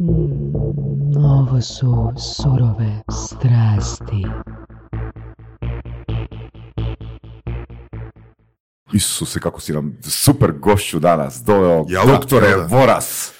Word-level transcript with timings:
Mm, 0.00 1.16
ovo 1.24 1.60
su 1.60 2.12
surove 2.18 3.02
strasti. 3.10 4.26
Isuse, 8.92 9.40
kako 9.40 9.60
si 9.60 9.72
nam 9.72 9.98
super 10.02 10.52
gošću 10.52 10.98
danas 10.98 11.42
doveo, 11.46 11.84
Jel' 11.84 12.06
doktore 12.06 12.46
jel' 12.46 12.68
Voras. 12.70 13.32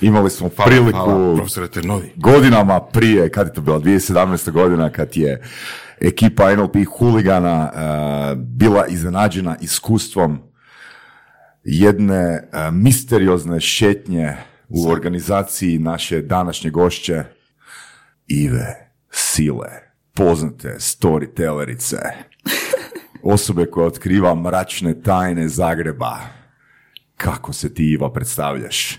Imali 0.00 0.30
smo 0.30 0.50
Hvala, 0.56 0.70
priliku 0.70 0.98
hvala, 0.98 1.68
Ternovi. 1.72 2.12
godinama 2.16 2.80
prije, 2.80 3.30
kad 3.30 3.46
je 3.46 3.52
to 3.52 3.60
bila, 3.60 3.80
2017. 3.80 4.50
godina, 4.50 4.90
kad 4.90 5.16
je 5.16 5.42
ekipa 6.00 6.56
NLP 6.56 6.76
huligana 6.98 7.72
eh, 7.74 8.34
bila 8.36 8.86
iznenađena 8.86 9.56
iskustvom 9.60 10.38
jedne 11.64 12.48
eh, 12.52 12.70
misteriozne 12.70 13.60
šetnje 13.60 14.36
u 14.68 14.88
organizaciji 14.88 15.78
naše 15.78 16.22
današnje 16.22 16.70
gošće 16.70 17.24
Ive 18.28 18.90
Sile, 19.10 19.68
poznate 20.14 20.68
storytellerice, 20.70 21.96
osobe 23.24 23.66
koja 23.66 23.86
otkriva 23.86 24.34
mračne 24.34 25.02
tajne 25.02 25.48
Zagreba. 25.48 26.16
Kako 27.16 27.52
se 27.52 27.74
ti, 27.74 27.84
Iva, 27.84 28.12
predstavljaš? 28.12 28.98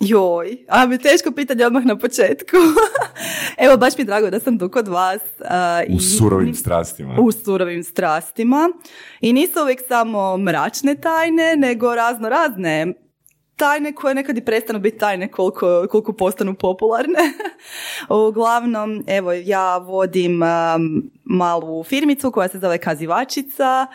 Joj, 0.00 0.56
a 0.68 0.86
mi 0.86 0.98
teško 0.98 1.30
pitanje 1.32 1.66
odmah 1.66 1.84
na 1.84 1.98
početku. 1.98 2.56
Evo, 3.64 3.76
baš 3.76 3.96
mi 3.96 4.02
je 4.02 4.06
drago 4.06 4.30
da 4.30 4.40
sam 4.40 4.58
tu 4.58 4.68
kod 4.68 4.88
vas. 4.88 5.20
a, 5.42 5.82
U 5.88 5.92
i- 5.92 6.00
surovim 6.00 6.54
strastima. 6.54 7.16
u 7.18 7.32
surovim 7.32 7.84
strastima. 7.84 8.68
I 9.20 9.32
nisu 9.32 9.62
uvijek 9.62 9.80
samo 9.88 10.36
mračne 10.36 10.94
tajne, 10.94 11.56
nego 11.56 11.94
razno 11.94 12.28
razne 12.28 12.86
tajne 13.58 13.92
koje 13.92 14.14
nekad 14.14 14.38
i 14.38 14.44
prestanu 14.44 14.78
biti 14.78 14.98
tajne 14.98 15.28
koliko, 15.28 15.86
koliko 15.90 16.12
postanu 16.12 16.54
popularne. 16.54 17.18
Uglavnom, 18.28 19.04
evo, 19.06 19.32
ja 19.32 19.76
vodim 19.76 20.42
um, 20.42 21.10
malu 21.24 21.84
firmicu 21.84 22.30
koja 22.30 22.48
se 22.48 22.58
zove 22.58 22.78
Kazivačica, 22.78 23.86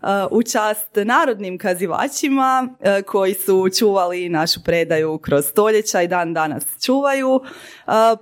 uh, 0.00 0.08
u 0.30 0.42
čast 0.42 0.88
narodnim 1.04 1.58
kazivačima 1.58 2.68
uh, 2.68 3.04
koji 3.06 3.34
su 3.34 3.68
čuvali 3.78 4.28
našu 4.28 4.60
predaju 4.64 5.18
kroz 5.18 5.44
stoljeća 5.46 6.02
i 6.02 6.08
dan 6.08 6.34
danas 6.34 6.64
čuvaju, 6.84 7.34
uh, 7.34 7.42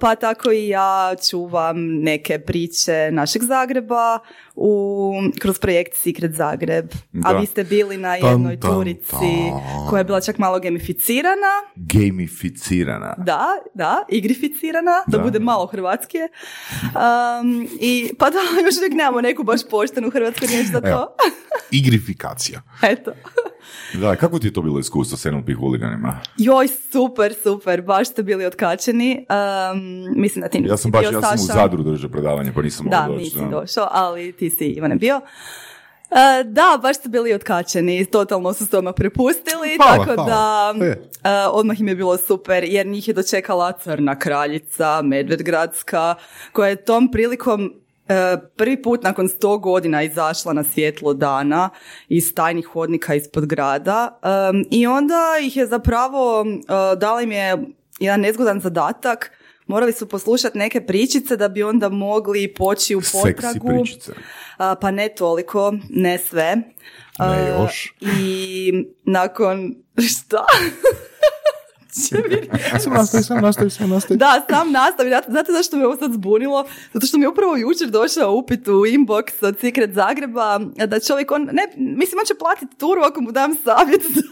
pa 0.01 0.15
tako 0.15 0.51
i 0.51 0.69
ja 0.69 1.15
čuvam 1.31 1.77
neke 2.03 2.39
priče 2.39 3.09
našeg 3.13 3.43
Zagreba 3.43 4.19
u, 4.61 5.13
kroz 5.39 5.59
projekt 5.59 5.97
Secret 5.97 6.33
Zagreb. 6.33 6.93
A 7.25 7.33
Da. 7.33 7.39
vi 7.39 7.47
ste 7.47 7.65
bili 7.65 7.97
na 7.97 8.15
jednoj 8.15 8.61
tan, 8.61 8.71
turici 8.71 9.11
tan. 9.11 9.87
koja 9.89 9.99
je 9.99 10.05
bila 10.05 10.21
čak 10.21 10.39
malo 10.39 10.61
gamificirana. 10.61 11.53
Gamificirana. 11.77 13.15
Da, 13.19 13.47
da, 13.75 14.05
igrificirana, 14.09 15.05
da, 15.07 15.19
Da. 15.19 15.23
bude 15.23 15.39
malo 15.39 15.67
hrvatskije. 15.67 16.29
Um, 16.85 17.69
I 17.81 18.11
pa 18.19 18.31
da, 18.31 18.39
još 18.67 18.77
uvijek 18.77 18.93
nemamo 18.93 19.21
neku 19.21 19.43
baš 19.43 19.61
poštenu 19.71 20.11
hrvatsku 20.11 20.47
riječ 20.47 20.67
za 20.67 20.81
to. 20.81 20.89
Evo. 20.89 21.07
Igrifikacija. 21.81 22.63
Eto. 22.83 23.13
Da, 23.95 24.17
kako 24.17 24.39
ti 24.39 24.47
je 24.47 24.53
to 24.53 24.63
bilo 24.63 24.79
iskustvo 24.79 25.19
s 25.19 25.25
NLP 25.25 25.49
huliganima? 25.59 26.21
Joj, 26.37 26.69
super, 26.93 27.35
super, 27.43 27.83
baš 27.83 28.09
ste 28.09 28.23
bili 28.23 28.47
otkačeni. 28.47 29.27
Um, 29.73 29.81
mislim 30.17 30.43
da 30.43 30.49
ti 30.49 30.59
Ja 30.59 30.77
sam 30.77 30.89
nisi 30.89 30.91
baš, 30.91 31.01
bio 31.03 31.19
ja 31.19 31.23
sam 31.23 31.35
u. 31.35 31.47
Zadru 31.55 31.83
držao 31.83 32.11
predavanje, 32.11 32.53
pa 32.53 32.63
nisam 32.63 32.87
Da, 32.87 32.97
mogao 32.99 33.13
doći. 33.15 33.25
nisi 33.25 33.51
došao, 33.51 33.89
ali 33.91 34.33
ti 34.33 34.51
si 34.51 34.65
Ivane 34.67 34.97
bio. 34.97 35.21
E, 36.11 36.45
da, 36.45 36.79
baš 36.83 36.97
ste 36.97 37.09
bili 37.09 37.35
otkačeni, 37.35 38.05
totalno 38.05 38.53
su 38.53 38.67
se 38.67 38.79
odmah 38.79 38.95
prepustili, 38.97 39.77
Hvala, 39.77 39.97
tako 39.97 40.15
hvala. 40.15 40.73
da 40.75 40.85
E. 40.85 40.89
e, 40.89 40.99
odmah 41.47 41.81
im 41.81 41.89
je 41.89 41.95
bilo 41.95 42.17
super, 42.17 42.65
jer 42.65 42.87
njih 42.87 43.09
je 43.09 43.15
dočekala 43.15 43.73
Crna 43.73 44.19
kraljica, 44.19 45.03
Medvedgradska, 45.03 46.15
koja 46.53 46.69
je 46.69 46.77
tom 46.77 47.11
prilikom 47.11 47.73
prvi 48.57 48.83
put 48.83 49.03
nakon 49.03 49.29
sto 49.29 49.59
godina 49.59 50.03
izašla 50.03 50.53
na 50.53 50.65
svjetlo 50.65 51.15
dana 51.15 51.71
iz 52.09 52.35
tajnih 52.35 52.67
hodnika 52.67 53.15
ispod 53.15 53.47
grada 53.47 54.19
i 54.71 54.87
onda 54.87 55.37
ih 55.43 55.57
je 55.57 55.67
zapravo, 55.67 56.47
e, 56.47 56.97
dala 56.97 57.23
im 57.23 57.33
je 57.33 57.59
jedan 58.01 58.21
nezgodan 58.21 58.61
zadatak, 58.61 59.33
morali 59.67 59.93
su 59.93 60.09
poslušati 60.09 60.59
neke 60.59 60.87
pričice 60.87 61.37
da 61.37 61.49
bi 61.49 61.63
onda 61.63 61.89
mogli 61.89 62.55
poći 62.55 62.97
u 62.97 63.01
potragu. 63.13 63.85
pa 64.81 64.91
ne 64.91 65.09
toliko, 65.09 65.75
ne 65.91 66.19
sve. 66.19 66.57
Ne 67.19 67.49
još. 67.49 67.95
I 68.01 68.73
nakon, 69.05 69.75
šta? 70.11 70.45
Će 71.99 72.17
Sam 72.81 72.93
nastavi, 72.99 73.23
sam 73.23 73.41
nastavi, 73.41 73.71
sam 73.71 73.91
nastavi. 73.91 74.19
da, 74.19 74.47
sam 74.51 74.73
nastavi. 74.73 75.09
Znate, 75.11 75.31
znate 75.31 75.53
zašto 75.53 75.77
me 75.77 75.87
ovo 75.87 75.97
sad 75.97 76.13
zbunilo? 76.13 76.65
Zato 76.93 77.07
što 77.07 77.19
mi 77.19 77.25
je 77.25 77.29
upravo 77.29 77.57
jučer 77.57 77.89
došao 77.91 78.33
upit 78.33 78.69
u 78.69 78.73
inbox 78.73 79.47
od 79.47 79.59
Secret 79.61 79.95
Zagreba 79.95 80.59
da 80.87 81.01
čovjek, 81.01 81.31
on, 81.31 81.43
ne, 81.53 81.63
mislim, 81.77 82.19
on 82.19 82.27
će 82.27 82.35
platiti 82.39 82.77
turu 82.77 83.01
ako 83.03 83.21
mu 83.21 83.33
dam 83.33 83.55
savjet 83.65 84.03
za, 84.15 84.23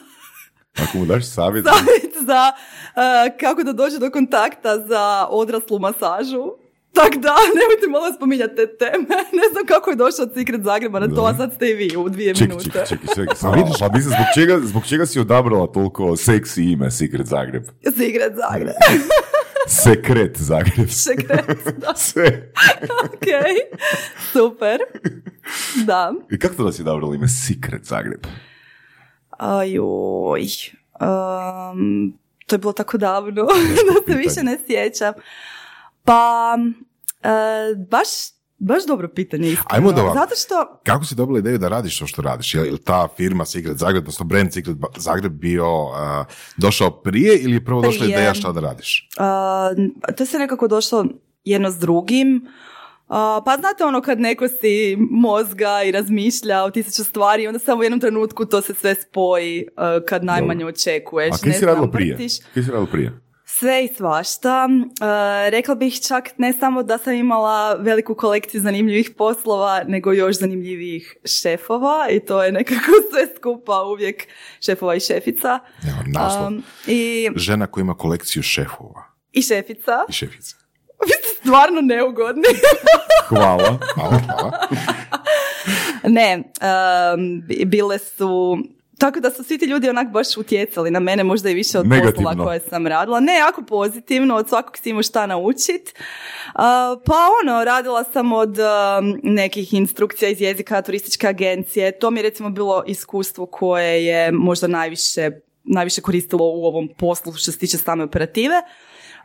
Ako 0.84 0.98
mu 0.98 1.06
daš 1.06 1.26
savjet, 1.26 1.64
savjet 1.64 2.14
za 2.26 2.52
uh, 2.52 3.38
kako 3.40 3.62
da 3.62 3.72
dođe 3.72 3.98
do 3.98 4.10
kontakta 4.10 4.78
za 4.78 5.26
odraslu 5.30 5.78
masažu. 5.78 6.65
Tak 6.96 7.16
da, 7.16 7.34
nemojte 7.60 7.86
malo 7.90 8.12
spominjati 8.16 8.54
te 8.56 8.66
teme. 8.76 9.16
Ne 9.40 9.46
znam 9.52 9.66
kako 9.66 9.90
je 9.90 9.96
došao 9.96 10.26
Secret 10.34 10.62
Zagreba 10.62 11.00
na 11.00 11.08
to, 11.14 11.22
a 11.24 11.36
sad 11.36 11.54
ste 11.54 11.70
i 11.70 11.74
vi 11.74 11.96
u 11.96 12.08
dvije 12.08 12.34
čekaj, 12.34 12.48
minute. 12.48 12.64
čekaj, 12.70 12.86
čekaj, 12.86 13.14
čekaj. 13.14 13.34
Pa 13.42 13.50
vidiš, 13.50 13.78
pa 13.80 13.88
mislim, 13.88 14.14
zbog 14.14 14.26
čega, 14.34 14.58
zbog 14.62 14.86
čega 14.86 15.06
si 15.06 15.20
odabrala 15.20 15.66
toliko 15.66 16.16
seksi 16.16 16.64
ime 16.64 16.90
Secret 16.90 17.26
Zagreb? 17.26 17.64
Secret 17.84 18.32
Zagreb. 18.36 18.74
Sekret 19.84 20.36
Zagreb. 20.36 20.88
Secret, 20.90 21.46
da, 21.82 21.94
Sve. 21.96 22.52
ok. 23.04 23.26
Super. 24.32 24.78
Da. 25.84 26.12
I 26.30 26.38
kako 26.38 26.54
to 26.54 26.64
da 26.64 26.72
si 26.72 26.82
odabrala 26.82 27.14
ime 27.14 27.28
Secret 27.28 27.84
Zagreb? 27.84 28.26
Ajoj. 29.30 30.40
Um, 31.00 32.18
to 32.46 32.54
je 32.54 32.58
bilo 32.58 32.72
tako 32.72 32.98
davno 32.98 33.30
da 33.32 34.12
se 34.12 34.18
više 34.18 34.42
ne 34.42 34.58
sjećam. 34.66 35.14
Pa, 36.06 36.56
e, 37.22 37.28
baš, 37.90 38.08
baš 38.58 38.86
dobro 38.86 39.08
pitanje. 39.08 39.48
iskreno. 39.48 39.68
Ajmo 39.70 39.92
da. 39.92 40.12
Zato 40.14 40.34
što, 40.36 40.80
Kako 40.84 41.04
si 41.04 41.14
dobila 41.14 41.38
ideju 41.38 41.58
da 41.58 41.68
radiš 41.68 41.98
to 41.98 42.06
što 42.06 42.22
radiš? 42.22 42.54
Je 42.54 42.60
li 42.60 42.78
ta 42.78 43.08
firma 43.16 43.44
Secret 43.44 43.76
Zagreb, 43.76 44.02
odnosno 44.02 44.26
brand 44.26 44.52
Secret 44.52 44.76
Zagreb 44.96 45.32
bio 45.32 45.84
uh, 45.84 45.92
došla 46.56 47.00
prije 47.02 47.38
ili 47.38 47.52
je 47.52 47.64
prvo 47.64 47.82
došla 47.82 48.04
Prije. 48.04 48.14
ideja 48.14 48.34
šta 48.34 48.52
da 48.52 48.60
radiš? 48.60 49.08
a, 49.18 49.70
to 50.16 50.26
se 50.26 50.38
nekako 50.38 50.68
došlo 50.68 51.04
jedno 51.44 51.70
s 51.70 51.78
drugim. 51.78 52.46
A, 53.08 53.40
pa 53.44 53.56
znate 53.56 53.84
ono 53.84 54.00
kad 54.02 54.20
neko 54.20 54.48
si 54.48 54.96
mozga 55.10 55.82
i 55.82 55.92
razmišlja 55.92 56.62
o 56.64 56.70
tisuću 56.70 57.04
stvari 57.04 57.46
onda 57.46 57.58
samo 57.58 57.80
u 57.80 57.82
jednom 57.82 58.00
trenutku 58.00 58.44
to 58.44 58.62
se 58.62 58.74
sve 58.74 58.94
spoji 58.94 59.66
kad 60.08 60.24
najmanje 60.24 60.66
očekuješ. 60.66 61.34
A 61.34 61.38
kaj 61.44 61.52
si 61.52 61.66
radila 61.66 61.90
prije? 61.90 62.16
Kaj 62.54 62.62
si 62.62 62.70
radila 62.70 62.86
prije? 62.86 63.25
Sve 63.58 63.84
i 63.84 63.88
svašta. 63.88 64.68
E, 65.46 65.50
rekla 65.50 65.74
bih 65.74 66.00
čak 66.08 66.38
ne 66.38 66.52
samo 66.52 66.82
da 66.82 66.98
sam 66.98 67.12
imala 67.14 67.74
veliku 67.74 68.14
kolekciju 68.14 68.60
zanimljivih 68.60 69.10
poslova, 69.18 69.82
nego 69.86 70.12
još 70.12 70.38
zanimljivijih 70.38 71.16
šefova 71.24 72.06
i 72.10 72.20
to 72.20 72.42
je 72.42 72.52
nekako 72.52 72.80
sve 73.10 73.26
skupa 73.36 73.82
uvijek 73.82 74.26
šefova 74.60 74.94
i 74.94 75.00
šefica. 75.00 75.58
Evo, 75.82 75.98
naslov. 76.06 76.46
Um, 76.46 76.62
i, 76.86 77.28
Žena 77.36 77.66
koja 77.66 77.82
ima 77.82 77.94
kolekciju 77.94 78.42
šefova 78.42 79.04
I 79.32 79.42
šefica. 79.42 79.98
i 80.08 80.12
šefica. 80.12 80.56
Vi 81.06 81.12
ste 81.12 81.28
stvarno 81.40 81.80
neugodni. 81.80 82.42
Hvala. 83.28 83.78
Hvala, 83.94 84.18
hvala. 84.18 84.68
ne, 86.04 86.36
um, 86.36 87.42
bi- 87.48 87.64
bile 87.64 87.98
su... 87.98 88.58
Tako 88.98 89.20
da 89.20 89.30
su 89.30 89.44
svi 89.44 89.58
ti 89.58 89.64
ljudi 89.64 89.88
onak 89.88 90.10
baš 90.10 90.36
utjecali 90.36 90.90
na 90.90 91.00
mene, 91.00 91.24
možda 91.24 91.50
i 91.50 91.54
više 91.54 91.78
od 91.78 91.86
Negativno. 91.86 92.30
poslova 92.30 92.44
koje 92.44 92.60
sam 92.60 92.86
radila. 92.86 93.20
Ne, 93.20 93.36
jako 93.36 93.62
pozitivno, 93.62 94.36
od 94.36 94.48
svakog 94.48 94.78
si 94.78 94.90
imao 94.90 95.02
šta 95.02 95.26
naučit. 95.26 95.94
Uh, 95.94 96.60
pa 97.04 97.14
ono, 97.42 97.64
radila 97.64 98.04
sam 98.04 98.32
od 98.32 98.58
um, 98.58 99.20
nekih 99.22 99.74
instrukcija 99.74 100.28
iz 100.30 100.40
jezika 100.40 100.82
turističke 100.82 101.28
agencije. 101.28 101.98
To 101.98 102.10
mi 102.10 102.18
je 102.18 102.22
recimo 102.22 102.50
bilo 102.50 102.84
iskustvo 102.86 103.46
koje 103.46 104.06
je 104.06 104.32
možda 104.32 104.66
najviše, 104.66 105.30
najviše 105.64 106.00
koristilo 106.00 106.44
u 106.44 106.64
ovom 106.64 106.88
poslu 106.98 107.32
što 107.32 107.52
se 107.52 107.58
tiče 107.58 107.78
same 107.78 108.04
operative. 108.04 108.62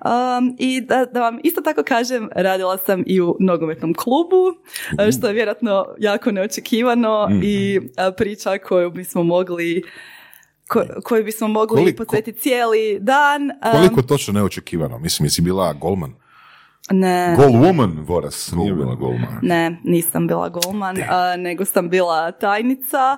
Um, 0.06 0.56
I 0.60 0.82
da, 0.82 1.06
da 1.06 1.22
vam 1.22 1.40
isto 1.44 1.62
tako 1.62 1.84
kažem, 1.84 2.30
radila 2.36 2.78
sam 2.78 3.04
i 3.06 3.22
u 3.22 3.36
nogometnom 3.40 3.94
klubu, 3.94 4.46
uh, 4.48 5.12
što 5.18 5.28
je 5.28 5.34
vjerojatno 5.34 5.86
jako 6.00 6.32
neočekivano 6.32 7.30
i 7.44 7.80
uh, 7.80 7.86
priča 8.18 8.58
koju 8.58 8.92
bismo 8.92 9.24
mogli 9.24 9.84
ko, 10.68 10.84
koju 11.04 11.24
bismo 11.24 11.48
mogli 11.48 11.78
Koliko- 11.78 12.04
posvetiti 12.06 12.40
cijeli 12.40 12.98
dan. 13.00 13.42
Um, 13.44 13.72
Koliko 13.72 14.02
točno 14.02 14.34
neočekivano? 14.34 15.00
Mislim, 15.00 15.26
jesi 15.26 15.42
bila 15.42 15.74
golman? 15.74 16.14
Ne, 16.92 17.36
Goal 17.38 17.52
woman, 17.52 18.06
Voras. 18.08 18.52
Nije 18.52 18.74
bila 18.74 18.96
golman. 18.96 19.40
ne, 19.42 19.78
nisam 19.84 20.28
bila 20.28 20.50
golman, 20.50 20.98
uh, 20.98 21.04
nego 21.38 21.66
sam 21.66 21.90
bila 21.90 22.32
tajnica 22.32 23.18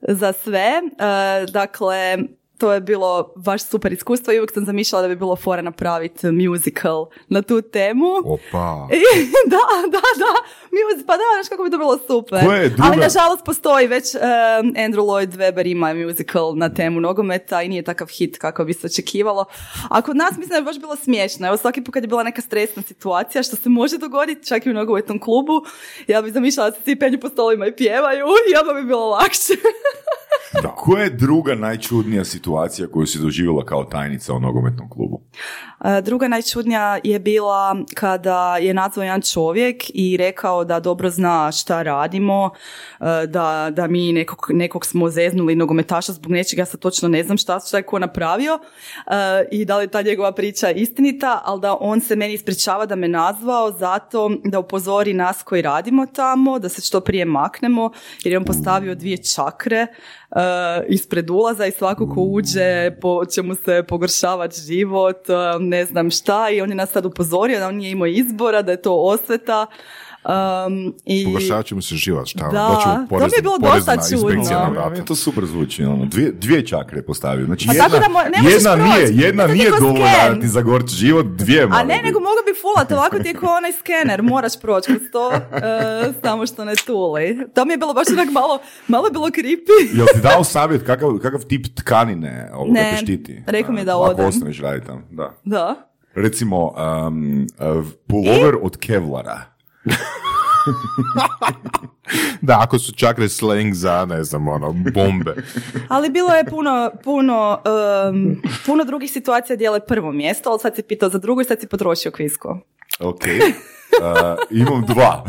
za 0.00 0.32
sve. 0.32 0.72
Uh, 0.82 1.52
dakle, 1.52 2.18
to 2.58 2.72
je 2.72 2.80
bilo 2.80 3.32
baš 3.36 3.62
super 3.62 3.92
iskustvo 3.92 4.32
i 4.32 4.38
uvijek 4.38 4.52
sam 4.52 4.64
zamišljala 4.64 5.02
da 5.02 5.08
bi 5.08 5.16
bilo 5.16 5.36
fora 5.36 5.62
napraviti 5.62 6.26
musical 6.28 7.06
na 7.28 7.42
tu 7.42 7.62
temu. 7.62 8.06
Opa. 8.24 8.88
I- 8.92 9.24
da, 9.46 9.58
da, 9.84 10.00
da, 10.18 10.32
Music, 10.72 11.06
pa 11.06 11.12
da, 11.12 11.22
znaš 11.34 11.48
kako 11.48 11.64
bi 11.64 11.70
to 11.70 11.78
bilo 11.78 11.98
super. 12.00 12.44
Koja 12.44 12.56
je 12.56 12.68
druga- 12.68 12.82
Ali 12.84 12.96
nažalost 12.98 13.44
postoji 13.44 13.86
već 13.86 14.14
um, 14.14 14.20
Andrew 14.74 15.02
Lloyd 15.02 15.28
Webber 15.30 15.66
ima 15.66 15.94
musical 15.96 16.56
na 16.56 16.68
temu 16.70 17.00
nogometa 17.00 17.62
i 17.62 17.68
nije 17.68 17.82
takav 17.82 18.08
hit 18.08 18.38
kako 18.38 18.64
bi 18.64 18.72
se 18.72 18.86
očekivalo. 18.86 19.44
A 19.90 20.02
kod 20.02 20.16
nas 20.16 20.30
mislim 20.30 20.48
da 20.48 20.56
je 20.56 20.62
baš 20.62 20.78
bilo 20.78 20.96
smiješno. 20.96 21.46
Evo 21.46 21.56
svaki 21.56 21.82
put 21.82 21.94
kad 21.94 22.02
je 22.02 22.08
bila 22.08 22.22
neka 22.22 22.42
stresna 22.42 22.82
situacija 22.82 23.42
što 23.42 23.56
se 23.56 23.68
može 23.68 23.98
dogoditi 23.98 24.46
čak 24.46 24.66
i 24.66 24.70
u 24.70 24.74
nogometnom 24.74 25.18
klubu, 25.20 25.52
ja 26.06 26.22
bi 26.22 26.30
zamišljala 26.30 26.70
da 26.70 26.76
se 26.76 26.82
svi 26.82 26.98
penju 26.98 27.20
po 27.20 27.28
stolovima 27.28 27.66
i 27.66 27.72
pjevaju 27.72 28.26
i 28.46 28.58
odmah 28.60 28.76
bi 28.76 28.84
bilo 28.84 29.06
lakše. 29.08 29.52
Da. 30.62 30.68
Koja 30.68 31.02
je 31.02 31.10
druga 31.10 31.54
najčudnija 31.54 32.24
situacija 32.24 32.88
koju 32.88 33.06
si 33.06 33.18
doživjela 33.18 33.64
kao 33.64 33.84
tajnica 33.84 34.34
u 34.34 34.40
nogometnom 34.40 34.90
klubu? 34.90 35.20
E, 35.84 36.00
Druga 36.02 36.28
najčudnija 36.28 36.98
je 37.04 37.18
bila 37.18 37.76
kada 37.94 38.56
je 38.56 38.74
nazvao 38.74 39.04
jedan 39.04 39.22
čovjek 39.22 39.82
i 39.94 40.16
rekao 40.16 40.64
da 40.64 40.80
dobro 40.80 41.10
zna 41.10 41.52
šta 41.52 41.82
radimo, 41.82 42.50
e, 43.00 43.26
da, 43.26 43.68
da 43.70 43.86
mi 43.86 44.12
nekog, 44.12 44.46
nekog 44.50 44.86
smo 44.86 45.08
zeznuli 45.08 45.54
nogometaša 45.54 46.12
zbog 46.12 46.32
nečega, 46.32 46.62
ja 46.62 46.66
sad 46.66 46.80
točno 46.80 47.08
ne 47.08 47.24
znam 47.24 47.38
šta, 47.38 47.60
šta 47.60 47.76
je 47.76 47.82
ko 47.82 47.98
napravio 47.98 48.58
e, 49.06 49.10
i 49.52 49.64
da 49.64 49.76
li 49.76 49.84
je 49.84 49.88
ta 49.88 50.02
njegova 50.02 50.32
priča 50.32 50.70
istinita, 50.70 51.40
ali 51.44 51.60
da 51.60 51.76
on 51.80 52.00
se 52.00 52.16
meni 52.16 52.34
ispričava 52.34 52.86
da 52.86 52.96
me 52.96 53.08
nazvao 53.08 53.72
zato 53.72 54.30
da 54.44 54.58
upozori 54.58 55.12
nas 55.12 55.42
koji 55.42 55.62
radimo 55.62 56.06
tamo, 56.06 56.58
da 56.58 56.68
se 56.68 56.82
što 56.82 57.00
prije 57.00 57.24
maknemo, 57.24 57.90
jer 58.24 58.32
je 58.32 58.38
on 58.38 58.44
postavio 58.44 58.94
dvije 58.94 59.16
čakre 59.16 59.86
uh, 60.30 60.38
ispred 60.88 61.30
ulaza 61.30 61.66
i 61.66 61.70
svako 61.70 62.06
ko 62.14 62.20
uđe 62.20 62.90
po, 63.00 63.24
će 63.24 63.42
mu 63.42 63.54
se 63.54 63.82
pogoršavati 63.88 64.60
život, 64.60 65.28
uh, 65.28 65.62
ne 65.62 65.84
znam 65.84 66.10
šta 66.10 66.50
i 66.50 66.60
on 66.60 66.68
je 66.68 66.74
nas 66.74 66.90
sad 66.90 67.06
upozorio 67.06 67.58
da 67.58 67.68
on 67.68 67.76
nije 67.76 67.90
imao 67.90 68.06
izbora, 68.06 68.62
da 68.62 68.72
je 68.72 68.82
to 68.82 68.94
osveta. 68.94 69.66
Um, 70.26 70.94
i... 71.04 71.24
Pogoršavat 71.24 71.66
će 71.66 71.74
mu 71.74 71.82
se 71.82 71.94
život, 71.96 72.26
šta? 72.26 72.38
Da, 72.42 72.68
Doći 72.68 72.88
mu 72.88 73.08
to 73.10 73.26
mi 73.26 73.32
je 73.36 73.42
bilo 73.42 73.58
dosta 73.58 73.96
čudno. 74.10 74.90
meni 74.90 75.04
to 75.04 75.14
super 75.16 75.44
zvuči. 75.44 75.84
Ono. 75.84 76.04
Dvije, 76.04 76.32
dvije 76.32 76.66
čakre 76.66 77.02
postavio. 77.02 77.46
Znači, 77.46 77.68
A 77.68 77.72
jedna, 77.72 77.88
tako 77.88 77.98
da 77.98 78.08
mo- 78.10 78.42
ne 78.42 78.50
jedna 78.50 78.72
proći. 78.72 78.88
nije, 79.12 79.26
jedna 79.26 79.46
nije 79.46 79.70
dovoljna 79.70 80.04
da 80.28 80.40
ti 80.40 80.48
zagorči 80.48 80.94
život, 80.96 81.26
dvije 81.28 81.62
A 81.62 81.66
ne, 81.78 81.84
biti. 81.86 82.02
nego 82.02 82.20
mogu 82.20 82.36
bi 82.46 82.60
fulat, 82.62 82.92
ovako 82.92 83.18
ti 83.18 83.28
je 83.28 83.34
kao 83.34 83.54
onaj 83.54 83.72
skener, 83.72 84.22
moraš 84.24 84.60
proći 84.60 84.86
kroz 84.86 85.00
to, 85.12 85.28
uh, 85.28 85.34
samo 86.22 86.46
što 86.46 86.64
ne 86.64 86.74
tuli. 86.76 87.38
To 87.54 87.64
mi 87.64 87.72
je 87.72 87.78
bilo 87.78 87.94
baš 87.94 88.06
onak 88.12 88.28
malo, 88.30 88.58
malo 88.88 89.06
je 89.06 89.12
bilo 89.12 89.26
creepy. 89.28 89.96
Jel 89.96 90.06
ti 90.14 90.20
dao 90.20 90.44
savjet 90.44 90.82
kakav, 90.82 91.18
kakav 91.18 91.40
tip 91.40 91.66
tkanine 91.76 92.50
ovoga 92.54 92.72
Ne, 92.72 92.90
te 92.90 92.96
štiti? 92.96 93.42
rekao 93.46 93.74
mi 93.74 93.80
je 93.80 93.84
da 93.84 93.92
Ako 93.92 94.10
odem. 94.10 94.26
ostaneš 94.26 94.60
raditi 94.60 94.86
tamo, 94.86 95.02
da. 95.10 95.34
Da. 95.44 95.74
Recimo, 96.14 96.74
um, 97.06 97.46
uh, 97.78 97.86
pullover 98.06 98.54
od 98.62 98.76
kevlara. 98.76 99.40
Da, 102.40 102.60
ako 102.60 102.78
su 102.78 102.92
čakre 102.92 103.28
slang 103.28 103.74
za, 103.74 104.04
ne 104.04 104.24
znam, 104.24 104.48
ono, 104.48 104.72
bombe. 104.72 105.34
Ali 105.88 106.10
bilo 106.10 106.34
je 106.34 106.44
puno, 106.44 106.90
puno, 107.04 107.62
um, 108.10 108.42
puno 108.66 108.84
drugih 108.84 109.12
situacija 109.12 109.56
dijele 109.56 109.80
prvo 109.86 110.12
mjesto, 110.12 110.50
ali 110.50 110.58
sad 110.58 110.76
si 110.76 110.82
pitao 110.82 111.08
za 111.08 111.18
drugo 111.18 111.40
i 111.40 111.44
sad 111.44 111.60
si 111.60 111.66
potrošio 111.66 112.10
kvisko. 112.10 112.60
Ok. 113.00 113.20
Uh, 113.20 114.38
imam 114.60 114.84
dva. 114.86 115.24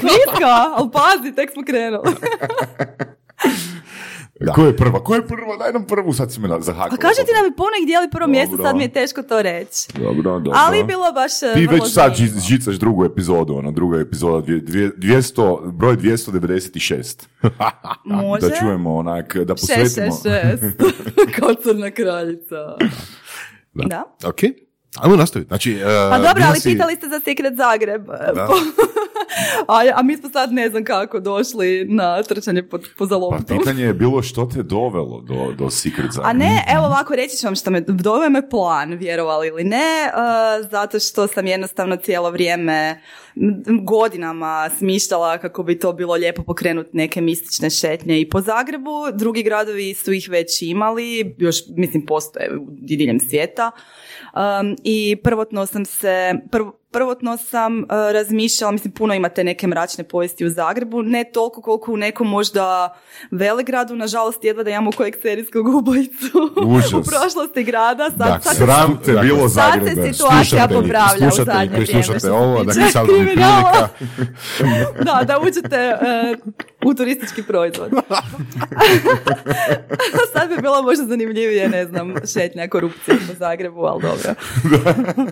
Kviska? 0.00 0.54
Ali 0.76 0.90
pazi, 0.92 1.34
tek 1.34 1.50
smo 1.52 1.62
krenuli. 1.62 2.14
Ko 4.48 4.62
je 4.62 4.76
prva? 4.76 4.98
Ko 5.00 5.14
je 5.14 5.26
prva? 5.26 5.56
Daj 5.56 5.72
nam 5.72 5.84
prvu, 5.84 6.12
sad 6.12 6.32
si 6.32 6.40
me 6.40 6.48
zahakala. 6.60 6.90
Pa 6.90 6.96
kaži 6.98 7.16
ti 7.16 7.32
da 7.34 7.42
mi 7.42 7.56
puno 7.56 7.70
ih 7.80 7.86
dijeli 7.86 8.08
prvo 8.10 8.26
mjesto, 8.26 8.56
sad 8.58 8.76
mi 8.76 8.82
je 8.82 8.88
teško 8.90 9.22
to 9.22 9.42
reći. 9.42 9.88
Dobro, 9.94 10.22
dobro. 10.22 10.52
Ali 10.56 10.78
je 10.78 10.84
bilo 10.84 11.12
baš 11.12 11.32
e, 11.34 11.52
Ti 11.54 11.66
vrlo 11.66 11.72
već 11.74 11.92
sad 11.92 12.14
zanimljivo. 12.14 12.40
ži- 12.40 12.48
žicaš 12.48 12.74
drugu 12.74 13.04
epizodu, 13.04 13.54
ono, 13.54 13.72
druga 13.72 13.98
epizoda, 13.98 14.40
dvije- 14.42 14.60
dvije- 14.60 14.90
200, 15.18 15.42
broj 15.68 15.96
296. 15.96 17.26
Može? 18.04 18.40
Da 18.42 18.56
čujemo 18.56 18.94
onak, 18.94 19.36
da 19.36 19.54
posvetimo. 19.54 20.06
šest, 20.06 20.22
šest. 20.22 20.62
Kao 21.36 21.54
crna 21.54 21.90
kraljica. 21.90 22.56
Da. 23.74 24.16
Ok, 24.24 24.40
ajmo 24.98 25.16
nastaviti. 25.16 25.48
Znači, 25.48 25.78
Pa 25.80 25.88
uh, 26.10 26.16
dobro, 26.18 26.34
bila 26.34 26.46
ali 26.48 26.60
si- 26.60 26.72
pitali 26.72 26.96
ste 26.96 27.08
za 27.08 27.20
Secret 27.20 27.54
Zagreb. 27.56 28.06
Da. 28.34 28.48
a, 29.68 29.82
a 29.94 30.02
mi 30.02 30.16
smo 30.16 30.30
sad 30.30 30.52
ne 30.52 30.68
znam 30.68 30.84
kako 30.84 31.20
došli 31.20 31.86
na 31.86 32.22
trčanje 32.22 32.62
po, 32.62 32.78
po 32.78 32.84
Pa 32.98 33.06
zaloptu. 33.06 33.58
pitanje 33.58 33.84
je 33.84 33.94
bilo 33.94 34.22
što 34.22 34.46
te 34.46 34.62
dovelo 34.62 35.20
do, 35.20 35.52
do 35.54 35.70
Secret 35.70 36.06
Zagreba. 36.06 36.28
A 36.28 36.32
ne, 36.32 36.64
evo 36.68 36.84
ovako 36.86 37.14
reći 37.14 37.36
ću 37.36 37.46
vam 37.46 37.54
što 37.54 37.70
me 37.70 37.80
doveo 37.80 38.30
me 38.30 38.50
plan, 38.50 38.92
vjerovali 38.92 39.48
ili 39.48 39.64
ne, 39.64 39.78
uh, 40.06 40.70
zato 40.70 40.98
što 41.00 41.26
sam 41.26 41.46
jednostavno 41.46 41.96
cijelo 41.96 42.30
vrijeme 42.30 43.00
godinama 43.82 44.70
smišljala 44.78 45.38
kako 45.38 45.62
bi 45.62 45.78
to 45.78 45.92
bilo 45.92 46.14
lijepo 46.14 46.42
pokrenuti 46.42 46.90
neke 46.92 47.20
mistične 47.20 47.70
šetnje 47.70 48.20
i 48.20 48.28
po 48.28 48.40
Zagrebu. 48.40 48.90
Drugi 49.14 49.42
gradovi 49.42 49.94
su 49.94 50.12
ih 50.12 50.28
već 50.28 50.62
imali, 50.62 51.34
još 51.38 51.56
mislim 51.68 52.06
postoje 52.06 52.50
u 52.52 52.66
diljem 52.70 53.20
svijeta. 53.20 53.70
Um, 54.34 54.76
I 54.84 55.16
prvotno 55.16 55.66
sam 55.66 55.84
se, 55.84 56.32
prv- 56.50 56.72
prvotno 56.92 57.36
sam 57.36 57.78
uh, 57.78 57.84
razmišljala, 57.88 58.72
mislim 58.72 58.92
puno 58.92 59.14
imate 59.14 59.44
neke 59.44 59.66
mračne 59.66 60.04
povijesti 60.04 60.44
u 60.44 60.50
Zagrebu, 60.50 61.02
ne 61.02 61.24
toliko 61.24 61.62
koliko 61.62 61.92
u 61.92 61.96
nekom 61.96 62.28
možda 62.28 62.96
Velegradu, 63.30 63.96
nažalost 63.96 64.44
jedva 64.44 64.62
da 64.62 64.70
imamo 64.70 64.92
kojeg 64.92 65.14
serijskog 65.22 65.68
ubojicu 65.68 66.50
Užas. 66.76 66.92
u 66.92 67.02
prošlosti 67.02 67.64
grada. 67.64 68.04
Sad, 68.10 68.18
Dakle, 68.18 68.40
sad, 68.42 68.56
Sram 68.56 69.00
te 69.04 69.12
Dakle, 69.12 69.28
bilo 69.28 69.48
sad 69.48 69.72
Zagrebe. 69.72 70.02
se 70.02 70.12
situacija 70.12 70.68
popravlja 70.68 71.28
u 71.28 71.44
zadnje 71.44 71.68
koji 71.68 71.80
vrijeme. 71.80 72.02
slušate 72.02 72.30
ovo, 72.30 72.64
dakle 72.64 72.90
sad 72.90 73.06
prilika. 73.06 73.88
da, 75.06 75.24
da 75.26 75.38
uđete 75.40 75.94
uh, 75.94 76.00
u 76.90 76.94
turistički 76.94 77.42
proizvod. 77.42 77.90
Sad 80.32 80.48
bi 80.48 80.62
bilo 80.62 80.82
možda 80.82 81.04
zanimljivije, 81.04 81.68
ne 81.68 81.84
znam, 81.86 82.14
šetnja 82.32 82.68
korupcije 82.68 83.16
po 83.28 83.34
Zagrebu, 83.38 83.84
ali 83.84 84.02
dobro. 84.02 84.34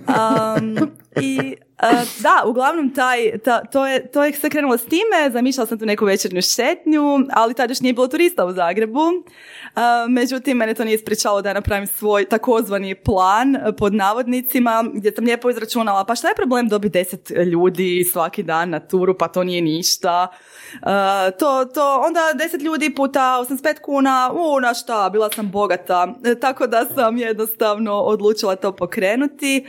Um, 0.08 0.90
I 1.20 1.49
uh, 1.82 2.22
da, 2.22 2.42
uglavnom 2.46 2.94
taj, 2.94 3.38
ta, 3.38 3.64
to, 3.64 3.86
je, 3.86 4.06
to 4.06 4.24
je 4.24 4.32
sve 4.32 4.50
krenulo 4.50 4.78
s 4.78 4.84
time, 4.84 5.30
zamišljala 5.32 5.66
sam 5.66 5.78
tu 5.78 5.86
neku 5.86 6.04
večernju 6.04 6.42
šetnju, 6.42 7.02
ali 7.32 7.54
tad 7.54 7.70
još 7.70 7.80
nije 7.80 7.92
bilo 7.92 8.06
turista 8.08 8.44
u 8.44 8.52
Zagrebu. 8.52 9.00
Uh, 9.00 9.82
međutim, 10.08 10.56
mene 10.56 10.74
to 10.74 10.84
nije 10.84 10.94
ispričalo 10.94 11.42
da 11.42 11.52
napravim 11.52 11.86
svoj 11.86 12.24
takozvani 12.24 12.94
plan 12.94 13.56
pod 13.78 13.94
navodnicima, 13.94 14.84
gdje 14.94 15.12
sam 15.12 15.24
lijepo 15.24 15.50
izračunala, 15.50 16.04
pa 16.04 16.14
šta 16.14 16.28
je 16.28 16.34
problem 16.34 16.68
dobiti 16.68 16.92
deset 16.92 17.30
ljudi 17.30 18.04
svaki 18.12 18.42
dan 18.42 18.70
na 18.70 18.80
turu, 18.80 19.18
pa 19.18 19.28
to 19.28 19.44
nije 19.44 19.62
ništa. 19.62 20.28
Uh, 20.74 21.38
to, 21.38 21.64
to, 21.64 22.02
onda 22.06 22.20
10 22.34 22.62
ljudi 22.64 22.94
puta 22.94 23.44
85 23.50 23.80
kuna, 23.80 24.30
u, 24.32 24.60
na 24.60 24.74
šta, 24.74 25.10
bila 25.12 25.30
sam 25.30 25.50
bogata. 25.50 26.14
E, 26.24 26.34
tako 26.34 26.66
da 26.66 26.84
sam 26.94 27.16
jednostavno 27.16 27.92
odlučila 27.92 28.56
to 28.56 28.72
pokrenuti. 28.72 29.66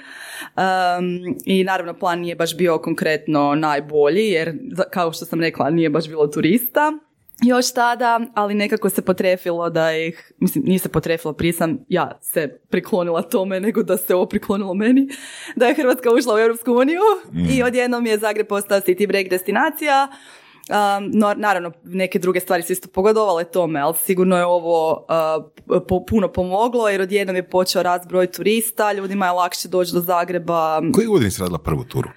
Um, 0.56 1.36
I 1.46 1.64
naravno 1.64 1.94
plan 1.94 2.20
nije 2.20 2.36
baš 2.36 2.58
bio 2.58 2.78
konkretno 2.78 3.56
najbolji, 3.56 4.30
jer 4.30 4.54
kao 4.92 5.14
što 5.14 5.26
sam 5.26 5.42
rekla 5.42 5.70
nije 5.70 5.90
baš 5.90 6.08
bilo 6.08 6.28
turista 6.28 6.92
još 7.42 7.74
tada, 7.74 8.20
ali 8.34 8.54
nekako 8.54 8.90
se 8.90 9.02
potrefilo 9.02 9.70
da 9.70 9.98
ih, 9.98 10.32
mislim 10.40 10.64
nije 10.64 10.80
se 10.80 10.90
potrefilo, 10.90 11.34
prije 11.34 11.54
sam 11.54 11.78
ja 11.90 12.20
se 12.22 12.60
priklonila 12.70 13.22
tome 13.22 13.60
nego 13.60 13.84
da 13.84 13.98
se 13.98 14.16
ovo 14.16 14.26
priklonilo 14.26 14.74
meni, 14.74 15.10
da 15.56 15.68
je 15.68 15.76
Hrvatska 15.76 16.10
ušla 16.12 16.36
u 16.36 16.40
Europsku 16.40 16.74
uniju 16.74 17.02
i 17.56 17.64
odjednom 17.64 18.06
je 18.06 18.18
Zagreb 18.18 18.48
postao 18.48 18.80
city 18.80 19.08
break 19.08 19.30
destinacija, 19.30 20.08
Um, 20.72 21.12
no, 21.14 21.34
naravno, 21.38 21.72
neke 21.84 22.20
druge 22.20 22.40
stvari 22.40 22.64
su 22.64 22.72
isto 22.72 22.88
pogodovale 22.88 23.44
tome, 23.44 23.80
ali 23.80 23.96
sigurno 23.98 24.38
je 24.38 24.46
ovo 24.46 24.92
uh, 24.92 25.82
po- 25.88 26.06
puno 26.06 26.28
pomoglo 26.28 26.90
jer 26.90 27.02
odjednom 27.02 27.36
je 27.36 27.50
počeo 27.50 27.84
rast 27.84 28.08
broj 28.08 28.28
turista, 28.28 28.94
ljudima 28.94 29.26
je 29.26 29.32
lakše 29.32 29.68
doći 29.68 29.94
do 29.94 30.00
Zagreba. 30.00 30.82
Koji 30.94 31.08
godini 31.08 31.32
si 31.32 31.42
radila 31.42 31.60
prvu 31.60 31.84
turu? 31.84 32.10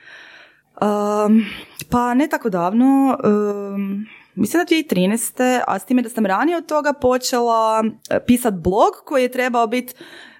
Um, 0.80 1.44
pa 1.90 2.14
ne 2.14 2.28
tako 2.28 2.50
davno, 2.50 3.18
um, 3.24 4.06
mislim 4.34 4.64
da 4.64 4.74
2013. 4.74 5.60
A 5.66 5.78
s 5.78 5.84
time 5.84 6.02
da 6.02 6.08
sam 6.08 6.26
ranije 6.26 6.56
od 6.56 6.66
toga 6.66 6.92
počela 6.92 7.84
e, 8.10 8.20
pisat 8.26 8.54
blog 8.54 8.92
koji 9.04 9.22
je 9.22 9.32
trebao 9.32 9.66
biti 9.66 9.94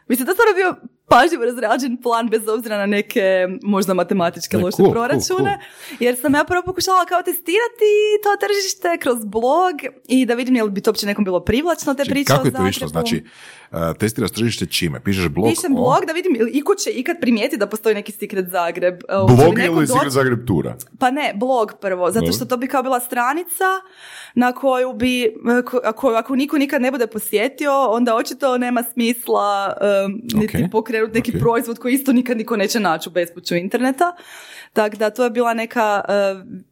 Mislim, 0.08 0.26
to 0.26 0.32
stvarno 0.32 0.54
bio 0.54 0.74
pažljivo 1.08 1.44
razrađen 1.44 1.96
plan 2.02 2.28
bez 2.28 2.48
obzira 2.48 2.78
na 2.78 2.86
neke 2.86 3.48
možda 3.62 3.94
matematičke 3.94 4.56
E, 4.56 4.60
loše 4.60 4.76
cool, 4.76 4.90
proračune. 4.90 5.58
Jer 6.00 6.16
sam 6.16 6.34
ja 6.34 6.44
prvo 6.44 6.62
pokušala 6.62 7.04
kao 7.04 7.22
testirati 7.22 7.90
to 8.22 8.46
tržište 8.46 8.98
kroz 9.00 9.24
blog 9.24 9.74
i 10.08 10.26
da 10.26 10.34
vidim 10.34 10.56
je 10.56 10.62
li 10.64 10.70
bi 10.70 10.80
to 10.80 10.90
uopće 10.90 11.06
nekom 11.06 11.24
bilo 11.24 11.40
privlačno 11.40 11.94
te 11.94 12.04
Znači, 12.04 12.10
priče 12.10 12.32
kako 12.32 12.46
je 12.46 12.52
to 12.52 12.66
išlo? 12.66 12.88
Znači, 12.88 13.16
uh, 13.16 13.30
testiraš 13.94 14.30
tržište 14.30 14.66
čime? 14.66 15.00
Pišeš 15.00 15.28
blog 15.28 15.48
Pišem 15.48 15.72
o- 15.72 15.76
blog 15.76 16.04
da 16.06 16.12
vidim 16.12 16.36
ili 16.36 16.50
iko 16.50 16.74
će 16.74 16.90
ikad 16.90 17.16
primijeti 17.20 17.56
da 17.56 17.66
postoji 17.66 17.94
neki 17.94 18.12
Secret 18.12 18.48
Zagreb. 18.48 18.94
E, 18.94 18.98
Blog 19.36 19.58
ili 19.60 19.86
Secret 19.86 20.12
Zagreb 20.12 20.46
tura? 20.46 20.76
Pa 20.98 21.10
ne, 21.10 21.32
blog 21.36 21.72
prvo, 21.80 22.10
zato 22.10 22.32
što 22.32 22.44
to 22.44 22.56
bi 22.56 22.66
kao 22.66 22.82
bila 22.82 23.00
stranica 23.00 23.64
na 24.34 24.52
koju 24.52 24.92
bi, 24.92 25.22
e, 25.22 25.30
ko- 25.64 25.80
ako, 25.84 26.08
ako 26.08 26.36
niko 26.36 26.58
nikad 26.58 26.82
ne 26.82 26.90
bude 26.90 27.06
posjetio, 27.06 27.54
onda 27.82 28.14
očito 28.14 28.58
nema 28.58 28.82
smisla 28.84 29.76
um, 30.06 30.20
niti 30.34 30.56
Ok, 30.56 30.70
pokrenuti 30.72 31.14
neki 31.14 31.30
ok. 31.30 31.40
proizvod 31.40 31.78
koji 31.78 31.94
isto 31.94 32.12
nikad 32.12 32.36
niko 32.36 32.56
neće 32.56 32.80
naći 32.80 33.08
u 33.08 33.12
bespuću 33.12 33.54
interneta. 33.54 34.12
Tako 34.72 34.96
da 34.96 35.10
to 35.10 35.24
je 35.24 35.30
bila 35.30 35.54
neka, 35.54 36.04
e, 36.08 36.12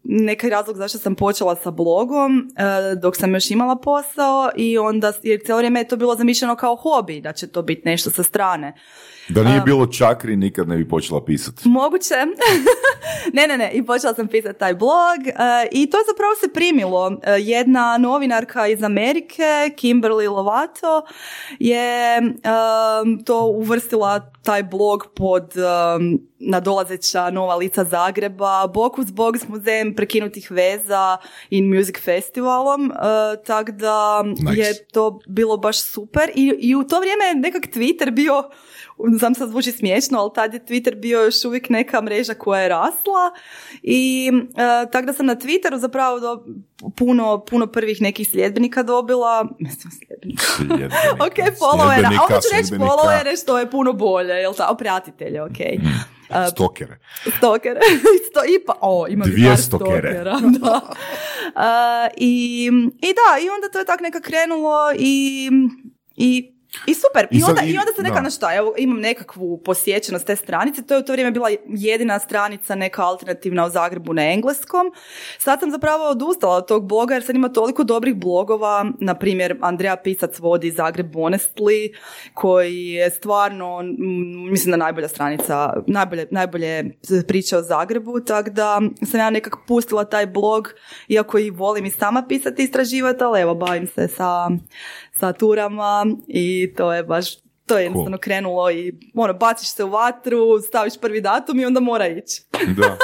neki 0.05 0.51
razlog 0.51 0.77
zašto 0.77 0.99
sam 0.99 1.15
počela 1.15 1.57
sa 1.57 1.71
blogom 1.71 2.39
e, 2.39 2.63
dok 2.95 3.17
sam 3.17 3.35
još 3.35 3.51
imala 3.51 3.77
posao 3.77 4.51
i 4.57 4.79
onda, 4.79 5.13
jer 5.23 5.41
cijelo 5.41 5.59
vrijeme 5.59 5.81
je 5.81 5.89
to 5.89 5.97
bilo 5.97 6.15
zamišljeno 6.15 6.57
kao 6.57 6.77
hobi, 6.93 7.21
da 7.21 7.33
će 7.33 7.47
to 7.47 7.63
biti 7.63 7.83
nešto 7.85 8.11
sa 8.11 8.23
strane. 8.23 8.75
Da 9.35 9.45
nije 9.45 9.61
bilo 9.61 9.87
čakri, 9.87 10.37
nikad 10.37 10.69
ne 10.69 10.77
bi 10.77 10.89
počela 10.89 11.25
pisati. 11.25 11.69
Moguće. 11.69 12.15
ne, 13.37 13.47
ne, 13.47 13.59
ne. 13.59 13.71
I 13.73 13.87
počela 13.87 14.15
sam 14.15 14.29
pisati 14.29 14.59
taj 14.59 14.75
blog 14.75 15.27
e, 15.27 15.33
i 15.73 15.91
to 15.91 15.99
je 15.99 16.05
zapravo 16.07 16.35
se 16.41 16.53
primilo. 16.53 17.13
E, 17.23 17.33
jedna 17.41 17.99
novinarka 17.99 18.67
iz 18.67 18.83
Amerike, 18.83 19.71
Kimberly 19.77 20.31
Lovato, 20.31 21.03
je 21.59 22.17
em, 22.17 22.33
to 23.25 23.47
uvrstila 23.47 24.33
taj 24.43 24.63
blog 24.63 25.07
pod 25.17 25.53
nadolazeća 26.39 27.31
nova 27.31 27.55
lica 27.57 27.85
Zagreba, 27.85 28.67
bok 28.67 28.99
uz 28.99 29.11
bok 29.11 29.37
s 29.37 29.49
muzejem 29.49 29.95
prekinutih 29.95 30.51
veza 30.51 31.17
i 31.51 31.63
Music 31.63 31.99
Festivalom, 32.01 32.93
e, 32.93 32.95
tako 33.45 33.73
da 33.73 34.23
Nice. 34.23 34.61
je 34.61 34.87
to 34.87 35.21
bilo 35.29 35.57
baš 35.57 35.83
super 35.83 36.31
I, 36.35 36.55
i 36.59 36.75
u 36.75 36.85
to 36.85 37.01
vrijeme 37.01 37.25
je 37.25 37.35
nekak 37.35 37.63
Twitter 37.63 38.11
bio 38.11 38.51
znam 39.19 39.35
sad 39.35 39.49
zvuči 39.49 39.73
smiješno, 39.73 40.19
ali 40.19 40.31
tad 40.35 40.55
je 40.55 40.65
Twitter 40.65 41.01
bio 41.01 41.23
još 41.23 41.45
uvijek 41.45 41.69
neka 41.69 42.01
mreža 42.01 42.35
koja 42.35 42.61
je 42.61 42.69
rasla 42.69 43.33
i 43.83 44.31
e, 44.57 44.91
tako 44.91 45.07
da 45.07 45.13
sam 45.13 45.27
na 45.27 45.37
Twitteru 45.37 45.77
zapravo 45.77 46.21
do, 46.21 46.45
puno, 46.97 47.45
puno 47.45 47.67
prvih 47.67 48.01
nekih 48.03 48.29
sljedbenika 48.31 48.83
dobila, 48.83 49.49
mislim 49.59 49.93
sljedbenika, 49.93 50.45
ok, 51.27 51.37
followera, 51.37 51.83
a 51.83 51.95
Sljedbenika, 51.95 52.23
onda 52.23 52.41
ću 52.41 52.57
reći 52.57 52.67
sljedbenika. 52.69 52.95
followere 52.95 53.43
što 53.43 53.59
je 53.59 53.71
puno 53.71 53.93
bolje, 53.93 54.33
jel 54.33 54.55
ta, 54.55 54.75
pratitelje, 54.79 55.43
ok. 55.43 55.61
E, 55.61 56.49
Stokere. 56.51 56.99
Stokere. 57.39 57.81
Sto, 58.31 58.41
i 58.45 58.65
pa, 58.67 58.75
o, 58.81 59.07
imam 59.09 59.29
i 59.29 59.31
Dvije 59.33 59.57
stokere. 59.57 60.13
stokera, 60.13 60.41
da. 60.59 60.81
A, 61.55 62.09
i, 62.17 62.67
I 63.03 63.07
da, 63.15 63.39
i 63.45 63.49
onda 63.49 63.69
to 63.73 63.79
je 63.79 63.85
tak 63.85 64.01
neka 64.01 64.21
krenulo 64.21 64.93
i, 64.99 65.51
i 66.17 66.53
i 66.87 66.95
super. 66.95 67.27
I, 67.31 67.39
I 67.39 67.43
onda, 67.43 67.63
i- 67.63 67.71
I 67.71 67.79
onda 67.79 67.93
se 67.93 68.03
neka, 68.03 68.15
na 68.17 68.31
šta, 68.31 68.55
evo, 68.55 68.75
imam 68.79 68.99
nekakvu 68.99 69.59
posjećenost 69.59 70.27
te 70.27 70.37
stranice, 70.37 70.83
to 70.83 70.95
je 70.95 71.01
u 71.01 71.03
to 71.03 71.13
vrijeme 71.13 71.31
bila 71.31 71.49
jedina 71.67 72.19
stranica 72.19 72.75
neka 72.75 73.03
alternativna 73.03 73.67
u 73.67 73.71
Zagrebu 73.71 74.13
na 74.13 74.23
engleskom. 74.25 74.93
Sad 75.39 75.61
sam 75.61 75.71
zapravo 75.71 76.05
odustala 76.05 76.57
od 76.57 76.67
tog 76.67 76.87
bloga 76.87 77.15
jer 77.15 77.25
sad 77.25 77.35
ima 77.37 77.49
toliko 77.51 77.85
dobrih 77.85 78.15
blogova, 78.17 78.73
na 79.01 79.15
primjer 79.15 79.57
Andreja 79.61 79.97
Pisac 79.97 80.39
vodi 80.39 80.71
Zagreb 80.71 81.15
Honestly, 81.15 81.95
koji 82.35 82.85
je 82.85 83.11
stvarno, 83.11 83.83
mislim 84.51 84.71
da 84.71 84.77
najbolja 84.77 85.09
stranica, 85.09 85.73
najbolje, 85.87 86.27
najbolje 86.31 86.85
priče 87.23 87.57
o 87.57 87.63
Zagrebu, 87.63 88.21
tako 88.21 88.51
da 88.51 88.81
sam 89.03 89.21
ja 89.21 89.31
nekako 89.31 89.65
pustila 89.69 90.05
taj 90.05 90.27
blog, 90.27 90.75
iako 91.09 91.39
i 91.39 91.51
volim 91.51 91.85
i 91.85 91.91
sama 91.91 92.23
pisati 92.23 92.63
i 92.63 92.65
istraživati, 92.65 92.93
ali 93.21 93.41
evo, 93.41 93.55
bavim 93.55 93.87
se 93.87 94.09
sa, 94.09 94.51
sa 95.13 95.33
turama 95.33 96.07
i 96.29 96.75
to 96.77 96.93
je 96.93 97.03
baš 97.05 97.43
to 97.67 97.79
je 97.79 97.85
jednostavno 97.85 98.19
krenulo 98.19 98.71
i 98.71 98.93
ono, 99.15 99.35
baciš 99.35 99.75
se 99.75 99.85
u 99.85 99.91
vatru, 99.91 100.61
staviš 100.67 101.01
prvi 101.01 101.21
datum 101.21 101.61
i 101.61 101.65
onda 101.65 101.81
mora 101.81 102.09
ići. 102.09 102.43
Da. 102.77 102.97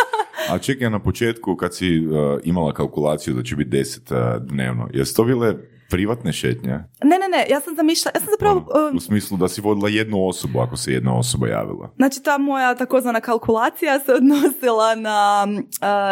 A 0.51 0.59
čekaj, 0.59 0.91
na 0.91 1.03
početku 1.03 1.57
kad 1.57 1.77
si 1.77 2.07
uh, 2.07 2.41
imala 2.45 2.73
kalkulaciju 2.73 3.35
da 3.35 3.43
će 3.43 3.57
biti 3.57 3.71
deset 3.71 4.11
uh, 4.11 4.19
dnevno, 4.41 4.89
jesu 4.93 5.17
to 5.17 5.25
bile 5.25 5.55
privatne 5.91 6.33
šetnje? 6.33 6.71
Ne, 7.05 7.19
ne, 7.19 7.29
ne, 7.31 7.47
ja 7.51 7.61
sam 7.61 7.75
zamišljala, 7.77 8.13
ja 8.15 8.21
sam 8.21 8.29
zapravo... 8.31 8.67
Ono, 8.75 8.89
um, 8.89 8.97
u 8.97 9.01
smislu 9.01 9.37
da 9.37 9.49
si 9.49 9.61
vodila 9.61 9.89
jednu 9.89 10.29
osobu 10.29 10.61
ako 10.61 10.77
se 10.77 10.93
jedna 10.93 11.19
osoba 11.19 11.49
javila. 11.49 11.91
Znači 11.97 12.23
ta 12.23 12.39
moja 12.39 12.75
takozvana 12.75 13.21
kalkulacija 13.21 14.01
se 14.01 14.15
odnosila 14.21 14.95
na 14.95 15.47
uh, 15.49 15.59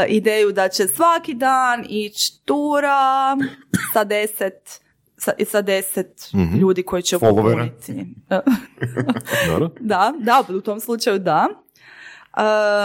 ideju 0.08 0.52
da 0.52 0.68
će 0.68 0.86
svaki 0.86 1.34
dan 1.34 1.84
ići 1.88 2.32
tura 2.44 3.36
sa 3.92 4.04
deset 4.04 4.85
sa, 5.26 5.32
sa 5.46 5.62
deset 5.62 6.30
ljudi 6.60 6.82
koji 6.82 7.02
će 7.02 7.18
popuniti. 7.18 7.92
Da, 9.80 10.12
da, 10.18 10.44
u 10.48 10.60
tom 10.60 10.80
slučaju 10.80 11.18
da. 11.18 11.48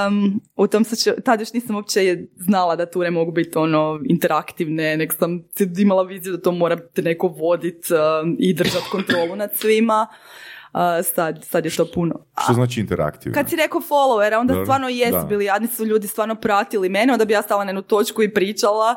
Um, 0.07 0.41
u 0.55 0.67
tom 0.67 0.83
slučaju, 0.83 1.15
tad 1.25 1.39
još 1.39 1.53
nisam 1.53 1.75
uopće 1.75 2.17
znala 2.35 2.75
da 2.75 2.85
ture 2.85 3.11
mogu 3.11 3.31
biti 3.31 3.57
ono 3.57 3.99
interaktivne, 4.05 4.97
nek 4.97 5.13
sam 5.13 5.43
imala 5.77 6.03
viziju 6.03 6.31
da 6.31 6.41
to 6.41 6.51
mora 6.51 6.77
te 6.87 7.01
neko 7.01 7.27
vodit 7.27 7.85
um, 7.91 8.35
i 8.39 8.53
držati 8.53 8.85
kontrolu 8.91 9.35
nad 9.35 9.49
svima. 9.55 10.07
Uh, 10.73 10.79
sad, 11.15 11.43
sad 11.43 11.65
je 11.65 11.75
to 11.75 11.85
puno. 11.93 12.25
Što 12.43 12.53
znači 12.53 12.79
interaktivno? 12.79 13.33
Kad 13.35 13.49
si 13.49 13.55
rekao 13.55 13.81
followera, 13.81 14.39
onda 14.39 14.53
stvarno 14.63 14.89
jesu 14.89 15.17
da. 15.17 15.25
bili 15.25 15.45
jadni 15.45 15.67
su 15.67 15.85
ljudi 15.85 16.07
stvarno 16.07 16.35
pratili 16.35 16.89
mene, 16.89 17.13
onda 17.13 17.25
bi 17.25 17.33
ja 17.33 17.41
stala 17.41 17.63
na 17.63 17.69
jednu 17.69 17.81
točku 17.81 18.23
i 18.23 18.33
pričala. 18.33 18.95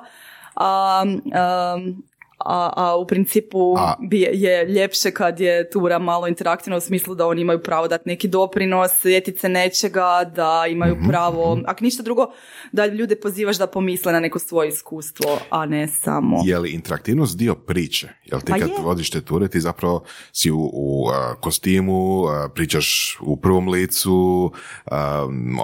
A, 0.56 1.02
um, 1.04 2.02
a, 2.44 2.72
a 2.76 2.96
u 2.96 3.06
principu 3.06 3.74
A- 3.78 3.94
bi 4.00 4.20
je, 4.20 4.30
je 4.32 4.66
ljepše 4.66 5.10
kad 5.10 5.40
je 5.40 5.70
tura 5.70 5.98
malo 5.98 6.28
interaktivna 6.28 6.76
u 6.76 6.80
smislu 6.80 7.14
da 7.14 7.26
oni 7.26 7.40
imaju 7.40 7.62
pravo 7.62 7.88
dati 7.88 8.08
neki 8.08 8.28
doprinos, 8.28 8.90
sjetiti 9.00 9.38
se 9.38 9.48
nečega, 9.48 10.30
da 10.36 10.64
imaju 10.70 10.94
Mhm, 10.96 11.08
pravo, 11.08 11.58
ako 11.66 11.84
ništa 11.84 12.02
drugo, 12.02 12.26
da 12.72 12.86
ljude 12.86 13.16
pozivaš 13.16 13.56
da 13.58 13.66
pomisle 13.66 14.12
na 14.12 14.20
neko 14.20 14.38
svoje 14.38 14.68
iskustvo, 14.68 15.38
a 15.50 15.66
ne 15.66 15.88
samo... 15.88 16.40
Je 16.44 16.58
li 16.58 16.70
interaktivnost 16.70 17.36
dio 17.36 17.54
priče? 17.54 18.08
Jel 18.24 18.40
ti 18.40 18.52
Pa 18.52 18.58
kad 18.58 18.68
je. 18.68 18.74
vodiš 18.82 19.10
te 19.10 19.20
ture, 19.20 19.48
ti 19.48 19.60
zapravo 19.60 20.04
si 20.32 20.50
u, 20.50 20.70
u 20.72 21.08
a, 21.08 21.34
kostimu, 21.40 22.24
pričaš 22.54 23.18
u 23.20 23.36
prvom 23.36 23.68
licu, 23.68 24.50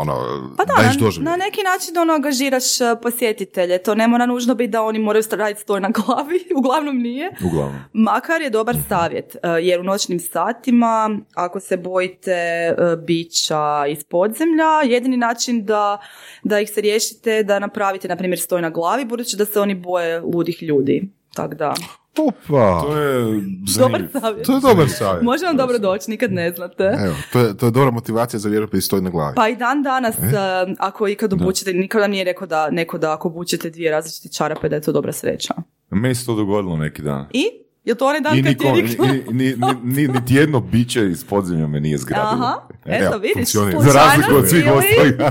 ono, 0.01 0.15
Pa 0.57 0.65
da, 0.65 0.75
daješ 0.77 1.17
na, 1.17 1.31
na 1.31 1.37
neki 1.37 1.61
način 1.63 1.99
ono 1.99 2.13
angažiraš 2.13 2.65
posjetitelje. 3.03 3.83
To 3.83 3.95
ne 3.95 4.09
mora 4.09 4.27
nužno 4.27 4.55
biti 4.55 4.71
da 4.71 4.83
oni 4.83 4.99
moraju 4.99 5.23
raditi 5.31 5.61
stoj 5.61 5.81
na 5.81 5.89
glavi, 5.91 6.39
uglavnom 6.71 7.03
nije. 7.03 7.31
Uglavnom. 7.45 7.81
Makar 7.93 8.43
je 8.43 8.50
dobar 8.50 8.77
savjet, 8.89 9.37
uh, 9.37 9.50
jer 9.61 9.81
u 9.81 9.85
noćnim 9.85 10.21
satima, 10.21 11.19
ako 11.35 11.61
se 11.61 11.77
bojite 11.77 12.73
uh, 12.79 13.05
bića 13.05 13.87
iz 13.89 14.05
podzemlja, 14.05 14.83
jedini 14.85 15.17
način 15.17 15.65
da, 15.65 15.99
da 16.45 16.61
ih 16.61 16.71
se 16.71 16.81
riješite, 16.81 17.43
da 17.43 17.59
napravite, 17.59 18.09
na 18.09 18.17
primjer, 18.17 18.41
stoj 18.41 18.62
na 18.62 18.71
glavi, 18.71 19.05
budući 19.05 19.37
da 19.37 19.45
se 19.45 19.61
oni 19.61 19.75
boje 19.75 20.21
ludih 20.21 20.62
ljudi. 20.62 21.09
Tako 21.35 21.55
da, 21.55 21.75
Opa! 22.19 22.83
To 22.83 22.97
je 22.99 23.41
dobar 23.79 24.03
savjet. 24.21 24.47
To 24.47 24.55
je 24.55 24.61
dobar 24.61 24.89
savjet. 24.89 25.23
Može 25.23 25.47
vam 25.47 25.57
dobro 25.57 25.79
doći, 25.79 26.11
nikad 26.11 26.33
ne 26.33 26.50
znate. 26.50 26.85
Evo, 26.85 27.15
to 27.33 27.41
je, 27.41 27.57
to 27.57 27.67
je 27.67 27.71
dobra 27.71 27.91
motivacija 27.91 28.41
za 28.41 28.49
vjeropis 28.49 28.85
stoj 28.85 29.00
na 29.00 29.11
glavi. 29.11 29.35
Pa 29.37 29.49
i 29.49 29.57
dan 29.57 29.83
danas, 29.83 30.17
E? 30.19 30.27
uh, 30.27 30.75
ako 30.79 31.09
ikad 31.09 31.33
obučete, 31.33 31.73
nikada 31.73 32.07
nije 32.07 32.25
rekao 32.25 32.47
da 32.47 32.71
neko 32.71 32.99
da 32.99 33.12
ako 33.12 33.29
obučete 33.29 33.71
dvije 33.71 33.91
različite 33.91 34.29
čarape, 34.29 34.69
da 34.69 34.77
je 34.77 34.83
to 34.83 34.93
dobra 34.93 35.12
sreća. 35.12 35.55
Meni 35.91 36.15
se 36.15 36.27
to 36.27 36.35
dogodilo 36.35 36.77
neki 36.77 37.03
dan. 37.03 37.27
I? 37.33 37.45
Je 37.85 37.95
to 37.95 38.07
onaj 38.07 38.21
dan 38.21 38.39
I 38.39 38.43
kad 38.43 38.57
ti 38.59 38.67
je 38.67 38.73
niko, 38.73 39.05
rekla? 39.05 39.07
ni, 39.07 39.23
ni, 39.33 39.57
ni, 39.57 39.75
ni, 39.85 40.09
niti 40.09 40.35
jedno 40.35 40.61
biće 40.61 41.11
iz 41.11 41.25
podzemlja 41.25 41.67
me 41.67 41.81
nije 41.81 41.99
zgrabilo. 41.99 42.33
Aha, 42.45 42.55
eto 42.85 43.05
Evo, 43.05 43.19
vidiš, 43.19 43.35
funkcionira. 43.35 43.81
Za 43.81 43.93
razliku 43.93 44.35
od 44.35 44.49
svih 44.49 44.65
ostalih. 44.67 45.15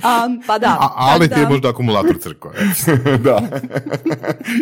Um, 0.00 0.42
pa 0.46 0.58
da. 0.58 0.66
A, 0.80 0.88
ali 0.94 1.28
tak 1.28 1.34
ti 1.34 1.40
je 1.40 1.44
da- 1.44 1.50
možda 1.50 1.68
akumulator 1.68 2.18
crkva. 2.18 2.50
e. 3.06 3.18
da. 3.18 3.48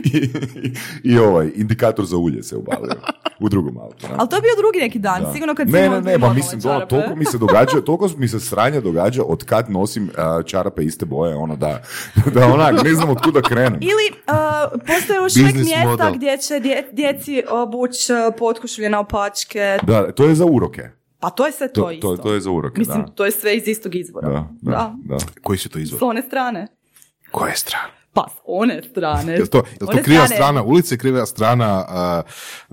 I, 0.05 0.17
i, 0.17 0.75
I 1.05 1.19
ovaj, 1.19 1.51
indikator 1.55 2.05
za 2.05 2.17
ulje 2.17 2.43
se 2.43 2.57
ubalio. 2.57 2.95
U 3.41 3.49
drugom 3.49 3.79
autu. 3.79 3.97
ne? 4.03 4.15
Ali 4.17 4.29
to 4.29 4.37
je 4.37 4.43
bio 4.43 4.51
drugi 4.57 4.79
neki 4.79 4.99
dan, 4.99 5.23
Da. 5.23 5.33
sigurno 5.33 5.55
kad 5.55 5.67
si 5.67 5.73
ne, 5.73 5.89
ne, 5.89 6.01
ne, 6.03 6.19
pa 6.19 6.33
mislim, 6.33 6.61
ono, 6.61 6.73
čarape. 6.73 6.89
toliko 6.89 7.17
mi 7.17 7.25
se 7.25 7.39
događa, 7.45 7.81
toliko 7.81 8.11
mi 8.17 8.29
se 8.29 8.41
sranja 8.41 8.81
događa 8.81 9.23
od 9.25 9.45
kad 9.45 9.71
nosim 9.71 10.11
a, 10.17 10.43
čarape 10.43 10.83
iste 10.83 11.07
boje, 11.07 11.35
ono 11.37 11.57
da, 11.57 11.83
da 12.35 12.47
onak, 12.47 12.85
ne 12.85 12.95
znam 12.95 13.11
od 13.11 13.23
kuda 13.23 13.43
krenem. 13.43 13.75
Ili 13.75 14.07
uh, 14.29 14.35
postoje 14.87 15.17
još 15.17 15.37
uvijek 15.37 15.55
mjesta 15.57 15.85
model. 15.87 16.13
gdje 16.13 16.39
će 16.39 16.55
dje- 16.55 16.93
djeci 16.93 17.43
obući 17.51 18.13
uh, 18.13 18.35
potkošulje 18.39 18.91
na 18.91 19.01
opačke. 19.01 19.79
Da, 19.83 20.13
to 20.13 20.25
je 20.25 20.35
za 20.35 20.45
uroke. 20.47 20.89
Pa 21.21 21.31
to 21.31 21.47
je 21.47 21.53
sve 21.53 21.69
to, 21.69 21.81
To, 21.81 21.91
isto. 21.91 22.17
to, 22.17 22.23
to 22.23 22.35
je 22.35 22.41
za 22.41 22.51
uroke, 22.51 22.79
Mislim, 22.79 22.99
da. 22.99 23.09
to 23.09 23.25
je 23.25 23.31
sve 23.31 23.57
iz 23.57 23.69
istog 23.69 23.95
izvora. 23.95 24.29
Da, 24.29 24.49
da, 24.63 24.95
da. 24.99 25.17
Koji 25.43 25.59
su 25.59 25.69
to 25.69 25.79
izvor? 25.79 25.99
S 25.99 26.03
one 26.03 26.23
strane. 26.23 26.67
Koje 27.31 27.57
strane? 27.57 27.98
Pa 28.19 28.29
s 28.31 28.41
one 28.45 28.83
strane. 28.91 29.33
Je 29.33 29.47
to, 29.47 29.59
je 29.59 29.79
to 29.79 29.87
kriva 29.87 30.25
strane- 30.27 30.37
strana 30.37 30.63
ulice, 30.63 30.99
kriva 30.99 31.27
strana 31.27 31.85
a, 31.89 32.23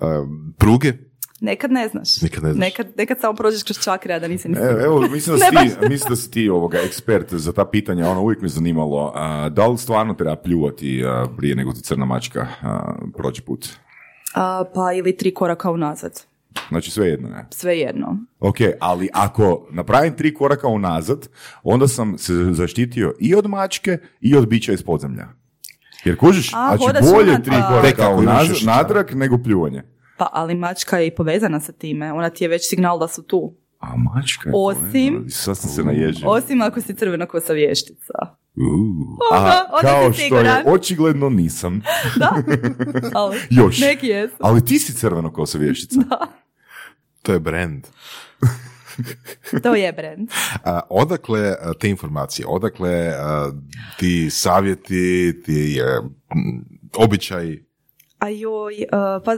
a, 0.01 0.25
pruge? 0.57 0.93
Nekad 1.41 1.71
ne 1.71 1.87
znaš. 1.87 2.21
Nikad 2.21 2.43
ne 2.43 2.53
znaš. 2.53 2.59
Nekad, 2.61 2.87
nekad 2.97 3.19
samo 3.19 3.33
prođeš 3.33 3.63
kroz 3.63 3.79
čakre, 3.83 4.13
a 4.13 4.19
da 4.19 4.27
nisi 4.27 4.49
ni 4.49 4.57
Evo, 4.57 4.79
evo, 4.81 5.01
mislim 5.01 5.37
da 5.39 5.45
si 5.45 5.51
ti, 5.79 5.89
mislim 5.89 6.09
da 6.09 6.15
si 6.15 6.31
ti 6.31 6.49
ovoga 6.49 6.77
ekspert 6.77 7.33
za 7.33 7.53
ta 7.53 7.65
pitanja, 7.65 8.09
ono 8.09 8.21
uvijek 8.21 8.41
me 8.41 8.47
zanimalo, 8.47 9.11
a, 9.15 9.49
da 9.49 9.67
li 9.67 9.77
stvarno 9.77 10.13
treba 10.13 10.35
pljuvati 10.35 11.03
prije 11.37 11.55
nego 11.55 11.73
ti 11.73 11.81
crna 11.81 12.05
mačka 12.05 12.47
prođe 13.17 13.41
put? 13.41 13.69
Pa 14.73 14.93
ili 14.93 15.17
tri 15.17 15.33
koraka 15.33 15.71
unazad. 15.71 16.35
Znači 16.69 16.91
sve 16.91 17.07
jedno, 17.07 17.29
ne? 17.29 17.45
Svejedno. 17.51 18.17
Ok, 18.39 18.55
ali 18.79 19.10
ako 19.13 19.67
napravim 19.72 20.13
tri 20.13 20.34
koraka 20.34 20.67
unazad, 20.67 21.27
onda 21.63 21.88
sam 21.88 22.17
se 22.17 22.34
zaštitio 22.51 23.13
i 23.19 23.36
od 23.36 23.45
mačke 23.48 23.98
i 24.22 24.36
od 24.36 24.48
bića 24.48 24.74
iz 24.74 24.84
podzemlja. 24.84 25.27
Jer 26.05 26.17
kužiš, 26.17 26.51
A, 26.53 26.77
znači 26.77 27.13
bolje 27.13 27.31
unad- 27.31 27.43
tri 27.43 27.55
a- 27.55 27.67
koraka 27.69 28.10
unazad, 28.12 28.57
natrag 28.65 29.12
nego 29.12 29.38
pljuvanje. 29.38 29.84
Pa, 30.17 30.29
ali 30.34 30.55
mačka 30.55 30.98
je 30.98 31.07
i 31.07 31.12
povezana 31.12 31.60
sa 31.60 31.72
time. 31.72 32.13
Ona 32.13 32.29
ti 32.29 32.43
je 32.43 32.48
već 32.48 32.69
signal 32.69 33.00
da 33.00 33.07
su 33.07 33.24
tu. 33.24 33.55
A 33.79 33.88
mačka 33.98 34.50
je 34.50 34.53
Osim- 34.55 34.81
povezana. 35.13 35.29
Sad 35.29 35.57
sam 35.57 35.69
se 35.69 35.84
naježio. 35.84 36.29
Osim 36.29 36.62
ako 36.62 36.81
si 36.81 36.93
crvena 36.93 37.25
kosa 37.25 37.53
vještica. 37.53 38.13
Uh. 38.55 38.63
Onda 39.31 39.67
kao 39.81 40.13
si 40.13 40.22
što 40.22 40.38
je, 40.38 40.63
očigledno 40.67 41.29
nisam. 41.29 41.81
Da? 42.15 42.29
Ali, 43.13 43.38
Još. 43.50 43.79
Neki 43.79 44.07
jesu. 44.07 44.36
Ali 44.39 44.65
ti 44.65 44.79
si 44.79 44.93
crveno 44.93 45.34
kosa 45.34 45.57
vještica. 45.57 46.00
To 47.25 47.34
je 47.34 47.39
brand. 47.39 47.88
To 49.63 49.75
je 49.75 49.91
brand. 49.94 50.29
A, 50.63 50.82
odakle 50.89 51.55
te 51.79 51.89
informacije, 51.89 52.48
odakle 52.48 53.12
a, 53.20 53.51
ti 54.00 54.29
savjeti, 54.29 55.41
ti 55.46 55.82
a, 55.82 56.00
m, 56.32 56.65
običaji? 56.98 57.65
A 58.20 58.29
joj, 58.29 58.74
uh, 58.74 59.24
pa 59.25 59.38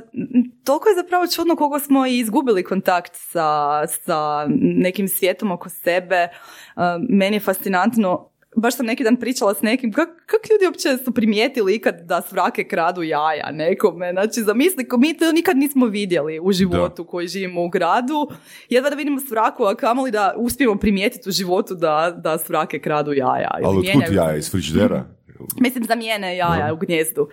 toliko 0.63 0.89
je 0.89 0.95
zapravo 0.95 1.27
čudno 1.27 1.55
koliko 1.55 1.79
smo 1.79 2.05
i 2.07 2.19
izgubili 2.19 2.63
kontakt 2.63 3.11
sa, 3.15 3.87
sa 3.87 4.47
nekim 4.61 5.07
svijetom 5.07 5.51
oko 5.51 5.69
sebe. 5.69 6.27
Uh, 6.75 6.83
meni 7.09 7.35
je 7.35 7.39
fascinantno, 7.39 8.29
baš 8.61 8.75
sam 8.75 8.85
neki 8.85 9.03
dan 9.03 9.15
pričala 9.15 9.53
s 9.53 9.61
nekim, 9.61 9.93
kak, 9.93 10.09
kak 10.25 10.41
ljudi 10.51 10.65
uopće 10.65 10.97
su 11.05 11.13
primijetili 11.13 11.75
ikad 11.75 11.95
da 12.01 12.21
svrake 12.21 12.63
kradu 12.63 13.03
jaja 13.03 13.51
nekome. 13.51 14.11
Znači, 14.11 14.41
zamisli, 14.41 14.87
ko 14.87 14.97
mi 14.97 15.17
to 15.17 15.31
nikad 15.31 15.57
nismo 15.57 15.85
vidjeli 15.85 16.39
u 16.39 16.51
životu 16.51 17.05
koji 17.05 17.27
živimo 17.27 17.63
u 17.63 17.69
gradu. 17.69 18.29
Jedva 18.69 18.89
da 18.89 18.95
vidimo 18.95 19.19
svraku, 19.19 19.63
a 19.63 19.75
kamoli 19.75 20.11
da 20.11 20.33
uspijemo 20.37 20.75
primijetiti 20.75 21.29
u 21.29 21.31
životu 21.31 21.75
da, 21.75 22.17
da 22.23 22.37
svrake 22.37 22.79
kradu 22.79 23.13
jaja. 23.13 23.49
Ali 23.63 23.77
otkud 23.77 24.15
jaja 24.15 24.35
iz 24.35 24.51
frižidera? 24.51 25.05
Mislim, 25.63 25.83
zamijene 25.83 26.37
jaja 26.37 26.73
u 26.73 26.77
gnjezdu. 26.77 27.27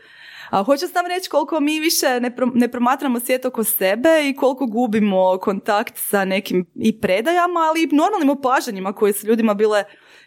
A 0.51 0.63
hoću 0.63 0.89
sam 0.89 1.07
reći 1.07 1.31
koliko 1.31 1.61
mi 1.61 1.81
više 1.81 2.21
ne, 2.21 2.37
pro- 2.37 2.51
ne 2.55 2.69
promatramo 2.69 3.21
svijet 3.21 3.45
oko 3.45 3.65
sebe 3.65 4.29
i 4.29 4.37
koliko 4.37 4.67
gubimo 4.67 5.39
kontakt 5.39 5.95
sa 5.97 6.25
nekim 6.25 6.67
i 6.75 7.01
predajama, 7.01 7.61
ali 7.61 7.83
i 7.83 7.97
normalnim 7.97 8.31
opažanjima 8.31 8.93
koje 8.93 9.13
su 9.13 9.27
ljudima 9.27 9.55
bile, 9.55 9.85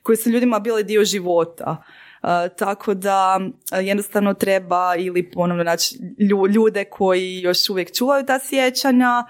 koje 0.08 0.18
su 0.18 0.30
ljudima 0.30 0.60
bile 0.60 0.84
dio 0.84 1.04
života. 1.06 1.84
A, 2.22 2.48
tako 2.48 2.94
da 2.94 3.40
a, 3.72 3.80
jednostavno 3.80 4.34
treba 4.34 4.96
ili 4.96 5.32
ponovno 5.32 5.64
naći 5.64 5.98
lju- 6.20 6.48
ljude 6.48 6.86
koji 6.86 7.40
još 7.42 7.70
uvijek 7.70 7.96
čuvaju 7.96 8.26
ta 8.26 8.40
sjećanja, 8.40 9.26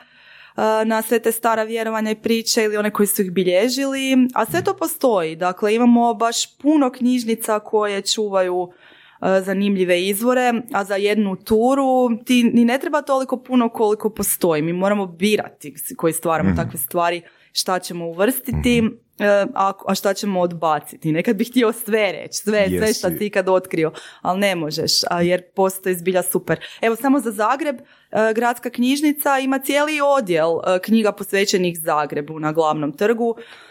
a, 0.55 0.84
na 0.86 1.01
sve 1.01 1.19
te 1.19 1.31
stara 1.31 1.63
vjerovanja 1.63 2.12
i 2.12 2.15
priče 2.15 2.63
ili 2.63 2.77
one 2.77 2.91
koji 2.91 3.07
su 3.07 3.22
ih 3.22 3.31
bilježili, 3.31 4.27
a 4.34 4.46
sve 4.46 4.63
to 4.63 4.74
postoji. 4.74 5.36
Dakle, 5.36 5.75
imamo 5.75 6.13
baš 6.13 6.57
puno 6.57 6.91
knjižnica 6.91 7.60
koje 7.60 8.01
čuvaju 8.01 8.69
e, 8.69 9.41
zanimljive 9.41 10.03
izvore, 10.03 10.53
a 10.74 10.84
za 10.84 10.96
jednu 10.96 11.36
turu 11.36 12.10
ti 12.25 12.43
ni 12.43 12.65
ne 12.65 12.79
treba 12.79 13.01
toliko 13.01 13.38
puno 13.38 13.69
koliko 13.69 14.10
postoji. 14.10 14.62
Mi 14.62 14.74
moramo 14.74 15.05
birati 15.05 15.75
koji 15.98 16.13
stvaramo 16.13 16.55
takve 16.55 16.79
stvari, 16.79 17.22
šta 17.53 17.79
ćemo 17.79 18.05
uvrstiti, 18.05 18.77
e, 18.77 19.07
a, 19.53 19.74
a 19.88 19.95
šta 19.95 20.13
ćemo 20.13 20.39
odbaciti. 20.41 21.12
Nekad 21.12 21.36
bih 21.36 21.50
htio 21.50 21.74
sve 21.74 22.12
reći, 22.12 22.38
sve, 22.38 22.67
sve 22.69 22.93
šta 22.93 23.09
si 23.09 23.25
ikad 23.25 23.50
otkrio, 23.50 23.91
ali 24.21 24.39
ne 24.39 24.55
možeš, 24.55 24.91
a, 25.09 25.21
jer 25.21 25.41
postoji 25.55 25.95
zbilja 25.95 26.24
super. 26.24 26.59
Evo 26.81 26.95
samo 26.95 27.19
za 27.19 27.31
Zagreb, 27.31 27.75
e, 28.12 28.33
gradska 28.36 28.69
knjižnica 28.69 29.39
ima 29.39 29.59
cijeli 29.59 30.00
odjel 30.17 30.50
e, 30.50 30.79
knjiga 30.79 31.12
posvećenih 31.12 31.79
Zagrebu 31.79 32.39
na 32.39 32.51
glavnom 32.51 32.91
trgu, 32.97 33.36
e, 33.38 33.66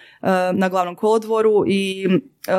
na 0.52 0.68
glavnom 0.68 0.94
kolodvoru 0.94 1.64
i, 1.66 2.08
e, 2.46 2.52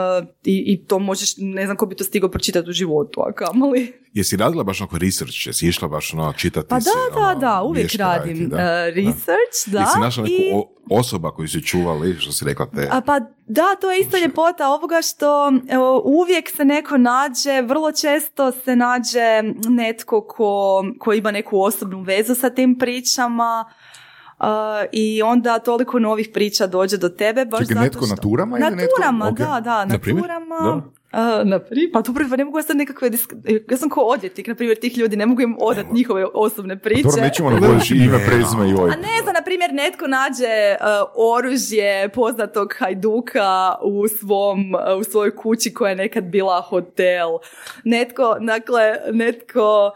i, 0.44 0.64
i 0.68 0.86
to 0.86 1.00
možeš, 1.00 1.34
ne 1.38 1.66
znam 1.66 1.78
ko 1.78 1.86
bi 1.86 1.96
to 1.96 2.04
stigao 2.04 2.30
pročitati 2.30 2.70
u 2.70 2.74
životu, 2.74 3.22
a 3.22 3.32
kamoli. 3.34 3.94
Jesi 4.14 4.38
radila 4.38 4.64
baš 4.64 4.82
onako 4.82 4.98
research, 4.98 5.48
jesi 5.48 5.68
išla 5.68 5.88
baš 5.88 6.14
ono 6.14 6.34
čitati 6.34 6.68
Pa 6.70 6.76
da, 6.76 6.92
da, 7.14 7.20
ono, 7.20 7.40
da, 7.40 7.62
uvijek 7.62 7.96
radim 7.96 8.50
da. 8.50 8.58
e, 8.58 8.92
research, 8.92 9.58
da. 9.68 9.80
Jesi 9.80 10.00
našla 10.00 10.24
neku 10.24 10.36
i- 10.36 10.52
o- 10.56 10.74
osoba 10.92 11.32
koju 11.32 11.48
su 11.48 11.62
čuvali, 11.62 12.16
što 12.20 12.32
si 12.32 12.46
rekla 12.46 12.66
te... 12.66 12.88
A 12.92 13.02
pa 13.02 13.20
da, 13.48 13.76
to 13.82 13.92
je 13.92 14.00
isto 14.00 14.18
ljepota 14.18 14.70
ovoga 14.70 15.02
što 15.04 15.52
evo, 15.70 16.02
uvijek 16.06 16.50
se 16.50 16.66
neko 16.66 16.98
nađe, 16.98 17.62
vrlo 17.62 17.92
često 17.92 18.52
se 18.52 18.76
nađe 18.76 19.42
netko 19.70 20.22
ko, 20.24 20.84
ko 21.00 21.14
ima 21.14 21.32
neku 21.32 21.62
osobnu 21.62 22.02
vezu 22.02 22.36
sa 22.36 22.50
tim 22.50 22.78
pričama 22.78 23.66
uh, 24.40 24.46
i 24.92 25.22
onda 25.24 25.60
toliko 25.60 26.00
novih 26.00 26.30
priča 26.34 26.68
dođe 26.68 26.98
do 26.98 27.10
tebe. 27.10 27.46
Baš 27.46 27.60
Čekaj, 27.60 27.74
zato 27.74 27.84
netko 27.84 28.06
što... 28.06 28.10
na 28.10 28.22
turama 28.22 28.58
Na 28.58 28.68
ili 28.68 28.76
netko- 28.78 28.96
turama, 28.96 29.28
ok. 29.28 29.38
da, 29.38 29.62
da, 29.62 29.78
na, 29.78 29.86
Na 29.86 30.00
primjer? 30.00 30.24
turama. 30.24 30.82
A, 31.12 31.44
na 31.44 31.60
primjer, 31.60 31.90
pa 31.94 32.02
dobro, 32.02 32.26
pa 32.30 32.36
ne 32.36 32.46
mogu 32.46 32.58
ja 32.58 32.64
sad 32.64 32.78
nekakve, 32.78 33.10
disk- 33.10 33.62
ja 33.72 33.78
sam 33.78 33.90
ko 33.90 34.02
odvjetnik, 34.02 34.48
na 34.48 34.56
primjer, 34.56 34.78
tih 34.78 34.98
ljudi, 34.98 35.16
ne 35.16 35.26
mogu 35.26 35.42
im 35.42 35.56
odati 35.60 35.94
njihove 35.94 36.26
osobne 36.26 36.80
priče. 36.80 37.04
Dobro, 37.04 37.22
nećemo 37.22 37.50
navoditi 37.50 37.94
ime, 37.96 38.20
prezime 38.28 38.70
i 38.70 38.74
A 38.74 38.96
ne 38.96 39.22
znam, 39.24 39.34
na 39.34 39.42
primjer, 39.46 39.74
netko 39.74 40.08
nađe 40.08 40.46
uh, 40.74 40.88
oružje 41.34 42.10
poznatog 42.10 42.74
hajduka 42.80 43.50
u 43.84 44.08
svom, 44.10 44.60
uh, 44.94 45.00
u 45.00 45.04
svojoj 45.04 45.36
kući 45.36 45.74
koja 45.74 45.90
je 45.90 45.96
nekad 45.96 46.24
bila 46.24 46.62
hotel. 46.62 47.30
Netko, 47.84 48.38
dakle, 48.42 48.82
netko 49.12 49.92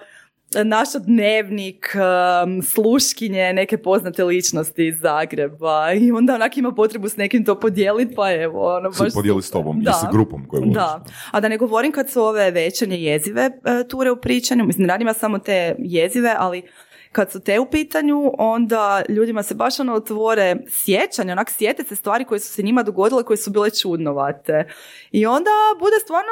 naša 0.63 0.99
dnevnik, 0.99 1.95
um, 1.95 2.61
sluškinje, 2.61 3.53
neke 3.53 3.77
poznate 3.77 4.23
ličnosti 4.23 4.87
iz 4.87 4.99
Zagreba 4.99 5.93
i 5.93 6.11
onda 6.11 6.35
onak 6.35 6.57
ima 6.57 6.71
potrebu 6.71 7.09
s 7.09 7.17
nekim 7.17 7.45
to 7.45 7.59
podijeliti, 7.59 8.15
pa 8.15 8.31
evo, 8.33 8.75
ono 8.77 8.89
baš... 8.89 9.13
podijeli 9.13 9.41
s 9.41 9.51
tobom 9.51 9.81
i 9.81 9.83
Da. 9.83 9.93
sa 9.93 10.09
grupom 10.11 10.47
koju 10.47 10.61
voliš. 10.61 10.73
Da, 10.73 11.03
a 11.31 11.39
da 11.39 11.47
ne 11.47 11.57
govorim 11.57 11.91
kad 11.91 12.09
su 12.09 12.21
ove 12.21 12.51
večernje 12.51 12.97
jezive 12.97 13.41
e, 13.41 13.87
ture 13.87 14.11
u 14.11 14.21
pričanju, 14.21 14.65
mislim, 14.65 14.87
radim 14.87 15.07
ja 15.07 15.13
samo 15.13 15.39
te 15.39 15.75
jezive, 15.79 16.35
ali 16.37 16.63
kad 17.11 17.31
su 17.31 17.39
te 17.39 17.59
u 17.59 17.65
pitanju, 17.65 18.31
onda 18.37 19.01
ljudima 19.09 19.43
se 19.43 19.55
baš 19.55 19.79
ono 19.79 19.93
otvore 19.93 20.55
sjećanja, 20.69 21.31
onak 21.31 21.49
sjete 21.49 21.83
se 21.83 21.95
stvari 21.95 22.25
koje 22.25 22.39
su 22.39 22.53
se 22.53 22.63
njima 22.63 22.83
dogodile, 22.83 23.23
koje 23.23 23.37
su 23.37 23.51
bile 23.51 23.69
čudnovate. 23.71 24.67
I 25.11 25.25
onda 25.25 25.51
bude 25.79 25.95
stvarno 26.01 26.29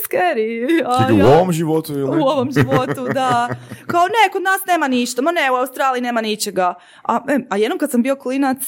scary. 0.00 0.82
A 0.86 0.98
Čekaj, 0.98 1.14
u 1.14 1.18
ja- 1.18 1.26
ovom 1.28 1.52
životu 1.52 1.92
ili? 1.92 2.20
u 2.20 2.24
ovom 2.24 2.52
životu, 2.52 3.06
da. 3.14 3.48
Kao 3.86 4.02
ne, 4.02 4.32
kod 4.32 4.42
nas 4.42 4.60
nema 4.66 4.88
ništa, 4.88 5.22
ma 5.22 5.32
ne, 5.32 5.50
u 5.50 5.54
Australiji 5.54 6.00
nema 6.02 6.20
ničega. 6.20 6.74
A, 7.02 7.20
a 7.50 7.56
jednom 7.56 7.78
kad 7.78 7.90
sam 7.90 8.02
bio 8.02 8.16
klinac, 8.16 8.58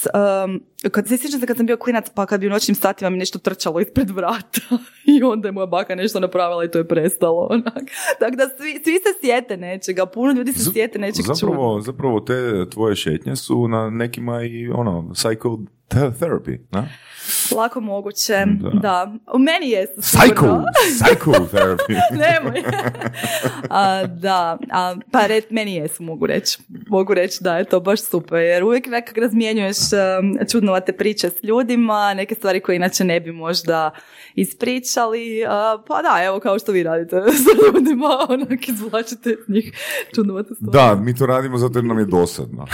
um, 0.44 0.60
kad 0.90 1.08
se 1.08 1.16
sjećam 1.16 1.40
se 1.40 1.46
kad 1.46 1.56
sam 1.56 1.66
bio 1.66 1.76
klinac, 1.76 2.06
pa 2.14 2.26
kad 2.26 2.40
bi 2.40 2.46
u 2.46 2.50
noćnim 2.50 2.74
satima 2.74 3.10
mi 3.10 3.18
nešto 3.18 3.38
trčalo 3.38 3.80
ispred 3.80 4.10
vrata 4.10 4.60
i 5.18 5.22
onda 5.22 5.48
je 5.48 5.52
moja 5.52 5.66
baka 5.66 5.94
nešto 5.94 6.20
napravila 6.20 6.64
i 6.64 6.70
to 6.70 6.78
je 6.78 6.88
prestalo. 6.88 7.48
Onak. 7.50 7.84
Tako 8.20 8.36
da 8.36 8.48
svi, 8.58 8.80
svi 8.84 8.92
se 8.92 9.20
sjete 9.20 9.56
nečega, 9.56 10.06
puno 10.06 10.32
ljudi 10.32 10.52
se 10.52 10.72
sjete 10.72 10.98
nečeg. 10.98 11.24
Zapravo, 11.34 11.80
zapravo 11.80 12.20
te 12.20 12.70
tvoje 12.70 12.96
šetnje 12.96 13.36
su 13.36 13.68
na 13.68 13.90
nekima 13.90 14.42
i 14.42 14.68
ono, 14.68 15.10
psychotherapy, 15.88 16.58
na? 16.70 16.88
Lako 17.56 17.80
moguće, 17.80 18.44
Da. 18.60 18.70
da. 18.70 19.12
U 19.34 19.38
meni 19.38 19.66
Psycho, 19.96 20.24
sigurno. 20.28 20.64
psychotherapy. 21.00 21.94
Nemoj. 22.12 22.62
a, 23.70 24.06
da, 24.06 24.58
a, 24.70 24.96
pa 25.12 25.26
red, 25.26 25.44
meni 25.50 25.74
jesu, 25.74 26.02
mogu 26.02 26.26
reći. 26.26 26.58
Mogu 26.88 27.14
reći 27.14 27.38
da 27.40 27.58
je 27.58 27.64
to 27.64 27.80
baš 27.80 28.00
super, 28.02 28.38
jer 28.38 28.64
uvijek 28.64 28.86
nekak 28.86 29.18
razmjenjuješ 29.18 29.76
um, 29.78 30.38
čudnovate 30.50 30.92
priče 30.92 31.28
s 31.30 31.42
ljudima, 31.42 32.14
neke 32.14 32.34
stvari 32.34 32.60
koje 32.60 32.76
inače 32.76 33.04
ne 33.04 33.20
bi 33.20 33.32
možda 33.32 33.90
ispričali. 34.34 35.44
a, 35.48 35.78
pa 35.88 36.02
da, 36.02 36.24
evo 36.24 36.40
kao 36.40 36.58
što 36.58 36.72
vi 36.72 36.82
radite 36.82 37.16
sa 37.44 37.50
ljudima, 37.74 38.06
onak 38.28 38.68
izvlačite 38.68 39.30
iz 39.30 39.48
njih 39.48 39.72
čudnovate 40.14 40.54
stvari. 40.54 40.72
Da, 40.72 40.94
mi 40.94 41.14
to 41.14 41.26
radimo 41.26 41.58
zato 41.58 41.78
jer 41.78 41.84
nam 41.84 41.98
je 41.98 42.04
dosadno. 42.04 42.66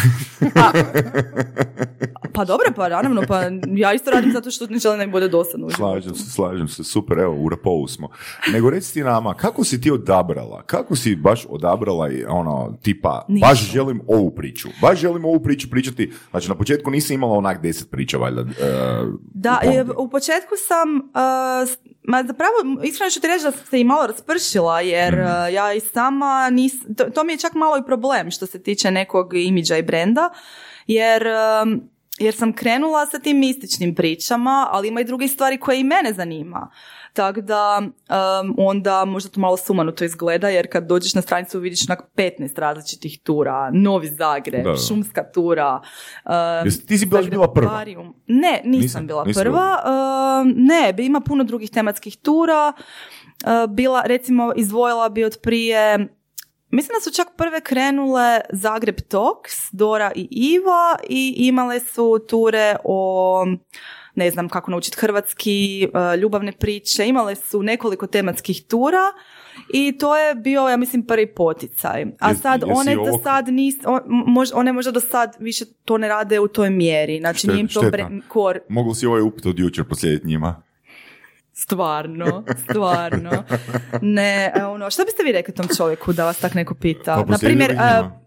Pa 2.32 2.44
dobro, 2.44 2.66
pa 2.76 2.88
naravno, 3.04 3.22
pa 3.28 3.42
ja 3.82 3.94
isto 3.94 4.10
radim 4.10 4.32
zato 4.32 4.50
što 4.50 4.66
ne 4.66 4.78
želim 4.78 4.98
da 4.98 5.06
mi 5.06 5.12
bude 5.12 5.28
dosadno. 5.28 5.70
Slažem 5.70 6.14
se, 6.14 6.30
slažem 6.30 6.68
se, 6.68 6.84
super, 6.84 7.18
evo, 7.18 7.34
u 7.34 7.48
rapou 7.48 7.88
smo. 7.88 8.08
Nego 8.52 8.70
reci 8.70 8.94
ti 8.94 9.02
nama, 9.02 9.34
kako 9.34 9.64
si 9.64 9.80
ti 9.80 9.90
odabrala? 9.90 10.62
Kako 10.62 10.96
si 10.96 11.16
baš 11.16 11.46
odabrala 11.48 12.10
i 12.10 12.24
ono, 12.24 12.76
tipa, 12.82 13.26
Nisam. 13.28 13.48
baš 13.48 13.72
želim 13.72 14.00
ovu 14.06 14.30
priču, 14.30 14.68
baš 14.80 14.98
želim 14.98 15.24
ovu 15.24 15.40
priču 15.42 15.70
pričati, 15.70 16.12
znači 16.30 16.48
na 16.48 16.54
početku 16.54 16.90
nisi 16.90 17.14
imala 17.14 17.32
onak 17.32 17.62
deset 17.62 17.90
priča, 17.90 18.18
valjda. 18.18 18.40
e, 18.40 18.46
Da, 19.34 19.60
u 19.64 19.70
e, 19.70 19.84
u 19.96 20.10
početku 20.10 20.54
sam 20.68 20.96
uh, 20.96 21.94
Ma 22.06 22.24
zapravo, 22.26 22.52
iskreno 22.82 23.10
ću 23.10 23.20
ti 23.20 23.26
reći 23.26 23.44
da 23.44 23.52
sam 23.52 23.66
se 23.66 23.80
i 23.80 23.84
malo 23.84 24.06
raspršila, 24.06 24.80
jer 24.80 25.14
uh, 25.14 25.52
ja 25.54 25.74
i 25.74 25.80
sama 25.80 26.50
nis, 26.50 26.72
to, 26.96 27.04
to 27.04 27.24
mi 27.24 27.32
je 27.32 27.38
čak 27.38 27.54
malo 27.54 27.76
i 27.78 27.86
problem 27.86 28.30
što 28.30 28.46
se 28.46 28.62
tiče 28.62 28.90
nekog 28.90 29.34
imidža 29.34 29.76
i 29.76 29.82
brenda, 29.82 30.30
jer, 30.86 31.26
um, 31.62 31.82
jer 32.18 32.34
sam 32.34 32.52
krenula 32.52 33.06
sa 33.06 33.18
tim 33.18 33.38
mističnim 33.38 33.94
pričama, 33.94 34.68
ali 34.70 34.88
ima 34.88 35.00
i 35.00 35.04
drugih 35.04 35.30
stvari 35.30 35.58
koje 35.58 35.80
i 35.80 35.84
mene 35.84 36.12
zanima. 36.12 36.70
Tako 37.12 37.40
da 37.40 37.80
um, 37.80 38.54
onda 38.58 39.04
možda 39.04 39.30
to 39.30 39.40
malo 39.40 39.56
sumanuto 39.56 40.04
izgleda, 40.04 40.48
jer 40.48 40.68
kad 40.68 40.84
dođeš 40.84 41.14
na 41.14 41.22
stranicu 41.22 41.58
vidiš 41.58 41.88
onak 41.88 42.02
15 42.16 42.58
različitih 42.58 43.20
tura, 43.20 43.70
Novi 43.72 44.08
Zagreb, 44.08 44.64
Da, 44.64 44.70
da. 44.70 44.76
šumska 44.78 45.22
tura. 45.24 45.80
Um, 46.24 46.32
Jesi- 46.64 46.86
ti 46.86 46.98
si 46.98 47.06
baš 47.06 47.26
bila 47.26 47.52
prva? 47.52 47.66
Zagrebarium. 47.68 48.14
Ne, 48.26 48.60
nisam, 48.64 48.80
Nisam- 48.80 49.06
bila 49.06 49.24
nisi 49.24 49.40
prva. 49.40 49.78
Um, 50.42 50.54
ne, 50.56 50.92
bi- 50.92 51.06
ima 51.06 51.20
puno 51.20 51.44
drugih 51.44 51.70
tematskih 51.70 52.16
tura. 52.16 52.72
Uh, 53.44 53.70
bila, 53.70 54.02
recimo, 54.02 54.52
izvojila 54.56 55.08
bi 55.08 55.24
od 55.24 55.38
prije 55.42 56.08
Mislim 56.74 56.90
da 56.94 57.00
su 57.00 57.10
čak 57.12 57.28
prve 57.36 57.60
krenule 57.60 58.40
Zagreb 58.52 58.96
Talks, 59.00 59.52
Dora 59.72 60.12
i 60.14 60.28
Iva 60.30 60.96
i 61.08 61.34
imale 61.38 61.80
su 61.80 62.18
ture 62.28 62.76
o 62.84 63.46
ne 64.14 64.30
znam 64.30 64.48
kako 64.48 64.70
naučiti 64.70 64.96
hrvatski, 65.00 65.88
uh, 65.88 66.20
ljubavne 66.20 66.52
priče, 66.52 67.06
imale 67.06 67.34
su 67.34 67.62
nekoliko 67.62 68.06
tematskih 68.06 68.62
tura 68.68 69.02
i 69.68 69.98
to 69.98 70.16
je 70.16 70.34
bio, 70.34 70.60
ja 70.60 70.76
mislim, 70.76 71.02
prvi 71.02 71.26
poticaj. 71.28 72.06
A 72.20 72.34
sad 72.34 72.60
jesi 72.60 72.72
one 72.72 72.94
do 72.94 73.00
ovog- 73.02 73.22
sad 73.22 73.48
nis, 73.48 73.74
on- 73.84 74.00
mož- 74.26 74.52
one 74.54 74.72
možda 74.72 74.92
do 74.92 75.00
sad 75.00 75.36
više 75.38 75.64
to 75.84 75.98
ne 75.98 76.08
rade 76.08 76.40
u 76.40 76.48
toj 76.48 76.70
mjeri. 76.70 77.18
Znači 77.18 77.38
Šte- 77.38 77.48
nije 77.48 77.60
im 77.60 77.68
to 77.68 77.80
bre- 77.82 78.20
kor, 78.28 78.58
Mogu 78.68 78.94
si 78.94 79.06
ovaj 79.06 79.22
upit 79.22 79.46
od 79.46 79.58
jučer 79.58 79.84
poslijediti 79.84 80.26
njima? 80.26 80.62
Stvarno, 81.54 82.44
stvarno. 82.70 83.44
Ne, 84.02 84.52
e, 84.56 84.64
ono, 84.64 84.90
šta 84.90 85.04
biste 85.04 85.22
vi 85.22 85.32
rekli 85.32 85.54
tom 85.54 85.66
čovjeku 85.76 86.12
da 86.12 86.24
vas 86.24 86.38
tak 86.38 86.54
neko 86.54 86.74
pita? 86.74 87.14
Pa 87.26 87.32
Na 87.32 87.38
primjer, 87.38 87.70
poslijedili 87.70 88.24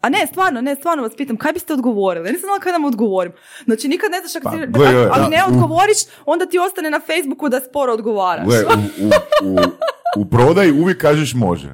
a, 0.00 0.08
ne, 0.08 0.26
stvarno, 0.26 0.60
ne, 0.60 0.74
stvarno 0.74 1.02
vas 1.02 1.12
pitam, 1.16 1.36
kaj 1.36 1.52
biste 1.52 1.72
odgovorili? 1.72 2.28
Ja 2.28 2.32
nisam 2.32 2.46
znala 2.46 2.58
kaj 2.58 2.72
da 2.72 2.78
mu 2.78 2.86
odgovorim. 2.86 3.32
Znači, 3.64 3.88
nikad 3.88 4.10
ne 4.10 4.20
znaš 4.20 4.36
ako 4.36 4.44
Pa, 4.44 4.50
ti, 4.50 4.56
gle, 4.56 4.92
gle, 4.92 5.06
ako 5.06 5.20
da, 5.20 5.28
ne 5.28 5.44
odgovoriš, 5.44 5.98
onda 6.26 6.46
ti 6.46 6.58
ostane 6.58 6.90
na 6.90 7.00
Facebooku 7.00 7.48
da 7.48 7.60
sporo 7.60 7.92
odgovaraš. 7.92 8.46
Gle, 8.46 8.64
u, 8.64 9.06
u, 9.06 9.10
u, 9.50 9.58
u 10.16 10.24
prodaji 10.24 10.72
uvijek 10.72 11.00
kažeš 11.00 11.34
može. 11.34 11.68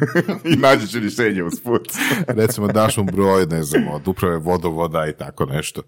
I 0.52 0.56
nađeš 0.56 0.92
rješenje 0.92 1.42
usput. 1.42 1.88
Recimo 2.40 2.66
daš 2.66 2.96
mu 2.96 3.04
broj, 3.04 3.46
ne 3.46 3.62
znam, 3.62 3.88
od 3.88 4.08
uprave 4.08 4.36
vodovoda 4.36 5.06
i 5.06 5.12
tako 5.12 5.44
nešto. 5.44 5.82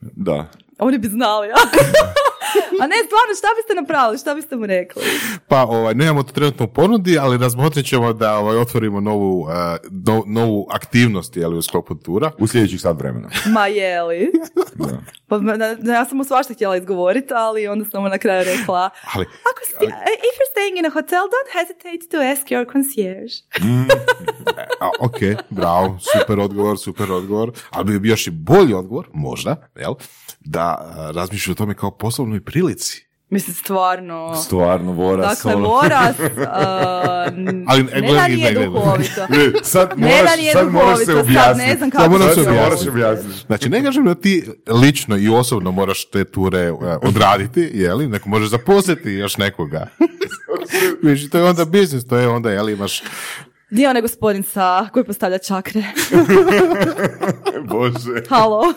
Da. 0.00 0.46
Oni 0.78 0.98
bi 0.98 1.08
znali, 1.08 1.48
a? 1.48 1.54
a 2.82 2.86
ne, 2.86 2.96
stvarno, 3.06 3.32
šta 3.38 3.48
biste 3.56 3.74
napravili? 3.74 4.18
Šta 4.18 4.34
biste 4.34 4.56
mu 4.56 4.66
rekli? 4.66 5.02
Pa 5.48 5.62
ovaj, 5.64 5.94
nemamo 5.94 6.22
to 6.22 6.32
trenutno 6.32 6.64
u 6.64 6.68
ponudi, 6.68 7.18
ali 7.18 7.38
razmotrit 7.38 7.86
ćemo 7.86 8.12
da 8.12 8.36
ovaj, 8.36 8.56
otvorimo 8.56 9.00
novu, 9.00 9.46
eh, 9.50 9.76
no- 9.90 10.24
novu 10.26 10.66
aktivnost 10.70 11.36
jeli, 11.36 11.58
u 11.58 11.62
sklopu 11.62 11.94
tura. 11.94 12.30
U 12.38 12.46
sljedećih 12.46 12.80
sat 12.80 12.98
vremena. 12.98 13.28
Ma 13.54 13.66
jeli? 13.66 14.32
Da. 14.74 14.98
Pa, 15.28 15.38
na- 15.38 15.56
na- 15.78 15.92
ja 15.92 16.04
sam 16.04 16.16
mu 16.16 16.24
svašta 16.24 16.54
htjela 16.54 16.76
izgovoriti, 16.76 17.34
ali 17.34 17.68
onda 17.68 17.84
sam 17.84 18.02
mu 18.02 18.08
na 18.08 18.18
kraju 18.18 18.44
rekla, 18.46 18.90
Ali 19.14 19.24
Ako 19.24 19.60
sti, 19.66 19.84
if 19.84 20.34
you're 20.36 20.50
staying 20.54 20.78
in 20.78 20.86
a 20.86 20.90
hotel, 20.90 21.22
don't 21.24 21.50
hesitate 21.52 22.08
to 22.10 22.32
ask 22.32 22.46
your 22.46 22.72
concierge. 22.72 23.34
A, 24.80 24.90
ok, 25.00 25.18
bravo, 25.50 25.98
super 26.12 26.40
odgovor, 26.40 26.78
super 26.78 27.12
odgovor, 27.12 27.52
ali 27.70 27.84
bi 27.84 27.98
bio 27.98 28.10
još 28.10 28.26
i 28.26 28.30
bolji 28.30 28.74
odgovor, 28.74 29.08
možda, 29.12 29.68
jel, 29.76 29.94
da 30.40 30.60
a, 30.60 31.10
razmišljaš 31.10 31.52
o 31.52 31.58
tome 31.58 31.74
kao 31.74 31.90
poslovnoj 31.90 32.43
prilici. 32.44 33.04
Mislim, 33.30 33.54
stvarno. 33.54 34.36
Stvarno, 34.36 34.92
Voras. 34.92 35.36
Dakle, 35.36 35.54
ono. 35.54 35.68
Voras, 35.68 36.18
uh, 36.20 36.26
Ali, 37.66 37.86
e, 37.92 38.00
ne 38.00 38.12
da 38.12 38.28
nije 38.28 38.52
gledaj. 38.52 38.64
duhovito. 38.66 39.26
Sad 39.62 39.98
Ne 39.98 40.06
moraš, 40.06 40.30
da 40.30 40.36
nije 40.36 40.52
sad 40.52 40.72
moraš 40.72 40.98
se 40.98 41.12
duhovito, 41.12 41.40
sad 41.40 41.56
ne 41.56 41.76
znam 41.76 41.90
kako 41.90 42.10
moram 42.10 42.28
ću 42.28 42.34
se 42.34 42.40
moraš 42.40 42.60
objasniti. 42.64 42.88
objasniti. 42.88 43.46
Znači, 43.46 43.68
ne 43.68 43.82
kažem 43.82 44.04
da 44.04 44.14
ti 44.14 44.44
lično 44.68 45.16
i 45.16 45.28
osobno 45.28 45.70
moraš 45.70 46.04
te 46.10 46.24
ture 46.24 46.58
e, 46.58 46.72
odraditi, 47.02 47.70
jeli, 47.74 48.08
neko 48.08 48.28
možeš 48.28 48.48
zaposliti 48.48 49.10
još 49.10 49.36
nekoga. 49.36 49.86
Viš, 51.02 51.30
to 51.30 51.38
je 51.38 51.44
onda 51.44 51.64
biznis, 51.64 52.06
to 52.06 52.16
je 52.16 52.28
onda, 52.28 52.50
jeli, 52.50 52.72
imaš 52.72 53.02
Dio 53.74 53.90
onaj 53.90 54.02
gospodin 54.02 54.42
sa, 54.42 54.88
koji 54.92 55.04
postavlja 55.04 55.38
čakre. 55.38 55.82
Bože. 57.70 58.22
Halo. 58.28 58.62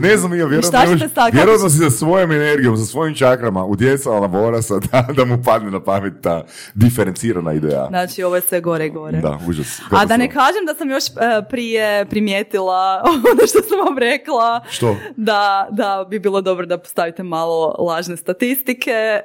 Ne 0.00 0.16
znam, 0.16 0.38
ja 0.38 0.46
vjerojatno, 0.46 1.08
vjerojatno 1.32 1.68
si 1.68 1.78
sa 1.78 1.90
svojom 1.90 2.32
energijom, 2.32 2.76
sa 2.76 2.84
svojim 2.84 3.14
čakrama 3.14 3.64
utjecala 3.64 4.20
na 4.20 4.28
Borasa 4.28 4.78
da, 4.78 5.08
da 5.16 5.24
mu 5.24 5.42
padne 5.44 5.70
na 5.70 5.84
pamet 5.84 6.12
ta 6.22 6.44
diferencirana 6.74 7.52
ideja. 7.52 7.86
Znači, 7.88 8.22
ovo 8.22 8.36
je 8.36 8.42
sve 8.42 8.60
gore 8.60 8.86
i 8.86 8.90
gore. 8.90 9.20
Da, 9.20 9.38
užas. 9.48 9.80
A 9.90 10.04
da 10.04 10.16
ne 10.16 10.30
kažem 10.30 10.66
da 10.66 10.74
sam 10.74 10.90
još 10.90 11.04
e, 11.06 11.10
prije 11.50 12.06
primijetila 12.06 13.02
ono 13.32 13.46
što 13.46 13.62
sam 13.62 13.78
vam 13.86 13.98
rekla. 13.98 14.64
Što? 14.70 14.96
Da, 15.16 15.68
da 15.70 16.06
bi 16.10 16.18
bilo 16.18 16.40
dobro 16.40 16.66
da 16.66 16.78
postavite 16.78 17.22
malo 17.22 17.74
lažne 17.78 18.16
statistike 18.16 18.90
e, 18.90 19.22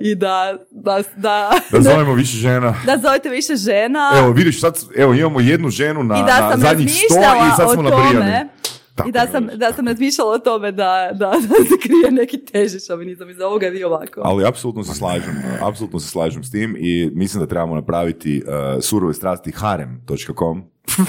i 0.00 0.14
da, 0.14 0.54
da, 0.70 1.02
da, 1.16 1.50
Da 1.72 1.80
zovemo 1.80 2.14
više 2.14 2.36
žena. 2.36 2.55
Da 2.60 2.98
zovete 3.02 3.28
više 3.28 3.56
žena. 3.56 4.12
Evo, 4.18 4.32
vidiš, 4.32 4.60
sad, 4.60 4.78
evo, 4.96 5.14
imamo 5.14 5.40
jednu 5.40 5.70
ženu 5.70 6.02
na, 6.02 6.18
I 6.18 6.24
da 6.26 6.50
na 6.50 6.56
zadnjih 6.56 6.90
sto 6.90 7.18
i 7.18 7.56
sad 7.56 7.72
smo 7.72 7.82
nabrijani. 7.82 8.48
Tako 8.94 9.08
I 9.08 9.12
da 9.12 9.26
sam, 9.26 9.48
da 9.54 9.72
sam 9.72 9.88
razmišljala 9.88 10.32
o 10.32 10.38
tome 10.38 10.72
da, 10.72 11.10
da, 11.12 11.26
da 11.26 11.64
se 11.64 11.78
krije 11.82 12.10
neki 12.10 12.44
teži 12.44 12.80
šovinizam 12.86 13.30
iza 13.30 13.46
ovoga 13.46 13.66
vi 13.66 13.84
ovako. 13.84 14.20
Ali 14.24 14.46
apsolutno 14.46 14.84
se 14.84 14.94
slažem, 14.94 15.42
apsolutno 15.62 16.00
se 16.00 16.08
slažem 16.08 16.44
s 16.44 16.50
tim 16.50 16.76
i 16.78 17.10
mislim 17.14 17.40
da 17.40 17.46
trebamo 17.46 17.74
napraviti 17.74 18.42
uh, 18.46 18.82
surove 18.82 19.14
strasti 19.14 19.52
harem.com 19.52 20.64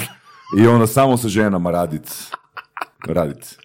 i 0.58 0.66
onda 0.66 0.86
samo 0.86 1.16
sa 1.16 1.28
ženama 1.28 1.70
radit 1.70 2.12
radit 3.06 3.58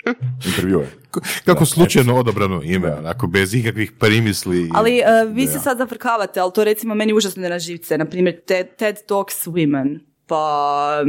intervjue. 0.46 1.03
Kako 1.46 1.66
slučajno 1.66 2.16
odabrano 2.16 2.62
ime, 2.64 2.94
onako, 2.94 3.28
bez 3.28 3.54
ikakvih 3.54 3.92
primisli. 3.92 4.70
Ali 4.74 4.98
e, 4.98 5.04
vi 5.30 5.48
se 5.48 5.60
sad 5.60 5.78
zafrkavate, 5.78 6.40
ali 6.40 6.52
to 6.56 6.64
recimo 6.64 6.96
meni 6.96 7.14
užasno 7.14 7.42
ne 7.42 7.50
na 7.50 7.60
živce. 7.60 7.98
Na 7.98 8.06
primjer, 8.06 8.42
TED, 8.46 8.68
TED 8.78 8.96
Talks 9.08 9.48
Women. 9.48 10.00
Pa 10.28 11.04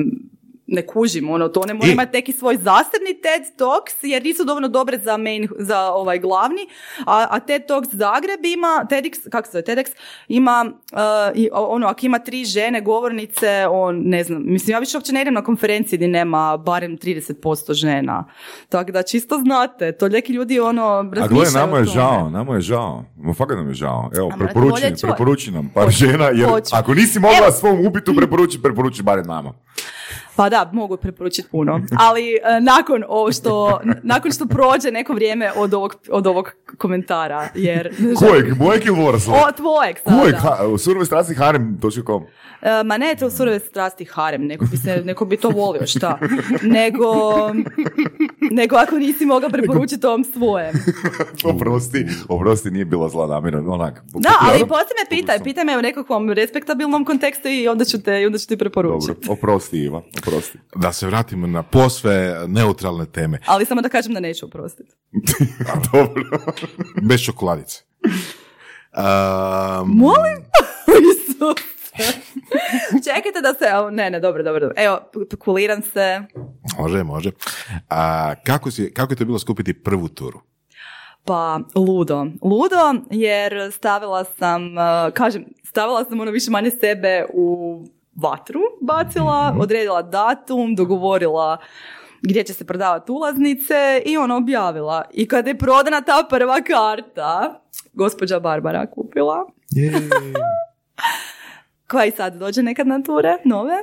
ne 0.66 0.86
kužim, 0.86 1.30
ono, 1.30 1.48
to 1.48 1.64
ne 1.66 1.74
mora 1.74 1.90
imati 1.90 2.16
neki 2.16 2.32
svoj 2.32 2.56
zasebni 2.56 3.20
TED 3.22 3.56
Talks, 3.56 3.94
jer 4.02 4.22
nisu 4.22 4.44
dovoljno 4.44 4.68
dobre 4.68 4.98
za 4.98 5.16
main, 5.16 5.48
za 5.58 5.80
ovaj 5.80 6.18
glavni, 6.18 6.66
a, 7.06 7.26
a 7.30 7.40
TED 7.40 7.66
Talks 7.66 7.88
Zagreb 7.92 8.44
ima, 8.44 8.86
TEDx, 8.90 9.30
kako 9.30 9.46
se 9.46 9.52
zove, 9.52 9.64
TEDx, 9.64 9.90
ima, 10.28 10.72
uh, 10.92 10.98
i, 11.34 11.48
ono, 11.52 11.86
ako 11.86 12.06
ima 12.06 12.18
tri 12.18 12.44
žene 12.44 12.80
govornice, 12.80 13.66
on, 13.70 14.02
ne 14.04 14.24
znam, 14.24 14.42
mislim, 14.46 14.72
ja 14.72 14.78
više 14.78 14.96
uopće 14.96 15.12
ne 15.12 15.22
idem 15.22 15.34
na 15.34 15.44
konferencije 15.44 15.96
gdje 15.96 16.08
nema 16.08 16.56
barem 16.56 16.98
30% 16.98 17.72
žena. 17.72 18.24
Tako 18.68 18.92
da 18.92 19.02
čisto 19.02 19.38
znate, 19.38 19.92
to 19.92 20.08
neki 20.08 20.32
ljudi, 20.32 20.60
ono, 20.60 20.84
A 20.84 21.10
razmišljaju 21.12 21.50
gle, 21.52 21.60
nama 21.60 21.78
je 21.78 21.84
žao, 21.84 22.30
nama 22.30 22.54
je 22.54 22.60
žao. 22.60 23.04
Fakat 23.36 23.56
nam 23.56 23.68
je 23.68 23.74
žao. 23.74 24.10
Evo, 24.16 24.30
A 24.34 24.36
preporuči, 24.36 24.92
preporuči 25.02 25.50
nam 25.50 25.70
par 25.74 25.84
Hoću, 25.84 25.96
žena, 25.96 26.24
jer 26.24 26.48
hoću. 26.48 26.76
ako 26.76 26.94
nisi 26.94 27.18
mogla 27.20 27.46
Evo. 27.46 27.52
svom 27.52 27.86
upitu 27.86 28.14
preporuči, 28.16 28.62
preporuči 28.62 29.02
barem 29.02 29.26
nama. 29.26 29.52
Pa 30.36 30.48
da, 30.48 30.70
mogu 30.72 30.96
preporučiti 30.96 31.48
puno. 31.50 31.80
Ali 31.98 32.34
e, 32.34 32.60
nakon 32.60 33.04
ovo 33.08 33.32
što, 33.32 33.80
nakon 34.02 34.32
što 34.32 34.46
prođe 34.46 34.90
neko 34.90 35.12
vrijeme 35.12 35.52
od 35.56 35.74
ovog, 35.74 35.94
od 36.10 36.26
ovog 36.26 36.52
komentara, 36.78 37.48
jer... 37.54 37.94
Kojeg? 38.18 38.56
Mojeg 38.58 38.86
ili 38.86 39.00
Vorasova? 39.00 39.36
O, 39.48 39.52
tvojeg 39.52 39.96
sada. 40.04 40.20
Kojeg? 40.20 40.34
Ha, 40.36 40.66
u 40.66 40.78
surove 40.78 41.06
strasti 41.06 41.34
harem.com. 41.34 42.24
E, 42.62 42.82
ma 42.84 42.98
ne, 42.98 43.14
to 43.14 43.30
surove 43.30 43.58
strasti 43.58 44.04
harem, 44.04 44.46
neko 44.46 44.64
bi, 44.70 44.76
se, 44.76 45.02
neko 45.04 45.24
bi 45.24 45.36
to 45.36 45.50
volio, 45.50 45.86
šta? 45.86 46.18
Nego, 46.62 47.10
nego 48.50 48.76
ako 48.76 48.96
nisi 48.98 49.26
mogao 49.26 49.50
preporučiti 49.50 50.06
ovom 50.06 50.24
svojem. 50.24 50.74
Oprosti, 51.54 52.06
oprosti, 52.28 52.70
nije 52.70 52.84
bila 52.84 53.08
zla 53.08 53.26
namjera, 53.26 53.58
onak. 53.58 54.02
Da, 54.14 54.30
ali 54.40 54.58
poslije 54.58 54.94
me 55.02 55.16
pitaj, 55.16 55.38
pitaj 55.44 55.64
me 55.64 55.78
u 55.78 55.82
nekakvom 55.82 56.30
respektabilnom 56.30 57.04
kontekstu 57.04 57.48
i 57.48 57.68
onda 57.68 57.84
ću 57.84 58.02
te, 58.02 58.26
onda 58.26 58.38
ću 58.38 58.48
ti 58.48 58.56
preporučiti. 58.56 59.12
Dobro, 59.12 59.32
oprosti 59.32 59.78
Iva, 59.78 60.02
oprosti. 60.26 60.58
Da 60.74 60.92
se 60.92 61.06
vratimo 61.06 61.46
na 61.46 61.62
posve 61.62 62.44
neutralne 62.46 63.06
teme, 63.06 63.38
Ali 63.46 63.64
samo 63.64 63.82
da 63.82 63.88
kažem 63.88 64.14
da 64.14 64.20
neću 64.20 64.46
oprostiti. 64.46 64.90
Dobro. 65.92 66.24
bez 67.08 67.20
čokoladice. 67.20 67.82
Um, 68.96 69.88
Molim? 69.88 70.36
Čekajte 73.04 73.40
da 73.42 73.54
se, 73.54 73.64
ne, 73.92 74.10
ne, 74.10 74.20
dobro, 74.20 74.42
dobro, 74.42 74.60
dobro. 74.60 74.74
Evo, 74.76 74.98
kuliram 75.38 75.82
se. 75.82 76.22
Može, 76.78 77.02
može. 77.02 77.30
A, 77.88 78.34
kako, 78.46 78.70
si, 78.70 78.94
kako 78.94 79.12
je 79.12 79.16
to 79.16 79.24
bilo 79.24 79.38
skupiti 79.38 79.82
prvu 79.82 80.08
turu? 80.08 80.40
Pa, 81.24 81.60
ludo. 81.74 82.26
Ludo, 82.42 82.94
jer 83.10 83.72
stavila 83.72 84.24
sam, 84.24 84.62
kažem, 85.12 85.44
stavila 85.64 86.04
sam 86.04 86.20
ono 86.20 86.30
više 86.30 86.50
manje 86.50 86.70
sebe 86.70 87.26
u 87.34 87.84
vatru, 88.16 88.60
bacila, 88.80 89.56
odredila 89.60 90.02
datum, 90.02 90.74
dogovorila 90.74 91.58
gdje 92.22 92.44
će 92.44 92.54
se 92.54 92.66
prodavati 92.66 93.12
ulaznice 93.12 94.02
i 94.06 94.16
ona 94.16 94.36
objavila. 94.36 95.04
I 95.12 95.28
kada 95.28 95.50
je 95.50 95.58
prodana 95.58 96.00
ta 96.00 96.26
prva 96.30 96.60
karta, 96.60 97.60
gospođa 97.92 98.40
Barbara 98.40 98.86
kupila, 98.86 99.46
koja 101.90 102.04
i 102.04 102.10
sad 102.10 102.36
dođe 102.36 102.62
nekad 102.62 102.86
na 102.86 103.02
ture, 103.02 103.38
nove, 103.44 103.74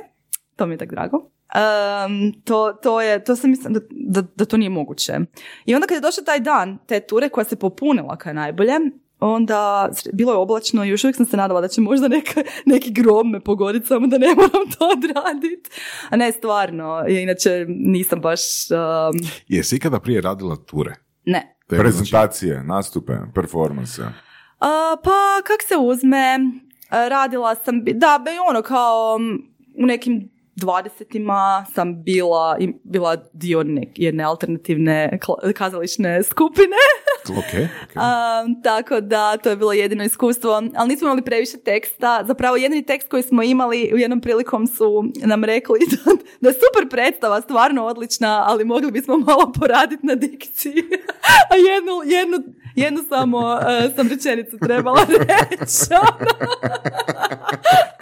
to 0.56 0.66
mi 0.66 0.74
je 0.74 0.78
tak 0.78 0.90
drago. 0.90 1.16
Um, 1.16 2.42
to, 2.44 2.72
to, 2.82 3.00
je, 3.00 3.24
to 3.24 3.36
sam 3.36 3.50
mislim 3.50 3.74
da, 3.74 3.80
da, 3.90 4.22
da 4.36 4.44
to 4.44 4.56
nije 4.56 4.70
moguće. 4.70 5.18
I 5.64 5.74
onda 5.74 5.86
kad 5.86 5.96
je 5.96 6.00
došao 6.00 6.24
taj 6.24 6.40
dan 6.40 6.78
te 6.86 7.00
ture 7.00 7.28
koja 7.28 7.44
se 7.44 7.56
popunila 7.56 8.16
kao 8.16 8.32
najbolje, 8.32 8.72
onda 9.22 9.88
bilo 10.12 10.32
je 10.32 10.38
oblačno 10.38 10.84
i 10.84 10.88
još 10.88 11.04
uvijek 11.04 11.16
sam 11.16 11.26
se 11.26 11.36
nadala 11.36 11.60
da 11.60 11.68
će 11.68 11.80
možda 11.80 12.08
neka, 12.08 12.42
neki 12.66 12.92
grom 12.92 13.30
me 13.30 13.40
pogoditi, 13.40 13.86
samo 13.86 14.06
da 14.06 14.18
ne 14.18 14.26
moram 14.36 14.70
to 14.78 14.88
odraditi. 14.88 15.70
A 16.10 16.16
ne, 16.16 16.32
stvarno, 16.32 17.04
inače 17.08 17.64
nisam 17.68 18.20
baš, 18.20 18.40
um, 18.70 19.28
Jesi 19.48 19.76
ikada 19.76 20.00
prije 20.00 20.20
radila 20.20 20.56
ture? 20.56 20.94
ne. 21.24 21.56
To 21.66 21.74
je 21.74 21.80
znači- 21.80 21.92
Prezentacije, 21.92 22.64
nastupe, 22.64 23.12
performanse. 23.34 24.02
A, 24.60 24.96
pa, 25.04 25.10
kak 25.46 25.62
se 25.68 25.76
uzme, 25.76 26.38
radila 26.90 27.54
sam, 27.54 27.84
da, 27.84 28.20
be, 28.24 28.30
ono 28.48 28.62
kao 28.62 29.16
m, 29.20 29.38
u 29.82 29.86
nekim 29.86 30.30
dvadesetima 30.56 31.66
sam 31.74 32.02
bila, 32.02 32.56
bila 32.84 33.16
dio 33.32 33.62
nek, 33.62 33.88
jedne 33.94 34.24
alternativne 34.24 35.18
kazališne 35.54 36.22
skupine. 36.22 36.76
Ok, 37.42 37.70
ok. 37.84 37.92
A, 37.94 38.44
tako 38.64 39.00
da 39.00 39.36
to 39.36 39.50
je 39.50 39.56
bilo 39.56 39.72
jedino 39.72 40.04
iskustvo, 40.04 40.50
ali 40.76 40.88
nismo 40.88 41.06
imali 41.06 41.22
previše 41.22 41.58
teksta. 41.58 42.24
Zapravo 42.26 42.56
jedini 42.56 42.86
tekst 42.86 43.08
koji 43.08 43.22
smo 43.22 43.42
imali 43.42 43.90
u 43.94 43.98
jednom 43.98 44.20
prilikom 44.20 44.66
su 44.66 45.04
nam 45.24 45.44
rekli 45.44 45.78
da, 45.90 46.12
da 46.40 46.48
je 46.48 46.54
super 46.54 46.88
predstava, 46.90 47.40
stvarno 47.40 47.84
odlična, 47.84 48.44
ali 48.46 48.64
mogli 48.64 48.90
bismo 48.90 49.18
malo 49.18 49.52
poraditi 49.60 50.06
na 50.06 50.14
dikciji. 50.14 50.74
A 51.50 51.54
jednu, 51.54 51.92
jednu, 52.04 52.54
jednu 52.74 53.00
samo 53.08 53.58
e, 53.60 53.90
sam 53.96 54.08
rečenicu 54.08 54.58
trebala 54.58 55.00
reći. 55.08 55.84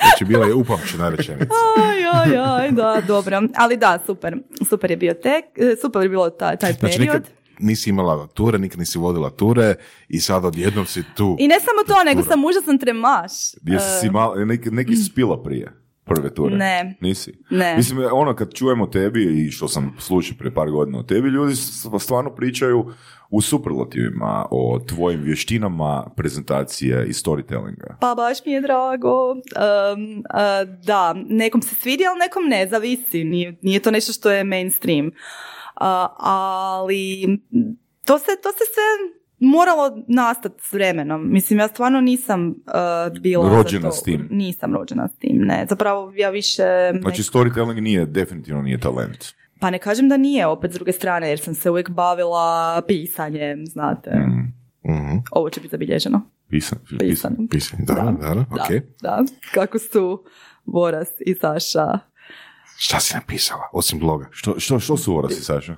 Znači, 0.00 0.24
bila 0.24 0.46
je 0.46 0.54
upamćena 0.54 1.08
rečenica. 1.08 1.54
aj, 1.76 2.04
aj, 2.04 2.60
aj, 2.60 2.70
da, 2.70 3.02
dobro. 3.06 3.42
Ali 3.56 3.76
da, 3.76 3.98
super. 4.06 4.36
Super 4.68 4.90
je 4.90 4.96
bio 4.96 5.14
tek, 5.14 5.44
e, 5.56 5.76
super 5.82 6.02
je 6.02 6.08
bilo 6.08 6.30
taj, 6.30 6.56
taj 6.56 6.72
Znači, 6.72 6.98
period. 6.98 7.39
Nisi 7.60 7.90
imala 7.90 8.26
ture, 8.26 8.58
nikad 8.58 8.78
nisi 8.78 8.98
vodila 8.98 9.30
ture 9.30 9.74
i 10.08 10.20
sad 10.20 10.44
odjednom 10.44 10.86
si 10.86 11.02
tu. 11.16 11.36
I 11.38 11.48
ne 11.48 11.60
samo 11.60 11.96
to, 11.96 12.04
nego 12.04 12.22
sam 12.22 12.44
užasan 12.44 12.78
tremaš. 12.78 13.32
Jesi 13.62 14.00
si 14.00 14.10
malo, 14.10 14.44
neki, 14.44 14.70
neki 14.70 14.96
spila 14.96 15.42
prije 15.42 15.80
prve 16.04 16.34
ture? 16.34 16.56
Ne. 16.56 16.96
Nisi? 17.00 17.32
Ne. 17.50 17.76
Mislim, 17.76 17.98
ono, 18.12 18.34
kad 18.36 18.54
čujemo 18.54 18.86
tebi 18.86 19.44
i 19.46 19.50
što 19.50 19.68
sam 19.68 19.96
slušao 19.98 20.36
prije 20.38 20.54
par 20.54 20.70
godina 20.70 20.98
o 20.98 21.02
tebi, 21.02 21.28
ljudi 21.28 21.54
stvarno 22.00 22.34
pričaju 22.34 22.92
u 23.30 23.40
superlativima 23.40 24.46
o 24.50 24.80
tvojim 24.88 25.22
vještinama 25.22 26.10
prezentacije 26.16 27.06
i 27.06 27.12
storytellinga. 27.12 27.96
Pa 28.00 28.14
baš 28.14 28.38
mi 28.46 28.52
je 28.52 28.60
drago. 28.60 29.30
Um, 29.32 30.22
a, 30.30 30.64
da, 30.64 31.14
nekom 31.28 31.62
se 31.62 31.74
svidi, 31.74 32.04
ali 32.06 32.18
nekom 32.18 32.42
ne, 32.48 32.68
zavisi. 32.68 33.24
Nije, 33.24 33.58
nije 33.62 33.80
to 33.80 33.90
nešto 33.90 34.12
što 34.12 34.30
je 34.30 34.44
mainstream. 34.44 35.10
Ali 36.16 37.38
to 38.04 38.18
se, 38.18 38.30
to 38.42 38.48
se 38.52 38.64
sve 38.74 39.20
moralo 39.38 40.04
nastati 40.08 40.62
s 40.62 40.72
vremenom. 40.72 41.32
Mislim, 41.32 41.58
ja 41.58 41.68
stvarno 41.68 42.00
nisam 42.00 42.48
uh, 42.48 43.20
bila... 43.20 43.50
za 43.50 43.56
Rođena 43.56 43.88
to. 43.88 43.96
s 43.96 44.02
tim. 44.02 44.28
Nisam 44.30 44.74
rođena 44.74 45.08
s 45.08 45.18
tim, 45.18 45.36
ne. 45.36 45.66
Zapravo 45.68 46.12
ja 46.16 46.30
više... 46.30 46.62
Znači, 47.00 47.22
storytelling 47.22 47.80
nije, 47.80 48.06
definitivno 48.06 48.62
nije 48.62 48.80
talent. 48.80 49.24
Pa 49.60 49.70
ne 49.70 49.78
kažem 49.78 50.08
da 50.08 50.16
nije, 50.16 50.46
opet 50.46 50.70
s 50.70 50.74
druge 50.74 50.92
strane, 50.92 51.28
jer 51.28 51.38
sam 51.38 51.54
se 51.54 51.70
uvijek 51.70 51.90
bavila 51.90 52.82
pisanjem, 52.86 53.66
znate. 53.66 54.10
Mhm. 54.84 55.16
Ovo 55.30 55.50
će 55.50 55.60
biti 55.60 55.70
zabilježeno. 55.70 56.30
Pisan, 56.48 56.78
Pisanom. 56.98 57.48
Pisanje, 57.48 57.84
da, 57.86 57.94
da, 57.94 58.34
Da, 58.34 58.40
ok. 58.40 58.82
da. 59.02 59.24
Kako 59.54 59.78
su 59.78 60.24
Boras 60.64 61.08
i 61.26 61.34
Saša 61.34 61.98
Šta 62.82 63.00
si 63.00 63.14
napisala, 63.14 63.68
osim 63.72 63.98
bloga? 63.98 64.28
Što, 64.30 64.60
što, 64.60 64.80
što 64.80 64.96
su 64.96 65.16
orasi, 65.18 65.44
Saša? 65.44 65.76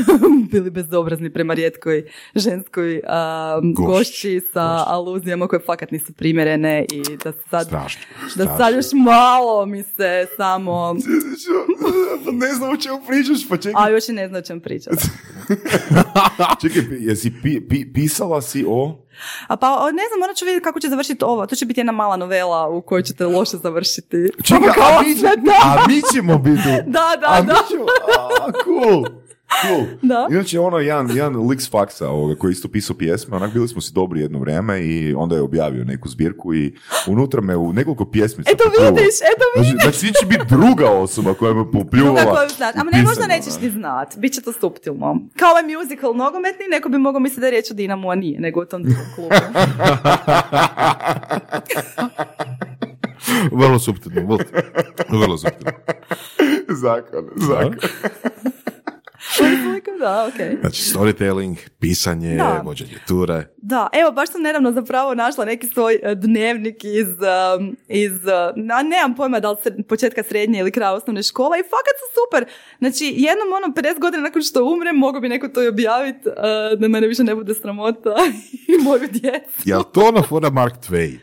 bili 0.52 0.70
bezobrazni 0.70 1.32
prema 1.32 1.54
rijetkoj 1.54 2.04
ženskoj 2.34 2.94
um, 2.94 3.74
Gošći, 3.74 3.86
gošći 3.86 4.40
sa 4.52 4.84
aluzijama 4.86 5.48
koje 5.48 5.60
fakat 5.66 5.90
nisu 5.90 6.12
primjerene 6.12 6.86
i 6.92 7.16
da 7.24 7.32
sad, 7.50 7.66
Strašno. 7.66 8.00
da 8.22 8.28
strašno. 8.28 8.56
sad 8.56 8.74
još 8.74 8.86
malo 9.04 9.66
mi 9.66 9.82
se 9.82 10.26
samo, 10.36 10.96
ne 12.32 12.54
znam 12.54 12.70
o 12.70 12.76
čemu 12.76 13.00
pričaš, 13.08 13.48
pa 13.48 13.56
čekaj. 13.56 13.84
a 13.84 13.90
još 13.90 14.08
i 14.08 14.12
ne 14.12 14.28
znam 14.28 14.38
o 14.38 14.44
čem 14.44 14.60
pričati. 14.60 14.96
Čekaj, 16.62 16.82
jesi 17.00 17.32
pi, 17.42 17.60
pi- 17.60 17.92
pisala 17.94 18.42
si 18.42 18.64
o... 18.68 19.03
A 19.46 19.56
pa 19.56 19.68
ne 19.92 20.02
znam, 20.08 20.20
morat 20.20 20.36
ću 20.36 20.44
vidjeti 20.44 20.64
kako 20.64 20.80
će 20.80 20.88
završiti 20.88 21.24
ovo. 21.24 21.46
To 21.46 21.56
će 21.56 21.66
biti 21.66 21.80
jedna 21.80 21.92
mala 21.92 22.16
novela 22.16 22.68
u 22.68 22.82
kojoj 22.82 23.02
ćete 23.02 23.26
loše 23.26 23.56
završiti. 23.56 24.28
Čekaj, 24.42 24.68
a 24.68 25.02
mi, 25.02 25.50
a 25.64 25.86
mi 25.88 26.02
ćemo 26.14 26.38
biti... 26.38 26.68
Da, 26.86 27.16
da, 27.20 27.26
a 27.26 27.42
da. 27.42 27.52
Mi 27.52 27.58
ćemo, 27.68 27.84
a, 28.18 28.52
cool. 28.64 29.23
Cool. 29.62 29.84
Da. 30.02 30.28
Inače, 30.30 30.60
ono, 30.60 30.78
jedan, 30.78 31.10
jedan 31.10 31.46
lik 31.46 31.60
s 31.60 31.70
faksa 31.70 32.08
ovoga, 32.08 32.34
koji 32.34 32.50
je 32.50 32.52
isto 32.52 32.68
pisao 32.68 32.96
pjesme, 32.96 33.36
onak 33.36 33.52
bili 33.52 33.68
smo 33.68 33.80
si 33.80 33.92
dobri 33.92 34.20
jedno 34.20 34.38
vrijeme 34.38 34.80
i 34.80 35.14
onda 35.14 35.36
je 35.36 35.42
objavio 35.42 35.84
neku 35.84 36.08
zbirku 36.08 36.54
i 36.54 36.74
unutra 37.06 37.40
me 37.40 37.56
u 37.56 37.72
nekoliko 37.72 38.04
pjesmica 38.04 38.50
Eto 38.50 38.64
popljuvao. 38.64 38.90
vidiš, 38.90 39.14
eto 39.14 39.44
Znači, 39.54 39.68
vidiš. 39.68 39.82
znači 39.84 40.00
ti 40.02 40.12
će 40.20 40.26
biti 40.26 40.44
druga 40.48 40.90
osoba 40.90 41.34
koja 41.34 41.54
me 41.54 41.72
popljuvala. 41.72 42.20
Druga 42.20 42.36
koju 42.36 42.48
znat. 42.48 42.76
u 42.76 42.80
Ama 42.80 42.90
ne, 42.90 43.02
možda 43.02 43.26
nećeš 43.26 43.52
ono. 43.52 43.62
ni 43.62 43.70
znat. 43.70 44.16
Biće 44.16 44.40
to 44.40 44.52
suptilno. 44.52 45.16
Kao 45.36 45.50
ovaj 45.50 45.62
musical 45.74 46.14
nogometni, 46.14 46.64
neko 46.70 46.88
bi 46.88 46.98
mogao 46.98 47.20
misliti 47.20 47.40
da 47.40 47.46
je 47.46 47.50
riječ 47.50 47.70
o 47.70 47.74
Dinamu, 47.74 48.10
a 48.10 48.14
nije, 48.14 48.40
nego 48.40 48.60
o 48.60 48.64
tom 48.64 48.82
drugom 48.82 49.04
klubu. 49.14 49.34
Vrlo 53.52 53.78
suptilno, 53.78 54.20
vrlo, 54.22 54.38
vrlo 55.10 55.36
suptilno. 55.38 55.72
zakon, 56.82 57.24
zakon. 57.36 57.74
da, 59.98 60.28
okej. 60.34 60.56
Znači, 60.60 60.82
storytelling, 60.82 61.56
pisanje, 61.80 62.36
Da. 62.36 62.62
vođenje 62.64 62.98
ture. 63.08 63.46
Da, 63.56 63.88
evo, 63.92 64.12
baš 64.12 64.30
sam 64.32 64.42
nedavno 64.42 64.72
zapravo 64.72 65.14
našla 65.14 65.44
neki 65.44 65.66
svoj 65.66 66.00
e, 66.02 66.14
dnevnik 66.14 66.84
iz, 66.84 67.08
iz 67.88 68.12
uh, 68.12 68.76
a 68.78 68.82
nemam 68.82 69.14
pojma 69.16 69.40
da 69.40 69.50
li 69.50 69.56
se 69.62 69.76
početka 69.88 70.22
srednje 70.22 70.60
ili 70.60 70.70
kraja 70.70 70.92
osnovne 70.92 71.22
škole 71.22 71.58
i 71.58 71.62
fakat 71.62 71.94
su 72.00 72.06
super. 72.20 72.54
Znači, 72.78 73.14
jednom 73.16 73.48
ono 73.56 73.74
50 73.74 74.00
godina 74.00 74.22
nakon 74.22 74.42
što 74.42 74.64
umrem, 74.64 74.96
mogu 74.96 75.20
bi 75.20 75.28
neko 75.28 75.48
to 75.48 75.62
i 75.62 75.68
objaviti 75.68 76.28
uh, 76.28 76.34
da 76.80 76.88
mene 76.88 77.06
više 77.06 77.24
ne 77.24 77.34
bude 77.34 77.54
sramota 77.54 78.14
i 78.74 78.82
moju 78.84 79.08
djecu. 79.12 79.62
Jel 79.64 79.82
to 79.82 80.00
ona 80.00 80.22
fora 80.22 80.50
Mark 80.50 80.74
Twain? 80.88 81.18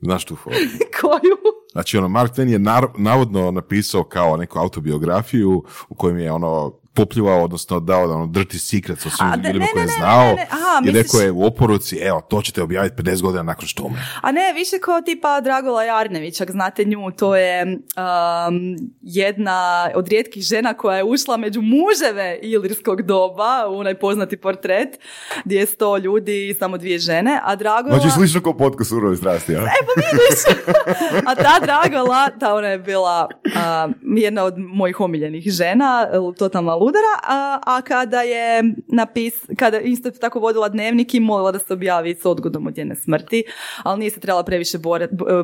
Znaš 0.00 0.24
tu 0.24 0.36
foru? 0.36 0.56
Koju? 1.00 1.36
Znači, 1.72 1.98
ono, 1.98 2.08
Mark 2.08 2.32
Twain 2.34 2.48
je 2.48 2.58
nar- 2.58 2.98
navodno 2.98 3.50
napisao 3.50 4.04
kao 4.04 4.36
neku 4.36 4.58
autobiografiju 4.58 5.64
u 5.88 5.94
kojem 5.94 6.18
je 6.18 6.32
ono 6.32 6.77
popljivao, 6.98 7.44
odnosno 7.44 7.80
dao 7.80 8.06
da 8.06 8.14
ono 8.14 8.26
dirty 8.26 8.58
secrets 8.58 9.06
o 9.06 9.10
svim 9.10 9.28
ljudima 9.44 9.66
koje 9.72 9.82
je 9.82 9.88
znao 9.98 10.26
ne, 10.26 10.34
ne, 10.34 10.46
aha, 10.50 10.82
i 10.84 10.90
rekao 10.90 11.20
je 11.20 11.30
u 11.30 11.44
oporuci, 11.44 11.96
evo, 11.96 12.20
to 12.20 12.42
ćete 12.42 12.62
objaviti 12.62 13.02
50 13.02 13.22
godina 13.22 13.42
nakon 13.42 13.66
što 13.66 13.84
umre. 13.84 14.00
A 14.20 14.32
ne, 14.32 14.52
više 14.52 14.78
kao 14.78 15.00
tipa 15.00 15.40
Dragola 15.40 15.84
Jarnević, 15.84 16.40
ako 16.40 16.52
znate 16.52 16.84
nju, 16.84 17.10
to 17.10 17.36
je 17.36 17.64
um, 17.64 18.76
jedna 19.02 19.90
od 19.94 20.08
rijetkih 20.08 20.42
žena 20.42 20.74
koja 20.74 20.96
je 20.96 21.04
ušla 21.04 21.36
među 21.36 21.60
muževe 21.62 22.38
ilirskog 22.42 23.02
doba, 23.02 23.68
u 23.68 23.78
onaj 23.78 23.94
poznati 23.94 24.36
portret, 24.36 24.98
gdje 25.44 25.58
je 25.58 25.66
sto 25.66 25.96
ljudi 25.96 26.48
i 26.48 26.54
samo 26.54 26.78
dvije 26.78 26.98
žene, 26.98 27.40
a 27.44 27.56
Dragola... 27.56 27.98
Znači, 27.98 28.14
slično 28.14 28.40
kao 28.40 28.56
podcast 28.56 28.88
Surove 28.88 29.16
strasti, 29.16 29.52
ja? 29.52 29.60
A 31.28 31.34
ta 31.34 31.58
Dragola, 31.62 32.28
ta 32.40 32.54
ona 32.54 32.68
je 32.68 32.78
bila 32.78 33.28
a, 33.56 33.88
jedna 34.02 34.44
od 34.44 34.54
mojih 34.58 35.00
omiljenih 35.00 35.44
žena, 35.46 36.06
totalna 36.38 36.74
ludara, 36.88 37.14
a, 37.22 37.60
a 37.66 37.82
kada 37.82 38.22
je 38.22 38.74
napis, 38.88 39.34
kada 39.56 39.80
isto 39.80 40.10
tako 40.10 40.40
vodila 40.40 40.68
dnevnik 40.68 41.14
i 41.14 41.20
molila 41.20 41.52
da 41.52 41.58
se 41.58 41.72
objavi 41.72 42.14
s 42.14 42.24
odgodom 42.24 42.66
od 42.66 42.76
njene 42.76 42.96
smrti, 42.96 43.44
ali 43.82 43.98
nije 43.98 44.10
se 44.10 44.20
trebala 44.20 44.44
previše 44.44 44.78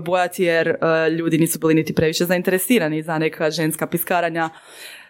bojati 0.04 0.44
jer 0.44 0.68
e, 0.68 0.76
ljudi 1.10 1.38
nisu 1.38 1.58
bili 1.58 1.74
niti 1.74 1.94
previše 1.94 2.24
zainteresirani 2.24 3.02
za 3.02 3.18
neka 3.18 3.50
ženska 3.50 3.86
piskaranja 3.86 4.50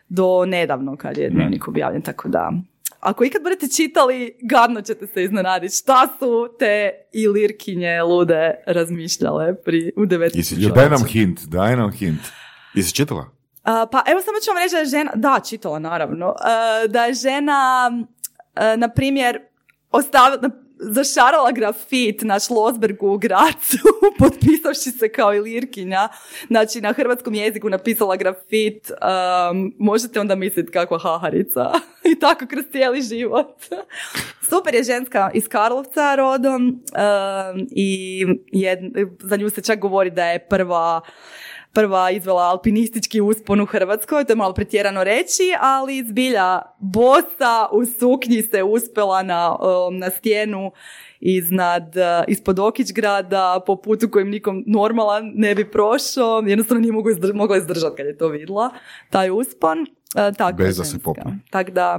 do 0.09 0.47
nedavno 0.47 0.97
kad 0.97 1.19
je 1.19 1.31
dnevnik 1.31 1.69
objavljen, 1.69 2.03
tako 2.03 2.29
da... 2.29 2.53
Ako 3.01 3.25
ikad 3.25 3.43
budete 3.43 3.69
čitali, 3.69 4.37
gadno 4.43 4.83
ćete 4.83 5.07
se 5.07 5.25
iznenaditi 5.25 5.77
šta 5.77 6.09
su 6.19 6.49
te 6.59 6.91
ilirkinje 7.13 8.03
lude 8.03 8.55
razmišljale 8.67 9.55
pri, 9.65 9.93
u 9.97 10.01
19. 10.01 10.37
Jesi 10.37 10.55
Jo, 10.59 10.69
daj 10.69 10.91
nam 10.91 11.05
hint, 11.05 11.41
daj 11.41 11.77
nam 11.77 11.93
hint. 11.93 12.21
Jesi 12.75 12.95
čitala? 12.95 13.31
Pa 13.65 14.03
evo 14.07 14.21
samo 14.21 14.41
ću 14.45 14.51
vam 14.51 14.59
reći 14.63 14.75
da 14.75 14.79
je 14.79 14.87
žena, 14.87 15.13
da, 15.15 15.41
čitala 15.49 15.79
naravno, 15.79 16.35
da 16.89 17.05
je 17.05 17.15
žena, 17.15 17.91
na 18.77 18.89
primjer, 18.89 19.41
ostavila, 19.91 20.51
zašarala 20.79 21.53
grafit 21.53 22.23
na 22.23 22.39
Šlosbergu 22.41 23.09
u 23.09 23.19
Gracu, 23.19 23.79
potpisavši 24.19 24.91
se 24.91 25.09
kao 25.09 25.35
i 25.35 25.41
Lirkinja. 25.41 26.09
Znači, 26.47 26.81
na 26.81 26.93
hrvatskom 26.93 27.35
jeziku 27.35 27.69
napisala 27.69 28.17
grafit, 28.17 28.91
um, 28.91 29.75
možete 29.79 30.21
onda 30.21 30.35
misliti 30.35 30.73
kakva 30.73 30.99
haharica. 30.99 31.73
I 32.13 32.19
tako 32.19 32.47
kroz 32.47 32.65
cijeli 32.73 33.03
život. 33.03 33.63
Super 34.51 34.75
je 34.75 34.83
ženska 34.83 35.31
iz 35.35 35.49
Karlovca 35.49 36.15
rodom 36.15 36.67
um, 36.67 37.67
i 37.71 38.25
jed- 38.53 39.17
za 39.21 39.37
nju 39.37 39.51
se 39.51 39.63
čak 39.63 39.79
govori 39.79 40.11
da 40.11 40.25
je 40.25 40.49
prva 40.49 41.01
prva 41.75 42.11
izvela 42.11 42.43
alpinistički 42.43 43.21
uspon 43.21 43.61
u 43.61 43.67
Hrvatskoj, 43.67 44.25
to 44.25 44.33
je 44.33 44.37
malo 44.37 44.55
pretjerano 44.55 45.05
reći, 45.05 45.43
ali 45.61 46.05
zbilja 46.09 46.63
bosa 46.79 47.69
u 47.73 47.85
suknji 47.85 48.43
se 48.43 48.63
uspela 48.63 49.23
na, 49.23 49.57
um, 49.57 49.99
na 49.99 50.11
stijenu 50.11 50.73
iznad, 51.21 51.97
uh, 51.97 52.25
ispod 52.29 52.59
Okićgrada 52.59 53.61
po 53.67 53.77
putu 53.77 54.09
kojim 54.11 54.31
nikom 54.31 54.65
normalan 54.67 55.33
ne 55.35 55.55
bi 55.55 55.71
prošao, 55.71 56.43
jednostavno 56.47 56.81
nije 56.81 56.93
mogla, 56.93 57.13
izdr- 57.13 57.35
mogla 57.35 57.57
izdržati 57.57 57.97
kad 57.97 58.07
je 58.07 58.19
to 58.19 58.29
vidjela, 58.29 58.71
taj 59.11 59.31
uspon. 59.31 59.81
Uh, 59.81 60.37
tako 60.37 60.63
je 60.63 60.67
Bez 60.67 60.77
da 60.77 60.85
se 60.85 60.99
popne. 60.99 61.39
Tak 61.51 61.71
da, 61.71 61.99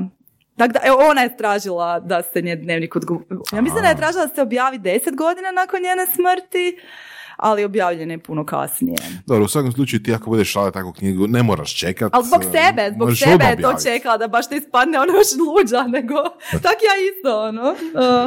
tak 0.57 0.71
da, 0.73 0.79
evo, 0.83 0.97
ona 1.09 1.21
je 1.21 1.37
tražila 1.37 1.99
da 1.99 2.21
se 2.21 2.41
njen 2.41 2.61
dnevnik 2.61 2.95
odgovori. 2.95 3.25
Ja 3.53 3.61
mislim 3.61 3.81
da 3.81 3.89
je 3.89 3.97
tražila 3.97 4.25
da 4.25 4.35
se 4.35 4.41
objavi 4.41 4.77
deset 4.77 5.15
godina 5.15 5.51
nakon 5.51 5.81
njene 5.81 6.05
smrti, 6.05 6.77
ali 7.37 7.63
objavljen 7.63 8.11
je 8.11 8.17
puno 8.17 8.45
kasnije. 8.45 8.97
Dobro, 9.27 9.45
u 9.45 9.47
svakom 9.47 9.71
slučaju 9.71 10.03
ti 10.03 10.13
ako 10.13 10.29
budeš 10.29 10.51
šala 10.51 10.71
takvu 10.71 10.93
knjigu, 10.93 11.27
ne 11.27 11.43
moraš 11.43 11.75
čekat. 11.75 12.13
Ali 12.13 12.25
zbog 12.25 12.41
eh, 12.41 12.45
sebe, 12.45 12.91
zbog 12.93 13.17
sebe 13.17 13.45
je 13.45 13.61
to 13.61 13.73
čekala, 13.83 14.17
da 14.17 14.27
baš 14.27 14.49
ne 14.49 14.57
ispadne 14.57 14.99
ono 14.99 15.13
još 15.13 15.27
luđa, 15.39 15.83
nego 15.83 16.13
tak 16.65 16.77
ja 16.81 16.93
isto, 17.07 17.41
ono. 17.41 17.69
Uh, 17.71 17.77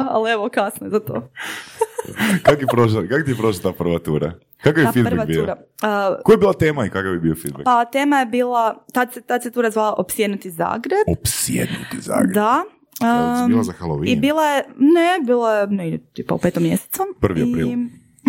ali 0.09 0.31
evo, 0.31 0.49
kasno 0.49 0.87
je 0.87 0.91
za 0.91 0.99
to. 0.99 1.13
Kako, 2.43 2.61
je 2.61 2.67
prošla, 2.67 3.01
kako 3.03 3.23
ti 3.23 3.31
je 3.31 3.37
prošla 3.37 3.61
ta 3.61 3.77
prva 3.77 3.99
tura? 3.99 4.31
Kakav 4.57 4.79
je 4.79 4.85
Ta 4.85 4.91
feedback 4.91 5.13
prva 5.13 5.25
bio? 5.25 5.41
tura. 5.41 5.55
Uh, 5.55 6.23
Koja 6.23 6.33
je 6.33 6.37
bila 6.37 6.53
tema 6.53 6.85
i 6.85 6.89
kakav 6.89 7.13
je 7.13 7.19
bio 7.19 7.35
feedback? 7.35 7.65
pa 7.65 7.85
tema 7.85 8.19
je 8.19 8.25
bila, 8.25 8.85
tad 8.93 9.13
se, 9.13 9.21
tad 9.21 9.43
se 9.43 9.51
tura 9.51 9.69
zvala 9.71 9.93
Opsjednuti 9.93 10.51
Zagreb. 10.51 11.03
Opsjednuti 11.09 11.97
Zagreb. 11.99 12.33
Da. 12.33 12.63
Um, 13.01 13.47
bila 13.47 13.63
za 13.63 13.73
Halloween? 13.73 14.07
I 14.07 14.15
bila 14.15 14.45
je, 14.45 14.63
ne, 14.77 15.25
bila 15.25 15.53
je, 15.53 15.67
ne, 15.67 15.99
tipa 16.13 16.35
u 16.35 16.37
petom 16.37 16.63
mjesecu. 16.63 17.01
Prvi 17.19 17.41
I- 17.41 17.43
april. 17.43 17.67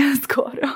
skoro. 0.24 0.68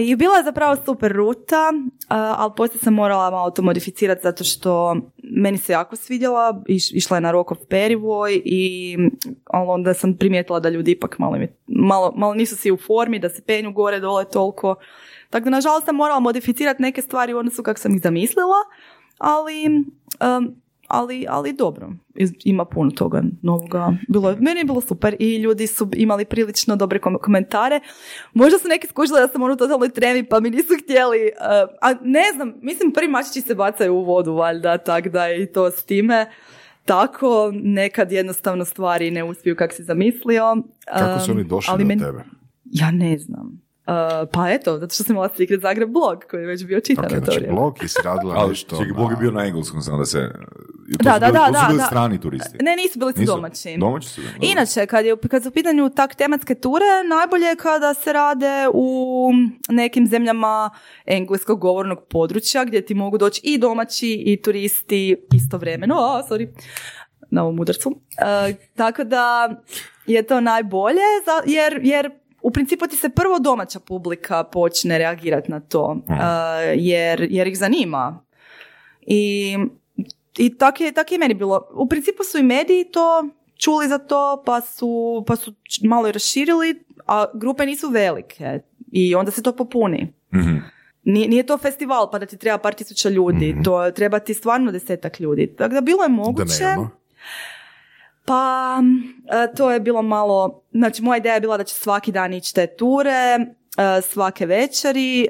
I 0.00 0.16
bila 0.16 0.36
je 0.36 0.44
zapravo 0.44 0.76
super 0.84 1.12
ruta, 1.12 1.72
ali 2.08 2.52
poslije 2.56 2.80
sam 2.80 2.94
morala 2.94 3.30
malo 3.30 3.50
to 3.50 3.62
modificirati 3.62 4.20
zato 4.22 4.44
što 4.44 4.96
meni 5.22 5.58
se 5.58 5.72
jako 5.72 5.96
svidjela, 5.96 6.62
iš, 6.66 6.92
išla 6.92 7.16
je 7.16 7.20
na 7.20 7.30
Rock 7.30 7.52
of 7.52 7.58
Perivoj 7.68 8.42
i 8.44 8.96
onda 9.52 9.94
sam 9.94 10.16
primijetila 10.16 10.60
da 10.60 10.68
ljudi 10.68 10.90
ipak 10.90 11.18
malo, 11.18 11.38
malo, 11.66 12.12
malo 12.16 12.34
nisu 12.34 12.56
svi 12.56 12.70
u 12.70 12.76
formi, 12.76 13.18
da 13.18 13.28
se 13.28 13.42
penju 13.42 13.72
gore 13.72 14.00
dole 14.00 14.24
toliko. 14.24 14.74
Tako 15.30 15.44
da 15.44 15.50
nažalost 15.50 15.86
sam 15.86 15.96
morala 15.96 16.20
modificirati 16.20 16.82
neke 16.82 17.02
stvari 17.02 17.34
u 17.34 17.38
odnosu 17.38 17.62
kako 17.62 17.80
sam 17.80 17.94
ih 17.94 18.02
zamislila, 18.02 18.56
ali, 19.18 19.84
ali, 20.88 21.26
ali 21.28 21.52
dobro, 21.52 21.88
ima 22.44 22.64
puno 22.64 22.90
toga 22.90 23.22
novoga. 23.42 23.92
Bilo, 24.08 24.36
meni 24.40 24.60
je 24.60 24.64
bilo 24.64 24.80
super 24.80 25.16
i 25.18 25.36
ljudi 25.36 25.66
su 25.66 25.88
imali 25.94 26.24
prilično 26.24 26.76
dobre 26.76 26.98
kom- 26.98 27.18
komentare. 27.18 27.80
Možda 28.34 28.58
su 28.58 28.68
neki 28.68 28.86
skužili 28.86 29.20
da 29.20 29.28
sam 29.28 29.42
ono 29.42 29.56
totalnoj 29.56 29.88
tremi 29.88 30.24
pa 30.24 30.40
mi 30.40 30.50
nisu 30.50 30.72
htjeli, 30.82 31.18
uh, 31.30 31.46
a 31.82 31.94
ne 32.02 32.32
znam, 32.34 32.54
mislim 32.62 32.92
prvi 32.92 33.08
mačići 33.08 33.40
se 33.40 33.54
bacaju 33.54 33.94
u 33.94 34.04
vodu 34.04 34.32
valjda, 34.32 34.78
tak 34.78 35.08
da 35.08 35.26
je 35.26 35.42
i 35.42 35.46
to 35.46 35.70
s 35.70 35.84
time. 35.84 36.26
Tako, 36.84 37.28
nekad 37.54 38.12
jednostavno 38.12 38.64
stvari 38.64 39.10
ne 39.10 39.24
uspiju 39.24 39.56
kako 39.56 39.74
si 39.74 39.84
zamislio. 39.84 40.56
Kako 40.88 41.20
su 41.20 41.30
Um, 41.30 41.36
oni 41.38 41.46
došli 41.46 41.72
ali 41.72 41.84
do 41.84 41.88
meni- 41.88 42.02
tebe? 42.02 42.24
Ja 42.64 42.90
ne 42.90 43.18
znam. 43.18 43.65
Uh, 43.88 43.92
pa 44.32 44.50
eto, 44.50 44.78
zato 44.78 44.94
što 44.94 45.04
sam 45.04 45.12
imala 45.12 45.28
Secret 45.28 45.60
Zagreb 45.60 45.90
blog 45.90 46.24
koji 46.30 46.40
je 46.40 46.46
već 46.46 46.64
bio 46.64 46.80
čitan 46.80 47.04
Ok, 47.04 47.10
na 47.10 47.18
to 47.18 47.24
znači 47.24 47.38
vrijeme. 47.38 47.54
blog 47.54 47.78
i 47.82 47.88
si 47.88 47.98
radila 48.04 48.34
Ali 48.36 48.48
nešto. 48.48 48.76
čekaj, 48.78 48.92
blog 48.92 49.10
je 49.10 49.16
bio 49.16 49.30
na 49.30 49.44
engleskom, 49.44 49.82
samo 49.82 49.98
da 49.98 50.04
se... 50.06 50.30
Da, 50.88 51.12
da, 51.12 51.18
bili, 51.20 51.32
da, 51.32 51.38
to 51.38 51.46
su 51.46 51.52
da, 51.52 51.66
bili 51.68 51.78
da. 51.78 51.84
strani 51.84 52.20
turisti. 52.20 52.58
Ne, 52.60 52.76
nisu 52.76 52.98
bili 52.98 53.12
su 53.12 53.20
Nisu? 53.20 53.32
domaći. 53.32 53.76
Domaći 53.78 54.08
su 54.08 54.20
bili. 54.20 54.52
Inače, 54.52 54.86
kad, 54.86 55.04
je, 55.04 55.16
kad 55.20 55.42
su 55.42 55.48
u 55.48 55.52
pitanju 55.52 55.90
tak 55.90 56.14
tematske 56.14 56.54
ture, 56.54 56.84
najbolje 57.10 57.44
je 57.44 57.56
kada 57.56 57.94
se 57.94 58.12
rade 58.12 58.66
u 58.74 59.30
nekim 59.68 60.06
zemljama 60.06 60.70
engleskog 61.06 61.60
govornog 61.60 61.98
područja 62.04 62.64
gdje 62.64 62.84
ti 62.84 62.94
mogu 62.94 63.18
doći 63.18 63.40
i 63.44 63.58
domaći 63.58 64.12
i 64.16 64.42
turisti 64.42 65.16
istovremeno. 65.34 65.94
A, 65.94 66.22
sorry, 66.30 66.48
na 67.30 67.42
ovom 67.42 67.60
udarcu. 67.60 68.00
E, 68.48 68.54
tako 68.74 69.04
da 69.04 69.48
je 70.06 70.22
to 70.22 70.40
najbolje 70.40 71.00
za- 71.24 71.52
jer, 71.52 71.80
jer 71.82 72.10
u 72.46 72.50
principu 72.50 72.86
ti 72.86 72.96
se 72.96 73.08
prvo 73.08 73.38
domaća 73.38 73.80
publika 73.80 74.44
počne 74.44 74.98
reagirati 74.98 75.50
na 75.50 75.60
to 75.60 75.96
e, 76.08 76.14
jer, 76.76 77.26
jer 77.30 77.46
ih 77.46 77.58
zanima. 77.58 78.24
I 79.00 79.56
i 80.38 80.58
tako 80.58 80.82
je, 80.82 80.92
tak 80.92 81.12
je 81.12 81.18
meni 81.18 81.34
bilo. 81.34 81.68
U 81.74 81.88
principu 81.88 82.22
su 82.24 82.38
i 82.38 82.42
mediji 82.42 82.84
to 82.84 83.28
čuli 83.58 83.88
za 83.88 83.98
to, 83.98 84.42
pa 84.46 84.60
su, 84.60 85.24
pa 85.26 85.36
su 85.36 85.54
malo 85.82 86.08
i 86.08 86.12
raširili, 86.12 86.84
a 87.06 87.24
grupe 87.34 87.66
nisu 87.66 87.88
velike 87.88 88.60
i 88.92 89.14
onda 89.14 89.30
se 89.30 89.42
to 89.42 89.56
popuni. 89.56 90.12
Mhm. 90.34 90.56
Nije, 91.02 91.28
nije 91.28 91.46
to 91.46 91.58
festival 91.58 92.10
pa 92.10 92.18
da 92.18 92.26
ti 92.26 92.36
treba 92.36 92.58
par 92.58 92.74
tisuća 92.74 93.08
ljudi, 93.08 93.56
to 93.64 93.90
treba 93.90 94.18
ti 94.18 94.34
stvarno 94.34 94.72
desetak 94.72 95.20
ljudi. 95.20 95.54
Tako 95.58 95.74
da 95.74 95.80
bilo 95.80 96.02
je 96.02 96.08
moguće. 96.08 96.64
Dnevno. 96.64 96.90
Pa, 98.26 98.80
e, 99.26 99.54
to 99.54 99.70
je 99.70 99.80
bilo 99.80 100.02
malo, 100.02 100.62
znači 100.72 101.02
moja 101.02 101.18
ideja 101.18 101.34
je 101.34 101.40
bila 101.40 101.56
da 101.56 101.64
će 101.64 101.74
svaki 101.74 102.12
dan 102.12 102.34
ići 102.34 102.54
te 102.54 102.66
ture, 102.66 103.38
e, 103.78 104.00
svake 104.02 104.46
večeri 104.46 105.22
e, 105.22 105.26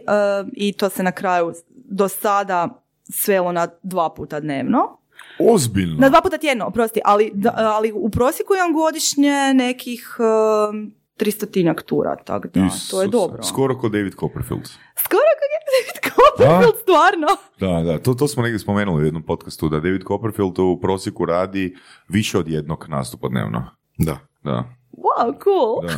i 0.53 0.73
to 0.73 0.89
se 0.89 1.03
na 1.03 1.13
kraju 1.13 1.53
do 1.75 2.09
sada 2.09 2.83
svelo 3.05 3.53
na 3.53 3.69
dva 3.83 4.15
puta 4.15 4.41
dnevno. 4.41 4.99
Ozbiljno. 5.39 5.97
Na 5.99 6.09
dva 6.09 6.21
puta 6.21 6.39
tjedno, 6.39 6.67
oprosti, 6.67 7.01
ali, 7.05 7.33
ali 7.55 7.93
u 7.93 8.11
prosjeku 8.11 8.55
imam 8.55 8.73
godišnje 8.73 9.55
nekih 9.55 10.17
tristotinjak 11.17 11.83
tura, 11.83 12.17
tako 12.17 12.49
da, 12.49 12.69
to 12.91 13.03
je 13.03 13.09
dobro. 13.09 13.43
Skoro 13.43 13.79
kod 13.79 13.93
David 13.93 14.15
Copperfield. 14.21 14.69
Skoro 15.05 15.31
kod 15.41 15.56
Copperfield, 16.17 16.75
stvarno. 16.83 17.27
Da, 17.61 17.93
da, 17.93 17.99
to, 17.99 18.15
to 18.15 18.29
smo 18.29 18.43
negdje 18.43 18.59
spomenuli 18.59 19.03
u 19.03 19.05
jednom 19.05 19.23
podcastu, 19.23 19.69
da 19.69 19.81
David 19.81 20.03
Copperfield 20.09 20.59
u 20.59 20.79
prosjeku 20.83 21.25
radi 21.25 21.77
više 22.09 22.39
od 22.39 22.49
jednog 22.49 22.85
nastupa 22.89 23.29
dnevno. 23.29 23.65
Da. 23.99 24.19
Da, 24.43 24.65
Wow, 24.93 25.45
cool. 25.45 25.89
da. 25.89 25.95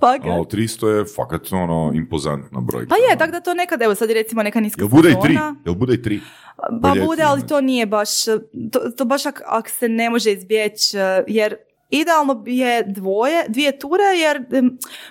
Fakat. 0.00 0.26
Ali 0.30 0.44
300 0.44 0.86
je 0.86 1.04
fakat 1.16 1.52
ono 1.52 1.92
impozantna 1.94 2.60
brojka. 2.60 2.88
Pa 2.88 2.96
je, 2.96 3.18
tako 3.18 3.32
da 3.32 3.40
to 3.40 3.54
nekad, 3.54 3.82
evo 3.82 3.94
sad 3.94 4.10
recimo 4.10 4.42
neka 4.42 4.60
niska 4.60 4.82
Jel 4.82 4.88
bude 4.88 5.10
i 5.10 5.14
tri? 5.22 5.38
Jel 5.64 5.74
bude 5.74 5.94
i 5.94 6.02
tri? 6.02 6.20
Pa 6.82 6.94
bude, 7.06 7.22
ali 7.22 7.46
to 7.46 7.60
nije 7.60 7.86
baš, 7.86 8.24
to, 8.72 8.80
to 8.96 9.04
baš 9.04 9.26
ak, 9.26 9.42
ak 9.46 9.68
se 9.68 9.88
ne 9.88 10.10
može 10.10 10.32
izbjeći, 10.32 10.96
jer 11.26 11.56
idealno 11.90 12.42
je 12.46 12.82
dvoje, 12.84 13.44
dvije 13.48 13.78
ture, 13.78 14.04
jer 14.16 14.44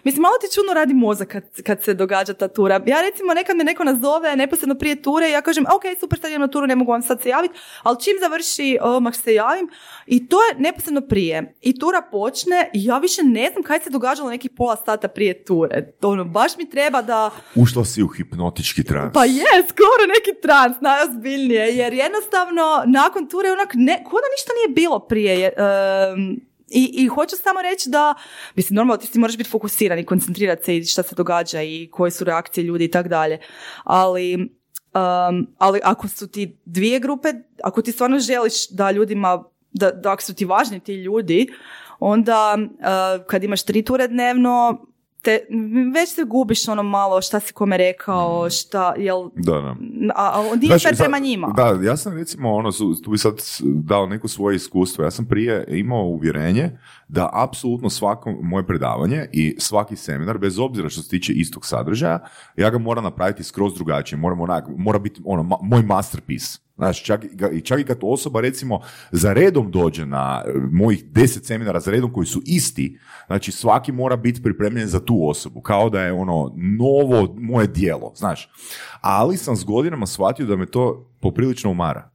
mislim, 0.04 0.22
malo 0.22 0.36
ti 0.38 0.56
čudno 0.56 0.74
radi 0.74 0.94
mozak 0.96 1.28
kad, 1.28 1.44
kad 1.62 1.84
se 1.84 1.94
događa 1.94 2.34
ta 2.34 2.48
tura. 2.48 2.82
Ja 2.86 3.02
recimo 3.02 3.34
nekad 3.34 3.58
me 3.58 3.64
neko 3.64 3.84
nazove 3.84 4.36
neposredno 4.36 4.76
prije 4.76 5.02
ture 5.02 5.30
i 5.30 5.32
ja 5.32 5.42
kažem, 5.42 5.66
ok, 5.66 6.00
super, 6.00 6.20
sad 6.20 6.30
idem 6.30 6.42
na 6.42 6.48
turu, 6.48 6.68
ne 6.68 6.76
mogu 6.76 6.92
vam 6.92 7.02
sad 7.02 7.22
se 7.22 7.30
javiti, 7.30 7.54
ali 7.84 7.98
čim 8.00 8.14
završi, 8.20 8.78
odmah 8.82 9.16
se 9.16 9.34
javim 9.34 9.70
i 10.08 10.28
to 10.28 10.38
je 10.38 10.56
neposredno 10.58 11.02
prije. 11.02 11.56
I 11.62 11.80
tura 11.80 12.02
počne 12.04 12.70
i 12.74 12.86
ja 12.86 12.98
više 12.98 13.24
ne 13.24 13.50
znam 13.52 13.64
kaj 13.64 13.80
se 13.80 13.90
događalo 13.90 14.30
nekih 14.30 14.52
pola 14.52 14.76
sata 14.78 15.08
prije 15.08 15.44
ture. 15.46 15.94
Ono, 16.04 16.24
baš 16.26 16.58
mi 16.58 16.70
treba 16.70 17.02
da 17.02 17.32
Ušla 17.56 17.86
si 17.86 18.04
u 18.04 18.08
hipnotički 18.08 18.84
trans. 18.84 19.14
pa 19.14 19.26
je, 19.26 19.44
skoro 19.68 20.04
neki 20.10 20.42
trans, 20.42 20.76
najozbiljnije, 20.82 21.66
jer 21.68 21.94
jednostavno 21.94 22.64
nakon 22.88 23.28
ture 23.28 23.52
onak, 23.52 23.72
ne, 23.74 24.04
ko 24.04 24.12
da 24.14 24.28
ništa 24.30 24.52
nije 24.56 24.76
bilo 24.76 25.00
prije. 25.00 25.40
je- 25.40 25.54
em, 25.58 26.55
i, 26.76 26.92
I 26.94 27.08
hoću 27.08 27.36
samo 27.36 27.62
reći 27.62 27.90
da, 27.90 28.14
mislim, 28.56 28.76
normalno 28.76 28.98
ti 28.98 29.08
si 29.08 29.20
moraš 29.20 29.38
biti 29.38 29.50
fokusiran 29.50 30.00
i 30.00 30.06
koncentrirati 30.06 30.64
se 30.64 30.78
i 30.78 30.86
šta 30.86 31.04
se 31.04 31.16
događa 31.16 31.62
i 31.62 31.90
koje 31.92 32.12
su 32.12 32.24
reakcije 32.24 32.64
ljudi 32.64 32.86
i 32.86 32.92
tak 32.92 33.08
dalje. 33.08 33.40
Ali, 33.84 34.34
em, 34.34 35.48
ali 35.58 35.80
ako 35.84 36.08
su 36.08 36.28
ti 36.28 36.58
dvije 36.66 37.00
grupe, 37.00 37.34
ako 37.64 37.82
ti 37.82 37.92
stvarno 37.92 38.20
želiš 38.20 38.70
da 38.70 38.92
ljudima, 38.92 39.44
da, 39.72 39.92
da 39.92 40.12
ako 40.12 40.24
su 40.24 40.34
ti 40.36 40.46
važni 40.46 40.80
ti 40.80 40.94
ljudi, 40.94 41.48
onda 42.00 42.58
eh, 42.60 43.24
kad 43.28 43.44
imaš 43.44 43.64
tri 43.64 43.82
ture 43.82 44.08
dnevno, 44.08 44.86
te, 45.26 45.40
već 45.94 46.10
se 46.10 46.24
gubiš 46.24 46.68
ono 46.68 46.84
malo 46.84 47.22
šta 47.22 47.40
si 47.40 47.54
kome 47.54 47.78
rekao, 47.78 48.50
šta, 48.52 48.94
jel, 48.98 49.30
Da, 49.36 49.52
da. 49.54 49.76
a, 50.16 50.32
a 50.52 50.56
nije 50.56 50.80
sa- 50.80 50.90
prema 50.98 51.20
njima. 51.20 51.48
Da, 51.50 51.80
ja 51.82 51.98
sam 51.98 52.14
recimo, 52.14 52.54
ono, 52.54 52.72
tu 53.04 53.12
bi 53.12 53.18
sad 53.18 53.34
dao 53.64 54.06
neko 54.08 54.28
svoje 54.28 54.56
iskustvo. 54.56 55.04
Ja 55.04 55.12
sam 55.12 55.26
prije 55.26 55.66
imao 55.70 56.04
uvjerenje 56.04 56.78
da 57.08 57.30
apsolutno 57.34 57.90
svako 57.90 58.32
moje 58.34 58.68
predavanje 58.68 59.26
i 59.32 59.56
svaki 59.60 59.96
seminar, 59.96 60.38
bez 60.38 60.60
obzira 60.60 60.90
što 60.90 61.02
se 61.02 61.10
tiče 61.10 61.34
istog 61.34 61.66
sadržaja, 61.66 62.20
ja 62.56 62.70
ga 62.70 62.78
moram 62.78 63.04
napraviti 63.04 63.44
skroz 63.44 63.74
drugačije. 63.74 64.20
Moram 64.20 64.42
onak, 64.42 64.66
mora 64.78 65.00
biti 65.00 65.22
ono, 65.26 65.44
ma- 65.44 65.60
moj 65.62 65.82
masterpiece. 65.84 66.65
Znaš, 66.76 67.04
čak, 67.04 67.26
i 67.54 67.62
čak 67.62 67.80
i 67.80 67.84
kad 67.84 67.98
osoba 68.02 68.42
recimo 68.42 68.80
za 69.12 69.34
redom 69.34 69.72
dođe 69.72 70.06
na 70.06 70.44
e, 70.46 70.52
mojih 70.72 71.06
deset 71.06 71.46
seminara 71.46 71.80
za 71.80 71.92
redom 71.92 72.14
koji 72.14 72.28
su 72.28 72.42
isti, 72.46 73.00
znači 73.28 73.52
svaki 73.52 73.92
mora 73.92 74.16
biti 74.16 74.44
pripremljen 74.44 74.88
za 74.88 75.00
tu 75.00 75.30
osobu, 75.30 75.62
kao 75.62 75.90
da 75.90 76.02
je 76.02 76.14
ono 76.14 76.54
novo 76.56 77.36
moje 77.38 77.68
dijelo, 77.68 78.12
znaš. 78.16 78.50
Ali 79.02 79.38
sam 79.38 79.56
s 79.56 79.64
godinama 79.64 80.06
shvatio 80.06 80.46
da 80.46 80.56
me 80.56 80.66
to 80.66 81.12
poprilično 81.22 81.72
umara. 81.72 82.10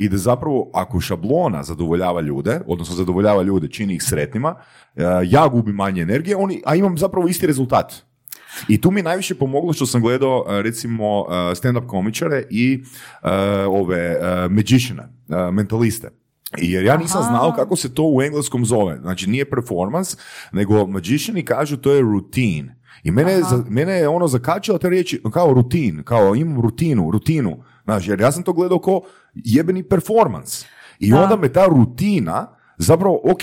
I 0.00 0.08
da 0.08 0.16
zapravo 0.16 0.70
ako 0.74 1.00
šablona 1.00 1.62
zadovoljava 1.62 2.20
ljude, 2.20 2.60
odnosno 2.66 2.94
zadovoljava 2.94 3.42
ljude, 3.42 3.68
čini 3.68 3.94
ih 3.94 4.02
sretnima, 4.02 4.54
e, 4.96 5.02
ja 5.24 5.48
gubim 5.48 5.74
manje 5.74 6.02
energije, 6.02 6.36
oni, 6.36 6.62
a 6.66 6.74
imam 6.74 6.98
zapravo 6.98 7.28
isti 7.28 7.46
rezultat. 7.46 8.07
I 8.68 8.80
tu 8.80 8.90
mi 8.90 9.02
najviše 9.02 9.34
pomoglo 9.34 9.72
što 9.72 9.86
sam 9.86 10.00
gledao 10.02 10.44
e, 10.48 10.62
recimo 10.62 11.04
e, 11.20 11.32
stand-up 11.32 11.86
komičare 11.86 12.44
i 12.50 12.82
e, 13.22 13.28
ove 13.66 14.16
magiciane, 14.50 15.02
e, 15.28 15.50
mentaliste. 15.52 16.10
Jer 16.56 16.84
ja 16.84 16.96
nisam 16.96 17.20
Aha. 17.22 17.30
znao 17.30 17.52
kako 17.52 17.76
se 17.76 17.94
to 17.94 18.02
u 18.04 18.22
engleskom 18.22 18.64
zove. 18.64 18.98
Znači 19.00 19.30
nije 19.30 19.50
performance, 19.50 20.16
nego 20.52 20.86
magiciani 20.86 21.44
kažu 21.44 21.76
to 21.76 21.92
je 21.92 22.00
routine. 22.02 22.78
I 23.02 23.10
mene, 23.10 23.32
je, 23.32 23.42
za- 23.42 23.64
mene 23.68 23.92
je 23.92 24.08
ono 24.08 24.28
zakačila 24.28 24.78
te 24.78 24.88
riječi 24.88 25.22
kao 25.32 25.52
rutin, 25.52 26.02
kao 26.02 26.34
imam 26.34 26.60
rutinu, 26.60 27.10
rutinu. 27.10 27.56
Znaš, 27.84 28.08
jer 28.08 28.20
ja 28.20 28.32
sam 28.32 28.42
to 28.42 28.52
gledao 28.52 28.78
kao 28.78 29.00
jebeni 29.34 29.82
performance. 29.82 30.66
I 30.98 31.10
Da. 31.10 31.22
onda 31.22 31.36
me 31.36 31.52
ta 31.52 31.66
rutina, 31.66 32.46
zapravo, 32.78 33.20
ok, 33.24 33.40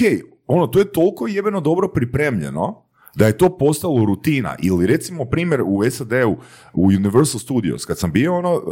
ono, 0.47 0.67
to 0.67 0.79
je 0.79 0.91
toliko 0.91 1.27
jebeno 1.27 1.61
dobro 1.61 1.87
pripremljeno, 1.87 2.84
da 3.15 3.27
je 3.27 3.37
to 3.37 3.57
postalo 3.57 4.05
rutina. 4.05 4.55
Ili 4.59 4.87
recimo 4.87 5.25
primjer 5.25 5.61
u 5.61 5.91
SAD-u, 5.91 6.37
u 6.73 6.85
Universal 6.85 7.39
Studios, 7.39 7.85
kad 7.85 7.99
sam 7.99 8.11
bio 8.11 8.35
ono, 8.35 8.53
uh, 8.55 8.63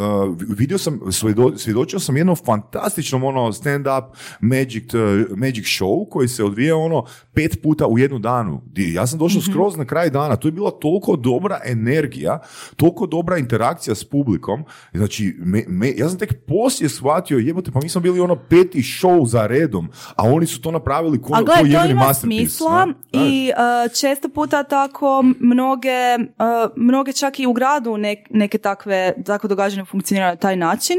vidio 0.49 0.77
sam, 0.77 0.99
svjedo- 1.01 1.57
svjedočio 1.57 1.99
sam 1.99 2.17
jednom 2.17 2.35
fantastičnom 2.35 3.23
ono 3.23 3.41
stand-up 3.43 4.03
magic, 4.41 4.93
uh, 4.93 5.01
magic 5.37 5.65
show 5.65 6.09
koji 6.09 6.27
se 6.27 6.43
odvija 6.43 6.75
ono 6.77 7.03
pet 7.33 7.59
puta 7.63 7.87
u 7.87 7.97
jednu 7.97 8.19
danu. 8.19 8.61
Ja 8.75 9.07
sam 9.07 9.19
došao 9.19 9.41
skroz 9.43 9.77
na 9.77 9.85
kraj 9.85 10.09
dana, 10.09 10.35
to 10.35 10.47
je 10.47 10.51
bila 10.51 10.71
toliko 10.71 11.15
dobra 11.15 11.59
energija, 11.65 12.39
toliko 12.75 13.07
dobra 13.07 13.37
interakcija 13.37 13.95
s 13.95 14.03
publikom, 14.03 14.63
znači, 14.93 15.35
me, 15.39 15.63
me- 15.67 15.93
ja 15.95 16.09
sam 16.09 16.19
tek 16.19 16.45
poslije 16.47 16.89
shvatio, 16.89 17.37
jebote, 17.37 17.71
pa 17.71 17.79
mi 17.79 17.89
smo 17.89 18.01
bili 18.01 18.19
ono 18.19 18.35
peti 18.35 18.79
show 18.79 19.25
za 19.25 19.47
redom, 19.47 19.87
a 20.15 20.23
oni 20.23 20.45
su 20.45 20.61
to 20.61 20.71
napravili 20.71 21.21
ko, 21.21 21.33
A 21.33 21.37
ko 21.37 21.43
gledaj, 21.45 21.61
to 21.61 21.67
jebeni 21.67 21.91
ima 21.91 22.05
masterpiece, 22.05 22.45
smisla 22.47 22.87
i 23.13 23.51
uh, 23.87 23.93
često 23.93 24.29
puta 24.33 24.63
tako 24.63 25.23
mnoge, 25.39 26.15
uh, 26.17 26.71
mnoge 26.75 27.13
čak 27.13 27.39
i 27.39 27.47
u 27.47 27.53
gradu 27.53 27.91
nek- 27.91 28.27
neke 28.29 28.57
takve, 28.57 29.13
takve 29.25 29.47
događanja 29.47 29.85
funkcioniraju 29.85 30.31
na 30.31 30.35
taj 30.35 30.55
način, 30.55 30.97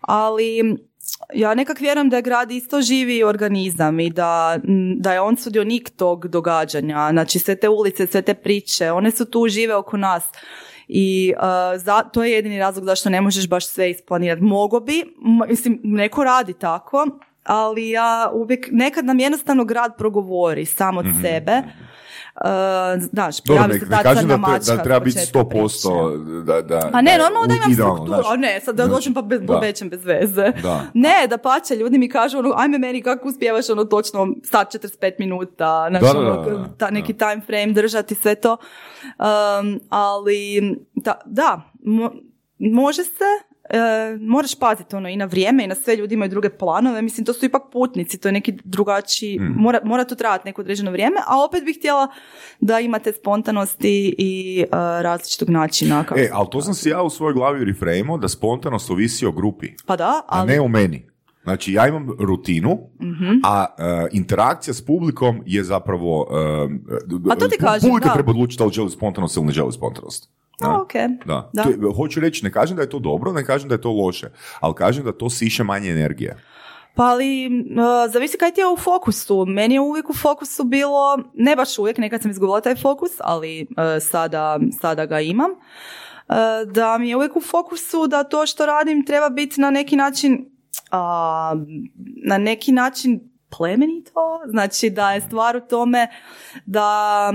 ali 0.00 0.78
ja 1.34 1.54
nekak 1.54 1.80
vjerujem 1.80 2.08
da 2.08 2.16
je 2.16 2.22
grad 2.22 2.50
isto 2.50 2.80
živi 2.80 3.22
organizam 3.24 4.00
i 4.00 4.10
da, 4.10 4.58
da 4.96 5.12
je 5.12 5.20
on 5.20 5.36
sudionik 5.36 5.90
tog 5.90 6.28
događanja. 6.28 7.08
Znači 7.10 7.38
sve 7.38 7.56
te 7.56 7.68
ulice, 7.68 8.06
sve 8.06 8.22
te 8.22 8.34
priče, 8.34 8.90
one 8.90 9.10
su 9.10 9.24
tu 9.24 9.48
žive 9.48 9.74
oko 9.74 9.96
nas. 9.96 10.24
I 10.88 11.34
uh, 11.36 11.80
za, 11.80 12.02
to 12.02 12.24
je 12.24 12.32
jedini 12.32 12.58
razlog 12.58 12.84
zašto 12.84 13.10
ne 13.10 13.20
možeš 13.20 13.48
baš 13.48 13.66
sve 13.66 13.90
isplanirati. 13.90 14.42
Mogo 14.42 14.80
bi, 14.80 15.04
mislim, 15.48 15.80
neko 15.82 16.24
radi 16.24 16.52
tako, 16.52 17.06
ali 17.44 17.90
ja 17.90 18.30
uvijek, 18.34 18.68
nekad 18.72 19.04
nam 19.04 19.20
jednostavno 19.20 19.64
grad 19.64 19.96
progovori 19.98 20.64
sam 20.66 20.98
od 20.98 21.06
sebe. 21.22 21.62
Uh, 22.34 22.42
znaš. 23.02 23.40
Dobro, 23.40 23.62
ne, 23.62 23.74
ne 23.74 24.02
kažem 24.02 24.28
da, 24.28 24.58
te- 24.58 24.76
da 24.76 24.82
treba 24.82 25.00
biti 25.00 25.18
početka 25.32 25.38
100% 25.40 26.44
da, 26.44 26.62
da, 26.62 26.88
pa 26.92 27.00
ne, 27.02 27.18
normalno 27.18 27.46
da 27.46 27.54
imam 27.54 27.72
idealno, 27.72 27.94
strukturu, 27.96 28.22
znaš. 28.22 28.32
a 28.32 28.36
ne, 28.36 28.60
sad 28.60 28.74
da 28.74 28.86
dođem 28.86 29.14
pa 29.14 29.22
bez, 29.22 29.40
da. 29.42 29.56
obećam 29.56 29.88
bez 29.88 30.04
veze. 30.04 30.52
Da. 30.62 30.82
Ne, 30.94 31.26
da 31.30 31.38
pače, 31.38 31.76
ljudi 31.76 31.98
mi 31.98 32.08
kažu, 32.08 32.38
ono, 32.38 32.54
ajme 32.56 32.78
meni 32.78 33.02
kako 33.02 33.28
uspijevaš 33.28 33.70
ono 33.70 33.84
točno 33.84 34.28
stat 34.44 34.74
45 34.74 35.12
minuta, 35.18 35.86
znači, 35.90 36.04
Da, 36.06 36.12
da, 36.12 36.18
ono, 36.20 36.42
da, 36.42 36.50
da, 36.50 36.68
ta, 36.78 36.90
neki 36.90 37.12
time 37.14 37.40
frame 37.46 37.72
držati 37.72 38.14
sve 38.14 38.34
to. 38.34 38.56
Um, 39.18 39.80
ali, 39.88 40.60
da, 40.94 41.20
da 41.26 41.60
mo- 41.80 42.20
može 42.58 43.04
se, 43.04 43.49
e, 43.70 43.78
moraš 44.20 44.54
paziti 44.54 44.96
ono 44.96 45.08
i 45.08 45.16
na 45.16 45.24
vrijeme 45.24 45.64
i 45.64 45.68
na 45.68 45.74
sve 45.74 45.96
ljudi 45.96 46.14
imaju 46.14 46.28
druge 46.28 46.48
planove, 46.50 47.02
mislim 47.02 47.26
to 47.26 47.32
su 47.32 47.46
ipak 47.46 47.62
putnici, 47.72 48.18
to 48.18 48.28
je 48.28 48.32
neki 48.32 48.52
drugačiji, 48.64 49.38
Hmm. 49.38 49.54
mora, 49.56 49.80
mora 49.84 50.04
to 50.04 50.14
trajati 50.14 50.42
neko 50.44 50.60
određeno 50.60 50.90
vrijeme, 50.90 51.16
a 51.26 51.44
opet 51.44 51.64
bih 51.64 51.76
htjela 51.78 52.08
da 52.60 52.80
imate 52.80 53.12
spontanosti 53.12 53.80
i 54.18 54.60
e, 54.62 54.66
različitog 55.02 55.50
načina. 55.50 56.04
Kako 56.04 56.20
E, 56.20 56.28
ali 56.32 56.46
to 56.50 56.62
sam 56.62 56.74
si 56.74 56.88
ja 56.88 57.02
u 57.02 57.10
svojoj 57.10 57.34
glavi 57.34 57.64
reframeo 57.64 58.16
da 58.18 58.28
spontanost 58.28 58.90
ovisi 58.90 59.26
o 59.26 59.32
grupi, 59.32 59.66
Pa 59.86 59.96
da, 59.96 60.04
a 60.08 60.22
ali... 60.28 60.48
ne 60.48 60.60
o 60.60 60.68
meni. 60.68 61.10
Znači, 61.42 61.72
ja 61.72 61.86
imam 61.88 62.08
rutinu, 62.18 62.78
Mhm. 63.00 63.30
a 63.44 63.66
e, 63.68 63.82
interakcija 64.12 64.74
s 64.74 64.86
publikom 64.86 65.42
je 65.46 65.64
zapravo... 65.64 66.26
e, 66.30 67.28
Pa 67.28 67.36
to 67.36 67.48
ti 67.48 67.56
kažem, 67.58 67.90
Publika 67.90 68.08
da. 68.08 68.14
treba 68.14 68.30
odlučiti 68.30 68.58
da 68.58 68.64
li 68.64 68.72
želi 68.72 68.90
spontanost 68.90 69.36
ili 69.36 69.46
ne 69.46 69.52
želi 69.52 69.72
spontanost. 69.72 70.30
A, 70.68 70.82
ok. 70.82 70.92
Da. 71.26 71.50
Da. 71.52 71.62
To 71.62 71.92
hoću 71.96 72.20
reći, 72.20 72.44
ne 72.44 72.52
kažem 72.52 72.76
da 72.76 72.82
je 72.82 72.90
to 72.90 72.98
dobro, 72.98 73.32
ne 73.32 73.44
kažem 73.44 73.68
da 73.68 73.74
je 73.74 73.80
to 73.80 73.90
loše, 73.90 74.30
ali 74.60 74.74
kažem 74.74 75.04
da 75.04 75.12
to 75.12 75.30
siše 75.30 75.64
manje 75.64 75.90
energije. 75.90 76.36
Pa 76.94 77.04
ali, 77.04 77.46
uh, 77.46 78.12
zavisi 78.12 78.38
kaj 78.38 78.50
ti 78.50 78.60
je 78.60 78.68
u 78.68 78.76
fokusu. 78.76 79.44
Meni 79.46 79.74
je 79.74 79.80
uvijek 79.80 80.10
u 80.10 80.14
fokusu 80.14 80.64
bilo, 80.64 81.18
ne 81.34 81.56
baš 81.56 81.78
uvijek, 81.78 81.98
nekad 81.98 82.22
sam 82.22 82.30
izgubila 82.30 82.60
taj 82.60 82.76
fokus, 82.76 83.10
ali 83.20 83.62
uh, 83.70 84.02
sada, 84.02 84.58
sada 84.80 85.06
ga 85.06 85.20
imam. 85.20 85.50
Uh, 85.50 86.36
da 86.72 86.98
mi 86.98 87.08
je 87.08 87.16
uvijek 87.16 87.36
u 87.36 87.40
fokusu 87.40 88.06
da 88.06 88.24
to 88.24 88.46
što 88.46 88.66
radim 88.66 89.06
treba 89.06 89.28
biti 89.28 89.60
na 89.60 89.70
neki 89.70 89.96
način 89.96 90.46
na 92.26 92.38
neki 92.38 92.72
način 92.72 93.20
plemenito, 93.56 94.40
znači 94.46 94.90
da 94.90 95.12
je 95.12 95.20
stvar 95.20 95.56
u 95.56 95.60
tome 95.60 96.08
da 96.66 97.32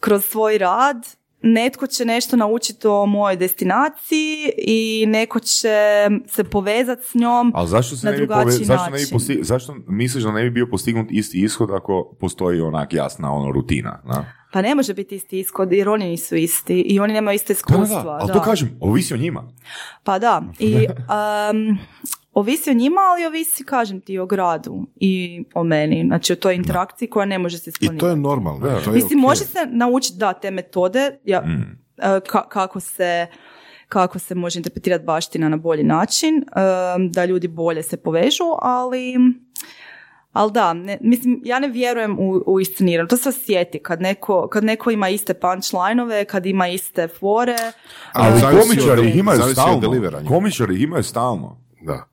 kroz 0.00 0.24
svoj 0.24 0.58
rad 0.58 1.06
netko 1.42 1.86
će 1.86 2.04
nešto 2.04 2.36
naučiti 2.36 2.86
o 2.86 3.06
mojoj 3.06 3.36
destinaciji 3.36 4.50
i 4.58 5.04
neko 5.08 5.40
će 5.40 6.08
se 6.26 6.44
povezati 6.44 7.02
s 7.06 7.14
njom 7.14 7.52
Ali 7.54 7.68
zašto 7.68 7.96
se 7.96 8.06
na 8.06 8.12
ne 8.12 8.18
bi, 8.18 8.26
drugačiji 8.26 8.52
pove- 8.52 8.64
zašto, 8.64 8.90
ne 8.90 8.98
bi 8.98 9.04
posti- 9.12 9.42
zašto 9.42 9.74
misliš 9.88 10.24
da 10.24 10.32
ne 10.32 10.42
bi 10.42 10.50
bio 10.50 10.66
postignut 10.70 11.06
isti 11.10 11.38
ishod 11.44 11.70
ako 11.70 12.16
postoji 12.20 12.60
onak 12.60 12.92
jasna 12.92 13.32
ono 13.32 13.52
rutina? 13.52 14.02
Da? 14.06 14.24
Pa 14.52 14.62
ne 14.62 14.74
može 14.74 14.94
biti 14.94 15.16
isti 15.16 15.40
ishod 15.40 15.72
jer 15.72 15.88
oni 15.88 16.04
nisu 16.04 16.36
isti 16.36 16.80
i 16.80 17.00
oni 17.00 17.12
nemaju 17.12 17.34
iste 17.36 17.52
iskustva. 17.52 18.18
ali 18.20 18.26
da. 18.26 18.32
to 18.32 18.40
kažem, 18.42 18.76
ovisi 18.80 19.14
o 19.14 19.16
njima. 19.16 19.48
Pa 20.04 20.18
da, 20.18 20.42
i 20.58 20.74
um, 20.86 21.78
ovisi 22.32 22.70
o 22.70 22.74
njima, 22.74 23.00
ali 23.02 23.26
ovisi, 23.26 23.64
kažem 23.64 24.00
ti, 24.00 24.18
o 24.18 24.26
gradu 24.26 24.86
i 24.96 25.12
o 25.54 25.64
meni. 25.64 26.04
Znači 26.06 26.32
o 26.32 26.36
toj 26.36 26.54
interakciji 26.54 27.08
koja 27.08 27.26
ne 27.26 27.38
može 27.38 27.58
se 27.58 27.70
I 27.80 27.98
to 27.98 28.08
je 28.08 28.16
normalno. 28.16 28.60
To 28.60 28.66
je 28.66 28.74
Mislim, 28.74 28.94
okej. 29.04 29.16
može 29.18 29.40
se 29.40 29.58
naučiti 29.66 30.18
da 30.18 30.32
te 30.32 30.50
metode, 30.50 31.18
ja, 31.24 31.40
Mm. 31.40 31.78
e, 31.98 32.06
ka- 32.06 32.48
kako 32.48 32.80
se 32.80 33.26
kako 33.88 34.18
se 34.18 34.34
može 34.34 34.58
interpretirati 34.58 35.04
baština 35.04 35.48
na 35.48 35.56
bolji 35.58 35.82
način, 35.84 36.36
e, 36.36 36.42
da 37.10 37.24
ljudi 37.24 37.48
bolje 37.48 37.82
se 37.82 37.96
povežu, 37.98 38.44
ali 38.58 39.14
ali 40.32 40.52
da, 40.52 40.72
ne, 40.74 40.98
mislim, 41.00 41.40
ja 41.44 41.58
ne 41.58 41.68
vjerujem 41.68 42.18
u, 42.20 42.42
u 42.46 42.60
isceniranje. 42.60 43.08
To 43.08 43.16
se 43.16 43.28
osjeti 43.28 43.78
kad 43.78 44.00
neko, 44.00 44.48
kad 44.48 44.64
neko 44.64 44.90
ima 44.90 45.08
iste 45.08 45.34
punchline-ove, 45.34 46.24
kad 46.24 46.46
ima 46.46 46.68
iste 46.68 47.08
fore. 47.10 47.56
Ali 48.12 48.40
Zavisi 48.40 48.62
komičari 48.62 49.00
od- 49.00 49.06
ih 49.06 49.16
imaju 49.16 49.40
stalno. 49.42 49.90
Komičari 50.28 50.82
imaju 50.82 51.02
stalno. 51.02 51.58
Da. 51.80 52.04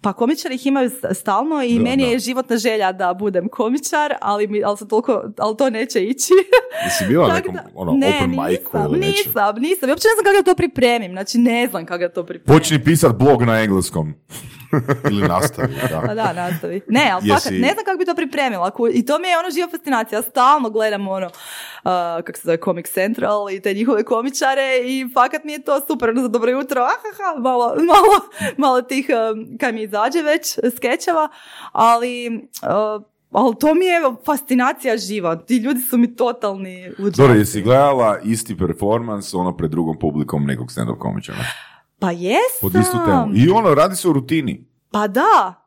Pa 0.00 0.12
komičari 0.12 0.54
ih 0.54 0.66
imaju 0.66 0.90
stalno 1.12 1.62
i 1.62 1.74
Da, 1.74 1.82
meni 1.82 2.02
da. 2.02 2.08
je 2.08 2.18
životna 2.18 2.56
želja 2.56 2.92
da 2.92 3.14
budem 3.14 3.48
komičar, 3.48 4.14
ali, 4.20 4.46
mi, 4.46 4.64
ali, 4.64 4.76
sam 4.76 4.88
toliko, 4.88 5.24
ali 5.38 5.56
to 5.56 5.70
neće 5.70 6.04
ići. 6.04 6.32
Jesi 6.84 7.04
bila 7.08 7.34
nekom 7.34 7.54
da- 7.54 7.66
ono, 7.74 7.92
ne, 7.92 8.08
open 8.08 8.30
micu 8.30 8.70
ili 8.74 8.98
nečem? 8.98 9.12
nisam, 9.26 9.56
nisam. 9.58 9.88
I 9.88 9.92
uopće 9.92 10.08
ne 10.08 10.14
znam 10.14 10.24
kako 10.24 10.36
da 10.36 10.42
to 10.44 10.56
pripremim. 10.56 11.12
Znači, 11.12 11.38
ne 11.38 11.66
znam 11.66 11.86
kako 11.86 11.98
da 11.98 12.08
to 12.08 12.24
pripremim. 12.24 12.58
Počni 12.60 12.84
pisat 12.84 13.14
blog 13.14 13.42
na 13.42 13.60
engleskom. 13.60 14.14
Ili 15.10 15.28
nastavi, 15.28 15.74
da. 15.90 16.02
Pa 16.06 16.14
da, 16.14 16.32
nastavi. 16.32 16.80
Ne, 16.88 17.10
ali 17.12 17.28
Jesi- 17.28 17.34
fakat, 17.34 17.52
ne 17.52 17.72
znam 17.72 17.84
kako 17.84 17.98
bi 17.98 18.04
to 18.04 18.14
pripremila. 18.14 18.72
I 18.92 19.06
to 19.06 19.18
mi 19.18 19.28
je 19.28 19.38
ono 19.38 19.50
živa 19.50 19.68
fascinacija. 19.68 20.18
Ja 20.18 20.22
stalno 20.22 20.70
gledam 20.70 21.08
ono, 21.08 21.26
uh, 21.26 21.32
kako 22.24 22.38
se 22.38 22.42
zove, 22.44 22.56
Comic 22.64 22.92
Central 22.92 23.50
i 23.50 23.60
te 23.60 23.74
njihove 23.74 24.04
komičare 24.04 24.78
i 24.84 25.08
fakat 25.14 25.44
mi 25.44 25.52
je 25.52 25.62
to 25.62 25.80
super. 25.86 26.10
Ono 26.10 26.22
za 26.22 26.28
dobro 26.28 26.50
jutro, 26.50 26.82
ahaha, 26.82 27.40
malo, 27.40 27.74
malo, 27.92 28.20
malo 28.56 28.82
tih, 28.82 29.06
um, 29.08 29.58
kaj 29.58 29.72
mi 29.72 29.82
izađe 29.82 30.22
već, 30.22 30.58
skečeva, 30.76 31.28
ali... 31.72 32.48
uh, 32.62 33.02
ali 33.30 33.54
to 33.60 33.74
mi 33.74 33.84
je 33.84 34.00
fascinacija 34.26 34.96
živa. 34.96 35.36
Ti 35.36 35.56
ljudi 35.56 35.80
su 35.80 35.98
mi 35.98 36.16
totalni 36.16 36.92
luđaci. 36.98 37.20
Dobro, 37.20 37.34
jesi 37.34 37.62
gledala 37.62 38.18
isti 38.24 38.58
performans 38.58 39.34
ono 39.34 39.56
pred 39.56 39.70
drugom 39.70 39.98
publikom 39.98 40.44
nekog 40.44 40.68
stand-up 40.70 40.98
komičara? 40.98 41.38
Pa 41.98 42.10
jesam. 42.10 42.60
Pod 42.60 42.74
istu 42.74 42.96
temu. 43.06 43.32
I 43.34 43.50
ono, 43.50 43.74
radi 43.74 43.96
se 43.96 44.08
o 44.08 44.12
rutini. 44.12 44.66
Pa 44.90 45.08
da. 45.08 45.62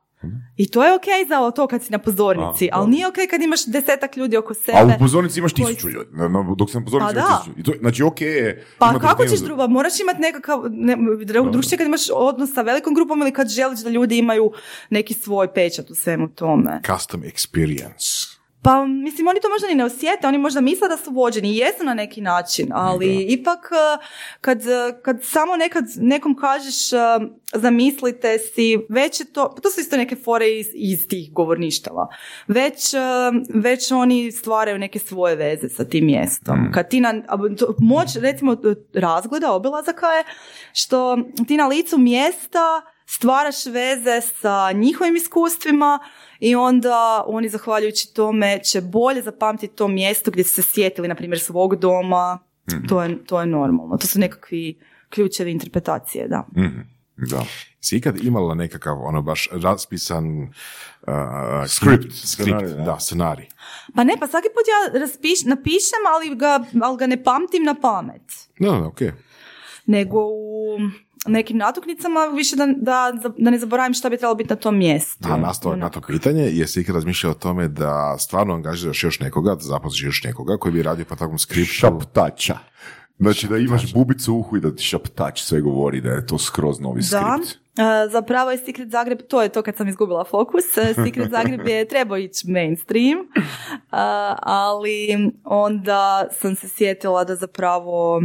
I 0.58 0.68
to 0.72 0.86
je 0.86 0.96
ok 0.96 1.04
za 1.30 1.52
to 1.52 1.68
kad 1.68 1.84
si 1.84 1.92
na 1.92 1.98
pozornici, 2.00 2.70
A, 2.72 2.78
ali 2.80 2.90
nije 2.92 3.08
ok 3.08 3.16
kad 3.30 3.42
imaš 3.42 3.66
desetak 3.66 4.18
ljudi 4.18 4.38
oko 4.38 4.54
sebe. 4.54 4.78
A 4.78 4.86
u 4.86 5.00
pozornici 5.00 5.40
imaš 5.40 5.54
koji- 5.54 5.66
tisuću 5.66 5.90
ljudi. 5.90 6.10
Dok 6.58 6.72
sam 6.72 6.82
na 6.82 6.86
pozornici 6.86 7.16
Pa 7.16 7.20
imaš 7.22 7.40
tisuću. 7.44 7.60
I 7.60 7.64
to, 7.64 7.74
znači, 7.80 8.04
ok 8.04 8.22
je... 8.22 8.66
Pa 8.78 9.00
kako 9.00 9.26
ćeš 9.26 9.40
drugo? 9.40 9.68
Moraš 9.68 10.00
imati 10.00 10.22
nekakav 10.22 10.64
ne, 10.70 10.96
dru- 10.96 11.52
drugčije 11.52 11.78
kad 11.78 11.88
imaš 11.88 12.02
odnos 12.14 12.54
sa 12.54 12.62
velikom 12.62 12.94
grupom 12.94 13.22
ili 13.22 13.32
kad 13.34 13.48
želiš 13.50 13.80
da 13.80 13.90
ljudi 13.90 14.18
imaju 14.18 14.52
neki 14.90 15.14
svoj 15.14 15.54
pečat 15.54 15.90
u 15.90 15.96
svemu 15.96 16.30
tome. 16.30 16.82
Custom 16.86 17.22
experience. 17.22 18.39
Pa 18.62 18.86
mislim, 18.86 19.28
oni 19.28 19.40
to 19.42 19.50
možda 19.50 19.68
ni 19.68 19.76
ne 19.76 19.86
osjete, 19.86 20.28
oni 20.28 20.38
možda 20.38 20.62
misle 20.62 20.88
da 20.88 20.98
su 20.98 21.12
vođeni 21.12 21.52
i 21.52 21.58
jesu 21.58 21.84
na 21.84 21.94
neki 21.94 22.22
način, 22.22 22.68
ali 22.72 23.26
ipak 23.30 23.60
eh, 23.72 24.06
kad, 24.42 24.62
kad 25.02 25.20
samo 25.24 25.58
nekad 25.58 25.84
nekom 25.98 26.36
kažeš 26.36 26.94
eh, 26.94 26.98
zamislite 27.54 28.38
si, 28.40 28.78
već 28.90 29.20
je 29.20 29.34
to, 29.34 29.54
pa 29.56 29.62
to 29.62 29.70
su 29.70 29.80
isto 29.80 29.98
neke 29.98 30.16
fore 30.16 30.50
iz, 30.50 30.68
iz 30.74 31.08
tih 31.08 31.34
govorništava, 31.34 32.08
već, 32.48 32.94
eh, 32.94 33.00
već 33.54 33.92
oni 33.92 34.32
stvaraju 34.32 34.80
neke 34.80 35.00
svoje 35.00 35.36
veze 35.36 35.70
sa 35.70 35.86
tim 35.86 36.06
mjestom. 36.06 36.72
Kad 36.74 36.90
ti 36.90 37.00
na, 37.00 37.14
moć 37.80 38.16
recimo 38.16 38.58
razgleda, 38.94 39.54
obilazaka 39.54 40.08
je 40.08 40.24
što 40.74 41.18
ti 41.48 41.58
na 41.58 41.68
licu 41.68 41.98
mjesta 41.98 42.82
stvaraš 43.06 43.66
veze 43.66 44.22
sa 44.22 44.72
njihovim 44.72 45.16
iskustvima 45.16 46.00
i 46.40 46.56
onda 46.56 47.24
oni 47.28 47.50
zahvaljujući 47.50 48.14
tome 48.14 48.60
će 48.64 48.82
bolje 48.82 49.22
zapamtiti 49.22 49.76
to 49.76 49.88
mjesto 49.88 50.32
gdje 50.32 50.44
su 50.44 50.54
se 50.54 50.62
sjetili, 50.62 51.08
na 51.08 51.16
primjer, 51.16 51.40
svog 51.40 51.76
doma. 51.76 52.40
To, 52.90 53.04
je, 53.04 53.26
to 53.26 53.40
je 53.40 53.46
normalno. 53.46 53.98
To 53.98 54.08
su 54.08 54.20
nekakvi 54.20 54.80
ključevi 55.10 55.52
interpretacije, 55.52 56.28
da. 56.28 56.48
Mhm, 56.58 56.80
Da. 57.16 57.46
Si 57.82 57.98
ikad 57.98 58.24
imala 58.24 58.56
nekakav 58.56 59.02
ono 59.02 59.22
baš 59.22 59.50
raspisan 59.52 60.42
uh, 60.42 60.50
skript, 61.68 62.14
Scenarij, 62.14 62.70
da. 62.70 62.84
da, 62.84 63.00
scenarij. 63.00 63.48
Pa 63.96 64.04
ne, 64.04 64.14
pa 64.20 64.28
svaki 64.28 64.48
put 64.48 64.66
ja 64.68 65.00
raspiš, 65.00 65.44
napišem, 65.46 66.04
ali 66.16 66.36
ga, 66.36 66.64
ali 66.84 66.98
ga 66.98 67.08
ne 67.08 67.24
pamtim 67.24 67.64
na 67.64 67.76
pamet. 67.82 68.22
Da, 68.60 68.72
da, 68.72 68.88
ok. 68.88 69.02
Nego 69.86 70.20
u 70.28 70.78
nekim 71.28 71.58
natuknicama 71.58 72.20
više 72.26 72.56
da, 72.56 72.66
da, 72.78 73.12
da 73.38 73.52
ne 73.52 73.60
zaboravim 73.60 73.94
šta 73.94 74.10
bi 74.10 74.18
trebalo 74.18 74.36
biti 74.36 74.50
na 74.50 74.56
tom 74.56 74.78
mjestu. 74.78 75.28
A 75.32 75.38
nastavak 75.38 75.80
na 75.80 75.90
to 75.90 76.02
pitanje, 76.02 76.44
jesi 76.44 76.82
ikad 76.82 76.96
razmišljao 76.96 77.32
o 77.32 77.36
tome 77.36 77.68
da 77.68 78.16
stvarno 78.20 78.54
angažiraš 78.54 79.04
još 79.04 79.20
nekoga, 79.20 79.56
da 79.56 79.62
zaposliš 79.62 80.04
još 80.04 80.24
nekoga 80.24 80.58
koji 80.58 80.72
bi 80.74 80.84
radio 80.84 81.06
po 81.06 81.16
takvom 81.16 81.38
skriptu? 81.40 81.74
Šaptača. 81.74 82.58
Znači 83.20 83.48
da 83.48 83.58
imaš 83.58 83.94
bubicu 83.94 84.34
u 84.34 84.40
uhu 84.40 84.58
i 84.58 84.62
da 84.62 84.76
ti 84.76 84.84
šaptač 84.84 85.42
sve 85.42 85.62
govori 85.62 86.02
da 86.02 86.10
je 86.10 86.26
to 86.28 86.38
skroz 86.38 86.80
novi 86.80 87.02
Da, 87.02 87.38
skript. 87.38 87.60
e, 87.78 88.10
zapravo 88.12 88.52
je 88.52 88.58
Secret 88.58 88.90
Zagreb, 88.90 89.20
to 89.30 89.42
je 89.42 89.50
to 89.50 89.62
kad 89.62 89.76
sam 89.76 89.88
izgubila 89.88 90.24
fokus, 90.24 90.78
E, 90.78 90.94
Secret 90.96 91.30
Zagreb 91.32 91.68
je 91.68 91.88
trebao 91.90 92.18
ići 92.18 92.52
mainstream, 92.52 93.18
e, 93.18 93.24
ali 94.40 95.08
onda 95.44 96.28
sam 96.32 96.56
se 96.56 96.70
sjetila 96.70 97.24
da 97.24 97.36
zapravo 97.36 98.22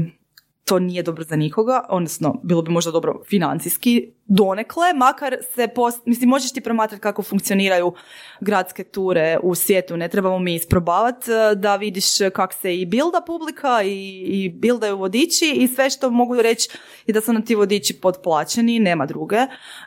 to 0.64 0.78
nije 0.78 1.02
dobro 1.02 1.24
za 1.24 1.36
nikoga, 1.36 1.86
odnosno 1.88 2.40
bilo 2.42 2.62
bi 2.62 2.70
možda 2.70 2.90
dobro 2.90 3.20
financijski 3.28 4.12
donekle, 4.26 4.92
makar 4.94 5.36
se, 5.54 5.68
post, 5.68 6.06
mislim, 6.06 6.28
možeš 6.28 6.52
ti 6.52 6.60
promatrati 6.60 7.02
kako 7.02 7.22
funkcioniraju 7.22 7.92
gradske 8.40 8.84
ture 8.84 9.38
u 9.42 9.54
svijetu, 9.54 9.96
ne 9.96 10.08
trebamo 10.08 10.38
mi 10.38 10.54
isprobavati 10.54 11.30
e, 11.32 11.54
da 11.54 11.76
vidiš 11.76 12.04
kak 12.32 12.52
se 12.52 12.76
i 12.76 12.86
bilda 12.86 13.20
publika 13.26 13.82
i, 13.82 14.24
i 14.26 14.48
bildaju 14.48 14.96
vodiči 14.96 15.52
i 15.54 15.68
sve 15.68 15.90
što 15.90 16.10
mogu 16.10 16.42
reći 16.42 16.68
i 17.06 17.12
da 17.12 17.20
su 17.20 17.32
nam 17.32 17.44
ti 17.44 17.54
vodiči 17.54 17.94
potplaćeni, 17.94 18.78
nema 18.78 19.06
druge, 19.06 19.38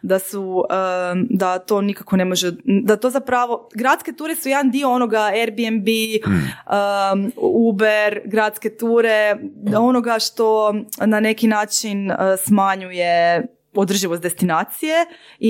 da 0.02 0.20
su, 0.20 0.64
e, 0.70 0.74
da 1.30 1.60
to 1.60 1.82
nikako 1.82 2.18
ne 2.18 2.26
može, 2.26 2.52
da 2.64 2.96
to 2.96 3.10
zapravo, 3.10 3.70
gradske 3.74 4.14
ture 4.14 4.36
su 4.36 4.50
jedan 4.50 4.72
dio 4.72 4.92
onoga 4.92 5.20
Airbnb, 5.20 5.88
um, 6.28 7.32
Uber, 7.38 8.22
gradske 8.26 8.70
ture, 8.70 9.38
onoga 9.78 10.20
što 10.20 10.74
na 11.06 11.20
neki 11.20 11.48
način 11.48 12.12
uh, 12.12 12.18
smanjuje 12.46 13.48
održivost 13.74 14.22
destinacije 14.22 15.06
i, 15.40 15.50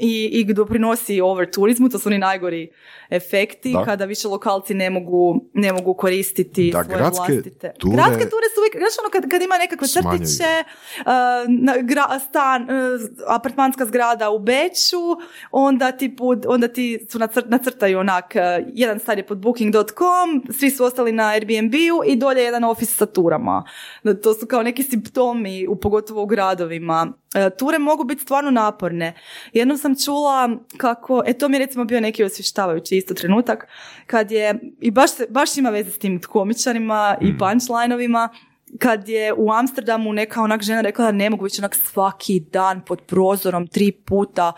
i, 0.00 0.30
i 0.32 0.54
doprinosi 0.54 1.20
over 1.20 1.50
turizmu, 1.50 1.88
to 1.88 1.98
su 1.98 2.08
oni 2.08 2.18
najgori 2.18 2.68
efekti 3.16 3.72
Da. 3.72 3.84
kada 3.84 4.04
više 4.04 4.28
lokalci 4.28 4.74
ne 4.74 4.90
mogu, 4.90 5.40
ne 5.52 5.72
mogu 5.72 5.94
koristiti 5.94 6.70
Da, 6.72 6.84
svoje 6.84 6.98
gradske 6.98 7.32
vlastite. 7.32 7.72
ture 7.78 7.94
Gradske 7.94 8.22
ture 8.24 8.46
su 8.54 8.60
uvijek, 8.60 8.76
znaš 8.76 8.92
ono 9.02 9.10
kad, 9.10 9.30
kad 9.30 9.42
ima 9.42 9.58
nekakve 9.58 9.88
crtiće, 9.88 10.64
uh, 10.98 11.04
na, 11.48 11.74
gra- 11.74 12.20
stan, 12.28 12.62
uh, 12.62 12.68
apartmanska 13.28 13.84
zgrada 13.86 14.30
u 14.30 14.38
Beću, 14.38 15.02
onda 15.50 15.92
ti, 15.92 16.16
put, 16.16 16.38
onda 16.46 16.68
ti 16.68 17.06
su 17.10 17.18
nacrt, 17.18 17.44
nacrtaju 17.48 17.98
onak, 17.98 18.24
uh, 18.34 18.66
jedan 18.74 18.98
stan 19.00 19.18
je 19.18 19.26
pod 19.26 19.38
booking.com, 19.38 20.44
svi 20.58 20.70
su 20.70 20.84
ostali 20.84 21.12
na 21.12 21.28
Airbnb-u 21.28 22.04
i 22.06 22.16
dolje 22.16 22.38
je 22.40 22.44
jedan 22.44 22.64
office 22.64 22.92
sa 22.94 23.06
turama. 23.06 23.64
To 24.22 24.34
su 24.34 24.46
kao 24.46 24.62
neki 24.62 24.82
simptomi, 24.82 25.66
u, 25.68 25.76
pogotovo 25.76 26.22
u 26.22 26.26
gradovima. 26.26 27.12
Ture 27.58 27.78
mogu 27.78 28.04
biti 28.04 28.22
stvarno 28.22 28.50
naporne. 28.50 29.14
Jednom 29.52 29.78
sam 29.78 29.94
čula 30.04 30.50
kako, 30.76 31.22
e 31.26 31.32
to 31.32 31.48
mi 31.48 31.54
je 31.56 31.66
recimo 31.66 31.84
bio 31.84 32.00
neki 32.00 32.24
osvještavajući 32.24 32.96
isto 33.04 33.14
trenutak, 33.14 33.66
kad 34.06 34.30
je, 34.30 34.54
i 34.80 34.90
baš, 34.90 35.10
se, 35.10 35.26
baš 35.30 35.56
ima 35.56 35.70
veze 35.70 35.90
s 35.90 35.98
tim 35.98 36.20
komičarima 36.20 37.16
i 37.20 37.38
punchline-ovima, 37.38 38.28
kad 38.78 39.08
je 39.08 39.32
u 39.32 39.52
Amsterdamu 39.52 40.12
neka 40.12 40.42
onak 40.42 40.62
žena 40.62 40.80
rekla 40.80 41.04
da 41.04 41.12
ne 41.12 41.30
mogu 41.30 41.44
više 41.44 41.60
onak 41.60 41.74
svaki 41.74 42.40
dan 42.40 42.80
pod 42.80 43.00
prozorom 43.00 43.66
tri 43.66 43.92
puta 43.92 44.52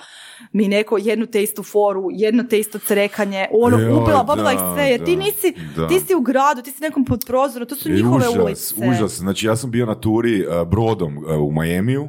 mi 0.53 0.69
neko 0.69 0.99
jednu 0.99 1.27
te 1.27 1.43
istu 1.43 1.63
foru, 1.63 2.09
jedno 2.13 2.43
te 2.43 2.59
isto 2.59 2.79
crekanje, 2.79 3.47
ono 3.51 3.79
Joj, 3.79 3.93
ubila, 3.93 4.25
babila 4.25 4.53
ih 4.53 4.59
sve, 4.75 4.85
jer 4.85 5.05
ti 5.05 5.17
da, 5.17 5.23
nisi, 5.23 5.55
da. 5.77 5.89
ti 5.89 6.01
si 6.01 6.15
u 6.15 6.21
gradu, 6.21 6.63
ti 6.63 6.71
si 6.71 6.83
nekom 6.83 7.05
pod 7.05 7.25
prozorom, 7.27 7.69
to 7.69 7.77
su 7.77 7.89
I 7.89 7.93
njihove 7.93 8.29
užas, 8.29 8.73
ulice. 8.73 8.91
Užas, 8.91 9.19
znači 9.19 9.47
ja 9.47 9.57
sam 9.57 9.71
bio 9.71 9.87
na 9.87 9.95
turi 9.95 10.47
uh, 10.47 10.69
brodom 10.69 11.19
uh, 11.19 11.25
u 11.49 11.51
Majemiju, 11.51 12.09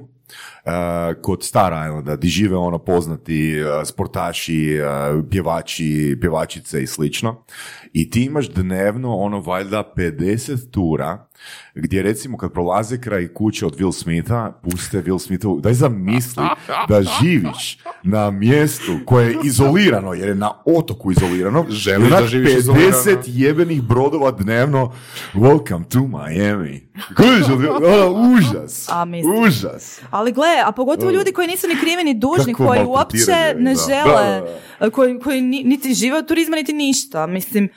kod 1.21 1.43
Star 1.43 1.73
Islanda, 1.73 2.15
di 2.15 2.27
žive 2.27 2.57
ono 2.57 2.79
poznati 2.79 3.61
uh, 3.61 3.87
sportaši, 3.87 4.79
uh, 4.79 5.25
pjevači, 5.29 6.17
pjevačice 6.21 6.83
i 6.83 6.87
slično. 6.87 7.43
I 7.93 8.09
ti 8.09 8.23
imaš 8.23 8.49
dnevno 8.49 9.15
ono 9.15 9.39
valjda 9.39 9.93
50 9.97 10.71
tura 10.71 11.27
gdje 11.75 12.03
recimo 12.03 12.37
kad 12.37 12.51
prolaze 12.51 12.97
kraj 12.97 13.27
kuće 13.27 13.65
od 13.65 13.75
Will 13.75 13.91
Smitha, 13.93 14.51
puste 14.63 14.97
Will 14.99 15.19
Smithu, 15.19 15.59
daj 15.59 15.73
zamisli 15.73 16.43
da 16.87 17.01
živiš 17.21 17.79
na 18.03 18.31
mjestu 18.31 18.99
koje 19.05 19.27
je 19.27 19.37
izolirano, 19.43 20.13
jer 20.13 20.29
je 20.29 20.35
na 20.35 20.51
otoku 20.67 21.11
izolirano, 21.11 21.65
Želiš 21.69 22.09
da 22.09 22.27
živiš 22.27 22.49
50 22.49 22.57
izolirano? 22.57 22.97
jebenih 23.25 23.81
brodova 23.83 24.31
dnevno, 24.33 24.93
welcome 25.33 25.83
to 25.85 25.99
Miami. 25.99 26.87
Kužiš, 27.17 27.45
ono, 27.83 28.31
užas, 28.31 28.89
A, 28.89 29.05
užas. 29.37 30.01
Ali 30.11 30.31
gle, 30.31 30.61
a 30.65 30.71
pogotovo 30.71 31.11
ljudi 31.11 31.31
koji 31.31 31.47
nisu 31.47 31.67
ni 31.67 31.75
krivi 31.75 32.03
ni 32.03 32.13
dužni, 32.13 32.53
Kakvo 32.53 32.67
koji 32.67 32.85
uopće 32.85 33.25
ne 33.57 33.73
da. 33.73 33.81
žele, 33.83 34.41
Da, 34.79 34.89
koji, 34.89 35.19
koji 35.19 35.41
ni- 35.41 35.63
niti 35.63 35.93
žive 35.93 36.17
od 36.17 36.27
turizma, 36.27 36.55
niti 36.55 36.73
ništa. 36.73 37.27
Mislim, 37.27 37.69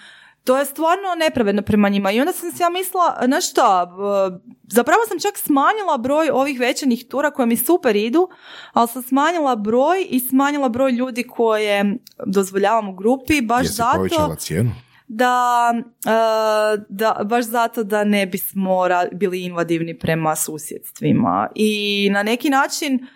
to 0.44 0.58
je 0.58 0.64
stvarno 0.64 1.14
nepravedno 1.18 1.62
prema 1.62 1.88
njima. 1.88 2.10
I 2.10 2.20
onda 2.20 2.32
sam 2.32 2.52
si 2.52 2.62
ja 2.62 2.68
mislila, 2.68 3.18
znaš 3.24 3.50
šta, 3.50 3.86
b- 3.86 4.38
zapravo 4.68 5.00
sam 5.08 5.20
čak 5.20 5.38
smanjila 5.38 5.98
broj 5.98 6.30
ovih 6.30 6.60
večernih 6.60 7.04
tura 7.08 7.30
koje 7.30 7.46
mi 7.46 7.56
super 7.56 7.96
idu, 7.96 8.28
ali 8.72 8.88
sam 8.88 9.02
smanjila 9.02 9.56
broj 9.56 10.06
i 10.10 10.20
smanjila 10.20 10.68
broj 10.68 10.92
ljudi 10.92 11.22
koje 11.22 11.96
dozvoljavam 12.26 12.88
u 12.88 12.94
grupi, 12.94 13.40
baš 13.40 13.62
Jesi 13.62 13.74
zato 13.74 13.96
povećala 13.96 14.36
cijenu? 14.36 14.70
da, 15.08 15.72
e, 16.06 16.84
da 16.88 17.20
baš 17.24 17.44
zato 17.44 17.84
da 17.84 18.04
ne 18.04 18.26
bismo 18.26 18.80
bili 19.12 19.44
invadivni 19.44 19.98
prema 19.98 20.36
susjedstvima 20.36 21.48
i 21.54 22.08
na 22.12 22.22
neki 22.22 22.50
način 22.50 23.06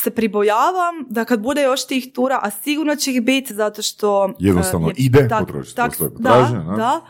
se 0.00 0.10
pribojavam 0.10 0.74
da 1.08 1.24
kad 1.24 1.40
bude 1.40 1.62
još 1.62 1.86
tih 1.86 2.12
tura, 2.12 2.40
a 2.42 2.50
sigurno 2.52 2.96
će 2.96 3.12
ih 3.12 3.22
biti 3.22 3.54
zato 3.54 3.82
što... 3.82 4.32
Jednostavno 4.38 4.88
e, 4.88 4.92
ide 4.96 5.28
tak- 5.28 5.40
potrošiti 5.40 5.76
tak- 5.76 5.94
svoje 5.94 6.10
Da, 6.10 6.16
potražnje, 6.16 6.58
ne? 6.58 6.76
da. 6.76 7.00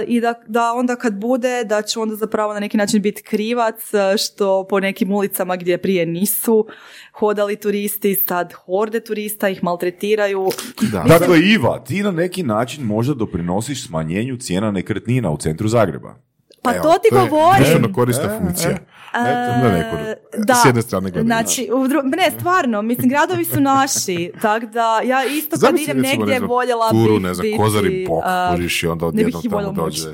E, 0.00 0.04
I 0.04 0.20
da, 0.20 0.34
da 0.46 0.72
onda 0.72 0.96
kad 0.96 1.14
bude, 1.14 1.64
da 1.64 1.82
će 1.82 2.00
onda 2.00 2.16
zapravo 2.16 2.54
na 2.54 2.60
neki 2.60 2.76
način 2.76 3.02
biti 3.02 3.22
krivac 3.22 3.94
e, 3.94 4.16
što 4.18 4.66
po 4.66 4.80
nekim 4.80 5.12
ulicama 5.12 5.56
gdje 5.56 5.78
prije 5.78 6.06
nisu 6.06 6.66
hodali 7.12 7.56
turisti, 7.56 8.14
sad 8.16 8.52
horde 8.54 9.00
turista 9.00 9.48
ih 9.48 9.64
maltretiraju. 9.64 10.48
Da. 10.82 11.04
Dakle, 11.08 11.40
Iva, 11.40 11.78
ti 11.78 12.02
na 12.02 12.10
neki 12.10 12.42
način 12.42 12.84
možda 12.84 13.14
doprinosiš 13.14 13.86
smanjenju 13.86 14.36
cijena 14.36 14.70
nekretnina 14.70 15.30
u 15.30 15.36
centru 15.36 15.68
Zagreba. 15.68 16.14
Pa 16.62 16.74
Evo, 16.74 16.82
to 16.82 16.98
ti 16.98 17.14
je 17.14 17.20
govorim. 17.20 17.56
društveno 17.58 17.92
korisna 17.92 18.24
E, 18.24 18.38
funkcija. 18.38 18.70
e. 18.70 18.78
Na 19.18 19.72
neku, 19.72 19.96
E, 19.96 20.16
da, 20.38 20.54
s 20.54 20.64
jedne 20.64 20.82
strane 20.82 21.10
gledano. 21.10 21.26
Znači, 21.26 21.68
u 21.72 21.78
dru- 21.78 22.16
ne, 22.16 22.30
stvarno, 22.30 22.82
mislim, 22.82 23.08
gradovi 23.08 23.44
su 23.44 23.60
naši, 23.60 24.32
tako 24.42 24.66
da 24.66 25.00
ja 25.00 25.24
isto 25.24 25.56
kad 25.60 25.70
idem 25.72 25.96
recimo, 25.96 26.02
negdje 26.02 26.26
ne 26.26 26.38
znam, 26.38 26.48
voljela 26.48 26.90
bih 26.92 27.22
ne 27.22 27.34
znam, 27.34 27.42
biti, 27.42 27.56
Kozari 27.56 28.06
bok, 28.08 28.22
a, 28.24 28.48
kužiš 28.50 28.82
i 28.82 28.86
onda 28.86 29.04
ne 29.04 29.08
odjednom 29.08 29.42
tamo 29.42 29.72
dođe. 29.72 30.10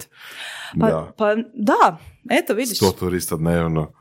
Pa, 0.80 0.86
da, 0.86 1.12
pa 1.16 1.34
da, 1.54 1.98
eto 2.30 2.54
vidiš, 2.54 2.78
100 2.78 2.98
turista 2.98 3.36
dnevno. 3.36 3.92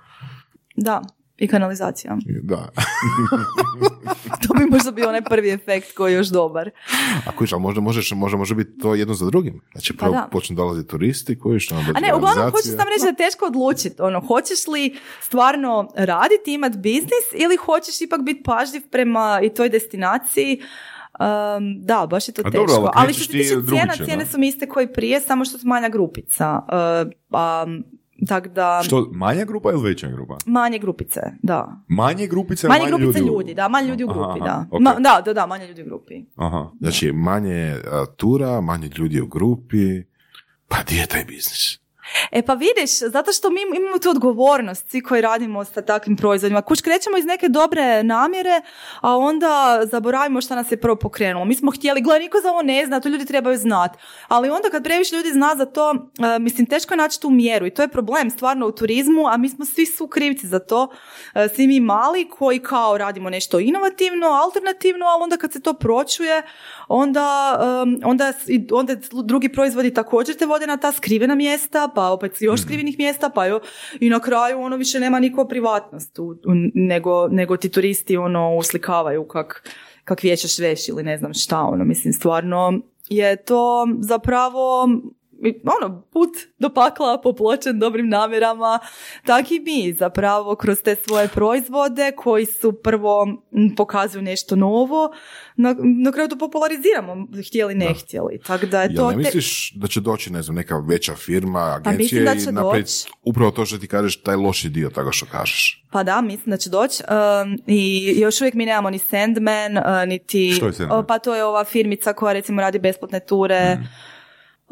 da. 0.75 1.01
I 1.41 1.47
kanalizacija. 1.47 2.17
Da. 2.41 2.69
To 4.47 4.53
bi 4.53 4.65
možda 4.71 4.91
bio 4.91 5.09
onaj 5.09 5.21
prvi 5.21 5.49
efekt 5.49 5.93
koji 5.93 6.13
je 6.13 6.17
još 6.17 6.27
dobar. 6.27 6.69
A 7.25 7.31
koji, 7.31 7.47
ali 7.51 7.61
možda, 7.61 7.81
možeš, 7.81 8.11
možda 8.11 8.37
može 8.37 8.55
biti 8.55 8.79
to 8.79 8.95
jedno 8.95 9.13
za 9.13 9.25
drugim. 9.25 9.61
Znači, 9.71 9.97
prvo 9.97 10.13
Pa 10.13 10.27
počnu 10.31 10.55
dolaziti 10.55 10.89
turisti, 10.89 11.39
koji 11.39 11.59
što 11.59 11.75
A 11.75 11.99
ne, 11.99 12.13
uglavnom 12.15 12.51
hoću 12.51 12.67
sam 12.67 12.87
reći 12.89 13.01
da 13.01 13.07
je 13.07 13.15
teško 13.15 13.45
odlučiti. 13.45 14.01
Ono, 14.01 14.19
hoćeš 14.19 14.67
li 14.67 14.95
stvarno 15.21 15.91
raditi, 15.95 16.53
imati 16.53 16.77
biznis 16.77 17.27
ili 17.35 17.55
hoćeš 17.55 18.01
ipak 18.01 18.21
biti 18.21 18.43
pažljiv 18.43 18.81
prema 18.91 19.39
i 19.43 19.49
toj 19.49 19.69
destinaciji. 19.69 20.61
Um, 21.19 21.85
da, 21.85 22.07
baš 22.09 22.27
je 22.27 22.33
to 22.33 22.41
A 22.45 22.51
teško. 22.51 22.67
dobro, 22.67 22.91
ali 22.95 23.13
što 23.13 23.23
se 23.23 23.31
ti 23.31 23.37
tiče 23.37 23.55
cijena, 23.69 23.93
cijene 24.05 24.25
su 24.25 24.39
mi 24.39 24.47
iste 24.47 24.67
koji 24.67 24.93
prije, 24.93 25.21
samo 25.21 25.45
što 25.45 25.57
su 25.57 25.67
manja 25.67 25.89
grupica. 25.89 26.61
Uh, 27.03 27.11
um, 27.29 28.00
tak 28.27 28.47
da, 28.47 28.81
Što, 28.83 29.09
manja 29.11 29.45
grupa 29.45 29.71
ili 29.71 29.83
veća 29.83 30.07
grupa? 30.07 30.37
manje 30.45 30.79
grupice, 30.79 31.19
da. 31.43 31.83
Manje 31.87 32.27
grupice, 32.27 32.67
Manje, 32.67 32.79
manje 32.79 32.89
grupice 32.93 33.19
ljudi. 33.19 33.21
u- 33.23 33.33
ljudi, 33.33 33.53
da, 33.53 33.67
manje 33.67 33.87
ljudi 33.87 34.03
u 34.03 34.07
grupi, 34.07 34.39
aha, 34.39 34.45
da. 34.45 34.65
ok. 34.71 34.79
Ma- 34.79 34.95
da, 34.95 35.21
da, 35.25 35.33
da, 35.33 35.45
manje 35.45 35.67
ljudi 35.67 35.81
u 35.81 35.85
grupi. 35.85 36.13
Aha. 36.35 36.69
Znači, 36.79 37.11
manje 37.11 37.75
a, 37.85 38.05
tura, 38.07 38.61
manje 38.61 38.89
ljudi 38.89 39.21
u 39.21 39.27
grupi. 39.27 40.03
Pa 40.67 40.77
gdje 40.83 40.95
je 40.95 41.07
taj 41.07 41.25
biznis? 41.25 41.79
E 42.31 42.41
pa 42.41 42.53
vidiš, 42.53 42.99
zato 42.99 43.33
što 43.33 43.49
mi 43.49 43.61
imamo 43.61 43.97
tu 43.97 44.09
odgovornost, 44.09 44.89
svi 44.89 45.01
koji 45.01 45.21
radimo 45.21 45.65
sa 45.65 45.81
takvim 45.81 46.17
proizvodima. 46.17 46.61
Kuć 46.61 46.81
krećemo 46.81 47.17
iz 47.17 47.25
neke 47.25 47.49
dobre 47.49 48.03
namjere, 48.03 48.61
a 49.01 49.17
onda 49.17 49.81
zaboravimo 49.91 50.41
šta 50.41 50.55
nas 50.55 50.71
je 50.71 50.81
prvo 50.81 50.95
pokrenulo. 50.95 51.45
Mi 51.45 51.55
smo 51.55 51.71
htjeli, 51.71 52.01
gledaj, 52.01 52.19
niko 52.19 52.37
za 52.43 52.49
ovo 52.49 52.61
ne 52.61 52.85
zna, 52.85 52.99
to 52.99 53.09
ljudi 53.09 53.25
trebaju 53.25 53.57
znati. 53.57 53.99
Ali 54.27 54.49
onda 54.49 54.69
kad 54.69 54.83
previše 54.83 55.15
ljudi 55.15 55.31
zna 55.31 55.55
za 55.57 55.65
to, 55.65 55.91
e, 55.91 56.39
mislim, 56.39 56.67
teško 56.67 56.93
je 56.93 56.97
naći 56.97 57.21
tu 57.21 57.29
mjeru 57.29 57.65
i 57.65 57.73
to 57.73 57.81
je 57.81 57.87
problem 57.87 58.29
stvarno 58.29 58.67
u 58.67 58.71
turizmu, 58.71 59.27
a 59.27 59.37
mi 59.37 59.49
smo 59.49 59.65
svi 59.65 59.85
su 59.85 60.07
krivci 60.07 60.47
za 60.47 60.59
to. 60.59 60.87
E, 61.35 61.47
svi 61.55 61.67
mi 61.67 61.79
mali 61.79 62.29
koji 62.29 62.59
kao 62.59 62.97
radimo 62.97 63.29
nešto 63.29 63.59
inovativno, 63.59 64.27
alternativno, 64.27 65.05
ali 65.05 65.23
onda 65.23 65.37
kad 65.37 65.53
se 65.53 65.61
to 65.61 65.73
pročuje, 65.73 66.43
onda, 66.91 67.57
um, 67.83 67.99
onda, 68.03 68.33
onda 68.71 68.95
drugi 69.23 69.49
proizvodi 69.49 69.93
također 69.93 70.35
te 70.35 70.45
vode 70.45 70.67
na 70.67 70.77
ta 70.77 70.91
skrivena 70.91 71.35
mjesta, 71.35 71.89
pa 71.95 72.09
opet 72.09 72.31
još 72.39 72.61
skrivenih 72.61 72.99
mjesta, 72.99 73.29
pa 73.29 73.45
jo, 73.45 73.59
i 73.99 74.09
na 74.09 74.19
kraju 74.19 74.59
ono 74.59 74.75
više 74.77 74.99
nema 74.99 75.19
niko 75.19 75.45
privatnost, 75.45 76.19
u- 76.19 76.23
u- 76.23 76.37
nego, 76.73 77.27
nego 77.27 77.57
ti 77.57 77.69
turisti 77.69 78.17
ono 78.17 78.55
uslikavaju 78.55 79.23
kak, 79.23 79.69
kak 80.03 80.23
vječeš 80.23 80.59
veš 80.59 80.87
ili 80.89 81.03
ne 81.03 81.17
znam 81.17 81.33
šta, 81.33 81.59
ono, 81.61 81.85
mislim, 81.85 82.13
stvarno 82.13 82.79
je 83.09 83.35
to 83.35 83.87
zapravo 83.99 84.89
ono, 85.81 86.01
put 86.01 86.29
do 86.59 86.69
pakla 86.69 87.21
popločen 87.21 87.79
dobrim 87.79 88.09
namjerama, 88.09 88.79
tak 89.25 89.51
i 89.51 89.59
mi 89.59 89.93
zapravo 89.93 90.55
kroz 90.55 90.81
te 90.83 90.95
svoje 91.07 91.27
proizvode 91.27 92.11
koji 92.17 92.45
su 92.45 92.73
prvo 92.73 93.27
pokazuju 93.77 94.21
nešto 94.21 94.55
novo, 94.55 95.11
na, 95.55 95.75
na 96.03 96.11
kraju 96.11 96.29
to 96.29 96.37
populariziramo, 96.37 97.27
htjeli 97.47 97.75
ne 97.75 97.93
htjeli. 98.03 98.39
Tako 98.47 98.65
da 98.65 98.81
je 98.81 98.89
Jel 98.91 98.95
to... 98.95 99.07
ne 99.07 99.13
te- 99.13 99.17
misliš 99.17 99.73
da 99.75 99.87
će 99.87 99.99
doći, 100.01 100.33
ne 100.33 100.41
znam, 100.41 100.55
neka 100.55 100.77
veća 100.77 101.15
firma, 101.15 101.81
Pa 101.83 101.91
mislim 101.91 102.21
agencija 102.27 102.49
da 102.49 102.51
i 102.51 102.53
napraviti 102.53 102.89
doći. 102.89 103.13
upravo 103.23 103.51
to 103.51 103.65
što 103.65 103.77
ti 103.77 103.87
kažeš, 103.87 104.21
taj 104.21 104.35
loši 104.35 104.69
dio 104.69 104.89
toga 104.89 105.11
što 105.11 105.25
kažeš? 105.25 105.85
Pa 105.91 106.03
da, 106.03 106.21
mislim 106.21 106.51
da 106.51 106.57
će 106.57 106.69
doći. 106.69 107.03
Um, 107.03 107.57
I 107.67 108.13
još 108.19 108.41
uvijek 108.41 108.53
mi 108.53 108.65
nemamo 108.65 108.89
ni 108.89 108.99
Sandman, 108.99 109.77
uh, 109.77 109.83
niti... 110.07 110.51
Što 110.51 110.65
je 110.65 110.73
Sandman? 110.73 111.05
Pa 111.07 111.19
to 111.19 111.35
je 111.35 111.45
ova 111.45 111.63
firmica 111.63 112.13
koja 112.13 112.33
recimo 112.33 112.61
radi 112.61 112.79
besplatne 112.79 113.19
ture. 113.19 113.75
Mm. 113.75 114.10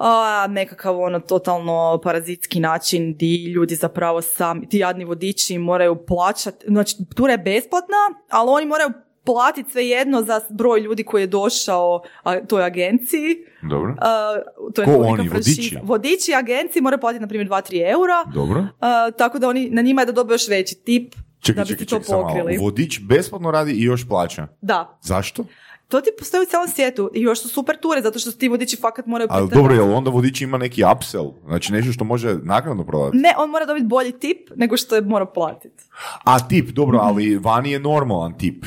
A, 0.02 0.47
nekakav 0.50 1.00
ono 1.00 1.20
totalno 1.20 2.00
parazitski 2.04 2.60
način 2.60 3.14
di 3.14 3.45
ljudi 3.45 3.76
zapravo 3.76 4.22
sami, 4.22 4.70
ti 4.70 4.78
jadni 4.78 5.06
vodiči 5.06 5.58
moraju 5.58 6.06
plaćati, 6.06 6.66
znači 6.68 6.95
tura 7.16 7.32
je 7.32 7.38
besplatna, 7.38 7.97
ali 8.30 8.50
oni 8.50 8.66
moraju 8.66 8.89
platiti 9.26 9.72
svejedno 9.72 10.22
za 10.22 10.41
broj 10.50 10.80
ljudi 10.80 11.04
koji 11.04 11.24
je 11.24 11.28
došao 11.28 12.02
a, 12.24 12.39
toj 12.45 12.64
agenciji. 12.64 13.38
Dobro. 13.70 13.95
A, 14.02 14.36
to 14.76 14.82
je 14.82 14.86
Ko 14.86 14.91
oni, 14.91 15.30
vodiči? 15.30 15.78
Vodiči 15.84 16.34
agenciji 16.34 16.82
moraju 16.82 17.00
platiti 17.00 17.22
na 17.22 17.28
primjer 17.28 17.47
2-3 17.50 17.91
eura. 17.91 18.24
Dobro. 18.34 18.68
A, 18.80 19.12
tako 19.12 19.39
da 19.39 19.50
oni, 19.50 19.70
na 19.70 19.82
njima 19.82 20.02
je 20.02 20.06
da 20.06 20.12
dobiju 20.12 20.34
još 20.34 20.47
veći 20.47 20.76
tip 20.76 21.16
Čekaj, 21.39 21.64
da 21.64 21.68
bi 21.68 21.70
čekaj, 21.70 21.86
to 21.86 22.00
čekaj, 22.00 22.22
pokrili. 22.22 22.58
Vodič 22.58 23.00
besplatno 23.02 23.52
radi 23.52 23.72
i 23.72 23.84
još 23.84 24.08
plaća. 24.08 24.47
Da, 24.62 25.00
Zašto? 25.02 25.45
To 25.90 26.02
ti 26.02 26.10
postoji 26.20 26.44
u 26.44 26.46
cijelom 26.46 26.68
svijetu 26.68 27.12
i 27.14 27.22
još 27.22 27.42
su 27.42 27.50
super 27.50 27.78
ture 27.82 28.02
zato 28.02 28.20
što 28.20 28.32
ti 28.32 28.48
vodiči 28.50 28.78
fakat 28.82 29.06
moraju 29.06 29.28
Ali 29.32 29.50
dobro, 29.50 29.74
jel 29.74 29.94
onda 29.94 30.10
vodič 30.10 30.42
ima 30.42 30.58
neki 30.58 30.84
upsell? 30.96 31.32
Znači 31.46 31.74
nešto 31.74 31.92
što 31.94 32.04
može 32.04 32.36
naknadno 32.44 32.86
prodati? 32.86 33.18
Ne, 33.18 33.34
on 33.38 33.50
mora 33.50 33.66
dobiti 33.66 33.86
bolji 33.86 34.12
tip 34.12 34.50
nego 34.56 34.78
što 34.78 34.96
je 34.96 35.02
morao 35.02 35.34
platiti. 35.34 35.84
A 36.24 36.48
tip, 36.48 36.70
dobro, 36.70 37.00
ali 37.02 37.38
vani 37.38 37.72
je 37.72 37.80
normalan 37.80 38.38
tip. 38.38 38.66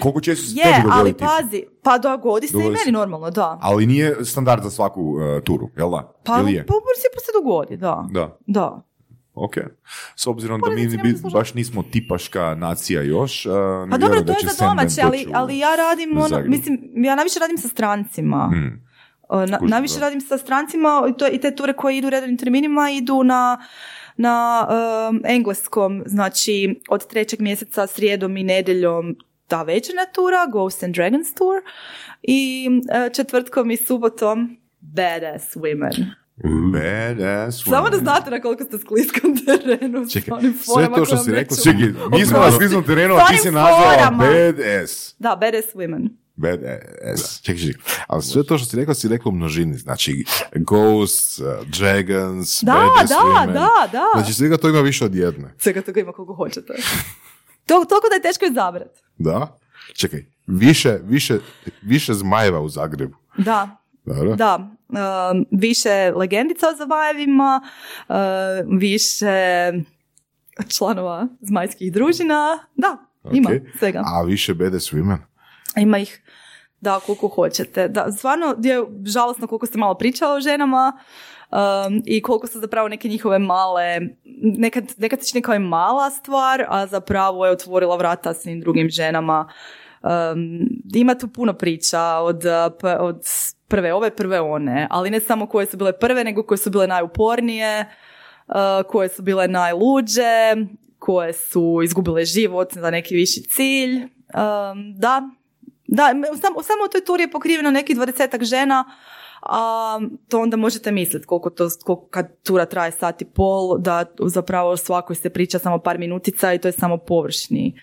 Koliko 0.00 0.20
često 0.20 0.46
se 0.46 0.54
Je, 0.56 0.84
ali 0.90 1.12
tip? 1.12 1.20
pazi, 1.20 1.64
pa 1.82 1.98
dogodi 1.98 2.46
se 2.46 2.56
i 2.56 2.60
Dogodi 2.60 2.76
se. 2.76 2.82
meni 2.84 2.92
normalno, 2.92 3.30
da. 3.30 3.58
Ali 3.62 3.86
nije 3.86 4.24
standard 4.24 4.62
za 4.62 4.70
svaku 4.70 5.02
uh, 5.02 5.42
turu, 5.44 5.68
jel 5.76 5.90
da? 5.90 6.12
Pa, 6.24 6.36
je? 6.36 6.66
pa 6.66 6.74
u 6.74 6.82
principu 6.86 7.18
se 7.26 7.32
dogodi, 7.42 7.76
da. 7.76 8.08
Da, 8.10 8.38
Da. 8.46 8.82
Ok. 9.40 9.54
S 10.16 10.26
obzirom 10.26 10.60
da 10.60 10.70
mi 10.70 10.90
slušati. 10.90 11.34
baš 11.34 11.54
nismo 11.54 11.82
tipaška 11.82 12.54
nacija 12.54 13.02
još, 13.02 13.46
uh, 13.46 13.52
Pa 13.90 13.98
dobro, 13.98 14.22
to 14.22 14.32
je 14.32 14.38
za 14.52 14.66
domaće, 14.66 15.00
ali, 15.02 15.26
ali 15.32 15.58
ja 15.58 15.76
radim, 15.76 16.18
ono, 16.18 16.42
mislim, 16.46 16.78
ja 16.96 17.14
najviše 17.14 17.38
radim 17.38 17.58
sa 17.58 17.68
strancima. 17.68 18.48
Hmm. 18.52 18.90
Na, 19.48 19.58
najviše 19.62 19.94
da. 19.94 20.00
radim 20.00 20.20
sa 20.20 20.38
strancima 20.38 21.06
i, 21.10 21.18
to, 21.18 21.28
i 21.28 21.38
te 21.38 21.54
ture 21.54 21.72
koje 21.72 21.96
idu 21.96 22.10
redovnim 22.10 22.38
terminima 22.38 22.90
idu 22.90 23.24
na, 23.24 23.60
na 24.16 24.68
um, 25.10 25.22
engleskom, 25.24 26.02
znači 26.06 26.80
od 26.88 27.06
trećeg 27.06 27.40
mjeseca 27.40 27.86
srijedom 27.86 28.36
i 28.36 28.44
nedjeljom 28.44 29.16
ta 29.46 29.62
večernja 29.62 30.04
tura, 30.14 30.46
Ghosts 30.52 30.82
and 30.82 30.94
Dragons 30.94 31.34
tour 31.34 31.56
i 32.22 32.68
uh, 32.68 33.12
četvrtkom 33.12 33.70
i 33.70 33.76
subotom 33.76 34.56
Badass 34.80 35.56
Women. 35.56 36.19
Badass 36.44 37.64
Samo 37.64 37.90
da 37.90 37.96
znate 37.98 38.30
na 38.30 38.40
koliko 38.40 38.64
ste 38.64 38.78
skliskom 38.78 39.36
terenu. 39.46 40.08
Čekaj, 40.08 40.40
sve 40.74 40.88
to 40.96 41.04
što 41.04 41.16
si 41.16 41.30
rekla 41.30 41.56
Čekaj, 41.56 41.92
mi 42.18 42.26
smo 42.26 42.38
na 42.38 42.52
sliznom 42.52 42.84
terenu, 42.84 43.14
a 43.14 43.26
ti 43.26 43.36
si 43.38 43.50
nazvala. 43.50 44.10
Badass. 44.10 45.14
Da, 45.18 45.36
Badass 45.40 45.74
Women. 45.74 46.08
Badass. 46.36 47.40
Čekaj, 47.42 47.62
čekaj. 47.62 47.82
Ali 48.06 48.22
sve 48.22 48.42
to 48.46 48.58
što 48.58 48.66
si 48.66 48.76
rekla, 48.76 48.94
si 48.94 49.08
rekla 49.08 49.28
u 49.28 49.34
množini. 49.34 49.74
Znači, 49.78 50.24
ghosts, 50.54 51.38
uh, 51.38 51.46
dragons, 51.78 52.62
Da, 52.62 52.72
badass 52.72 53.08
da, 53.10 53.16
women. 53.16 53.52
da, 53.52 53.88
da. 53.92 54.04
Znači, 54.14 54.34
svega 54.34 54.56
to 54.56 54.68
ima 54.68 54.80
više 54.80 55.04
od 55.04 55.14
jedne. 55.14 55.54
Svega 55.58 55.82
toga 55.82 56.00
ima 56.00 56.12
koliko 56.12 56.34
hoćete. 56.34 56.72
To, 57.66 57.84
toliko 57.88 58.06
da 58.08 58.14
je 58.14 58.22
teško 58.22 58.44
izabrati. 58.44 59.00
Da? 59.18 59.58
Čekaj, 59.94 60.24
više, 60.46 60.98
više, 61.04 61.38
više 61.82 62.14
zmajeva 62.14 62.60
u 62.60 62.68
Zagrebu. 62.68 63.16
Da, 63.38 63.79
Dobro? 64.04 64.36
da. 64.36 64.70
Um, 64.88 65.46
više 65.50 66.12
legendica 66.16 66.68
o 66.68 66.76
Zavajevima, 66.76 67.60
uh, 68.08 68.14
više 68.78 69.72
članova 70.68 71.26
zmajskih 71.40 71.92
družina. 71.92 72.58
Da, 72.76 72.96
ima 73.32 73.50
Ok. 73.50 73.78
svega. 73.78 74.02
A 74.06 74.22
više 74.22 74.54
badass 74.54 74.92
women? 74.92 75.18
Ima 75.76 75.98
ih 75.98 76.22
da 76.80 77.00
koliko 77.06 77.28
hoćete. 77.28 77.88
Da, 77.88 78.12
stvarno 78.12 78.54
je 78.62 78.84
žalosno 79.04 79.46
koliko 79.46 79.66
ste 79.66 79.78
malo 79.78 79.94
pričao 79.94 80.34
o 80.34 80.40
ženama 80.40 80.92
um, 81.50 82.02
i 82.04 82.22
koliko 82.22 82.46
su 82.46 82.60
zapravo 82.60 82.88
neke 82.88 83.08
njihove 83.08 83.38
male, 83.38 84.00
nekad, 84.42 84.84
nekad 84.98 85.20
se 85.20 85.30
čini 85.30 85.42
kao 85.42 85.52
je 85.52 85.58
mala 85.58 86.10
stvar, 86.10 86.64
a 86.68 86.86
zapravo 86.86 87.46
je 87.46 87.52
otvorila 87.52 87.96
vrata 87.96 88.34
svim 88.34 88.60
drugim 88.60 88.90
ženama. 88.90 89.48
Um, 90.02 90.68
ima 90.94 91.14
tu 91.14 91.28
puno 91.28 91.52
priča 91.52 92.02
od, 92.02 92.44
uh, 92.44 92.90
od 93.00 93.22
prve 93.70 93.94
ove, 93.94 94.10
prve 94.10 94.40
one, 94.40 94.86
ali 94.90 95.10
ne 95.10 95.20
samo 95.20 95.46
koje 95.46 95.66
su 95.66 95.76
bile 95.76 95.98
prve, 95.98 96.24
nego 96.24 96.42
koje 96.42 96.58
su 96.58 96.70
bile 96.70 96.86
najupornije, 96.86 97.86
uh, 98.48 98.54
koje 98.88 99.08
su 99.08 99.22
bile 99.22 99.48
najluđe, 99.48 100.56
koje 100.98 101.32
su 101.32 101.80
izgubile 101.84 102.24
život 102.24 102.72
za 102.74 102.90
neki 102.90 103.14
viši 103.14 103.42
cilj. 103.42 103.96
Um, 104.02 104.94
da, 104.98 105.22
da, 105.86 106.14
samo, 106.42 106.62
samo 106.62 106.84
u 106.86 106.92
toj 106.92 107.04
turi 107.04 107.22
je 107.22 107.30
pokriveno 107.30 107.70
nekih 107.70 107.96
dvadesetak 107.96 108.44
žena, 108.44 108.84
a 109.42 109.98
to 110.28 110.40
onda 110.40 110.56
možete 110.56 110.92
misliti 110.92 111.26
koliko 111.26 111.50
to, 111.50 111.68
koliko, 111.84 112.06
kad 112.06 112.42
tura 112.42 112.66
traje 112.66 112.92
sat 112.92 113.22
i 113.22 113.24
pol, 113.24 113.78
da 113.78 114.04
zapravo 114.26 114.76
svakoj 114.76 115.16
se 115.16 115.30
priča 115.30 115.58
samo 115.58 115.78
par 115.78 115.98
minutica 115.98 116.54
i 116.54 116.58
to 116.58 116.68
je 116.68 116.72
samo 116.72 116.98
površni 116.98 117.80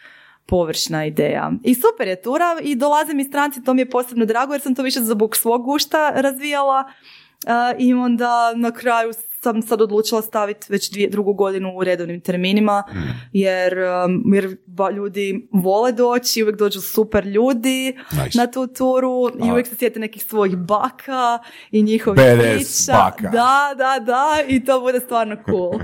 površna 0.47 1.05
ideja. 1.05 1.51
I 1.63 1.75
super 1.75 2.07
je 2.07 2.21
tura 2.21 2.57
i 2.61 2.75
dolaze 2.75 3.13
mi 3.13 3.23
stranci, 3.23 3.63
to 3.63 3.73
mi 3.73 3.81
je 3.81 3.89
posebno 3.89 4.25
drago 4.25 4.53
jer 4.53 4.61
sam 4.61 4.75
to 4.75 4.83
više 4.83 4.99
zbog 4.99 5.35
svog 5.35 5.63
gušta 5.63 6.09
razvijala 6.15 6.83
Uh, 7.45 7.79
i 7.79 7.93
onda 7.93 8.53
na 8.55 8.71
kraju 8.71 9.13
sam 9.41 9.61
sad 9.61 9.81
odlučila 9.81 10.21
staviti 10.21 10.67
već 10.69 10.91
dvije, 10.91 11.09
drugu 11.09 11.33
godinu 11.33 11.73
u 11.77 11.83
redovnim 11.83 12.21
terminima, 12.21 12.83
jer, 13.31 13.77
um, 14.05 14.33
jer 14.33 14.57
ba, 14.65 14.91
ljudi 14.91 15.47
vole 15.51 15.91
doći, 15.91 16.43
uvijek 16.43 16.57
dođu 16.57 16.81
super 16.81 17.25
ljudi 17.25 17.97
Nice. 18.11 18.37
na 18.37 18.47
tu 18.51 18.67
turu 18.67 19.29
i 19.45 19.51
uvijek 19.51 19.67
se 19.67 19.75
sjete 19.75 19.99
nekih 19.99 20.23
svojih 20.23 20.57
baka 20.57 21.39
i 21.71 21.83
njihovih 21.83 22.21
priča. 22.39 22.91
baka. 22.93 23.29
Da, 23.29 23.73
da, 23.77 24.05
da, 24.05 24.27
i 24.47 24.65
to 24.65 24.79
bude 24.79 24.99
stvarno 24.99 25.35
cool. 25.49 25.71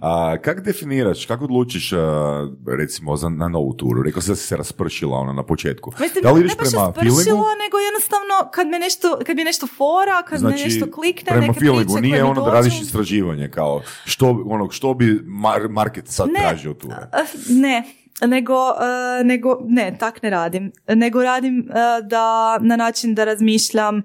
A, 0.00 0.36
kako 0.42 0.60
definiraš, 0.60 1.26
kako 1.26 1.44
odlučiš 1.44 1.92
a, 1.92 2.48
recimo 2.78 3.16
za, 3.16 3.28
na 3.28 3.48
novu 3.48 3.72
turu? 3.72 4.02
Rekao 4.02 4.22
si 4.22 4.28
da 4.28 4.36
si 4.36 4.46
se 4.46 4.56
raspršila 4.56 5.18
ona 5.18 5.32
na 5.32 5.42
početku. 5.42 5.92
Mislim, 6.00 6.22
da 6.22 6.30
li 6.32 6.40
ideš 6.40 6.52
prema 6.56 6.92
feelingu? 6.92 7.44
nego 7.64 7.78
jednostavno 7.88 8.50
kad 8.52 8.66
me 8.66 8.78
nešto, 8.78 9.18
kad 9.26 9.36
mi 9.36 9.44
nešto 9.44 9.66
fora, 9.66 10.22
kad 10.28 10.42
me 10.42 10.48
Znači, 10.48 10.64
nešto 10.64 10.90
klikne, 10.90 11.30
prema 11.30 11.46
neke 11.46 11.58
priče 11.60 12.00
nije 12.00 12.24
ono 12.24 12.44
da. 12.44 12.50
Radiš 12.54 12.80
istraživanje, 12.80 13.48
kao 13.48 13.82
što, 14.04 14.44
ono, 14.46 14.70
što 14.70 14.94
bi 14.94 15.06
mar- 15.20 15.68
market 15.70 16.08
sad 16.08 16.28
Ne. 16.28 16.40
tražio 16.40 16.74
ture. 16.74 16.96
Eh, 17.12 17.24
Ne, 17.50 17.82
nego, 18.22 18.54
eh, 18.54 19.24
nego, 19.24 19.58
ne, 19.62 19.96
tak 19.98 20.22
ne 20.22 20.30
radim. 20.30 20.72
Nego 20.88 21.22
radim 21.22 21.60
eh, 21.60 21.72
da 22.02 22.24
na 22.58 22.76
način 22.76 23.14
da 23.14 23.24
razmišljam 23.24 24.02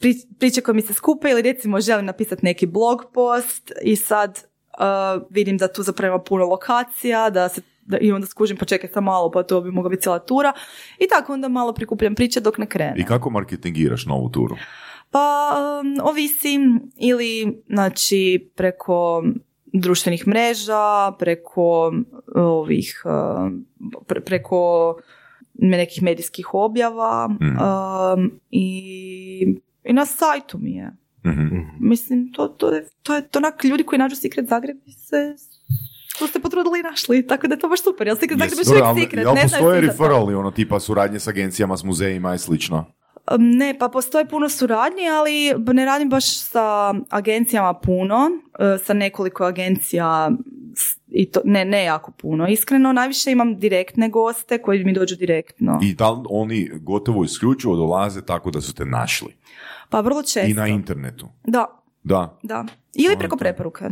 pri- 0.00 0.36
priče 0.38 0.60
koje 0.60 0.74
mi 0.74 0.82
se 0.82 0.92
skupe 0.94 1.30
ili 1.30 1.42
recimo 1.42 1.80
želim 1.80 2.06
napisati 2.06 2.44
neki 2.44 2.66
blog 2.66 3.04
post 3.14 3.72
i 3.82 3.96
sad 3.96 4.38
eh, 4.70 4.84
vidim 5.30 5.58
da 5.58 5.68
tu 5.68 5.82
zapravo 5.82 6.18
puno 6.20 6.44
lokacija, 6.46 7.30
da 7.30 7.48
se 7.48 7.60
da, 7.82 7.98
i 7.98 8.12
onda 8.12 8.26
skužim 8.26 8.56
pa 8.56 8.64
čekaj 8.64 8.90
sam 8.90 9.04
malo 9.04 9.30
pa 9.30 9.42
to 9.42 9.60
bi 9.60 9.70
mogla 9.70 9.90
biti 9.90 10.02
cijela 10.02 10.18
tura 10.18 10.52
i 10.96 11.08
tako 11.08 11.32
onda 11.32 11.48
malo 11.48 11.72
prikupljam 11.74 12.14
priče 12.14 12.40
dok 12.40 12.58
ne 12.58 12.66
krene. 12.66 12.94
I 12.96 13.04
kako 13.04 13.30
marketingiraš 13.30 14.06
novu 14.06 14.28
turu? 14.28 14.56
Pa 15.14 15.56
um, 15.80 15.96
ovisi 16.02 16.58
ili 16.96 17.62
znači 17.68 18.50
preko 18.56 19.24
društvenih 19.72 20.28
mreža, 20.28 21.12
preko 21.18 21.92
ovih 22.34 23.02
pre- 24.06 24.24
preko 24.24 24.94
nekih 25.54 26.02
medijskih 26.02 26.54
objava 26.54 27.28
um, 27.40 28.40
i, 28.50 29.56
i 29.84 29.92
na 29.92 30.06
sajtu 30.06 30.58
mi 30.58 30.72
je. 30.72 30.92
Mhm. 31.26 31.56
Mislim, 31.80 32.32
to, 32.32 32.48
to, 32.48 32.70
je, 32.70 32.88
to 33.02 33.14
je 33.14 33.28
to 33.28 33.38
onak 33.38 33.64
ljudi 33.64 33.84
koji 33.84 33.98
nađu 33.98 34.16
Secret 34.16 34.48
Zagreb 34.48 34.76
i 34.86 34.92
se 34.92 35.34
su 36.18 36.26
se 36.26 36.40
potrudili 36.40 36.80
i 36.80 36.82
našli, 36.82 37.26
tako 37.26 37.46
da 37.46 37.54
je 37.54 37.58
to 37.58 37.68
baš 37.68 37.82
super, 37.82 38.06
jer 38.06 38.16
Secret 38.16 38.38
Zagreb 38.38 38.58
je 38.58 38.90
uvijek 38.90 39.10
Secret, 39.10 39.24
jel 39.24 39.34
postoje 39.42 39.80
referrali, 39.80 40.34
ono 40.34 40.50
tipa 40.50 40.80
suradnje 40.80 41.20
s 41.20 41.28
agencijama, 41.28 41.76
s 41.76 41.84
muzejima 41.84 42.34
i 42.34 42.38
slično? 42.38 42.94
Ne, 43.38 43.78
pa 43.78 43.88
postoje 43.88 44.28
puno 44.28 44.48
suradnji, 44.48 45.08
ali 45.08 45.54
ne 45.72 45.84
radim 45.84 46.08
baš 46.08 46.38
sa 46.38 46.94
agencijama 47.10 47.74
puno, 47.74 48.30
e, 48.58 48.78
sa 48.84 48.92
nekoliko 48.94 49.44
agencija 49.44 50.30
i 51.08 51.30
to, 51.30 51.40
ne, 51.44 51.64
ne 51.64 51.84
jako 51.84 52.12
puno. 52.12 52.48
Iskreno, 52.48 52.92
najviše 52.92 53.32
imam 53.32 53.58
direktne 53.58 54.08
goste 54.08 54.62
koji 54.62 54.84
mi 54.84 54.92
dođu 54.92 55.16
direktno. 55.16 55.78
I 55.82 55.94
da 55.94 56.10
li 56.10 56.24
oni 56.30 56.70
gotovo 56.74 57.24
isključivo 57.24 57.76
dolaze 57.76 58.22
tako 58.22 58.50
da 58.50 58.60
su 58.60 58.74
te 58.74 58.84
našli? 58.84 59.36
Pa 59.88 60.00
vrlo 60.00 60.22
često. 60.22 60.50
I 60.50 60.54
na 60.54 60.66
internetu. 60.66 61.28
Da, 61.44 61.66
Da. 62.02 62.38
da. 62.42 62.64
Ili 62.94 63.18
preko 63.18 63.36
preporuke. 63.36 63.84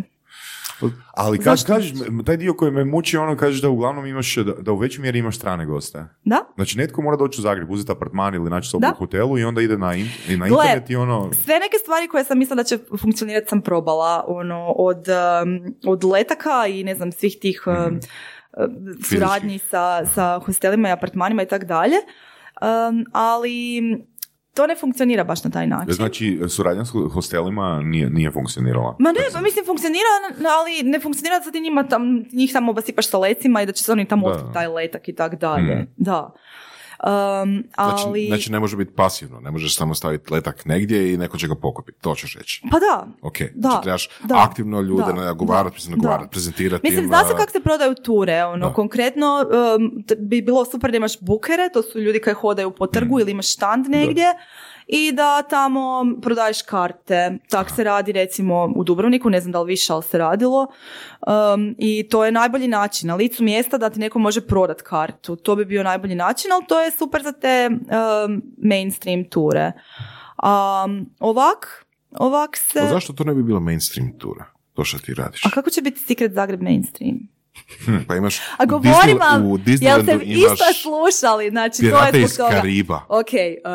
Ali 1.10 1.38
ka, 1.38 1.44
Zašto 1.44 1.72
kažeš, 1.72 1.92
taj 2.26 2.36
dio 2.36 2.54
koji 2.54 2.70
me 2.70 2.84
muči, 2.84 3.16
ono 3.16 3.36
kažeš 3.36 3.62
da 3.62 3.68
uglavnom 3.68 4.06
imaš, 4.06 4.36
da, 4.36 4.52
da 4.52 4.72
u 4.72 4.76
većoj 4.76 5.02
mjeri 5.02 5.18
imaš 5.18 5.36
strane 5.36 5.66
goste. 5.66 6.04
Da? 6.24 6.38
Znači, 6.54 6.78
netko 6.78 7.02
mora 7.02 7.16
doći 7.16 7.40
u 7.40 7.42
Zagreb, 7.42 7.70
uzeti 7.70 7.92
apartman 7.92 8.34
ili 8.34 8.50
naći 8.50 8.68
sobu 8.68 8.86
u 8.88 8.94
hotelu 8.94 9.38
i 9.38 9.44
onda 9.44 9.62
ide 9.62 9.78
na, 9.78 9.94
in- 9.94 10.08
i 10.28 10.36
na 10.36 10.48
Gle, 10.48 10.56
internet 10.60 10.90
i 10.90 10.96
ono... 10.96 11.30
Sve 11.34 11.54
neke 11.54 11.76
stvari 11.82 12.08
koje 12.08 12.24
sam 12.24 12.38
mislila 12.38 12.56
da 12.56 12.64
će 12.64 12.78
funkcionirati 12.98 13.48
sam 13.48 13.60
probala, 13.62 14.24
ono, 14.28 14.66
od, 14.68 15.04
um, 15.08 15.74
od 15.86 16.04
letaka 16.04 16.66
i 16.68 16.84
ne 16.84 16.94
znam, 16.94 17.12
svih 17.12 17.36
tih 17.40 17.64
um, 17.66 17.74
Mhm. 17.74 17.96
uh, 18.88 19.04
suradnji 19.04 19.58
sa, 19.60 20.06
sa 20.06 20.38
hostelima 20.38 20.88
i 20.88 20.92
apartmanima 20.92 21.42
i 21.42 21.48
tako 21.48 21.64
dalje. 21.64 21.96
Um, 22.62 23.04
ali 23.12 23.80
to 24.54 24.66
ne 24.66 24.76
funkcionira 24.76 25.24
baš 25.24 25.44
na 25.44 25.50
taj 25.50 25.66
način. 25.66 25.92
Znači, 25.92 26.40
suradnja 26.48 26.84
s 26.84 26.90
hostelima 27.12 27.80
nije, 27.82 28.10
nije 28.10 28.30
funkcionirala. 28.30 28.96
Ma 28.98 29.12
ne, 29.12 29.20
pa 29.32 29.40
mislim 29.40 29.64
funkcionira, 29.66 30.08
ali 30.58 30.82
ne 30.82 31.00
funkcionira 31.00 31.38
da 31.38 31.50
ti 31.50 31.60
njima 31.60 31.88
tam, 31.88 32.24
njih 32.32 32.52
tamo 32.52 32.70
obasipaš 32.70 33.08
sa 33.08 33.18
lecima 33.18 33.62
i 33.62 33.66
da 33.66 33.72
će 33.72 33.84
se 33.84 33.92
oni 33.92 34.04
tamo 34.04 34.26
otkriti 34.26 34.52
taj 34.52 34.66
letak 34.68 35.08
i 35.08 35.14
tak 35.14 35.34
dalje. 35.34 35.74
Mm. 35.74 35.86
Da. 35.96 36.34
Um, 37.02 37.64
Znači, 37.74 38.04
ali... 38.06 38.26
znači 38.26 38.52
ne 38.52 38.60
može 38.60 38.76
biti 38.76 38.92
pasivno, 38.96 39.40
ne 39.40 39.50
možeš 39.50 39.76
samo 39.76 39.94
staviti 39.94 40.32
letak 40.34 40.64
negdje 40.64 41.14
i 41.14 41.16
neko 41.16 41.38
će 41.38 41.48
ga 41.48 41.54
pokupiti, 41.54 41.98
to 42.00 42.14
ćeš 42.14 42.36
reći. 42.36 42.62
Pa 42.70 42.78
da. 42.78 43.06
Ok, 43.22 43.38
Da, 43.38 43.68
znači 43.68 43.82
trebaš 43.82 44.08
da, 44.24 44.46
aktivno 44.50 44.80
ljude 44.80 45.02
da, 45.06 45.12
nagovarati, 45.12 45.74
da, 45.74 45.74
mislim, 45.74 45.96
nagovarati, 45.96 46.26
da. 46.26 46.30
prezentirati 46.30 46.86
Mislim, 46.86 47.04
im, 47.04 47.08
zna 47.08 47.24
se 47.24 47.34
kako 47.36 47.52
se 47.52 47.60
prodaju 47.60 47.94
ture, 47.94 48.44
ono, 48.44 48.68
Da. 48.68 48.74
konkretno 48.74 49.46
um, 49.76 50.04
bi 50.18 50.42
bilo 50.42 50.64
super 50.64 50.90
da 50.90 50.96
imaš 50.96 51.20
bukere, 51.20 51.68
to 51.72 51.82
su 51.82 52.00
ljudi 52.00 52.20
koji 52.20 52.34
hodaju 52.34 52.70
po 52.70 52.86
trgu 52.86 53.20
ili 53.20 53.30
imaš 53.30 53.52
štand 53.52 53.88
negdje 53.88 54.34
i 54.86 55.12
da 55.12 55.42
tamo 55.42 56.04
prodaješ 56.22 56.62
karte. 56.62 57.38
Tak 57.48 57.70
se 57.70 57.84
radi 57.84 58.12
recimo 58.12 58.72
u 58.76 58.84
Dubrovniku, 58.84 59.30
ne 59.30 59.40
znam 59.40 59.52
da 59.52 59.60
li 59.60 59.66
više, 59.66 59.92
ali 59.92 60.02
se 60.02 60.18
radilo. 60.18 60.66
Um, 61.26 61.74
I 61.78 62.08
to 62.08 62.24
je 62.24 62.32
najbolji 62.32 62.68
način, 62.68 63.08
na 63.08 63.14
licu 63.14 63.44
mjesta 63.44 63.78
da 63.78 63.90
ti 63.90 64.00
neko 64.00 64.18
može 64.18 64.40
prodat 64.40 64.82
kartu. 64.82 65.36
To 65.36 65.56
bi 65.56 65.64
bio 65.64 65.82
najbolji 65.82 66.14
način, 66.14 66.52
ali 66.52 66.64
to 66.68 66.80
je 66.80 66.90
super 66.90 67.22
za 67.22 67.32
te 67.32 67.70
um, 67.70 68.42
mainstream 68.56 69.24
ture. 69.24 69.72
Um, 70.42 71.10
ovak, 71.20 71.86
ovak 72.10 72.56
se... 72.56 72.80
Pa 72.80 72.86
zašto 72.86 73.12
to 73.12 73.24
ne 73.24 73.34
bi 73.34 73.42
bila 73.42 73.60
mainstream 73.60 74.18
tura? 74.18 74.44
To 74.74 74.84
što 74.84 74.98
ti 74.98 75.14
radiš. 75.14 75.46
A 75.46 75.50
kako 75.50 75.70
će 75.70 75.82
biti 75.82 76.00
Secret 76.00 76.32
Zagreb 76.32 76.62
mainstream? 76.62 77.31
Pa 78.08 78.16
imaš 78.16 78.40
A 78.58 78.64
govorim 78.64 79.18
vam, 79.18 79.46
u 79.46 79.58
jel 79.66 80.02
ste 80.02 80.18
isto 80.24 80.64
slušali, 80.82 81.50
znači 81.50 81.90
to 81.90 82.16
je 82.16 82.22
iz 82.24 82.30
zbog 82.30 82.46
toga. 82.46 82.60
Kariba. 82.60 83.00
Ok, 83.08 83.32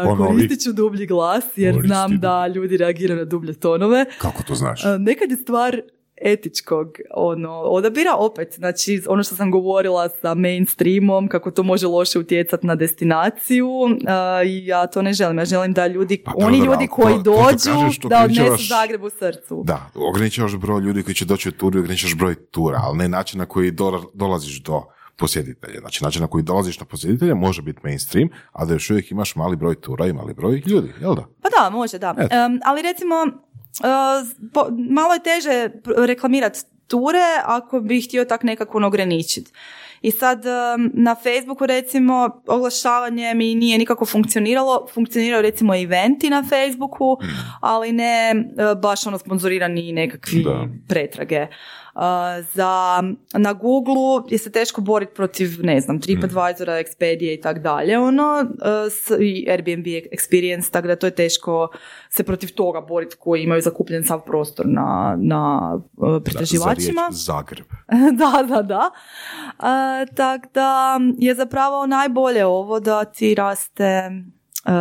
uh, 0.07 0.27
koristit 0.27 0.63
ću 0.63 0.73
dublji 0.73 1.05
glas 1.05 1.43
jer 1.55 1.73
Koristi 1.73 1.87
znam 1.87 2.19
da 2.19 2.47
ljudi 2.47 2.77
reagiraju 2.77 3.19
na 3.19 3.25
dublje 3.25 3.53
tonove. 3.53 4.05
Kako 4.17 4.43
to 4.43 4.55
znaš? 4.55 4.85
Uh, 4.85 4.91
nekad 4.99 5.31
je 5.31 5.37
stvar 5.37 5.81
etičkog 6.21 6.87
ono, 7.11 7.51
odabira 7.51 8.15
opet, 8.15 8.53
znači 8.53 9.01
ono 9.07 9.23
što 9.23 9.35
sam 9.35 9.51
govorila 9.51 10.09
sa 10.11 10.33
mainstreamom, 10.33 11.27
kako 11.27 11.51
to 11.51 11.63
može 11.63 11.87
loše 11.87 12.19
utjecati 12.19 12.67
na 12.67 12.75
destinaciju 12.75 13.67
uh, 13.69 13.89
i 14.45 14.65
ja 14.65 14.87
to 14.87 15.01
ne 15.01 15.13
želim, 15.13 15.37
ja 15.37 15.45
želim 15.45 15.73
da 15.73 15.87
ljudi, 15.87 16.21
Pa 16.25 16.31
oni 16.37 16.57
dobro, 16.57 16.71
ljudi 16.71 16.87
koji 16.87 17.15
to- 17.15 17.21
dođu, 17.21 17.99
to 18.01 18.07
da 18.07 18.23
odnesu 18.23 18.63
Zagreb 18.65 19.03
u 19.03 19.09
srcu. 19.09 19.63
Da, 19.65 19.89
ograničavaš 19.95 20.55
broj 20.55 20.81
ljudi 20.81 21.03
koji 21.03 21.15
će 21.15 21.25
doći 21.25 21.49
u 21.49 21.51
turu 21.51 21.77
i 21.77 21.81
ograničavaš 21.81 22.15
broj 22.15 22.35
tura, 22.35 22.79
ali 22.83 22.97
ne 22.97 23.09
način 23.09 23.37
na 23.37 23.45
koji 23.45 23.71
dola- 23.71 24.03
dolaziš 24.13 24.63
do 24.63 24.81
posjetitelja. 25.17 25.79
Znači, 25.79 26.03
način 26.03 26.21
na 26.21 26.27
koji 26.27 26.43
dolaziš 26.43 26.79
na 26.79 26.85
posjetitelja 26.85 27.35
može 27.35 27.61
biti 27.61 27.79
mainstream, 27.83 28.29
a 28.51 28.65
da 28.65 28.73
još 28.73 28.89
uvijek 28.89 29.11
imaš 29.11 29.35
mali 29.35 29.55
broj 29.55 29.75
tura 29.75 30.07
i 30.07 30.13
mali 30.13 30.33
broj 30.33 30.61
ljudi, 30.65 30.93
jel 31.01 31.15
da? 31.15 31.25
Pa 31.41 31.49
da, 31.51 31.69
može, 31.69 31.99
da. 31.99 32.15
Em, 32.19 32.27
ali 32.65 32.81
recimo, 32.81 33.15
malo 34.89 35.13
je 35.13 35.23
teže 35.23 35.69
reklamirati 35.97 36.59
ture 36.87 37.41
ako 37.45 37.81
bi 37.81 38.01
htio 38.01 38.25
tak 38.25 38.43
nekako 38.43 38.77
ono 38.77 38.87
ograničiti. 38.87 39.51
I 40.01 40.11
sad 40.11 40.45
em, 40.45 40.91
na 40.93 41.15
Facebooku 41.15 41.65
recimo 41.65 42.41
oglašavanje 42.47 43.33
mi 43.33 43.55
nije 43.55 43.77
nikako 43.77 44.05
funkcioniralo, 44.05 44.87
funkcioniraju 44.93 45.41
recimo 45.41 45.75
eventi 45.75 46.29
na 46.29 46.43
Facebooku, 46.49 47.17
ali 47.61 47.91
ne 47.91 48.29
e, 48.31 48.75
baš 48.81 49.07
ono 49.07 49.17
sponzorirani 49.17 49.91
nekakvi 49.91 50.43
Da. 50.43 50.67
pretrage. 50.87 51.47
Za, 52.53 53.03
na 53.33 53.53
Google 53.53 54.23
je 54.29 54.37
se 54.37 54.51
teško 54.51 54.81
boriti 54.81 55.13
protiv, 55.15 55.49
ne 55.63 55.79
znam, 55.79 56.01
TripAdvisora, 56.01 56.73
Expedia 56.73 57.33
i 57.33 57.41
tak 57.41 57.59
dalje, 57.59 57.99
ono, 57.99 58.45
s, 58.89 59.09
i 59.19 59.47
Airbnb 59.49 59.85
Experience, 59.85 60.71
tako 60.71 60.87
da 60.87 60.95
to 60.95 61.07
je 61.07 61.11
teško 61.15 61.67
se 62.09 62.23
protiv 62.23 62.53
toga 62.53 62.81
boriti 62.81 63.15
koji 63.19 63.43
imaju 63.43 63.61
zakupljen 63.61 64.03
sav 64.03 64.21
prostor 64.25 64.65
na, 64.67 65.17
na 65.19 65.73
uh, 65.97 66.07
Da, 66.07 66.13
za 66.13 66.19
pretraživačima. 66.19 67.09
Zagreb. 67.11 67.67
da, 68.19 68.43
da, 68.43 68.61
da. 68.61 68.91
Uh, 69.59 70.15
tak 70.15 70.53
da 70.53 70.99
je 71.17 71.35
zapravo 71.35 71.85
najbolje 71.87 72.45
ovo 72.45 72.79
da 72.79 73.05
ti 73.05 73.35
raste 73.35 74.11
um, 74.67 74.73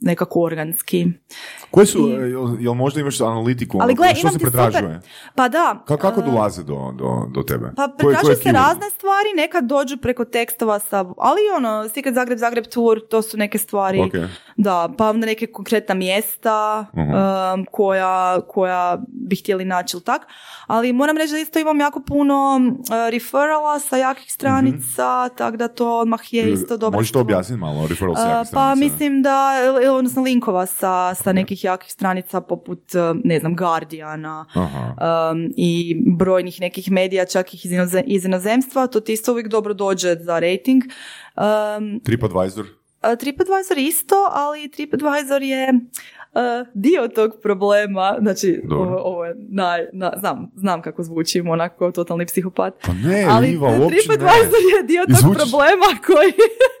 nekako 0.00 0.40
organski. 0.40 1.06
Koje 1.70 1.86
su, 1.86 1.98
I- 2.00 2.12
e, 2.12 2.30
jel, 2.60 2.74
možda 2.74 3.00
imaš 3.00 3.20
analitiku? 3.20 3.78
Ali 3.80 3.90
ono, 3.90 3.96
gle, 3.96 4.14
što 4.14 4.28
se 4.28 4.38
pretražuje? 4.38 4.82
super- 4.82 5.00
Pa 5.34 5.48
da. 5.48 5.82
Ka- 5.86 5.98
kako 5.98 6.22
dolaze 6.22 6.62
do, 6.62 6.92
do, 6.92 7.26
do 7.30 7.42
tebe? 7.42 7.72
Pa 7.76 7.88
pretražuju 7.88 8.20
koje 8.22 8.36
se 8.36 8.52
razne 8.52 8.90
stvari, 8.90 9.12
nekad 9.36 9.64
dođu 9.64 9.96
preko 9.96 10.24
tekstova 10.24 10.78
sa, 10.78 10.98
ali 11.18 11.40
ono, 11.56 11.88
Secret 11.88 12.14
Zagreb, 12.14 12.38
Zagreb 12.38 12.64
Tour, 12.64 13.00
to 13.02 13.22
su 13.22 13.36
neke 13.36 13.58
stvari. 13.58 14.00
Ok. 14.00 14.12
Da, 14.56 14.88
pa 14.98 15.10
onda 15.10 15.26
neke 15.26 15.46
konkretna 15.46 15.94
mjesta 15.94 16.86
Mhm. 16.92 17.00
um, 17.02 17.66
koja, 17.66 18.12
koja 18.42 18.98
bi 19.08 19.36
htjeli 19.36 19.64
naći 19.64 19.96
ili 19.96 20.04
tak. 20.04 20.22
Ali 20.66 20.92
moram 20.92 21.16
reći 21.16 21.32
da 21.32 21.38
isto 21.38 21.58
imam 21.58 21.80
jako 21.80 22.00
puno 22.00 22.60
uh, 22.70 22.86
referala 23.10 23.78
sa 23.80 23.96
jakih 23.96 24.32
stranica, 24.32 25.28
tako 25.28 25.56
da 25.56 25.68
to 25.68 25.98
odmah 25.98 26.32
je 26.32 26.52
isto 26.52 26.76
dobro. 26.76 26.98
Možeš 26.98 27.12
to 27.12 27.20
objasniti 27.20 27.60
malo, 27.60 27.86
referral 27.86 28.14
sa 28.14 28.22
jakih 28.22 28.38
pa 28.42 28.44
stranica? 28.44 28.76
Mislim 29.02 29.22
da, 29.22 29.52
odnosno 29.92 30.22
linkova 30.22 30.66
sa, 30.66 31.14
sa 31.14 31.32
nekih 31.32 31.64
jakih 31.64 31.92
stranica 31.92 32.40
poput, 32.40 32.94
uh, 32.94 33.16
ne 33.24 33.38
znam, 33.38 33.56
Guardiana 33.56 34.46
um, 34.54 35.52
i 35.56 35.96
brojnih 36.18 36.60
nekih 36.60 36.90
medija, 36.90 37.24
čak 37.24 37.54
ih 37.54 37.64
iz, 37.64 37.72
inoze- 37.72 38.04
iz 38.06 38.24
inozemstva, 38.24 38.86
to 38.86 39.00
ti 39.00 39.12
isto 39.12 39.32
uvijek 39.32 39.48
dobro 39.48 39.74
dođe 39.74 40.14
za 40.14 40.38
rating. 40.38 40.82
Um, 41.36 42.00
TripAdvisor? 42.04 42.66
a, 43.00 43.16
TripAdvisor 43.16 43.78
isto, 43.78 44.28
ali 44.32 44.70
TripAdvisor 44.70 45.42
je 45.42 45.72
dio 46.74 47.08
tog 47.08 47.30
problema, 47.42 48.16
znači 48.20 48.60
Dobro. 48.64 48.76
ovo, 48.84 48.98
ovo 49.00 49.24
je 49.24 49.34
naj, 49.38 49.86
na- 49.92 50.12
znam, 50.16 50.50
znam 50.54 50.82
kako 50.82 51.02
zvučim, 51.02 51.48
onako 51.48 51.90
totalni 51.90 52.26
psihopat. 52.26 52.74
Pa 52.82 52.92
ne, 52.94 53.26
ali 53.28 53.48
Iva, 53.48 53.68
uopće 53.70 53.96
TripAdvisor 53.98 54.28
ne. 54.64 54.76
je 54.76 54.82
dio 54.84 55.04
tog 55.04 55.16
zvučiš- 55.16 55.36
problema 55.40 55.86
koji, 56.06 56.32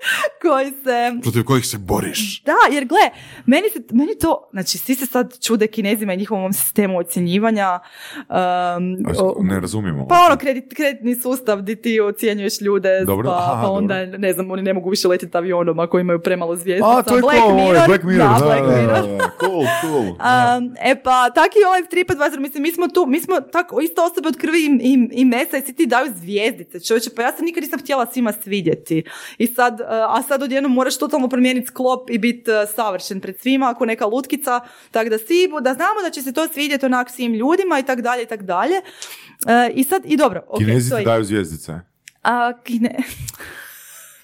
koji 0.42 0.66
se 0.66 1.20
Protiv 1.22 1.44
kojih 1.44 1.66
se 1.66 1.78
boriš. 1.78 2.42
da, 2.42 2.52
jer 2.70 2.84
gle, 2.84 2.98
meni, 3.46 3.70
se, 3.70 3.82
meni 3.90 4.18
to, 4.18 4.48
znači 4.52 4.78
svi 4.78 4.94
se 4.94 5.06
sad 5.06 5.38
čude 5.40 5.66
kinezima 5.66 6.14
i 6.14 6.18
njihovom 6.18 6.52
sistemu 6.52 6.98
ocjenjivanja. 6.98 7.78
Um, 8.20 8.96
Ne 9.40 9.60
razumijemo. 9.60 10.08
pa 10.08 10.14
ono, 10.20 10.36
kredit, 10.36 10.74
kreditni 10.74 11.14
sustav 11.14 11.60
di 11.60 11.76
ti 11.76 12.00
ocjenjuješ 12.00 12.60
ljude, 12.60 13.00
Dobro, 13.02 13.28
pa, 13.28 13.36
aha, 13.36 13.62
pa 13.62 13.70
onda, 13.70 14.06
ne 14.06 14.32
znam, 14.32 14.50
oni 14.50 14.62
ne 14.62 14.72
mogu 14.72 14.90
više 14.90 15.08
letjeti 15.08 15.36
avionom 15.36 15.78
ako 15.78 15.98
imaju 15.98 16.18
premalo 16.20 16.56
zvijezdica. 16.56 16.88
A, 16.88 17.02
to 17.02 17.14
je 17.16 17.20
Black 17.22 17.38
ovaj 17.40 17.64
Mirror, 17.64 17.86
Black 17.86 18.04
Mirror, 18.04 18.28
da, 18.30 18.38
da, 18.40 18.76
da, 18.76 19.02
da, 19.02 19.30
cool, 19.46 19.66
cool. 19.80 20.16
Um, 20.32 20.74
e 20.80 21.02
pa, 21.02 21.30
tak 21.30 21.56
i 21.56 21.64
ovaj 21.64 21.86
TripAdvisor, 21.86 22.40
mislim, 22.40 22.62
mi 22.62 22.72
smo 22.72 22.88
tu, 22.88 23.06
mi 23.06 23.20
smo 23.20 23.40
tako 23.40 23.80
isto 23.80 24.04
osobe 24.04 24.28
od 24.28 24.36
krvi 24.36 24.58
i, 24.58 24.88
i, 24.88 25.08
i 25.12 25.24
mesa 25.24 25.56
i 25.56 25.60
svi 25.62 25.72
ti 25.72 25.86
daju 25.86 26.12
zvijezdice, 26.16 26.80
čovječe, 26.80 27.10
pa 27.16 27.22
ja 27.22 27.32
se 27.36 27.42
nikad 27.42 27.62
nisam 27.62 27.80
htjela 27.80 28.06
svima 28.06 28.32
svidjeti. 28.32 29.04
I 29.38 29.46
sad, 29.46 29.80
uh, 29.80 29.86
a 29.88 30.22
sad 30.28 30.42
odjednom 30.42 30.72
moraš 30.72 30.98
totalno 30.98 31.28
promijeniti 31.28 31.66
sklop 31.66 32.10
i 32.10 32.18
biti 32.18 32.50
uh, 32.50 32.56
savršen 32.74 33.20
pred 33.20 33.40
svima, 33.40 33.70
ako 33.70 33.86
neka 33.86 34.06
lutkica, 34.06 34.60
tako 34.90 35.10
da 35.10 35.18
svi, 35.18 35.48
da 35.60 35.74
znamo 35.74 36.02
da 36.04 36.10
će 36.10 36.22
se 36.22 36.32
to 36.32 36.48
svidjeti 36.48 36.86
onak 36.86 37.10
svim 37.10 37.34
ljudima 37.34 37.78
i 37.78 37.82
tak 37.82 38.00
dalje 38.00 38.22
i 38.22 38.26
tak 38.26 38.42
dalje. 38.42 38.76
Uh, 38.76 39.76
I 39.76 39.84
sad, 39.84 40.02
i 40.04 40.16
dobro, 40.16 40.42
ok, 40.48 40.58
Kinezi 40.58 40.96
ti 40.96 41.04
daju 41.04 41.24
zvijezdice. 41.24 41.80
a, 42.22 42.52
kine... 42.64 42.96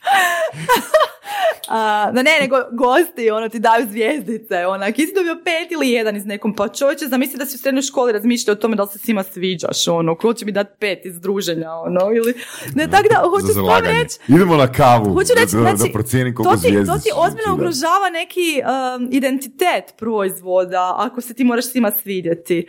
A, 1.69 2.11
da 2.13 2.23
ne, 2.23 2.31
nego 2.41 2.57
gosti, 2.73 3.31
ono, 3.31 3.49
ti 3.49 3.59
daju 3.59 3.87
zvijezdice, 3.91 4.67
onak, 4.67 4.97
si 4.97 5.13
dobio 5.15 5.37
pet 5.45 5.73
ili 5.73 5.91
jedan 5.91 6.17
iz 6.17 6.27
nekom, 6.27 6.55
pa 6.55 6.69
čovječe, 6.69 7.07
zamisli 7.07 7.39
da 7.39 7.47
si 7.47 7.55
u 7.55 7.59
srednjoj 7.59 7.83
školi 7.83 8.13
razmišljao 8.13 8.53
o 8.53 8.57
tome 8.57 8.77
da 8.77 8.83
li 8.83 8.89
se 8.93 8.99
svima 8.99 9.23
sviđaš, 9.23 9.89
ono, 9.89 10.15
ko 10.17 10.35
će 10.35 10.45
mi 10.47 10.53
dati 10.53 10.71
pet 10.79 11.07
iz 11.07 11.21
druženja, 11.21 11.73
ono, 11.73 12.01
ili, 12.15 12.35
ne, 12.75 12.91
tako 12.91 13.09
da, 13.09 13.29
hoću 13.31 13.53
zalaganje. 13.53 14.03
reći, 14.03 14.19
Idemo 14.29 14.57
na 14.57 14.73
kavu, 14.73 15.15
Hoću 15.15 15.33
reći, 15.37 15.57
da, 15.57 15.61
znači, 15.63 15.79
da 15.79 15.93
procijenim 15.93 16.35
koliko 16.35 16.55
to 16.57 16.63
ti, 16.63 16.87
to 16.87 16.99
ti 16.99 17.11
ozbiljno 17.17 17.55
ugrožava 17.55 18.11
neki 18.13 18.61
um, 18.63 19.09
identitet 19.13 19.95
proizvoda 19.99 20.95
ako 20.99 21.21
se 21.21 21.35
ti 21.35 21.45
moraš 21.45 21.65
svima 21.67 21.93
svidjeti. 22.03 22.67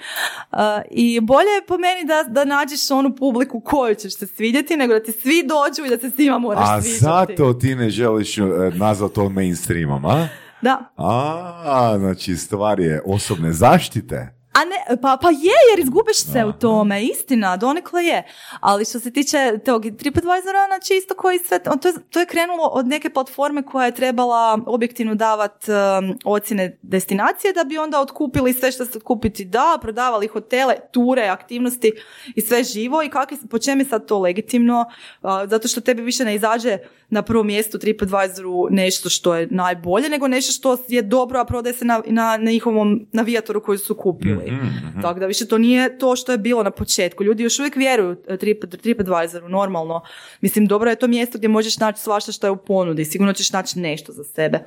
Uh, 0.51 0.57
I 0.91 1.20
bolje 1.20 1.49
je 1.49 1.66
po 1.68 1.78
meni 1.78 2.05
da, 2.05 2.24
da 2.24 2.45
nađeš 2.45 2.91
onu 2.91 3.16
publiku 3.16 3.60
koju 3.60 3.95
ćeš 3.95 4.18
se 4.18 4.28
svidjeti 4.28 4.78
nego 4.78 4.93
da 4.93 5.03
ti 5.03 5.12
svi 5.12 5.43
dođu 5.43 5.86
i 5.86 5.89
da 5.89 5.97
se 5.97 6.16
svima 6.16 6.38
moraš 6.39 6.70
A 6.70 6.82
sviđati. 6.82 6.99
zato 6.99 7.53
ti 7.53 7.76
ne 7.76 7.89
želiš 7.89 8.38
e, 8.50 8.72
nazvati 8.78 9.16
to 9.16 9.30
mainstreamom, 9.30 10.06
a? 10.06 10.28
Da. 10.62 10.93
A, 10.97 11.95
znači 12.00 12.36
stvar 12.36 12.80
je 12.80 13.02
osobne 13.06 13.54
zaštite. 13.54 14.39
A 14.60 14.66
ne, 14.66 14.97
pa, 15.01 15.18
pa 15.22 15.30
je, 15.30 15.60
jer 15.72 15.80
izgubiš 15.80 16.18
se 16.18 16.45
u 16.45 16.51
tome, 16.51 17.03
istina, 17.03 17.57
donekle 17.57 18.03
je. 18.03 18.24
Ali 18.60 18.86
što 18.86 18.99
se 18.99 19.14
tiče 19.14 19.60
tog 19.66 19.84
TripAdvisora, 19.97 20.66
znači 20.68 20.93
isto 20.93 21.14
koji 21.14 21.39
sve, 21.39 21.60
to 21.64 21.88
je, 21.88 21.93
to 22.10 22.20
je 22.20 22.26
krenulo 22.26 22.64
od 22.64 22.88
neke 22.88 23.10
platforme 23.10 23.64
koja 23.64 23.86
je 23.86 23.95
trebala 23.95 24.60
objektivno 24.66 25.16
davat 25.16 25.66
um, 25.68 26.20
ocjene 26.26 26.78
destinacije 26.82 27.53
da 27.53 27.64
bi 27.64 27.78
onda 27.78 28.01
otkupili 28.01 28.53
sve 28.53 28.72
što 28.72 28.86
se 28.86 28.97
otkupiti 28.97 29.45
da, 29.45 29.78
prodavali 29.82 30.28
hotele, 30.28 30.76
ture, 30.91 31.28
aktivnosti 31.28 31.91
i 32.36 32.41
sve 32.41 32.64
živo 32.64 33.03
i 33.03 33.10
kakvi, 33.10 33.38
po 33.49 33.60
čem 33.60 33.80
je 33.80 33.86
sad 33.86 34.05
to 34.05 34.20
legitimno, 34.20 34.86
A, 35.22 35.47
zato 35.47 35.68
što 35.68 35.82
tebi 35.82 36.01
više 36.01 36.26
ne 36.26 36.36
izađe 36.36 36.78
na 37.10 37.22
prvom 37.22 37.47
mjestu 37.47 37.80
TripAdvisoru 37.80 38.68
nešto 38.70 39.10
što 39.10 39.36
je 39.36 39.47
najbolje, 39.51 40.10
nego 40.10 40.28
nešto 40.28 40.51
što 40.51 40.78
je 40.88 41.01
dobro, 41.01 41.39
a 41.39 41.45
prodaje 41.45 41.74
se 41.74 41.86
na, 41.86 42.01
na, 42.07 42.38
na 42.38 42.51
njihovom 42.51 43.07
navijatoru 43.12 43.64
koji 43.64 43.78
su 43.78 43.95
kupili. 43.95 44.49
Tako 45.02 45.20
da 45.20 45.26
više 45.26 45.47
to 45.47 45.58
nije 45.58 45.97
to 45.97 46.16
što 46.16 46.32
je 46.32 46.38
bilo 46.38 46.64
na 46.64 46.72
početku. 46.72 47.24
Ljudi 47.24 47.43
još 47.43 47.60
uvijek 47.60 47.76
vjeruju 47.76 48.18
e, 48.28 48.38
Trip, 48.38 48.66
TripAdvisoru, 48.82 49.50
normalno. 49.50 50.02
Mislim, 50.41 50.66
dobro 50.66 50.89
je 50.89 50.95
to 50.95 51.08
mjesto 51.08 51.38
gdje 51.38 51.47
možeš 51.47 51.78
naći 51.78 52.02
svašta 52.02 52.32
što 52.32 52.47
je 52.47 52.52
u 52.52 52.58
ponudi. 52.58 53.06
Sigurno 53.06 53.34
ćeš 53.34 53.52
naći 53.52 53.80
nešto 53.80 54.12
za 54.12 54.24
sebe. 54.24 54.60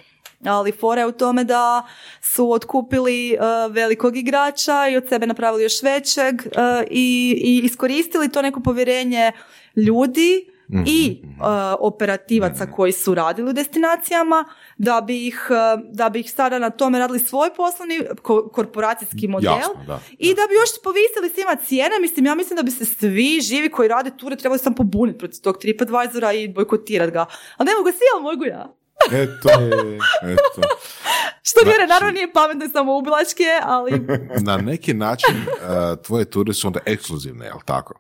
Ali 0.45 0.73
fora 0.73 1.01
je 1.01 1.07
u 1.07 1.13
tome 1.13 1.45
da 1.45 1.87
su 2.21 2.53
otkupili 2.53 3.33
e, 3.33 3.39
velikog 3.71 4.17
igrača 4.17 4.89
i 4.89 4.97
od 4.97 5.09
sebe 5.09 5.27
napravili 5.27 5.63
još 5.63 5.83
većeg 5.83 6.35
e, 6.35 6.51
i, 6.91 7.37
i 7.45 7.67
iskoristili 7.67 8.33
to 8.33 8.43
neko 8.43 8.61
povjerenje 8.61 9.33
ljudi 9.77 10.53
i 10.87 11.23
e, 11.23 11.45
operativaca 11.79 12.67
koji 12.67 12.93
su 12.93 13.15
radili 13.15 13.51
u 13.51 13.53
destinacijama 13.53 14.45
da 14.79 15.01
bi 15.01 15.27
ih, 15.27 15.49
e, 15.51 15.83
da 15.93 16.09
bi 16.09 16.21
ih 16.21 16.33
sada 16.33 16.59
na 16.59 16.71
tome 16.71 16.99
radili 16.99 17.19
svoj 17.19 17.55
poslovni 17.57 18.01
ko- 18.23 18.49
korporacijski 18.49 19.29
model 19.29 19.53
Jasno, 19.53 19.85
da. 19.87 20.01
i 20.19 20.35
da 20.35 20.43
bi 20.49 20.55
još 20.55 20.71
povisili 20.85 21.31
svima 21.35 21.57
cijene. 21.67 22.01
Mislim, 22.01 22.27
ja 22.27 22.35
mislim 22.35 22.57
da 22.57 22.63
bi 22.63 22.71
se 22.71 22.85
svi 22.85 23.41
živi 23.41 23.71
koji 23.71 23.89
rade 23.89 24.11
ture 24.17 24.37
trebali 24.37 24.59
sam 24.59 24.75
pobuniti 24.75 25.19
protiv 25.19 25.41
tog 25.41 25.59
TripAdvisora 25.59 26.33
i 26.33 26.49
bojkotirati 26.49 27.13
ga. 27.13 27.27
Ali 27.57 27.67
ne 27.67 27.75
mogu 27.75 27.91
svi, 27.91 28.07
ali 28.15 28.23
mogu 28.23 28.45
ja. 28.45 28.82
Eto, 29.07 29.49
eto. 30.33 30.69
Što 31.43 31.61
Znači- 31.63 31.87
naravno 31.89 32.11
nije 32.11 32.33
pametno 32.33 32.65
i 32.65 32.69
samoubilačke, 32.69 33.45
ali 33.63 33.93
Na 34.41 34.57
neki 34.57 34.95
način 34.95 35.35
uh, 35.37 36.03
tvoje 36.03 36.25
ture 36.25 36.53
su 36.55 36.67
onda 36.67 36.81
ekskluzivne, 36.87 37.47
jel 37.47 37.59
tako? 37.65 37.95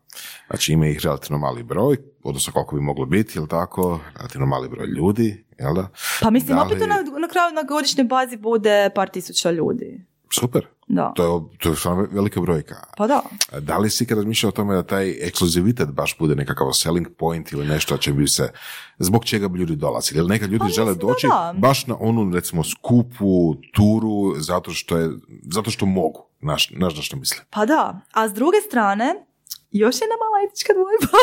Znači 0.47 0.73
ima 0.73 0.87
ih 0.87 1.01
relativno 1.03 1.39
mali 1.39 1.63
broj, 1.63 1.97
odnosno 2.23 2.53
koliko 2.53 2.77
bi 2.77 2.83
moglo 2.83 3.07
biti, 3.07 3.39
jel 3.39 3.47
tako? 3.47 4.01
Relativno 4.17 4.47
mali 4.47 4.69
broj 4.69 4.87
ljudi, 4.89 5.45
jel 5.59 5.75
da? 5.75 5.89
pa 6.21 6.31
mislim, 6.31 6.57
Da 6.57 6.63
opet 6.63 6.79
to 6.79 6.85
li- 6.85 6.89
na, 6.89 6.97
na 7.19 7.29
kraju 7.29 7.53
na 7.53 7.63
godišnjoj 7.63 8.05
bazi 8.05 8.37
bude 8.37 8.91
par 8.95 9.09
tisuća 9.09 9.51
ljudi. 9.51 10.01
Super, 10.31 10.67
Da. 10.93 11.13
to 11.17 11.25
je, 11.25 11.59
to 11.59 11.69
je 11.69 11.77
stvarno 11.77 12.09
velika 12.11 12.41
brojka. 12.41 12.75
Pa 12.97 13.07
da. 13.07 13.23
Da 13.61 13.79
li 13.79 13.91
si 13.91 14.05
ikad 14.05 14.19
razmišljao 14.19 14.49
o 14.49 14.53
tome 14.53 14.75
da 14.75 14.83
taj 14.83 15.11
ekskluzivitet 15.27 15.89
baš 15.89 16.19
bude 16.19 16.35
nekakav 16.35 16.73
selling 16.73 17.09
point 17.19 17.53
ili 17.53 17.67
nešto 17.67 17.97
će 17.97 18.13
bi 18.13 18.29
se, 18.29 18.53
zbog 18.99 19.25
čega 19.25 19.49
bi 19.49 19.59
ljudi 19.59 19.77
dolazili? 19.77 20.19
Ili 20.19 20.29
neka 20.29 20.47
ljudi 20.47 20.59
Pa 20.59 20.69
žele 20.69 20.87
mislim 20.87 21.09
da 21.09 21.13
doći 21.13 21.27
da. 21.27 21.55
baš 21.57 21.87
na 21.87 21.97
onu, 22.01 22.35
recimo, 22.35 22.65
skupu 22.65 23.55
turu 23.75 24.41
zato 24.41 24.71
što, 24.73 24.97
je, 24.97 25.11
zato 25.43 25.71
što 25.71 25.87
mogu. 25.87 26.25
Znaš, 26.41 26.73
znaš 26.77 26.97
na 26.97 27.03
što 27.03 27.17
mislim? 27.17 27.41
Pa 27.51 27.67
da, 27.67 28.01
a 28.13 28.29
s 28.29 28.33
druge 28.33 28.57
strane, 28.67 29.15
još 29.71 29.95
jedna 29.95 30.15
mala 30.23 30.47
etička 30.49 30.73
dvojba. 30.73 31.19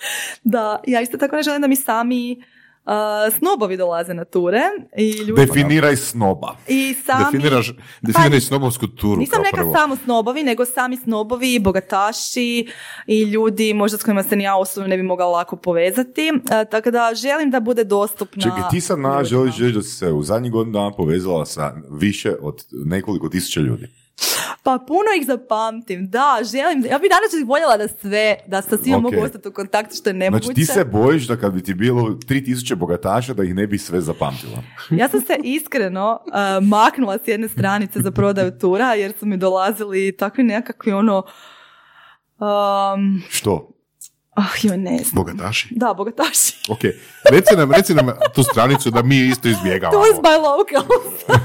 da, 0.54 0.80
ja 0.86 1.00
isto 1.00 1.18
tako 1.18 1.36
ne 1.36 1.42
želim 1.42 1.60
da 1.60 1.68
mi 1.68 1.76
sami 1.76 2.42
uh, 2.84 3.38
snobovi 3.38 3.76
dolaze 3.76 4.14
na 4.14 4.24
ture 4.24 4.62
i 4.96 5.10
ljudi... 5.10 5.46
Definiraj 5.46 5.96
snoba. 5.96 6.56
I 6.68 6.94
sami... 7.06 7.24
Definiraš, 7.24 7.72
definiraj 8.00 8.40
snobovsku 8.40 8.86
turu 8.86 9.16
Nisam 9.16 9.42
neka 9.42 9.78
samo 9.78 9.96
snobovi, 9.96 10.42
nego 10.42 10.64
sami 10.64 10.96
snobovi, 10.96 11.58
bogataši 11.58 12.66
i 13.06 13.22
ljudi 13.22 13.74
možda 13.74 13.98
s 13.98 14.04
kojima 14.04 14.22
se 14.22 14.36
ni 14.36 14.44
ja 14.44 14.56
osobno 14.56 14.88
ne 14.88 14.96
bi 14.96 15.02
mogla 15.02 15.26
lako 15.26 15.56
povezati. 15.56 16.28
E, 16.28 16.64
tako 16.70 16.90
da 16.90 17.12
želim 17.14 17.50
da 17.50 17.60
bude 17.60 17.84
dostupna 17.84 18.42
Čekaj, 18.42 18.62
ti 18.70 18.80
sad 18.80 18.98
na 18.98 19.24
želiš 19.24 19.58
reći 19.58 19.72
da 19.72 19.82
si 19.82 19.96
se 19.96 20.12
u 20.12 20.22
zadnjih 20.22 20.52
godinu 20.52 20.72
dana 20.72 20.92
povezala 20.92 21.46
sa 21.46 21.74
više 21.90 22.34
od 22.40 22.64
nekoliko 22.72 23.28
tisuća 23.28 23.60
ljudi. 23.60 23.88
Pa 24.62 24.78
puno 24.86 25.08
ih 25.20 25.26
zapamtim, 25.26 26.10
da, 26.10 26.38
želim, 26.52 26.84
ja 26.90 26.98
bi 26.98 27.08
danas 27.08 27.48
voljela 27.48 27.76
da 27.76 27.88
sve, 27.88 28.36
da 28.46 28.62
sa 28.62 28.76
svima 28.76 28.96
Ok. 28.96 29.02
mogu 29.02 29.16
ostati 29.24 29.48
u 29.48 29.52
kontaktu 29.52 29.96
što 29.96 30.10
je 30.10 30.14
nemoguće. 30.14 30.44
Znači 30.44 30.54
ti 30.54 30.66
se 30.66 30.84
bojiš 30.84 31.26
da 31.26 31.36
kad 31.36 31.52
bi 31.52 31.62
ti 31.62 31.74
bilo 31.74 32.02
3000 32.02 32.74
bogataša 32.74 33.34
da 33.34 33.44
ih 33.44 33.54
ne 33.54 33.66
bi 33.66 33.78
sve 33.78 34.00
zapamtila. 34.00 34.62
Ja 34.90 35.08
sam 35.08 35.20
se 35.20 35.36
iskreno 35.44 36.20
uh, 36.26 36.66
maknula 36.68 37.18
s 37.24 37.28
jedne 37.28 37.48
stranice 37.48 38.00
za 38.00 38.10
prodaju 38.10 38.58
tura 38.58 38.94
jer 38.94 39.12
su 39.18 39.26
mi 39.26 39.36
dolazili 39.36 40.16
takvi 40.16 40.44
nekakvi 40.44 40.92
ono 40.92 41.22
um, 42.38 43.22
Što? 43.28 43.79
Ah, 44.34 44.52
joj, 44.62 44.76
ne 44.76 44.98
znam. 44.98 45.24
Bogataši. 45.24 45.68
Da, 45.70 45.94
bogataši. 45.94 46.56
Ok, 46.72 46.80
reci 47.30 47.56
nam, 47.56 47.72
reci 47.72 47.94
nam 47.94 48.10
tu 48.34 48.42
stranicu 48.42 48.90
da 48.90 49.02
mi 49.02 49.18
isto 49.18 49.48
izbjegavamo. 49.48 50.04
To 50.04 50.10
is 50.10 50.16
my 50.16 50.36
local. 50.36 50.96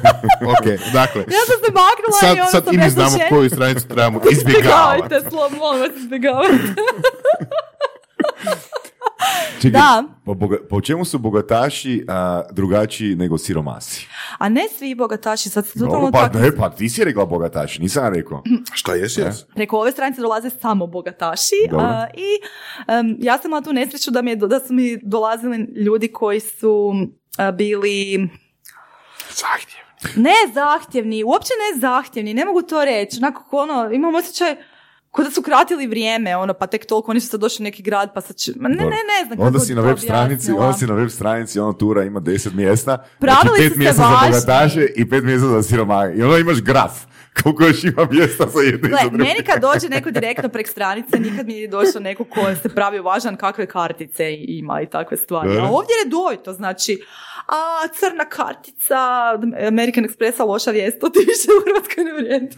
ok, 0.53 0.93
dakle, 0.93 1.21
ja 1.21 1.43
sam 1.45 1.57
se 1.65 1.71
maknula 1.71 2.19
sad, 2.19 2.37
i 2.37 2.39
ono 2.39 2.49
sad 2.49 2.65
sam 2.65 2.73
i 2.73 2.77
mi 2.77 2.89
znamo 2.89 3.17
koju 3.29 3.49
stranicu 3.49 3.87
trebamo 3.87 4.21
izbjegavati. 4.31 5.05
Izbjegavajte, 5.05 5.35
molim 5.35 5.59
vas, 5.59 5.97
izbjegavajte. 5.97 6.55
Čekaj, 9.55 9.71
Da. 9.71 10.03
Po, 10.25 10.33
boga- 10.33 10.67
po 10.69 10.81
čemu 10.81 11.05
su 11.05 11.19
bogataši 11.19 12.05
a, 12.07 12.41
drugačiji 12.51 13.15
nego 13.15 13.37
siromasi? 13.37 14.07
A 14.37 14.49
ne 14.49 14.61
svi 14.69 14.95
bogataši, 14.95 15.49
sad 15.49 15.67
se 15.67 15.79
totalno 15.79 16.11
pa, 16.11 16.19
tako- 16.19 16.39
ne, 16.39 16.55
pa 16.55 16.69
ti 16.69 16.89
si 16.89 17.03
rekla 17.03 17.25
bogataši, 17.25 17.81
nisam 17.81 18.13
rekao. 18.13 18.43
Šta 18.73 18.93
jesi, 18.93 19.21
jes? 19.21 19.45
Preko 19.45 19.77
ove 19.77 19.91
stranice 19.91 20.21
dolaze 20.21 20.49
samo 20.51 20.87
bogataši 20.87 21.55
a, 21.73 22.05
i 22.09 22.29
em, 22.89 23.17
ja 23.19 23.37
sam 23.37 23.49
imala 23.49 23.61
tu 23.61 23.73
nesreću 23.73 24.11
da, 24.11 24.21
mi 24.21 24.31
je, 24.31 24.35
da 24.35 24.59
su 24.59 24.73
mi 24.73 24.97
dolazili 24.99 25.57
ljudi 25.75 26.07
koji 26.07 26.39
su 26.39 26.93
a, 27.37 27.51
bili 27.51 28.29
Zahtjev. 29.31 29.85
ne 30.15 30.53
zahtjevni, 30.53 31.23
uopće 31.23 31.49
ne 31.65 31.79
zahtjevni, 31.79 32.33
ne 32.33 32.45
mogu 32.45 32.61
to 32.61 32.85
reći. 32.85 33.17
Onako, 33.17 33.43
ko 33.43 33.57
ono, 33.57 33.89
imam 33.91 34.15
osjećaj 34.15 34.55
ko 35.15 35.23
da 35.23 35.31
su 35.31 35.41
kratili 35.41 35.87
vrijeme, 35.87 36.35
ono, 36.37 36.53
pa 36.53 36.67
tek 36.67 36.85
toliko, 36.85 37.11
oni 37.11 37.19
su 37.19 37.27
sad 37.27 37.39
došli 37.39 37.63
u 37.63 37.65
neki 37.65 37.83
grad, 37.83 38.13
pa 38.13 38.21
sad 38.21 38.35
će, 38.35 38.51
ma 38.55 38.69
ne, 38.69 38.75
ne, 38.75 38.83
ne 38.85 39.25
znam 39.25 39.37
kako 39.37 39.47
Onda 39.47 39.59
bi 39.59 39.65
si 39.65 39.75
na 39.75 39.81
web 39.81 39.97
stranici, 39.97 40.51
onda 40.51 40.73
si 40.73 40.87
na 40.87 40.93
web 40.93 41.09
stranici, 41.09 41.59
ono 41.59 41.73
tura 41.73 42.03
ima 42.03 42.21
10 42.21 42.53
mjesta. 42.53 43.05
Pravili 43.19 43.57
znači, 43.57 43.69
pet 43.69 43.77
mjesta 43.77 44.03
za 44.03 44.27
bogataše 44.27 44.87
i 44.95 45.09
pet 45.09 45.23
mjesta 45.23 45.47
za 45.47 45.63
siromahe. 45.63 46.13
I 46.15 46.23
onda 46.23 46.37
imaš 46.37 46.61
graf. 46.61 46.91
Koliko 47.43 47.63
još 47.63 47.83
ima 47.83 48.07
mjesta 48.11 48.47
za 48.47 48.61
jedno 48.61 48.89
Gle, 48.89 48.99
meni 49.11 49.43
kad 49.45 49.61
dođe 49.61 49.89
neko 49.89 50.11
direktno 50.11 50.49
prek 50.49 50.67
stranice, 50.67 51.19
nikad 51.19 51.47
mi 51.47 51.53
nije 51.53 51.67
došao 51.67 52.01
neko 52.01 52.23
ko 52.23 52.41
se 52.61 52.69
pravi 52.69 52.99
važan 52.99 53.37
kakve 53.37 53.65
kartice 53.65 54.33
ima 54.33 54.81
i 54.81 54.89
takve 54.89 55.17
stvari. 55.17 55.57
A 55.57 55.63
ovdje 55.63 55.93
je 55.93 56.03
redovito, 56.03 56.53
znači, 56.53 57.01
a 57.47 57.87
crna 57.93 58.25
kartica 58.25 58.99
American 59.67 60.05
Expressa, 60.05 60.47
loša 60.47 60.71
vijest, 60.71 60.99
to 60.99 61.09
ti 61.09 61.19
više 61.19 61.47
u 61.57 61.61
Hrvatskoj 61.65 62.03
ne 62.03 62.13
vrijedi. 62.13 62.57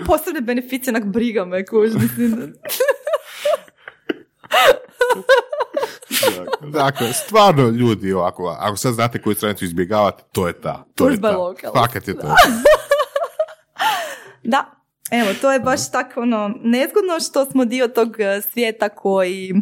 Posebne 0.06 0.40
beneficije, 0.40 0.92
onak 0.92 1.04
briga 1.04 1.44
me, 1.44 1.66
kuž, 1.66 1.94
mislim. 1.94 2.54
Dakle, 6.60 7.12
stvarno 7.12 7.68
ljudi 7.68 8.12
ovako, 8.12 8.56
ako 8.60 8.76
sad 8.76 8.94
znate 8.94 9.22
koju 9.22 9.34
stranicu 9.34 9.64
izbjegavate, 9.64 10.22
to 10.32 10.46
je 10.46 10.60
ta. 10.60 10.84
To 10.94 11.08
je 11.08 11.10
Tužba 11.10 11.54
ta. 11.62 11.70
Fakat 11.72 12.08
je 12.08 12.14
to. 12.14 12.34
Da, 14.42 14.64
evo, 15.10 15.28
to 15.40 15.52
je 15.52 15.60
baš 15.60 15.90
tako 15.90 16.20
ono, 16.20 16.54
nezgodno 16.62 17.20
što 17.20 17.44
smo 17.44 17.64
dio 17.64 17.88
tog 17.88 18.20
eh, 18.20 18.40
svijeta 18.52 18.88
koji 18.88 19.52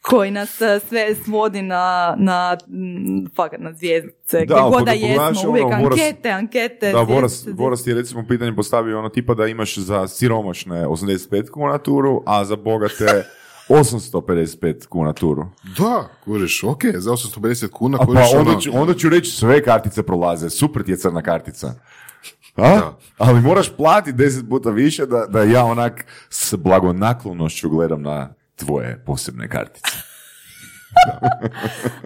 koji 0.00 0.30
nas 0.30 0.60
eh, 0.60 0.80
sve 0.88 1.14
svodi 1.14 1.62
na, 1.62 2.14
na, 2.18 2.56
fakat 3.36 3.60
na 3.60 3.72
zvijezdice, 3.72 4.44
gdje 4.44 4.54
god 4.70 4.84
da 4.84 4.92
pogledaš, 4.92 5.02
jesmo, 5.02 5.40
ono, 5.40 5.50
uvijek 5.50 5.66
Boras- 5.66 6.00
ankete, 6.00 6.30
ankete, 6.30 6.92
Da, 6.92 7.04
Boras, 7.04 7.32
zvjezdice, 7.32 7.52
Boras 7.56 7.84
ti 7.84 7.90
je 7.90 7.94
recimo 7.94 8.24
pitanje 8.28 8.56
postavio 8.56 8.98
ono 8.98 9.08
tipa 9.08 9.34
da 9.34 9.46
imaš 9.46 9.78
za 9.78 10.08
siromašne 10.08 10.86
85 10.86 11.50
kuna 11.50 11.78
turu, 11.78 12.22
a 12.26 12.44
za 12.44 12.56
bogate 12.56 13.24
855 13.68 14.86
kuna 14.86 15.12
turu. 15.12 15.46
Da, 15.78 16.08
kuriš, 16.24 16.64
ok, 16.64 16.82
za 16.94 17.10
850 17.10 17.68
kuna 17.68 17.98
A 18.00 18.06
kuriš 18.06 18.22
pa 18.32 18.38
onda 18.38 18.50
ono- 18.50 18.60
ću, 18.60 18.70
onda 18.74 18.94
ću 18.94 19.08
reći 19.08 19.30
sve 19.30 19.64
kartice 19.64 20.02
prolaze, 20.02 20.50
super 20.50 20.82
ti 20.82 20.90
je 20.90 20.96
crna 20.96 21.22
kartica. 21.22 21.74
A? 22.56 22.62
Da. 22.70 22.98
Ali 23.18 23.40
moraš 23.40 23.76
platiti 23.76 24.16
deset 24.16 24.48
puta 24.48 24.70
više 24.70 25.06
da, 25.06 25.26
da 25.26 25.42
ja 25.42 25.64
onak 25.64 26.06
s 26.30 26.54
blagonaklonošću 26.54 27.68
gledam 27.68 28.02
na 28.02 28.34
tvoje 28.56 29.02
posebne 29.06 29.48
kartice. 29.48 29.90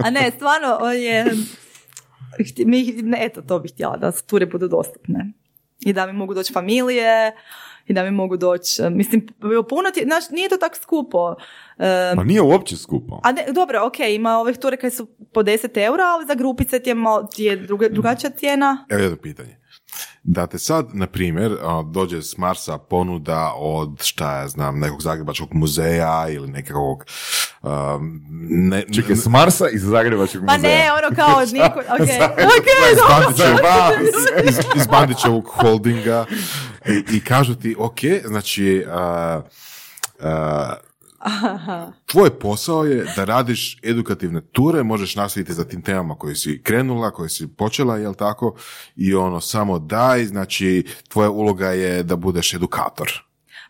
A 0.05 0.11
ne, 0.11 0.31
stvarno, 0.37 0.79
on 0.81 0.95
je, 0.95 1.25
mi, 2.67 2.93
ne, 2.93 3.19
eto, 3.21 3.43
to 3.43 3.59
bih 3.59 3.73
htjela, 3.73 3.97
da 3.97 4.13
ture 4.13 4.47
budu 4.47 4.69
dostupne. 4.69 5.33
I 5.81 5.93
da 5.93 6.07
mi 6.07 6.13
mogu 6.13 6.35
doći 6.35 6.53
familije, 6.53 7.33
i 7.93 7.95
da 7.95 8.05
mi 8.05 8.11
mogu 8.11 8.36
doći, 8.36 8.82
eh, 8.82 8.90
mislim, 8.90 9.26
puno 9.68 9.90
ti, 9.95 10.01
znaš, 10.05 10.30
nije 10.30 10.49
to 10.49 10.57
tako 10.57 10.76
skupo. 10.76 11.34
Eh, 11.78 12.12
Pa 12.16 12.24
nije 12.24 12.43
uopće 12.43 12.76
skupo. 12.76 13.20
A 13.22 13.32
ne, 13.32 13.45
dobro, 13.55 13.86
ok, 13.86 13.99
ima 14.01 14.38
ovih 14.38 14.59
ture 14.59 14.76
koje 14.76 14.90
su 14.90 15.07
po 15.32 15.43
10 15.43 15.84
eura, 15.84 16.05
ali 16.05 16.26
za 16.26 16.34
grupice 16.34 16.80
ti 16.80 16.90
je, 16.90 16.95
malo, 16.95 17.22
ti 17.22 17.45
je 17.45 17.57
druga, 17.57 17.88
drugačija 17.88 18.30
cijena. 18.30 18.86
Evo 18.90 19.03
jedno 19.03 19.16
pitanje. 19.16 19.62
Da 20.22 20.47
te 20.47 20.59
sad, 20.59 20.88
na 20.93 21.07
primjer, 21.07 21.57
dođe 21.90 22.22
s 22.22 22.36
Marsa 22.38 22.78
ponuda 22.78 23.53
od, 23.57 24.03
šta 24.03 24.38
ja 24.38 24.49
znam, 24.49 24.78
nekog 24.78 25.03
zagrebačkog 25.03 25.55
muzeja 25.55 26.28
ili 26.28 26.49
nekakvog... 26.49 27.05
um, 27.62 28.22
ne, 28.49 28.84
Čekaj, 28.95 29.16
s 29.16 29.26
Marsa 29.26 29.68
iz 29.68 29.82
Zagrebačkog 29.82 30.43
Pa 30.47 30.57
muzeja. 30.57 30.78
ne, 30.78 30.93
ono 30.93 31.16
kao 31.16 31.40
niko, 31.53 31.78
ok, 31.78 32.09
ok, 32.59 32.66
iz 34.49 34.59
iz, 34.76 34.86
Bandićevog 34.86 35.49
holdinga. 35.49 36.24
I, 36.86 37.16
i 37.16 37.20
kažu 37.20 37.55
ti, 37.55 37.76
ok, 37.78 38.01
znači, 38.24 38.84
a, 38.88 39.40
a, 41.23 41.91
tvoj 42.07 42.39
posao 42.39 42.85
je 42.85 43.07
da 43.16 43.25
radiš 43.25 43.79
edukativne 43.83 44.41
ture, 44.43 44.83
možeš 44.83 45.16
nastaviti 45.16 45.53
za 45.53 45.64
tim 45.64 45.83
temama 45.83 46.14
koje 46.14 46.37
si 46.37 46.61
krenula, 46.62 47.11
koje 47.11 47.29
si 47.29 47.49
počela, 47.49 47.97
jel 47.97 48.14
tako, 48.14 48.55
i 48.97 49.14
ono, 49.14 49.41
samo 49.41 49.79
daj, 49.79 50.25
znači, 50.25 50.85
tvoja 51.09 51.31
uloga 51.31 51.68
je 51.68 52.03
da 52.03 52.16
budeš 52.16 52.55
edukator. 52.55 53.09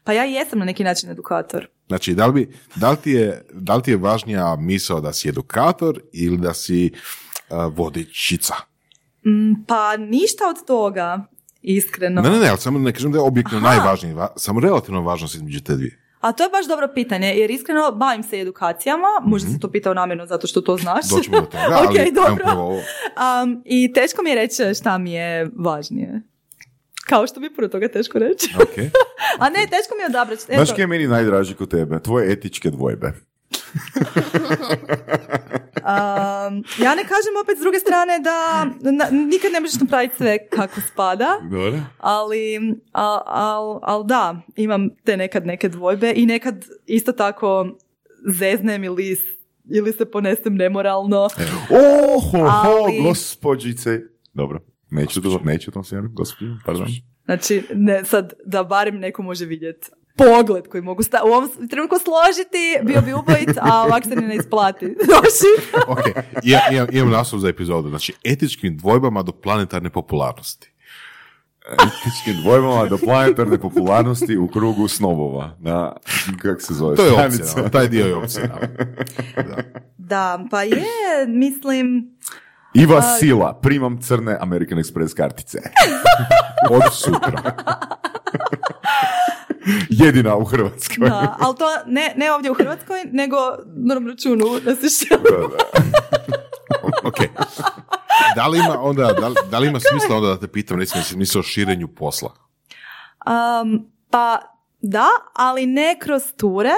Pa 0.05 0.13
ja 0.13 0.25
jesam 0.25 0.59
na 0.59 0.65
neki 0.65 0.85
način 0.85 1.11
edukator. 1.11 1.67
Znači, 1.89 2.15
da 2.15 2.27
li, 2.27 2.33
bi, 2.33 2.55
da 2.77 2.91
li, 2.91 2.97
ti, 2.97 3.11
je, 3.11 3.47
da 3.53 3.77
li 3.77 3.83
ti 3.83 3.91
je 3.91 3.97
važnija 3.97 4.57
misao 4.57 5.01
da 5.01 5.13
si 5.13 5.29
edukator 5.29 6.01
ili 6.13 6.37
da 6.39 6.55
si 6.55 6.93
a, 7.51 7.67
vodičica? 7.67 8.55
Mm, 9.27 9.65
Pa 9.67 9.97
ništa 9.97 10.45
od 10.51 10.67
toga, 10.67 11.27
iskreno. 11.63 12.23
Ne, 12.23 12.31
ne, 12.31 12.39
ne, 12.39 12.49
ali 12.49 12.59
samo 12.59 12.79
ne 12.79 12.93
kažem 12.93 13.13
da 13.13 13.19
je 13.19 13.23
objektivno 13.23 13.67
Aha. 13.67 13.77
najvažnije, 13.77 14.15
va- 14.15 14.33
samo 14.37 14.61
relativno 14.61 15.03
važnost 15.03 15.35
između 15.35 15.61
te 15.61 15.77
dvije. 15.77 16.02
A 16.23 16.33
to 16.33 16.43
je 16.43 16.49
baš 16.51 16.67
dobro 16.69 16.89
pitanje, 16.95 17.35
jer 17.35 17.51
iskreno 17.51 17.93
bavim 17.93 18.23
se 18.23 18.41
edukacijama, 18.41 19.09
možda 19.25 19.51
si 19.51 19.61
to 19.61 19.71
pitao 19.71 19.95
namjerno 19.95 20.27
zato 20.27 20.47
što 20.47 20.61
to 20.61 20.77
znaš. 20.77 21.09
Doćemo 21.09 21.41
do 21.41 21.47
toga, 21.47 21.65
ali 21.77 21.87
Ok, 21.87 21.97
ajmo 21.97 22.29
dobro. 22.29 22.45
Um, 22.69 23.63
I 23.65 23.93
teško 23.93 24.23
mi 24.23 24.31
je 24.31 24.37
reći 24.37 24.75
šta 24.75 24.99
mi 24.99 25.13
je 25.13 25.51
važnije. 25.59 26.23
Kao 27.07 27.27
što 27.27 27.41
je 27.41 27.55
puno 27.55 27.69
toga 27.69 27.89
teško 27.89 28.19
reći. 28.19 28.55
Ok. 28.57 28.79
A 29.43 29.49
ne, 29.49 29.67
teško 29.71 29.95
mi 29.97 30.03
je 30.03 30.07
odabrati. 30.07 30.43
Znaš 30.43 30.79
je 30.79 30.87
meni 30.87 31.07
najdraži 31.07 31.55
kod 31.55 31.71
tebe? 31.71 32.01
Tvoje 32.01 32.33
etičke 32.33 32.71
dvojbe. 32.71 33.13
Um, 35.77 36.55
ja 36.79 36.95
ne 36.95 37.03
kažem 37.05 37.35
opet 37.43 37.59
s 37.59 37.61
druge 37.61 37.79
strane 37.79 38.19
da 38.21 38.65
na- 38.83 39.11
nikad 39.11 39.53
ne 39.53 39.61
možeš 39.61 39.81
napraviti 39.81 40.17
sve 40.17 40.49
kako 40.49 40.81
spada, 40.83 41.29
Dobro. 41.43 41.81
ali 41.99 42.59
al, 42.93 43.23
al, 43.27 43.79
al 43.83 44.05
da, 44.05 44.41
imam 44.57 44.89
te 44.97 45.17
nekad 45.17 45.47
neke 45.47 45.69
dvojbe 45.69 46.13
i 46.17 46.27
nekad 46.27 46.55
isto 46.87 47.13
tako 47.13 47.77
zeznem 48.31 48.85
ili, 48.85 49.17
ili 49.67 49.93
se 49.93 50.05
ponesem 50.05 50.55
nemoralno. 50.55 51.29
Oho, 51.71 52.39
Ali- 52.39 53.03
gospođice. 53.03 54.01
Dobro, 54.35 54.61
neću, 54.91 55.23
to, 55.23 55.41
neću 55.45 55.71
to 55.71 55.85
smjeru, 55.85 56.09
gospođo, 56.11 56.51
pardon. 56.67 56.87
Znači, 57.25 57.63
ne, 57.75 58.05
sad, 58.05 58.33
da 58.47 58.65
barem 58.65 58.99
neko 58.99 59.23
može 59.23 59.45
vidjeti 59.45 59.91
pogled 60.17 60.69
koji 60.69 60.83
mogu 60.83 61.03
sta- 61.03 61.23
u 61.25 61.29
ovom 61.29 61.51
trenutku 61.71 61.97
složiti, 61.99 62.59
bio 62.83 63.01
bi 63.01 63.13
ubojit, 63.15 63.59
a 63.61 63.83
ovak 63.83 64.05
se 64.05 64.17
ni 64.17 64.27
ne 64.27 64.37
isplati. 64.37 64.87
Ok, 65.87 65.99
ja, 66.43 66.61
imam, 66.73 66.87
imam 66.93 67.11
naslov 67.11 67.41
za 67.41 67.49
epizodu, 67.49 67.89
znači 67.89 68.13
etičkim 68.25 68.77
dvojbama 68.77 69.23
do 69.23 69.33
planetarne 69.33 69.91
popularnosti. 69.91 70.73
Etičkim 71.65 72.43
dvojbama 72.43 72.87
do 72.87 72.99
planetarne 72.99 73.59
popularnosti 73.59 74.37
u 74.37 74.49
krugu 74.49 74.89
snobova. 74.89 75.57
Na, 75.61 75.93
kak 76.39 76.63
se 76.63 76.75
zove? 76.75 76.97
To 76.97 77.05
je 77.05 77.27
opcija, 77.27 77.69
taj 77.69 77.89
dio 77.89 78.07
je 78.07 78.15
opcija. 78.15 78.47
Da. 79.37 79.57
Da, 80.05 80.45
pa 80.51 80.63
je, 80.63 80.83
mislim, 81.29 82.11
Iva 82.75 83.03
Sila, 83.03 83.61
primam 83.63 84.01
crne 84.03 84.39
American 84.41 84.79
Express 84.79 85.15
kartice. 85.15 85.59
Od 86.71 86.83
sutra. 86.93 87.55
Jedina 89.89 90.37
u 90.37 90.45
Hrvatskoj. 90.45 91.09
da, 91.09 91.37
ali 91.41 91.57
to 91.57 91.67
ne, 91.87 92.13
ne 92.17 92.33
ovdje 92.33 92.51
u 92.51 92.55
Hrvatskoj, 92.55 93.05
nego 93.13 93.37
na 93.67 93.95
računu 93.95 94.47
na 94.65 94.75
Sešelu. 94.77 95.23
Ok. 97.05 97.17
Da 98.37 98.47
li 98.47 98.59
ima 98.59 98.83
onda, 98.83 99.13
da 99.13 99.29
li, 99.29 99.35
da 99.51 99.59
li 99.59 99.69
ima 99.69 99.81
smisla 99.81 100.17
onda 100.17 100.29
da 100.29 100.41
te 100.41 100.49
pitam, 100.49 100.79
recimo, 100.79 101.01
jesi 101.01 101.17
mislio 101.17 101.41
o 101.41 101.43
širenju 101.43 101.89
posla? 101.89 102.33
Um, 103.27 103.91
pa 104.11 104.39
da, 104.81 105.07
ali 105.35 105.67
ne 105.67 105.99
kroz 106.01 106.23
ture, 106.37 106.73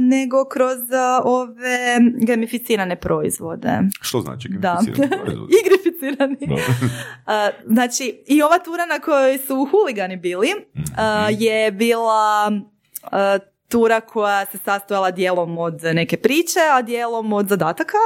nego 0.00 0.44
kroz 0.44 0.78
ove 1.24 1.98
gamificirane 2.26 2.96
proizvode. 2.96 3.80
Što 4.00 4.20
znači? 4.20 4.48
Da, 4.48 4.74
gamificirani 4.74 5.22
proizvod? 5.24 5.48
igrificirani. 5.64 6.36
Dobro. 6.40 6.64
Uh, 6.66 7.72
znači, 7.74 8.22
i 8.26 8.42
ova 8.42 8.58
tura 8.58 8.86
na 8.86 8.98
kojoj 8.98 9.38
su 9.38 9.68
huligani 9.70 10.16
bili 10.16 10.48
uh, 10.74 10.84
je 11.30 11.72
bila 11.72 12.52
tura 13.68 14.00
koja 14.00 14.46
se 14.46 14.58
sastojala 14.64 15.10
dijelom 15.10 15.58
od 15.58 15.82
neke 15.82 16.16
priče, 16.16 16.60
a 16.72 16.82
dijelom 16.82 17.32
od 17.32 17.48
zadataka 17.48 17.98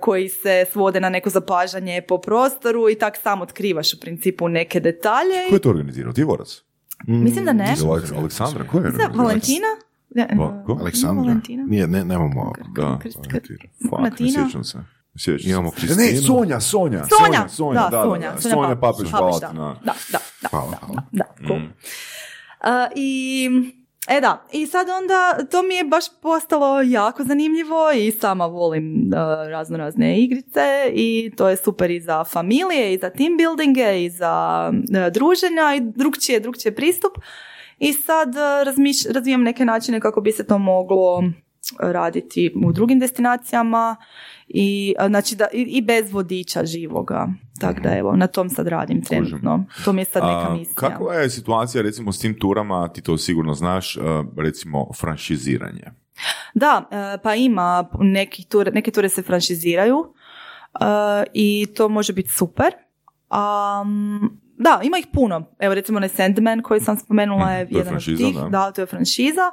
koji 0.00 0.28
se 0.28 0.64
svode 0.72 1.00
na 1.00 1.08
neko 1.08 1.30
zapažanje 1.30 2.02
po 2.08 2.18
prostoru 2.18 2.90
i 2.90 2.94
tak 2.94 3.16
sam 3.16 3.42
otkrivaš 3.42 3.94
u 3.94 4.00
principu 4.00 4.48
neke 4.48 4.80
detalje. 4.80 5.48
Ko 5.48 5.54
je 5.54 5.60
to 5.60 5.70
organizirao? 5.70 6.12
Ti 6.12 6.24
Vorac? 6.24 6.62
Mislim 7.06 7.44
da 7.44 7.52
ne. 7.52 7.74
Aleksandra, 8.16 8.68
ko 8.68 8.78
je? 8.78 8.84
Mislim 8.84 9.12
da 9.12 9.22
Valentina? 9.22 9.66
Ne, 10.14 10.28
Va- 10.38 10.62
ko? 10.66 10.72
Aleksandra? 10.80 11.22
Valentina? 11.22 11.64
Nije, 11.66 11.86
ne, 11.86 12.04
nemamo. 12.04 12.52
Da. 12.76 12.82
Valentina. 12.82 13.40
Fuck, 13.90 14.20
ne 14.20 14.28
se. 14.28 14.38
Sjećam 14.40 14.64
se. 14.64 14.78
Imamo 15.44 15.68
Ne, 15.68 15.80
Kristinu. 15.80 16.22
Sonja, 16.22 16.60
Sonja. 16.60 17.04
Sonja, 17.04 17.48
Sonja, 17.48 17.80
da, 17.80 17.88
da, 17.90 18.02
Sonja, 18.02 18.32
da, 18.32 18.40
Sonja 18.40 18.54
Sonja 18.54 18.76
Papić, 18.76 19.08
da. 19.10 19.18
Da, 19.52 19.94
da, 20.12 20.18
da, 20.42 20.48
Hvala, 20.50 20.70
da, 20.70 20.76
hvala. 20.86 21.02
da, 21.12 21.24
cool. 21.46 21.58
Mm. 21.58 21.72
A, 22.60 22.88
I, 22.96 23.48
e 24.08 24.20
da, 24.20 24.46
i 24.52 24.66
sad 24.66 24.86
onda 24.88 25.46
to 25.50 25.62
mi 25.62 25.74
je 25.74 25.84
baš 25.84 26.04
postalo 26.22 26.82
jako 26.82 27.24
zanimljivo 27.24 27.92
i 27.92 28.10
sama 28.10 28.46
volim 28.46 29.10
razno 29.50 29.76
razne 29.76 30.20
igrice 30.20 30.90
i 30.92 31.32
to 31.36 31.48
je 31.48 31.56
super 31.56 31.90
i 31.90 32.00
za 32.00 32.24
familije 32.24 32.94
i 32.94 32.98
za 32.98 33.10
team 33.10 33.36
buildinge 33.36 34.04
i 34.04 34.10
za 34.10 34.72
e, 35.06 35.10
druženja 35.10 35.74
i 35.76 35.80
drugčije, 35.80 36.40
drugčije 36.40 36.74
pristup. 36.74 37.12
I 37.78 37.92
sad 37.92 38.34
e, 38.36 38.38
razmiš- 38.64 39.12
razvijam 39.14 39.42
neke 39.42 39.64
načine 39.64 40.00
kako 40.00 40.20
bi 40.20 40.32
se 40.32 40.46
to 40.46 40.58
moglo 40.58 41.24
raditi 41.80 42.52
u 42.66 42.72
drugim 42.72 42.98
destinacijama 42.98 43.96
i 44.48 44.94
e, 45.00 45.08
znači 45.08 45.36
da 45.36 45.46
i, 45.52 45.62
i 45.62 45.82
bez 45.82 46.12
vodiča 46.12 46.64
živoga. 46.64 47.28
Tako 47.60 47.80
da 47.80 47.96
evo, 47.96 48.16
na 48.16 48.26
tom 48.26 48.50
sad 48.50 48.66
radim 48.68 49.02
trenutno. 49.02 49.64
To 49.84 49.92
mi 49.92 50.00
je 50.00 50.04
sad 50.04 50.22
neka 50.22 50.48
A, 50.50 50.54
misija. 50.54 50.74
Kakva 50.74 51.14
je 51.14 51.30
situacija 51.30 51.82
recimo 51.82 52.12
s 52.12 52.18
tim 52.18 52.38
turama, 52.38 52.88
ti 52.88 53.02
to 53.02 53.18
sigurno 53.18 53.54
znaš, 53.54 53.98
recimo 54.36 54.92
franšiziranje? 55.00 55.84
Da, 56.54 56.88
e, 56.90 57.18
pa 57.22 57.34
ima 57.34 57.88
neki 58.00 58.44
ture, 58.48 58.70
neke 58.70 58.90
ture 58.90 59.08
se 59.08 59.22
franšiziraju 59.22 59.96
e, 60.80 60.84
i 61.32 61.66
to 61.76 61.88
može 61.88 62.12
biti 62.12 62.30
super. 62.30 62.72
Um, 63.30 64.40
da, 64.58 64.80
ima 64.82 64.98
ih 64.98 65.06
puno. 65.12 65.48
Evo 65.58 65.74
recimo 65.74 65.96
onaj 65.96 66.08
Sandman 66.08 66.62
koji 66.62 66.80
sam 66.80 66.98
spomenula 66.98 67.50
je 67.50 67.64
Mhm, 67.64 67.72
to 67.72 67.78
je 67.78 67.80
jedan 67.80 67.92
franšiza, 67.92 68.26
od 68.26 68.32
tih. 68.32 68.42
da. 68.42 68.48
Da, 68.48 68.72
to 68.72 68.80
je 68.80 68.86
franšiza. 68.86 69.50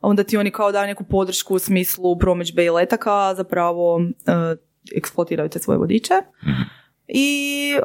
Onda 0.00 0.24
ti 0.24 0.36
oni 0.36 0.50
kao 0.50 0.72
daju 0.72 0.86
neku 0.86 1.04
podršku 1.04 1.54
u 1.54 1.58
smislu 1.58 2.18
promidžbe 2.18 2.64
i 2.64 2.70
letaka, 2.70 3.34
zapravo 3.34 4.00
e, 4.00 4.56
eksploatiraju 4.96 5.48
te 5.48 5.58
svoje 5.58 5.78
vodiče. 5.78 6.14
Mhm. 6.42 6.62
I, 7.08 7.72
e, 7.76 7.80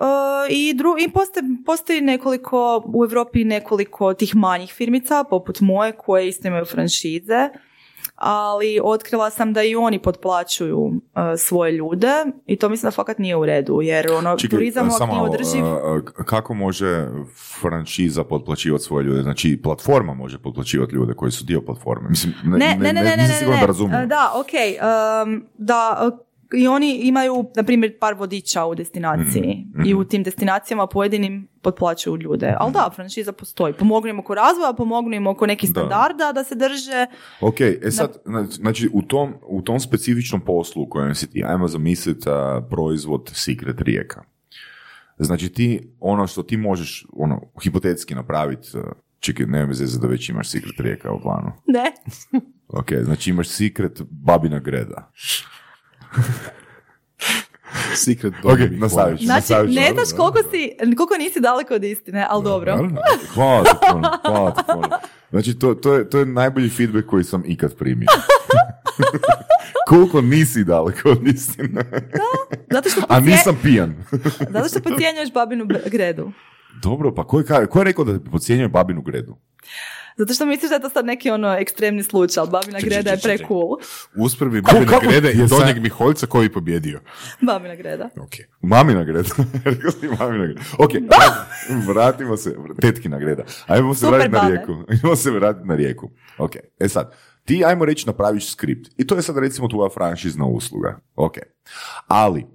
i, 0.50 0.74
dru, 0.74 0.96
i 1.00 1.12
postoji, 1.12 1.46
postoji 1.66 2.02
nekoliko, 2.02 2.84
u 2.86 3.04
Europi 3.04 3.44
nekoliko 3.44 4.14
tih 4.14 4.36
manjih 4.36 4.74
firmica, 4.74 5.24
poput 5.24 5.60
moje, 5.62 5.92
koje 5.92 6.28
isto 6.28 6.48
imaju 6.48 6.66
franšize, 6.66 7.50
ali 8.16 8.80
otkrila 8.84 9.30
sam 9.30 9.54
da 9.54 9.64
i 9.64 9.76
oni 9.76 10.00
potplaćuju 10.00 10.92
e, 11.16 11.38
svoje 11.38 11.72
ljude 11.72 12.14
i 12.46 12.56
to 12.56 12.70
mislim 12.70 12.88
da 12.88 12.92
fakat 12.92 13.18
nije 13.18 13.36
u 13.36 13.46
redu, 13.46 13.82
jer 13.82 14.12
ono, 14.12 14.38
Čekaj, 14.38 14.58
turizam 14.58 14.92
samo 14.92 15.14
ako 15.14 15.14
nije 15.14 15.30
održiv, 15.30 15.66
a, 15.66 16.02
kako 16.26 16.54
može 16.54 17.08
franšiza 17.62 18.24
potplaćivati 18.24 18.84
svoje 18.84 19.04
ljude? 19.04 19.22
Znači, 19.22 19.60
platforma 19.64 20.14
može 20.14 20.40
potplaćivati 20.40 20.96
ljude 20.96 21.14
koji 21.14 21.32
su 21.32 21.46
dio 21.46 21.62
platforme. 21.62 22.10
Mislim, 22.10 22.34
ne, 22.44 22.58
Ne, 22.58 22.78
ne, 22.80 22.94
ne, 22.94 22.94
ne, 22.94 23.04
ne, 23.04 23.18
nisam 23.18 23.28
ne, 23.28 23.40
siguran 23.40 23.60
ne. 23.60 23.62
da 23.62 23.68
razumijem. 23.68 24.04
E, 24.04 24.08
Da, 24.08 24.32
ok. 24.36 24.52
um, 25.26 25.46
da, 25.58 26.10
uh, 26.14 26.20
i 26.54 26.68
oni 26.68 27.00
imaju, 27.04 27.46
na 27.56 27.64
primjer, 27.64 28.00
par 28.00 28.14
vodiča 28.14 28.66
u 28.66 28.76
destinaciji 28.76 29.66
Mhm, 29.76 29.86
i 29.86 29.94
u 29.94 30.04
tim 30.04 30.24
destinacijama 30.24 30.88
pojedinim 30.88 31.48
potplaćuju 31.62 32.18
ljude. 32.18 32.56
Ali 32.60 32.74
da, 32.74 32.92
franšiza 32.96 33.32
postoji. 33.32 33.74
Pomognu 33.74 34.10
im 34.10 34.20
oko 34.20 34.36
razvoja, 34.36 34.74
pomognu 34.74 35.16
im 35.16 35.28
oko 35.28 35.46
nekih 35.46 35.70
Da. 35.74 35.80
standarda 35.80 36.32
da 36.32 36.44
se 36.44 36.56
drže. 36.56 37.06
Ok, 37.42 37.62
e 37.62 37.92
sad, 37.92 38.18
znači 38.50 38.90
u 38.94 39.02
tom, 39.02 39.34
u 39.48 39.62
tom 39.62 39.80
specifičnom 39.80 40.42
poslu 40.42 40.84
u 40.84 40.90
kojem 40.90 41.16
si 41.16 41.30
ti, 41.32 41.44
ajmo 41.46 41.68
zamisliti 41.68 42.30
a, 42.30 42.62
proizvod 42.70 43.32
Secret 43.34 43.82
Rijeka. 43.82 44.24
Znači 45.18 45.50
ti, 45.50 45.94
ono 46.00 46.28
što 46.28 46.44
ti 46.44 46.58
možeš, 46.58 47.06
ono, 47.14 47.42
hipotetski 47.64 48.16
napraviti, 48.16 48.68
a, 48.78 48.80
čekaj, 49.20 49.46
nema 49.46 49.66
veze 49.68 50.00
da 50.00 50.08
već 50.08 50.30
imaš 50.30 50.50
Secret 50.50 50.80
Rijeka 50.80 51.12
u 51.12 51.22
planu. 51.22 51.52
Ne. 51.68 51.92
Ok, 52.68 52.92
znači 53.04 53.30
imaš 53.30 53.48
Secret 53.48 54.02
Babina 54.10 54.60
Greda. 54.60 55.12
Secret 57.96 58.34
Ok, 58.44 58.58
Dog 58.60 58.72
nastavit 58.72 59.20
ću. 59.20 59.26
Znači, 59.26 59.40
nastavit 59.40 59.72
ću. 59.72 59.76
ne 59.76 59.92
znaš 59.94 60.18
koliko, 60.18 60.40
si, 60.42 60.72
koliko 60.98 61.16
nisi 61.18 61.40
daleko 61.40 61.74
od 61.74 61.84
istine, 61.84 62.28
ali 62.30 62.44
dobro. 62.44 62.72
Naravno. 62.72 63.02
Hvala 63.34 63.64
ti 63.64 63.70
puno, 63.92 64.10
hvala 64.24 64.52
ti 64.52 64.62
puno. 64.68 64.90
Znači, 65.32 65.54
to, 65.54 65.76
to, 65.76 65.94
je, 65.94 66.10
to 66.10 66.20
je 66.20 66.26
najbolji 66.26 66.70
feedback 66.70 67.08
koji 67.08 67.24
sam 67.24 67.44
ikad 67.46 67.76
primio. 67.76 68.08
Koliko 69.90 70.22
nisi 70.22 70.64
daleko 70.64 71.10
od 71.10 71.28
istine. 71.28 71.82
Zato 72.72 72.90
što, 72.90 73.02
A 73.10 73.16
pocije- 73.16 73.22
nisam 73.22 73.60
pijan. 73.64 73.96
zato 74.50 74.70
što 74.70 74.80
pocijenjuješ 74.82 75.34
babinu 75.34 75.66
gredu. 75.86 76.32
Dobro, 76.74 77.14
pa 77.14 77.24
ko 77.24 77.40
je, 77.40 77.46
ka- 77.46 77.68
ko 77.68 77.80
je 77.80 77.86
rekao 77.86 78.06
da 78.06 78.20
podcjenjuje 78.22 78.68
babinu 78.68 79.02
gredu? 79.02 79.38
Zato 80.18 80.34
što 80.34 80.46
misliš 80.46 80.70
da 80.70 80.76
je 80.76 80.82
to 80.82 80.90
sad 80.90 81.06
neki 81.06 81.30
ono 81.30 81.54
ekstremni 81.54 82.04
slučaj, 82.04 82.42
ali 82.42 82.50
babina 82.50 82.80
Ček, 82.80 82.90
greda 82.90 83.10
ček, 83.10 83.26
je 83.26 83.32
ček, 83.32 83.38
pre 83.40 83.48
cool. 83.48 83.78
Usprvi 84.18 84.62
Babine 84.62 84.86
kako- 84.86 85.08
Grede 85.08 85.32
i 85.32 85.48
Donjeg 85.48 85.82
Miholjca 85.82 86.26
koji 86.26 86.46
je 86.46 86.54
pobjedio. 86.54 87.02
Babina 87.42 87.76
greda. 87.76 88.10
Ok. 88.18 88.32
Mamina 88.62 89.04
greda. 89.04 89.30
Rekao 89.66 89.92
si 89.92 90.08
mamina 90.20 90.46
greda. 90.46 90.62
Ok, 90.78 90.92
vratimo 91.88 92.38
se. 92.38 92.56
Tetkina 92.82 93.20
greda. 93.20 93.44
Ajmo 93.68 93.94
se 93.94 94.00
Super 94.00 94.30
vratiti 94.30 94.36
na 94.36 94.48
rijeku. 94.48 94.72
Ajmo 95.04 95.16
se 95.16 95.32
vratiti 95.32 95.68
na 95.68 95.76
rijeku. 95.76 96.10
Ok, 96.38 96.52
e 96.80 96.88
sad. 96.88 97.14
Ti, 97.46 97.66
ajmo 97.66 97.86
reći, 97.86 98.08
napraviš 98.08 98.52
skript. 98.52 98.90
I 98.98 99.08
to 99.08 99.16
je 99.16 99.22
sad 99.22 99.38
recimo 99.38 99.68
tvoja 99.68 99.90
franšizna 99.90 100.46
usluga. 100.46 101.00
Ok. 101.16 101.34
Ali, 102.08 102.46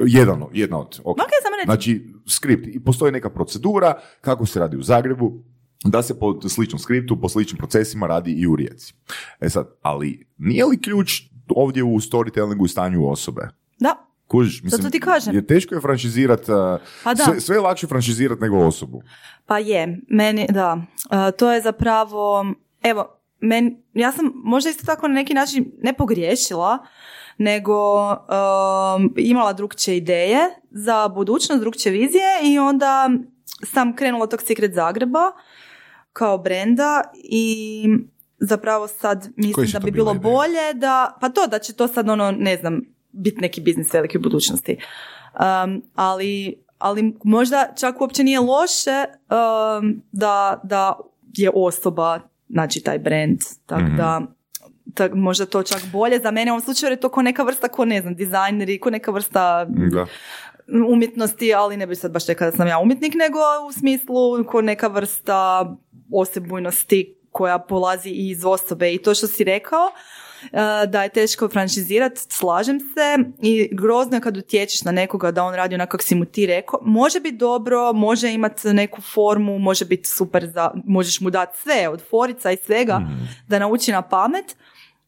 jedan, 0.00 0.44
jedna 0.52 0.78
od. 0.78 1.00
ok. 1.04 1.18
Ok, 1.18 1.30
samo 1.42 1.56
reci. 1.56 1.64
Znači, 1.66 2.12
skript. 2.28 2.66
I 2.66 2.84
postoji 2.84 3.12
neka 3.12 3.30
procedura 3.30 3.94
kako 4.20 4.46
se 4.46 4.60
radi 4.60 4.76
u 4.76 4.82
Zagrebu, 4.82 5.44
da 5.84 6.02
se 6.02 6.18
po 6.18 6.40
sličnom 6.48 6.78
skriptu, 6.78 7.20
po 7.20 7.28
sličnim 7.28 7.58
procesima 7.58 8.06
radi 8.06 8.32
i 8.32 8.46
u 8.46 8.56
Rijeci. 8.56 8.94
E 9.40 9.48
sad, 9.48 9.68
ali 9.82 10.26
nije 10.38 10.64
li 10.64 10.82
ključ 10.82 11.22
ovdje 11.48 11.82
u 11.82 12.00
storytellingu 12.00 12.64
i 12.64 12.68
stanju 12.68 13.10
osobe? 13.10 13.48
Da, 13.78 14.10
Kužiš, 14.30 14.62
mislim, 14.62 14.82
Zato 14.82 14.90
ti 14.90 15.00
kažem. 15.00 15.34
je 15.34 15.46
teško 15.46 15.74
je 15.74 15.80
franšizirat, 15.80 16.48
uh, 16.48 16.56
Pa 17.04 17.14
da. 17.14 17.24
sve, 17.24 17.40
sve 17.40 17.56
je 17.56 17.60
lakše 17.60 17.86
franšizirat 17.86 18.40
nego 18.40 18.58
osobu. 18.58 19.02
Pa 19.46 19.58
je, 19.58 20.00
meni, 20.08 20.46
da. 20.50 20.82
E, 21.10 21.32
to 21.32 21.52
je 21.52 21.60
zapravo, 21.60 22.46
evo, 22.82 23.20
men, 23.40 23.76
ja 23.94 24.12
sam 24.12 24.32
možda 24.34 24.70
isto 24.70 24.86
tako 24.86 25.08
na 25.08 25.14
neki 25.14 25.34
način 25.34 25.72
ne 25.82 25.92
pogriješila, 25.92 26.78
nego 27.38 28.08
um, 28.10 29.14
imala 29.16 29.52
drugčije 29.52 29.96
ideje 29.96 30.40
za 30.70 31.08
budućnost, 31.08 31.60
drugčije 31.60 31.92
vizije 31.92 32.40
i 32.44 32.58
onda 32.58 33.10
sam 33.62 33.96
krenula 33.96 34.26
tog 34.26 34.42
Secret 34.42 34.74
Zagreba 34.74 35.32
kao 36.20 36.38
brenda 36.38 37.02
i 37.14 37.84
zapravo 38.38 38.88
sad 38.88 39.28
mislim 39.36 39.66
da 39.72 39.78
bi 39.78 39.90
bilo 39.90 40.10
ideje? 40.10 40.22
bolje 40.22 40.74
da, 40.74 41.16
pa 41.20 41.28
to 41.28 41.46
da 41.46 41.58
će 41.58 41.72
to 41.72 41.88
sad 41.88 42.08
ono, 42.08 42.30
ne 42.32 42.56
znam, 42.56 42.80
biti 43.12 43.40
neki 43.40 43.60
biznis 43.60 43.94
veliki 43.94 44.18
u 44.18 44.22
budućnosti. 44.22 44.76
Um, 45.34 45.82
ali, 45.94 46.54
ali 46.78 47.14
možda 47.24 47.68
čak 47.76 48.00
uopće 48.00 48.24
nije 48.24 48.40
loše 48.40 49.04
um, 49.30 50.02
da, 50.12 50.60
da 50.62 50.98
je 51.34 51.50
osoba, 51.54 52.20
znači 52.48 52.80
taj 52.80 52.98
brand, 52.98 53.38
tako 53.66 53.82
Mhm. 53.82 53.96
da 53.96 54.20
tak, 54.94 55.12
možda 55.14 55.46
to 55.46 55.62
čak 55.62 55.82
bolje 55.92 56.18
za 56.18 56.30
mene 56.30 56.50
u 56.50 56.54
ovom 56.54 56.64
slučaju 56.64 56.88
jer 56.88 56.96
je 56.96 57.00
to 57.00 57.08
ko 57.08 57.22
neka 57.22 57.42
vrsta, 57.42 57.68
ko 57.68 57.84
ne 57.84 58.00
znam, 58.00 58.14
dizajneri, 58.14 58.80
ko 58.80 58.90
neka 58.90 59.10
vrsta 59.10 59.66
Da. 59.68 60.06
umjetnosti, 60.88 61.54
ali 61.54 61.76
ne 61.76 61.86
bih 61.86 61.98
sad 61.98 62.12
baš 62.12 62.26
rekla 62.26 62.50
da 62.50 62.56
sam 62.56 62.68
ja 62.68 62.78
umjetnik, 62.78 63.14
nego 63.16 63.38
u 63.68 63.72
smislu 63.72 64.14
ko 64.44 64.60
neka 64.62 64.88
vrsta 64.88 65.66
osebujnosti 66.12 66.98
koja 67.30 67.58
polazi 67.58 68.10
i 68.10 68.28
iz 68.28 68.44
osobe 68.44 68.94
i 68.94 68.98
to 68.98 69.14
što 69.14 69.26
si 69.26 69.44
rekao 69.44 69.90
e, 70.42 70.48
da 70.86 71.02
je 71.02 71.08
teško 71.08 71.48
franšizirati, 71.48 72.20
slažem 72.20 72.80
se 72.80 73.18
i 73.38 73.68
grozno 73.72 74.16
je 74.16 74.20
kad 74.20 74.36
utječeš 74.36 74.82
na 74.82 74.92
nekoga 74.92 75.30
da 75.30 75.44
on 75.44 75.54
radi 75.54 75.74
onako 75.74 75.90
kako 75.90 76.04
si 76.04 76.14
mu 76.14 76.24
ti 76.24 76.46
rekao. 76.46 76.80
Može 76.82 77.20
biti 77.20 77.36
dobro, 77.36 77.92
može 77.92 78.32
imati 78.32 78.68
neku 78.68 79.00
formu, 79.02 79.58
može 79.58 79.84
biti 79.84 80.08
super, 80.08 80.46
za, 80.46 80.70
možeš 80.76 81.20
mu 81.20 81.30
dati 81.30 81.58
sve 81.58 81.88
od 81.88 82.02
forica 82.02 82.50
i 82.52 82.56
svega 82.56 82.98
Mhm. 82.98 83.12
da 83.48 83.58
nauči 83.58 83.92
na 83.92 84.02
pamet, 84.02 84.56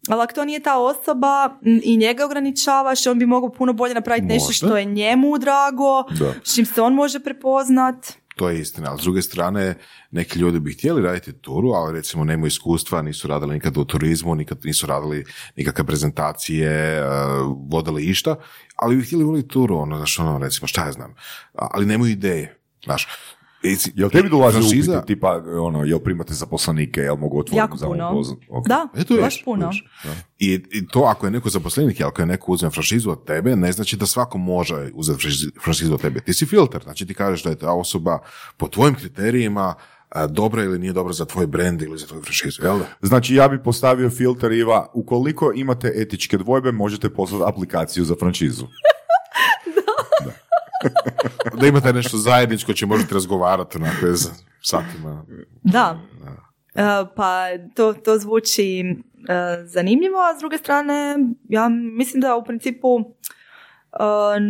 ali 0.08 0.22
ako 0.22 0.32
to 0.32 0.44
nije 0.44 0.60
ta 0.60 0.78
osoba 0.78 1.50
i 1.82 1.96
njega 1.96 2.24
ograničavaš, 2.24 3.06
on 3.06 3.18
bi 3.18 3.26
mogao 3.26 3.48
puno 3.50 3.72
bolje 3.72 3.94
napraviti 3.94 4.26
nešto 4.26 4.48
Možda. 4.48 4.66
što 4.66 4.76
je 4.76 4.84
njemu 4.84 5.38
drago, 5.38 6.02
Da. 6.10 6.32
s 6.44 6.54
čim 6.54 6.66
se 6.66 6.82
on 6.82 6.94
može 6.94 7.20
prepoznat. 7.20 8.12
To 8.36 8.48
je 8.48 8.60
istina, 8.60 8.90
ali 8.90 9.00
s 9.00 9.02
druge 9.02 9.22
strane 9.22 9.74
neki 10.10 10.38
ljudi 10.38 10.60
bi 10.60 10.72
htjeli 10.72 11.02
raditi 11.02 11.32
turu, 11.32 11.68
ali 11.68 11.92
recimo 11.92 12.24
nemaju 12.24 12.46
iskustva, 12.46 13.02
nisu 13.02 13.28
radili 13.28 13.54
nikad 13.54 13.76
u 13.76 13.84
turizmu, 13.84 14.34
nikad 14.34 14.58
nisu 14.64 14.86
radili 14.86 15.24
nikakve 15.56 15.84
prezentacije, 15.84 16.98
eh, 16.98 17.04
vodili 17.70 18.04
išta, 18.04 18.36
ali 18.76 18.96
bi 18.96 19.04
htjeli 19.04 19.24
voliti 19.24 19.48
turu, 19.48 19.76
ono, 19.76 19.96
znaš, 19.96 20.18
ono, 20.18 20.38
recimo, 20.38 20.66
šta 20.66 20.86
ja 20.86 20.92
znam, 20.92 21.14
ali 21.54 21.86
nemaju 21.86 22.12
ideje, 22.12 22.58
znaš. 22.84 23.08
I- 23.62 23.76
Jel 23.94 24.10
tebi 24.10 24.28
dolaze 24.28 24.58
upiti, 24.58 25.06
tipa, 25.06 25.30
ono, 25.58 25.84
jel 25.84 25.98
primate 25.98 26.34
zaposlenike, 26.34 27.00
jel 27.00 27.16
mogu 27.16 27.38
otvoriti 27.38 27.56
Jako 27.58 27.76
za 27.76 27.86
puno. 27.86 28.10
uvoz? 28.12 28.28
Ok. 28.48 28.66
Da, 28.68 28.88
Eto 28.94 29.14
baš 29.14 29.22
vidiš, 29.24 29.44
puno. 29.44 29.70
I, 30.38 30.62
I 30.70 30.86
to 30.86 31.00
ako 31.00 31.26
je 31.26 31.30
neko 31.30 31.48
zaposlenik 31.48 32.00
ako 32.00 32.22
je 32.22 32.26
neko 32.26 32.52
uzme 32.52 32.70
franšizu 32.70 33.10
od 33.10 33.24
tebe, 33.24 33.56
ne 33.56 33.72
znači 33.72 33.96
da 33.96 34.06
svako 34.06 34.38
može 34.38 34.90
uzeti 34.94 35.18
franšiz- 35.18 35.62
franšizu 35.62 35.94
od 35.94 36.00
tebe. 36.00 36.20
Ti 36.20 36.34
si 36.34 36.46
filter, 36.46 36.82
znači 36.82 37.06
ti 37.06 37.14
kažeš 37.14 37.42
da 37.42 37.50
je 37.50 37.56
ta 37.56 37.72
osoba 37.72 38.18
po 38.56 38.68
tvojim 38.68 38.94
kriterijima 38.94 39.74
a, 40.08 40.26
dobra 40.26 40.64
ili 40.64 40.78
nije 40.78 40.92
dobra 40.92 41.12
za 41.12 41.24
tvoj 41.24 41.46
brand 41.46 41.82
ili 41.82 41.98
za 41.98 42.06
tvoju 42.06 42.22
franšizu, 42.22 42.62
jel 42.62 42.78
da? 42.78 42.84
Znači, 43.02 43.34
ja 43.34 43.48
bi 43.48 43.62
postavio 43.62 44.10
filter, 44.10 44.52
Iva, 44.52 44.90
ukoliko 44.94 45.52
imate 45.54 45.92
etičke 45.96 46.38
dvojbe, 46.38 46.72
možete 46.72 47.10
poslati 47.10 47.44
aplikaciju 47.48 48.04
za 48.04 48.14
franšizu. 48.20 48.66
Da 51.60 51.66
imate 51.66 51.92
nešto 51.92 52.16
zajedničko, 52.16 52.72
će 52.72 52.86
možete 52.86 53.14
razgovarati 53.14 53.78
je 54.02 54.14
za 54.14 54.30
satima. 54.62 55.24
Da. 55.62 56.00
E, 56.74 56.82
pa 57.16 57.44
to, 57.74 57.92
to 57.92 58.18
zvuči 58.18 58.80
e, 58.80 58.94
zanimljivo, 59.64 60.18
a 60.18 60.36
s 60.36 60.40
druge 60.40 60.58
strane 60.58 61.16
ja 61.48 61.68
mislim 61.68 62.20
da 62.20 62.36
u 62.36 62.44
principu 62.44 63.00
e, 63.00 64.40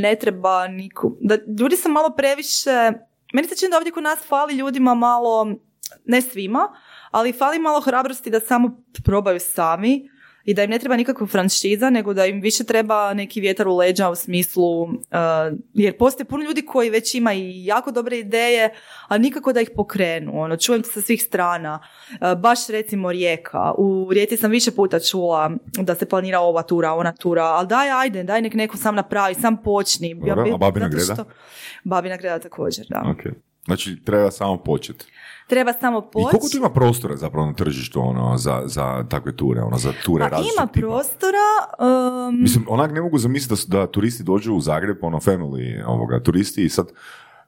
ne 0.00 0.16
treba 0.20 0.68
niko, 0.68 1.16
da 1.20 1.38
ljudi 1.60 1.76
su 1.76 1.88
malo 1.88 2.10
previše, 2.16 2.92
meni 3.34 3.48
se 3.48 3.56
čini 3.56 3.70
da 3.70 3.76
ovdje 3.76 3.92
kod 3.92 4.02
nas 4.02 4.18
fali 4.28 4.54
ljudima 4.54 4.94
malo, 4.94 5.54
ne 6.04 6.20
svima, 6.20 6.68
ali 7.10 7.32
fali 7.32 7.58
malo 7.58 7.80
hrabrosti 7.80 8.30
da 8.30 8.40
samo 8.40 8.82
probaju 9.04 9.40
sami 9.40 10.08
i 10.44 10.54
da 10.54 10.62
im 10.62 10.70
ne 10.70 10.78
treba 10.78 10.96
nikakva 10.96 11.26
franšiza, 11.26 11.90
nego 11.90 12.14
da 12.14 12.26
im 12.26 12.40
više 12.40 12.64
treba 12.64 13.14
neki 13.14 13.40
vjetar 13.40 13.68
u 13.68 13.76
leđa 13.76 14.10
u 14.10 14.14
smislu, 14.14 14.82
uh, 14.82 14.90
jer 15.74 15.98
postoje 15.98 16.24
puno 16.24 16.44
ljudi 16.44 16.62
koji 16.62 16.90
već 16.90 17.14
ima 17.14 17.32
i 17.32 17.64
jako 17.64 17.90
dobre 17.90 18.18
ideje, 18.18 18.70
a 19.08 19.18
nikako 19.18 19.52
da 19.52 19.60
ih 19.60 19.70
pokrenu. 19.76 20.32
Ono, 20.34 20.56
čujem 20.56 20.82
to 20.82 20.88
sa 20.90 21.00
svih 21.00 21.22
strana. 21.22 21.78
Uh, 22.12 22.18
baš 22.34 22.68
recimo 22.68 23.12
Rijeka. 23.12 23.72
U 23.72 24.08
Rijeci 24.12 24.36
sam 24.36 24.50
više 24.50 24.70
puta 24.70 25.00
čula 25.00 25.50
da 25.72 25.94
se 25.94 26.06
planira 26.06 26.40
ova 26.40 26.62
tura, 26.62 26.92
ona 26.92 27.12
tura, 27.12 27.42
ali 27.44 27.68
daj, 27.68 27.90
ajde, 27.92 28.22
daj 28.22 28.42
nek 28.42 28.54
neko 28.54 28.76
sam 28.76 28.94
napravi, 28.94 29.34
sam 29.34 29.56
počni. 29.56 30.14
Dobro, 30.16 30.54
a 30.54 30.56
Babina 30.56 30.88
Greda? 30.88 31.14
što- 31.14 31.24
Babina 31.84 32.16
Greda 32.16 32.38
također, 32.38 32.86
da. 32.88 33.02
Ok. 33.08 33.34
Znači, 33.64 34.02
treba 34.04 34.30
samo 34.30 34.56
početi. 34.56 35.04
Treba 35.48 35.72
samo 35.72 35.98
I 35.98 36.02
poći. 36.12 36.26
koliko 36.30 36.48
tu 36.48 36.56
ima 36.56 36.70
prostora 36.70 37.16
zapravo 37.16 37.46
na 37.46 37.52
tržištu 37.54 38.00
ono, 38.00 38.36
za, 38.36 38.62
za 38.64 39.04
takve 39.08 39.36
ture, 39.36 39.60
ono, 39.62 39.78
za 39.78 39.92
ture 40.04 40.28
Pa 40.30 40.36
ima 40.36 40.66
tipa? 40.66 40.86
prostora, 40.86 41.46
um, 42.28 42.42
Mislim, 42.42 42.64
onak 42.68 42.92
ne 42.92 43.00
mogu 43.00 43.18
zamisliti 43.18 43.52
da, 43.52 43.56
su- 43.56 43.68
da 43.68 43.86
turisti 43.86 44.22
dođu 44.22 44.54
u 44.54 44.60
Zagreb, 44.60 44.96
ono, 45.02 45.18
family 45.18 45.82
ovoga, 45.86 46.20
turisti 46.20 46.64
i 46.64 46.68
sad 46.68 46.86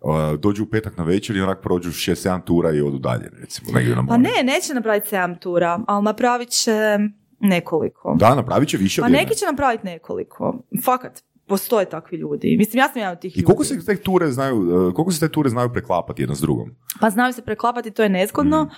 uh, 0.00 0.10
dođu 0.38 0.62
u 0.62 0.66
petak 0.66 0.96
na 0.96 1.04
večer 1.04 1.36
i 1.36 1.40
onak 1.40 1.60
prođu 1.62 1.90
6-7 1.90 2.44
tura 2.44 2.72
i 2.72 2.80
odu 2.80 2.98
dalje, 2.98 3.30
recimo, 3.40 3.72
negdje 3.72 3.96
na 3.96 4.06
Pa 4.08 4.16
ne, 4.16 4.30
neće 4.44 4.74
napraviti 4.74 5.08
7 5.08 5.38
tura, 5.38 5.80
ali 5.86 6.04
napravit 6.04 6.48
će 6.48 6.98
nekoliko. 7.40 8.14
Da, 8.18 8.34
napravit 8.34 8.68
će 8.68 8.76
više 8.76 9.00
Pa 9.00 9.08
neki 9.08 9.34
će 9.34 9.46
napraviti 9.46 9.86
nekoliko. 9.86 10.58
Fakat, 10.84 11.22
postoje 11.46 11.86
takvi 11.86 12.18
ljudi. 12.18 12.56
Mislim, 12.58 12.78
ja 12.78 12.88
sam 12.88 12.98
jedan 12.98 13.12
od 13.12 13.20
tih 13.20 13.38
I 13.38 13.42
koliko 13.42 13.62
ljudi. 13.62 13.80
se 13.80 13.86
te 13.86 13.96
ture 13.96 14.30
znaju, 14.30 14.56
uh, 14.56 14.94
koliko 14.94 15.12
se 15.12 15.20
te 15.20 15.28
ture 15.28 15.50
znaju 15.50 15.72
preklapati 15.72 16.22
jedna 16.22 16.34
s 16.34 16.40
drugom? 16.40 16.70
Pa 17.00 17.10
znaju 17.10 17.32
se 17.32 17.42
preklapati, 17.42 17.90
to 17.90 18.02
je 18.02 18.08
nezgodno. 18.08 18.70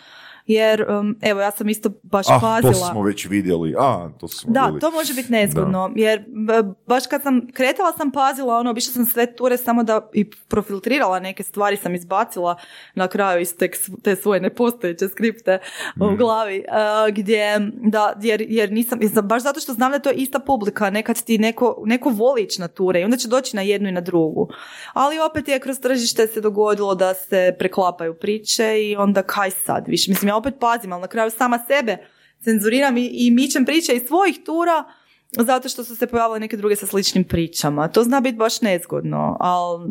Jer, 0.47 0.87
um, 0.91 1.17
evo, 1.23 1.41
ja 1.41 1.51
sam 1.51 1.69
isto 1.69 1.91
baš 2.03 2.27
Ah, 2.29 2.39
pazila. 2.41 2.73
to 2.73 2.79
smo 2.81 3.03
već 3.03 3.27
vidjeli. 3.27 3.75
A, 3.79 4.11
to 4.11 4.29
smo 4.29 4.53
Da, 4.53 4.67
bili. 4.67 4.81
to 4.81 4.91
može 4.91 5.15
biti 5.15 5.33
nezgodno, 5.33 5.93
jer 5.97 6.25
b- 6.29 6.63
baš 6.87 7.07
kad 7.07 7.23
sam 7.23 7.49
kretala 7.49 7.93
sam 7.93 8.11
pazila, 8.11 8.57
ono, 8.57 8.71
obišla 8.71 8.93
sam 8.93 9.07
sve 9.07 9.37
ture 9.37 9.57
samo 9.57 9.83
da 9.83 10.11
i 10.13 10.31
profiltrirala 10.49 11.21
neke 11.21 11.43
stvari 11.43 11.77
sam 11.77 11.95
izbacila 11.95 12.57
na 12.95 13.09
kraju 13.09 13.41
iz 13.41 13.57
te, 13.57 13.71
te 14.03 14.17
svoje 14.17 14.41
nepostojeće 14.41 15.09
skripte 15.09 15.59
u 16.03 16.17
glavi, 16.17 16.59
uh, 16.61 17.15
gdje, 17.15 17.59
da, 17.73 18.15
jer, 18.19 18.43
jer 18.43 18.73
nisam, 18.73 18.99
jer 19.03 19.23
baš 19.23 19.43
zato 19.43 19.61
što 19.61 19.73
znam 19.73 19.91
da 19.91 19.97
je 19.97 20.03
to 20.03 20.11
ista 20.11 20.39
publika, 20.39 20.91
nekad 20.91 21.23
ti 21.23 21.39
neko, 21.39 21.83
neko 21.85 22.09
voli 22.11 22.43
ići 22.43 22.61
na 22.61 22.69
ture 22.69 23.01
i 23.01 23.05
onda 23.05 23.17
će 23.17 23.29
doći 23.29 23.57
na 23.57 23.63
jednu 23.63 23.89
i 23.89 23.93
na 23.93 24.01
drugu. 24.01 24.49
Ali 24.93 25.19
opet 25.21 25.49
je 25.49 25.61
kroz 25.61 25.81
tržište 25.81 26.27
se 26.27 26.41
dogodilo 26.41 26.95
da 26.95 27.15
se 27.15 27.57
preklapaju 27.59 28.15
priče 28.15 28.45
i 28.81 28.97
onda 28.97 29.23
kaj 29.23 29.51
sad 29.51 29.85
više. 29.87 30.11
Mislim, 30.11 30.29
ja 30.29 30.36
opet 30.37 30.55
pazim, 30.61 30.93
ali 30.93 31.01
na 31.01 31.09
kraju 31.09 31.31
sama 31.31 31.59
sebe 31.67 31.99
cenzuriram 32.45 32.97
i, 32.97 33.11
i 33.13 33.31
mičem 33.31 33.65
priče 33.65 33.93
iz 33.93 34.03
svojih 34.07 34.39
tura 34.45 34.85
zato 35.33 35.69
što 35.69 35.85
su 35.85 35.97
se 35.97 36.07
pojavile 36.07 36.41
neke 36.41 36.57
druge 36.57 36.77
sa 36.77 36.87
sličnim 36.87 37.25
pričama. 37.25 37.89
To 37.89 38.03
zna 38.03 38.21
biti 38.21 38.37
baš 38.37 38.61
nezgodno, 38.61 39.37
ali 39.41 39.89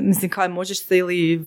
mislim 0.00 0.30
kaj 0.30 0.48
možeš 0.48 0.86
se 0.86 0.98
ili 0.98 1.44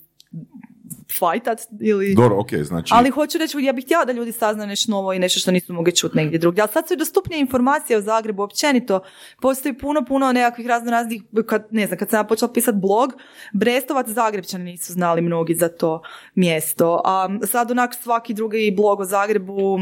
fajtat 1.20 1.60
ili... 1.82 2.16
Dobro, 2.16 2.40
ok, 2.40 2.54
znači... 2.54 2.94
Ali 2.96 3.10
hoću 3.10 3.38
reći, 3.38 3.58
ja 3.60 3.74
bih 3.74 3.86
htjela 3.86 4.06
da 4.06 4.12
ljudi 4.12 4.32
saznaju 4.32 4.68
nešto 4.68 4.92
novo 4.92 5.14
i 5.14 5.20
nešto 5.20 5.40
što 5.40 5.52
nisu 5.52 5.74
mogli 5.74 5.96
čuti 5.96 6.18
negdje 6.18 6.40
drugdje. 6.40 6.62
Ali 6.62 6.72
sad 6.74 6.88
su 6.88 6.94
i 6.94 6.98
dostupnije 6.98 7.40
informacije 7.40 7.98
o 7.98 8.02
Zagrebu 8.02 8.44
općenito. 8.44 9.00
Postoji 9.42 9.78
puno, 9.78 10.06
puno 10.06 10.32
nekakvih 10.32 10.68
razno 10.68 10.92
raznih, 10.92 11.22
kad, 11.46 11.68
ne 11.72 11.88
znam, 11.88 12.00
kad 12.00 12.10
sam 12.10 12.20
ja 12.20 12.24
počela 12.24 12.54
pisati 12.54 12.78
blog, 12.78 13.14
Brestovac, 13.54 14.08
Zagrebčani 14.08 14.64
nisu 14.64 14.94
znali 14.94 15.22
mnogi 15.22 15.56
za 15.56 15.70
to 15.70 16.02
mjesto. 16.36 17.02
A 17.06 17.30
sad 17.46 17.72
onak 17.72 17.94
svaki 17.94 18.34
drugi 18.34 18.74
blog 18.76 19.00
o 19.00 19.06
Zagrebu, 19.06 19.74
uh, 19.74 19.82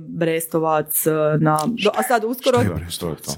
Brestovac, 0.00 1.06
uh, 1.06 1.40
na, 1.40 1.58
a 1.94 2.02
sad 2.02 2.24
uskoro... 2.24 2.58
Šta 2.58 2.68
je 2.68 2.74
bre, 2.74 2.90
što 2.90 3.08
je 3.08 3.16
to? 3.16 3.32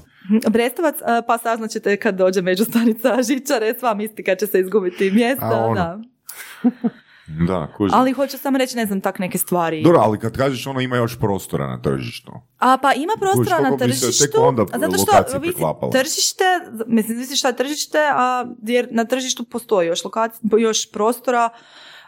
Brestovac, 0.49 0.95
uh, 0.95 1.07
pa 1.27 1.37
saznaćete 1.37 1.97
kad 1.97 2.15
dođe 2.15 2.41
međustanica 2.41 3.21
Žičare, 3.27 3.73
sva 3.79 3.93
mistika 3.93 4.35
će 4.35 4.47
se 4.47 4.59
izgubiti 4.59 5.11
mjesta, 5.11 5.49
A, 5.53 5.65
ono. 5.65 5.75
da. 5.75 6.14
Da, 7.27 7.67
kužim. 7.77 7.97
Ali 7.97 8.11
hoću 8.11 8.37
samo 8.37 8.57
reći, 8.57 8.75
ne 8.75 8.85
znam, 8.85 9.01
tak 9.01 9.19
neke 9.19 9.37
stvari. 9.37 9.83
Dobro, 9.83 9.99
ali 9.99 10.19
kad 10.19 10.37
kažeš 10.37 10.67
ono 10.67 10.79
ima 10.79 10.95
još 10.95 11.19
prostora 11.19 11.67
na 11.67 11.81
tržištu. 11.81 12.31
A 12.59 12.77
pa 12.81 12.93
ima 12.93 13.13
prostora 13.19 13.57
Kužiš, 13.57 13.71
na 13.71 13.71
se 13.71 13.77
tržištu, 13.77 14.25
tek 14.25 14.41
onda 14.41 14.65
zato 14.79 14.97
što 14.97 15.39
visi, 15.39 15.61
tržište, 15.91 16.43
mislim, 16.87 17.17
visi 17.17 17.35
šta 17.35 17.47
je 17.47 17.55
tržište, 17.55 17.97
a 18.13 18.45
jer 18.61 18.87
na 18.91 19.05
tržištu 19.05 19.43
postoji 19.43 19.87
još 19.87 20.03
lokacija, 20.03 20.49
još 20.59 20.91
prostora, 20.91 21.49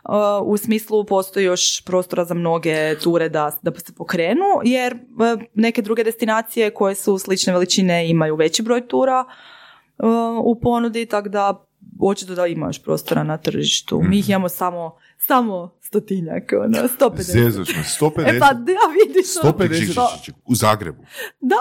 uh, 0.03 0.13
u 0.43 0.57
smislu 0.57 1.05
postoji 1.05 1.45
još 1.45 1.83
prostora 1.85 2.25
za 2.25 2.33
mnoge 2.33 2.99
ture 2.99 3.29
da, 3.29 3.51
da 3.61 3.71
se 3.79 3.93
pokrenu, 3.95 4.45
jer 4.63 4.93
uh, 4.93 5.41
neke 5.53 5.81
druge 5.81 6.03
destinacije 6.03 6.73
koje 6.73 6.95
su 6.95 7.17
slične 7.17 7.53
veličine 7.53 8.09
imaju 8.09 8.35
veći 8.35 8.63
broj 8.63 8.87
tura 8.87 9.25
uh, 9.97 10.05
u 10.43 10.59
ponudi, 10.59 11.05
tako 11.05 11.29
da 11.29 11.66
očito 12.01 12.35
da 12.35 12.47
ima 12.47 12.67
još 12.67 12.83
prostora 12.83 13.23
na 13.23 13.37
tržištu. 13.37 14.01
Mi 14.01 14.19
ih 14.19 14.29
imamo 14.29 14.49
samo, 14.49 14.95
samo 15.17 15.77
stotinjak, 15.81 16.43
ono, 16.63 16.77
150. 16.99 17.21
Zezaš 17.21 17.67
me, 17.67 17.83
150, 18.01 18.35
E 18.35 18.39
pa 18.39 18.53
da 18.53 18.73
vidiš. 19.07 19.25
ono. 19.43 19.53
150 19.53 19.67
Ček, 19.69 19.87
ček, 19.87 19.95
ček, 19.95 20.23
ček, 20.25 20.35
U 20.45 20.55
Zagrebu. 20.55 21.03
Da, 21.39 21.55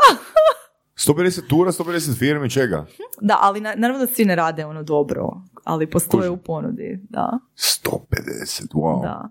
150 1.06 1.48
tura, 1.48 1.72
150 1.72 2.18
firmi, 2.18 2.50
čega? 2.50 2.86
Da, 3.20 3.38
ali 3.40 3.60
na, 3.60 3.74
naravno 3.76 4.06
da 4.06 4.12
svi 4.12 4.24
ne 4.24 4.36
rade 4.36 4.64
ono 4.64 4.82
dobro, 4.82 5.32
ali 5.64 5.90
postoje 5.90 6.20
Kužim. 6.20 6.32
u 6.32 6.36
ponudi, 6.36 7.00
da, 7.10 7.38
150, 7.56 7.92
wow. 8.72 9.02
da. 9.02 9.28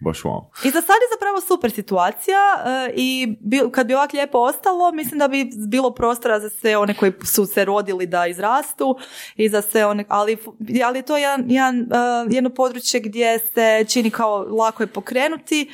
Baš 0.00 0.22
wow. 0.22 0.44
I 0.64 0.70
za 0.70 0.80
sad 0.80 0.96
je 0.96 1.08
zapravo 1.14 1.40
super 1.40 1.70
situacija 1.70 2.38
e, 2.88 2.92
i 2.96 3.36
bi, 3.40 3.60
kad 3.72 3.86
bi 3.86 3.94
ovak 3.94 4.12
lijepo 4.12 4.38
ostalo, 4.38 4.92
mislim 4.92 5.18
da 5.18 5.28
bi 5.28 5.50
bilo 5.68 5.90
prostora 5.90 6.40
za 6.40 6.48
sve 6.50 6.76
one 6.76 6.94
koji 6.94 7.12
su 7.24 7.46
se 7.46 7.64
rodili 7.64 8.06
da 8.06 8.26
izrastu 8.26 8.96
i 9.36 9.48
za 9.48 9.62
sve 9.62 9.86
one, 9.86 10.04
ali, 10.08 10.36
ali 10.84 11.02
to 11.02 11.16
je 11.16 11.22
jedan, 11.22 11.44
jedan, 11.50 11.76
e, 11.80 11.86
jedno 12.30 12.50
područje 12.50 13.00
gdje 13.00 13.38
se 13.38 13.84
čini 13.88 14.10
kao 14.10 14.38
lako 14.38 14.82
je 14.82 14.86
pokrenuti 14.86 15.70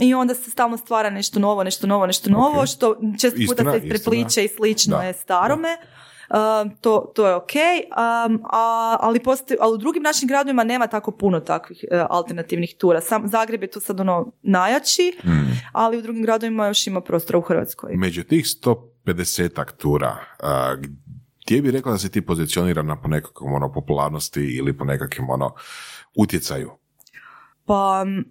i 0.00 0.14
onda 0.14 0.34
se 0.34 0.50
stalno 0.50 0.76
stvara 0.76 1.10
nešto 1.10 1.40
novo, 1.40 1.64
nešto 1.64 1.86
novo, 1.86 2.06
nešto 2.06 2.30
novo, 2.30 2.60
Ok. 2.60 2.66
što 2.66 2.96
često 3.20 3.36
puta 3.36 3.42
Istina, 3.42 3.72
se 3.72 3.76
istina. 3.78 3.94
isprepliče 3.94 4.44
i 4.44 4.48
slično 4.48 4.96
Da, 4.96 5.02
je 5.02 5.12
starome. 5.12 5.76
Uh, 5.82 5.93
to, 6.80 7.12
to 7.14 7.28
je 7.28 7.34
ok, 7.34 7.52
um, 7.52 8.42
a, 8.52 8.96
ali, 9.00 9.20
postoji, 9.20 9.58
ali 9.60 9.74
u 9.74 9.78
drugim 9.78 10.02
našim 10.02 10.28
gradovima 10.28 10.64
nema 10.64 10.86
tako 10.86 11.10
puno 11.10 11.40
takvih 11.40 11.84
uh, 11.90 12.06
alternativnih 12.10 12.74
tura. 12.78 13.00
Sam 13.00 13.28
Zagreb 13.28 13.62
je 13.62 13.70
tu 13.70 13.80
sad 13.80 14.00
ono 14.00 14.32
najjači, 14.42 15.12
ali 15.72 15.98
u 15.98 16.02
drugim 16.02 16.22
gradovima 16.22 16.66
još 16.66 16.86
ima 16.86 17.00
prostora 17.00 17.38
u 17.38 17.42
Hrvatskoj. 17.42 17.96
Među 17.96 18.24
tih 18.24 18.44
150 19.04 19.76
tura, 19.76 20.16
a, 20.40 20.76
gdje 21.46 21.62
bi 21.62 21.70
rekla 21.70 21.92
da 21.92 21.98
se 21.98 22.10
ti 22.10 22.20
pozicionirana 22.20 23.00
po 23.00 23.08
nekakvom 23.08 23.52
ono, 23.52 23.72
popularnosti 23.72 24.40
ili 24.40 24.76
po 24.76 24.84
nekakvom 24.84 25.30
ono, 25.30 25.54
utjecaju? 26.16 26.70
Pa, 27.64 28.04
mm, 28.04 28.24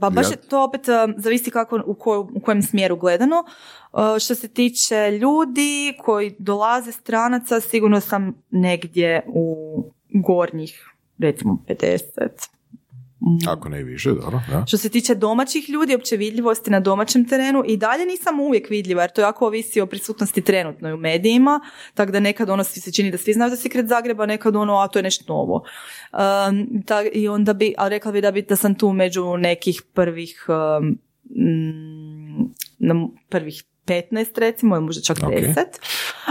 pa 0.00 0.10
baš 0.10 0.30
je 0.30 0.36
to 0.38 0.64
opet 0.64 0.80
um, 0.88 1.14
zavisi 1.16 1.50
kako, 1.50 1.80
u, 1.86 1.94
koju- 1.94 2.28
u 2.34 2.40
kojem 2.40 2.62
smjeru 2.62 2.96
gledano. 2.96 3.44
Uh, 3.92 4.00
što 4.20 4.34
se 4.34 4.48
tiče 4.48 5.10
ljudi 5.12 5.94
koji 5.98 6.34
dolaze 6.38 6.92
stranaca, 6.92 7.60
sigurno 7.60 8.00
sam 8.00 8.42
negdje 8.50 9.22
u 9.26 9.56
gornjih, 10.10 10.90
recimo 11.18 11.58
50. 11.68 11.98
Mm. 13.26 13.48
Ako 13.48 13.68
ne 13.68 13.82
više, 13.82 14.10
dobro. 14.10 14.40
Da. 14.50 14.64
Što 14.66 14.76
se 14.78 14.88
tiče 14.88 15.14
domaćih 15.14 15.68
ljudi, 15.68 15.94
opće 15.94 16.16
vidljivosti 16.16 16.70
na 16.70 16.80
domaćem 16.80 17.28
terenu 17.28 17.62
i 17.66 17.76
dalje 17.76 18.06
nisam 18.06 18.40
uvijek 18.40 18.70
vidljiva 18.70 19.02
jer 19.02 19.12
to 19.12 19.20
jako 19.20 19.46
ovisi 19.46 19.80
o 19.80 19.86
prisutnosti 19.86 20.42
trenutnoj 20.42 20.92
u 20.92 20.96
medijima, 20.96 21.60
tako 21.94 22.12
da 22.12 22.20
nekad 22.20 22.50
ono 22.50 22.64
svi 22.64 22.80
se 22.80 22.92
čini 22.92 23.10
da 23.10 23.18
svi 23.18 23.32
znaju 23.32 23.50
za 23.50 23.56
Secret 23.56 23.88
Zagreba, 23.88 24.26
nekad 24.26 24.56
ono, 24.56 24.76
a 24.76 24.88
to 24.88 24.98
je 24.98 25.02
nešto 25.02 25.32
novo. 25.32 25.64
Um, 26.12 26.82
ta- 26.82 27.08
I 27.12 27.28
onda 27.28 27.52
bi, 27.52 27.74
ali 27.78 27.90
rekla 27.90 28.12
bi 28.12 28.20
da, 28.20 28.30
bi 28.30 28.42
da 28.42 28.56
sam 28.56 28.74
tu 28.74 28.92
među 28.92 29.36
nekih 29.36 29.82
prvih 29.94 30.46
um, 30.48 30.98
mm, 31.30 32.54
na 32.78 33.08
prvih 33.28 33.64
15 33.86 34.38
recimo, 34.38 34.80
možda 34.80 35.02
čak 35.02 35.16
Ok. 35.22 35.32
10. 35.32 35.64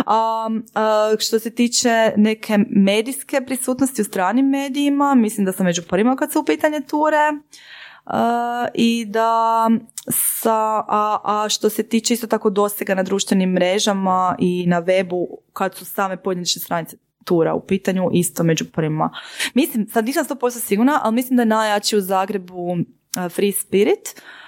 A, 0.05 0.49
a, 0.73 1.15
što 1.19 1.39
se 1.39 1.49
tiče 1.49 2.11
neke 2.17 2.57
medijske 2.69 3.41
prisutnosti 3.45 4.01
u 4.01 4.05
stranim 4.05 4.49
medijima, 4.49 5.15
mislim 5.15 5.45
da 5.45 5.51
sam 5.51 5.65
među 5.65 5.81
prvima 5.81 6.15
kad 6.15 6.31
su 6.31 6.39
u 6.39 6.45
pitanje 6.45 6.81
ture. 6.81 7.31
A, 8.05 8.67
I 8.73 9.05
da 9.05 9.69
sa, 10.11 10.83
a, 10.87 11.19
a 11.23 11.49
što 11.49 11.69
se 11.69 11.83
tiče 11.83 12.13
isto 12.13 12.27
tako 12.27 12.49
dosega 12.49 12.95
na 12.95 13.03
društvenim 13.03 13.49
mrežama 13.51 14.35
i 14.39 14.65
na 14.67 14.81
webu 14.81 15.25
kad 15.53 15.75
su 15.75 15.85
same 15.85 16.17
pojedinačne 16.17 16.61
stranice 16.61 16.97
tura 17.23 17.53
u 17.53 17.65
pitanju 17.67 18.09
isto 18.13 18.43
među 18.43 18.65
prvima. 18.65 19.09
Mislim, 19.53 19.87
sad 19.89 20.05
nisam 20.05 20.25
100% 20.25 20.59
sigurna, 20.59 20.99
ali 21.03 21.15
mislim 21.15 21.37
da 21.37 21.41
je 21.41 21.47
najjači 21.47 21.97
u 21.97 22.01
Zagrebu 22.01 22.77
Free 23.29 23.51
Spirit, 23.51 24.15
Uh, 24.15 24.42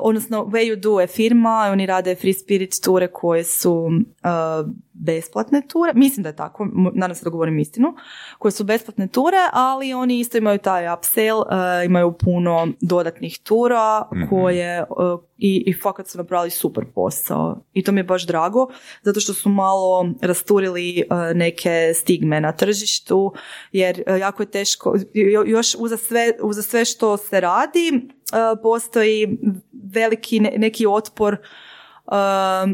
odnosno 0.00 0.44
Way 0.44 0.70
You 0.70 0.76
Do 0.76 1.00
je 1.00 1.06
firma 1.06 1.68
oni 1.72 1.86
rade 1.86 2.14
Free 2.14 2.32
Spirit 2.34 2.74
ture 2.84 3.08
koje 3.12 3.44
su 3.44 3.72
uh, 3.72 4.70
besplatne 4.94 5.62
ture, 5.68 5.92
mislim 5.94 6.22
da 6.22 6.28
je 6.28 6.36
tako, 6.36 6.68
nadam 6.94 7.14
se 7.14 7.24
da 7.24 7.30
govorim 7.30 7.58
istinu, 7.58 7.94
koje 8.38 8.52
su 8.52 8.64
besplatne 8.64 9.08
ture, 9.08 9.36
ali 9.52 9.94
oni 9.94 10.20
isto 10.20 10.38
imaju 10.38 10.58
taj 10.58 10.94
upsell, 10.94 11.38
uh, 11.38 11.46
imaju 11.84 12.12
puno 12.12 12.68
dodatnih 12.80 13.38
tura 13.38 14.08
koje 14.30 14.82
uh, 14.82 15.20
i, 15.38 15.64
i 15.66 15.72
fakat 15.82 16.08
su 16.08 16.18
napravili 16.18 16.50
super 16.50 16.84
posao. 16.94 17.60
I 17.72 17.82
to 17.82 17.92
mi 17.92 18.00
je 18.00 18.04
baš 18.04 18.26
drago 18.26 18.68
zato 19.02 19.20
što 19.20 19.34
su 19.34 19.48
malo 19.48 20.08
rasturili 20.20 21.04
uh, 21.10 21.36
neke 21.36 21.92
stigme 21.94 22.40
na 22.40 22.52
tržištu 22.52 23.32
jer 23.72 24.02
uh, 24.06 24.20
jako 24.20 24.42
je 24.42 24.50
teško 24.50 24.96
jo- 25.14 25.44
još 25.46 25.76
uza 25.78 25.96
sve, 25.96 26.32
uza 26.42 26.62
sve 26.62 26.84
što 26.84 27.16
se 27.16 27.40
radi 27.40 27.90
uh, 27.94 28.60
postoji 28.62 29.38
veliki 29.94 30.40
ne- 30.40 30.54
neki 30.56 30.86
otpor 30.86 31.32
uh, 31.32 31.73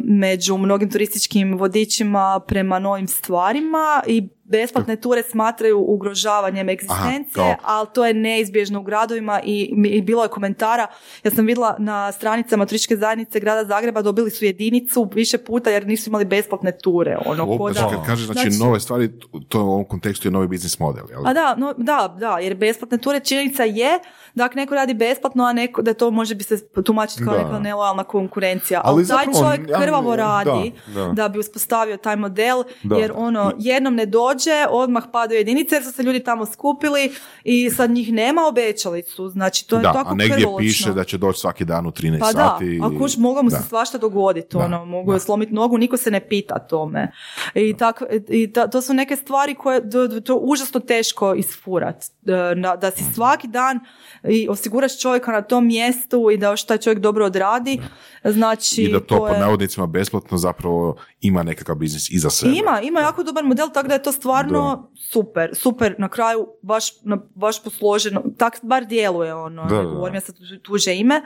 među 0.05 0.57
mnogim 0.57 0.91
turističkim 0.91 1.59
vodičima 1.59 2.41
prema 2.49 2.79
novim 2.79 3.09
stvarima 3.09 4.03
i 4.07 4.29
besplatne 4.51 4.97
ture 4.97 5.23
smatraju 5.23 5.79
ugrožavanjem 5.81 6.69
egzistencije, 6.69 7.35
kao- 7.35 7.55
ali 7.65 7.87
to 7.95 8.07
je 8.07 8.15
neizbježno 8.15 8.81
u 8.81 8.83
gradovima 8.83 9.41
i, 9.45 9.61
i 9.87 10.03
bilo 10.03 10.23
je 10.23 10.29
komentara. 10.29 10.87
Ja 11.25 11.31
sam 11.31 11.47
vidjela 11.47 11.77
na 11.79 12.13
stranicama 12.13 12.67
turističke 12.67 12.97
zajednice 12.97 13.41
grada 13.41 13.65
Zagreba 13.65 14.03
dobili 14.03 14.31
su 14.31 14.45
jedinicu 14.45 15.11
više 15.15 15.39
puta 15.39 15.71
jer 15.71 15.87
nisu 15.87 16.11
imali 16.11 16.25
besplatne 16.25 16.73
ture. 16.75 17.17
Ono, 17.27 17.45
O, 17.45 17.59
ko 17.59 17.73
znači, 17.73 17.87
da- 17.87 17.91
kad 17.93 18.07
kažeš 18.07 18.27
znači, 18.27 18.41
Znači- 18.41 18.59
nove 18.61 18.81
stvari, 18.81 19.11
to 19.49 19.61
u 19.61 19.69
ovom 19.69 19.85
kontekstu 19.85 20.29
je 20.29 20.33
novi 20.33 20.49
biznis 20.49 20.79
model, 20.79 21.05
jel? 21.11 21.27
a 21.27 21.33
da, 21.33 21.55
no, 21.57 21.75
da, 21.75 22.17
da, 22.19 22.39
jer 22.39 22.55
besplatne 22.55 22.99
ture 22.99 23.21
činjenica 23.21 23.65
je 23.65 23.91
da 24.35 24.45
ako 24.45 24.55
neko 24.55 24.75
radi 24.75 24.95
besplatno, 24.95 25.45
a 25.45 25.53
neko, 25.53 25.83
da 25.83 25.95
to 25.95 26.11
može 26.11 26.35
bi 26.35 26.45
se 26.45 26.59
tumačiti 26.79 27.25
kao 27.25 27.35
Da. 27.35 27.43
neka 27.43 27.59
nelojalna 27.59 28.05
konkurencija. 28.05 28.81
Ali 28.85 28.95
Ali, 28.95 29.09
taj 29.09 29.25
čovjek 29.35 29.67
krvavo 29.77 30.11
da, 30.11 30.17
radi 30.19 30.73
da. 30.87 31.07
da, 31.07 31.29
bi 31.29 31.39
uspostavio 31.39 31.97
taj 31.97 32.17
model, 32.17 32.63
Da. 32.83 32.97
jer 32.97 33.13
ono, 33.15 33.53
jednom 33.59 33.95
ne 33.95 34.07
dođe, 34.07 34.40
odmah 34.71 35.05
padaju 35.13 35.39
jedinice 35.39 35.75
jer 35.75 35.85
su 35.85 35.93
se 35.93 36.03
ljudi 36.03 36.21
tamo 36.21 36.47
skupili 36.47 37.13
i 37.45 37.71
sad 37.71 37.91
njih 37.91 38.13
nema, 38.13 38.43
obećali 38.43 39.03
su. 39.05 39.29
Znači, 39.29 39.69
to 39.69 39.77
je 39.77 39.83
da, 39.83 39.93
tako 39.93 40.11
a 40.11 40.15
negdje 40.15 40.37
krvoločno. 40.37 40.59
piše 40.61 40.93
da 40.93 41.05
će 41.05 41.19
doći 41.19 41.41
svaki 41.41 41.65
dan 41.65 41.87
u 41.87 41.91
13 41.91 42.19
Pa 42.21 42.27
da, 42.27 42.33
sati. 42.33 42.81
a 42.85 42.99
kuš 42.99 43.17
moglo 43.17 43.43
mu 43.43 43.51
Da. 43.51 43.57
se 43.57 43.69
svašta 43.69 43.99
dogoditi, 43.99 44.49
Da, 44.53 44.59
ono, 44.59 44.85
mogu 44.85 45.11
da. 45.11 45.17
je 45.17 45.21
slomiti 45.21 45.53
nogu, 45.53 45.79
niko 45.79 45.97
se 45.97 46.11
ne 46.11 46.21
pita 46.21 46.59
tome. 46.61 47.13
I, 47.55 47.77
tak, 47.77 48.03
i 48.29 48.53
ta- 48.53 48.67
to 48.67 48.83
su 48.83 48.95
neke 48.95 49.17
stvari 49.17 49.55
koje 49.55 49.91
to 49.91 50.03
je 50.03 50.39
užasno 50.41 50.81
teško 50.81 51.35
isfurat. 51.35 52.05
Da, 52.23 52.55
da 52.77 52.91
si 52.91 53.05
svaki 53.07 53.49
dan 53.49 53.81
i 54.25 54.49
osiguraš 54.49 55.01
čovjeka 55.01 55.33
na 55.33 55.43
tom 55.43 55.67
mjestu 55.67 55.91
i 56.31 56.37
da 56.37 56.47
još 56.47 56.65
taj 56.65 56.79
čovjek 56.79 56.99
dobro 57.01 57.27
odradi. 57.27 57.81
Znači, 58.25 58.83
I 58.83 58.89
da 58.89 59.01
to 59.01 59.19
pod 59.19 59.31
je- 59.31 59.39
navodnicima 59.41 59.87
besplatno 59.87 60.39
zapravo 60.39 60.97
ima 61.21 61.43
nekakav 61.43 61.77
biznis 61.77 62.11
iza 62.11 62.31
sebe. 62.31 62.53
ima, 62.55 62.81
ima 62.81 63.01
jako 63.01 63.23
dobar 63.23 63.45
model, 63.45 63.69
tako 63.69 63.89
da 63.89 63.95
je 63.95 64.03
to 64.03 64.13
stvarno 64.33 64.91
super, 65.03 65.51
super, 65.55 65.95
na 65.99 66.09
kraju 66.09 66.47
baš, 66.63 67.03
na, 67.03 67.19
baš 67.35 67.63
posloženo, 67.63 68.23
tak 68.39 68.59
bar 68.63 68.85
djeluje 68.85 69.35
ono, 69.35 69.65
Da, 69.65 69.71
ne 69.71 69.77
da, 69.77 69.83
da. 69.83 69.89
govorim 69.89 70.15
ja 70.15 70.21
sad 70.21 70.37
tu- 70.37 70.59
tuđe 70.63 70.95
ime, 70.95 71.23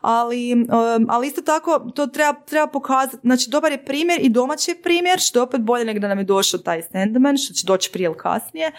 ali, 0.00 0.52
um, 0.54 1.06
ali 1.08 1.26
isto 1.26 1.42
tako 1.42 1.78
to 1.94 2.06
treba, 2.06 2.40
treba 2.40 2.66
pokazati, 2.68 3.18
znači 3.22 3.50
dobar 3.50 3.72
je 3.72 3.84
primjer 3.84 4.20
i 4.22 4.28
domaći 4.28 4.70
je 4.70 4.82
primjer, 4.82 5.18
što 5.18 5.38
je 5.38 5.42
opet 5.42 5.60
bolje 5.60 5.84
nego 5.84 6.00
da 6.00 6.08
nam 6.08 6.18
je 6.18 6.24
došao 6.24 6.60
taj 6.60 6.82
Sandman, 6.82 7.36
što 7.36 7.54
će 7.54 7.66
doći 7.66 7.90
prije 7.92 8.04
ili 8.04 8.16
kasnije. 8.16 8.72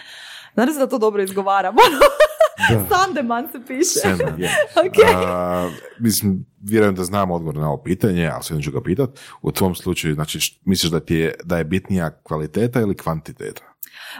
Nadam 0.54 0.74
se 0.74 0.80
da 0.80 0.86
to 0.86 0.98
dobro 0.98 1.22
izgovaram. 1.22 1.74
Sandeman 2.88 3.48
se 3.52 3.58
piše. 3.66 3.84
Sandman, 3.84 4.40
je. 4.40 4.50
Ok. 4.86 5.04
A, 5.16 5.70
mislim, 6.00 6.46
vjerujem 6.60 6.94
da 6.94 7.04
znam 7.04 7.30
odgovor 7.30 7.56
na 7.56 7.68
ovo 7.68 7.82
pitanje, 7.82 8.30
ali 8.34 8.42
sve 8.42 8.62
ću 8.62 8.70
ga 8.72 8.82
pitat. 8.82 9.10
U 9.42 9.52
tvom 9.52 9.74
slučaju, 9.74 10.14
znači, 10.14 10.60
misliš 10.64 10.92
da 10.92 11.00
ti 11.00 11.14
je, 11.14 11.34
da 11.44 11.58
je 11.58 11.64
bitnija 11.64 12.10
kvaliteta 12.22 12.80
ili 12.80 12.96
kvantiteta? 12.96 13.62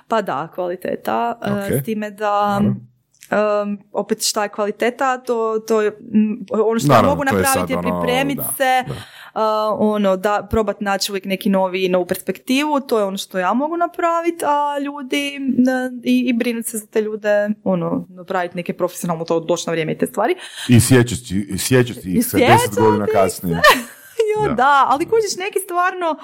Pa 0.08 0.22
da, 0.22 0.48
kvaliteta, 0.54 1.38
e, 1.42 1.52
Ok. 1.52 1.82
s 1.82 1.84
time 1.84 2.10
da 2.10 2.60
um, 3.30 3.78
opet 3.92 4.18
šta 4.22 4.42
je 4.42 4.48
kvaliteta, 4.48 5.18
to, 5.18 5.58
to 5.58 5.82
je 5.82 5.98
ono 6.52 6.78
što 6.78 6.88
Naravno, 6.88 7.10
mogu 7.10 7.22
je 7.22 7.32
napraviti 7.32 7.72
je 7.72 7.78
ono, 7.78 8.00
pripremiti 8.00 8.36
da, 8.36 8.52
se, 8.56 8.84
da. 8.88 8.94
a, 9.34 9.76
ono, 9.78 10.16
da 10.16 10.46
probat 10.50 10.80
naći 10.80 11.12
uvijek 11.12 11.24
neki 11.24 11.50
novi, 11.50 11.88
novu 11.88 12.06
perspektivu, 12.06 12.80
to 12.80 12.98
je 12.98 13.04
ono 13.04 13.16
što 13.16 13.38
ja 13.38 13.52
mogu 13.54 13.76
napraviti, 13.76 14.44
a 14.44 14.78
ljudi 14.78 15.38
da, 15.48 15.72
i, 16.04 16.20
i 16.20 16.32
brinuti 16.32 16.68
se 16.68 16.78
za 16.78 16.86
te 16.86 17.00
ljude, 17.00 17.48
ono, 17.64 18.06
napraviti 18.08 18.56
neke 18.56 18.72
profesionalno 18.72 19.24
to 19.24 19.40
doći 19.40 19.64
na 19.66 19.70
vrijeme 19.70 19.92
i 19.92 19.98
te 19.98 20.06
stvari. 20.06 20.34
I 20.68 20.80
sjećaš 20.80 21.18
ti- 21.20 21.58
sjećaš 21.58 21.96
ti 21.96 22.08
I 22.08 22.14
ih 22.14 22.26
se 22.26 22.38
deset 22.38 22.74
godina 22.76 23.06
kasnije. 23.06 23.60
Jo, 24.36 24.48
Da. 24.48 24.54
da. 24.54 24.84
ali 24.88 25.04
kužiš 25.04 25.36
neki 25.38 25.58
stvarno 25.58 26.18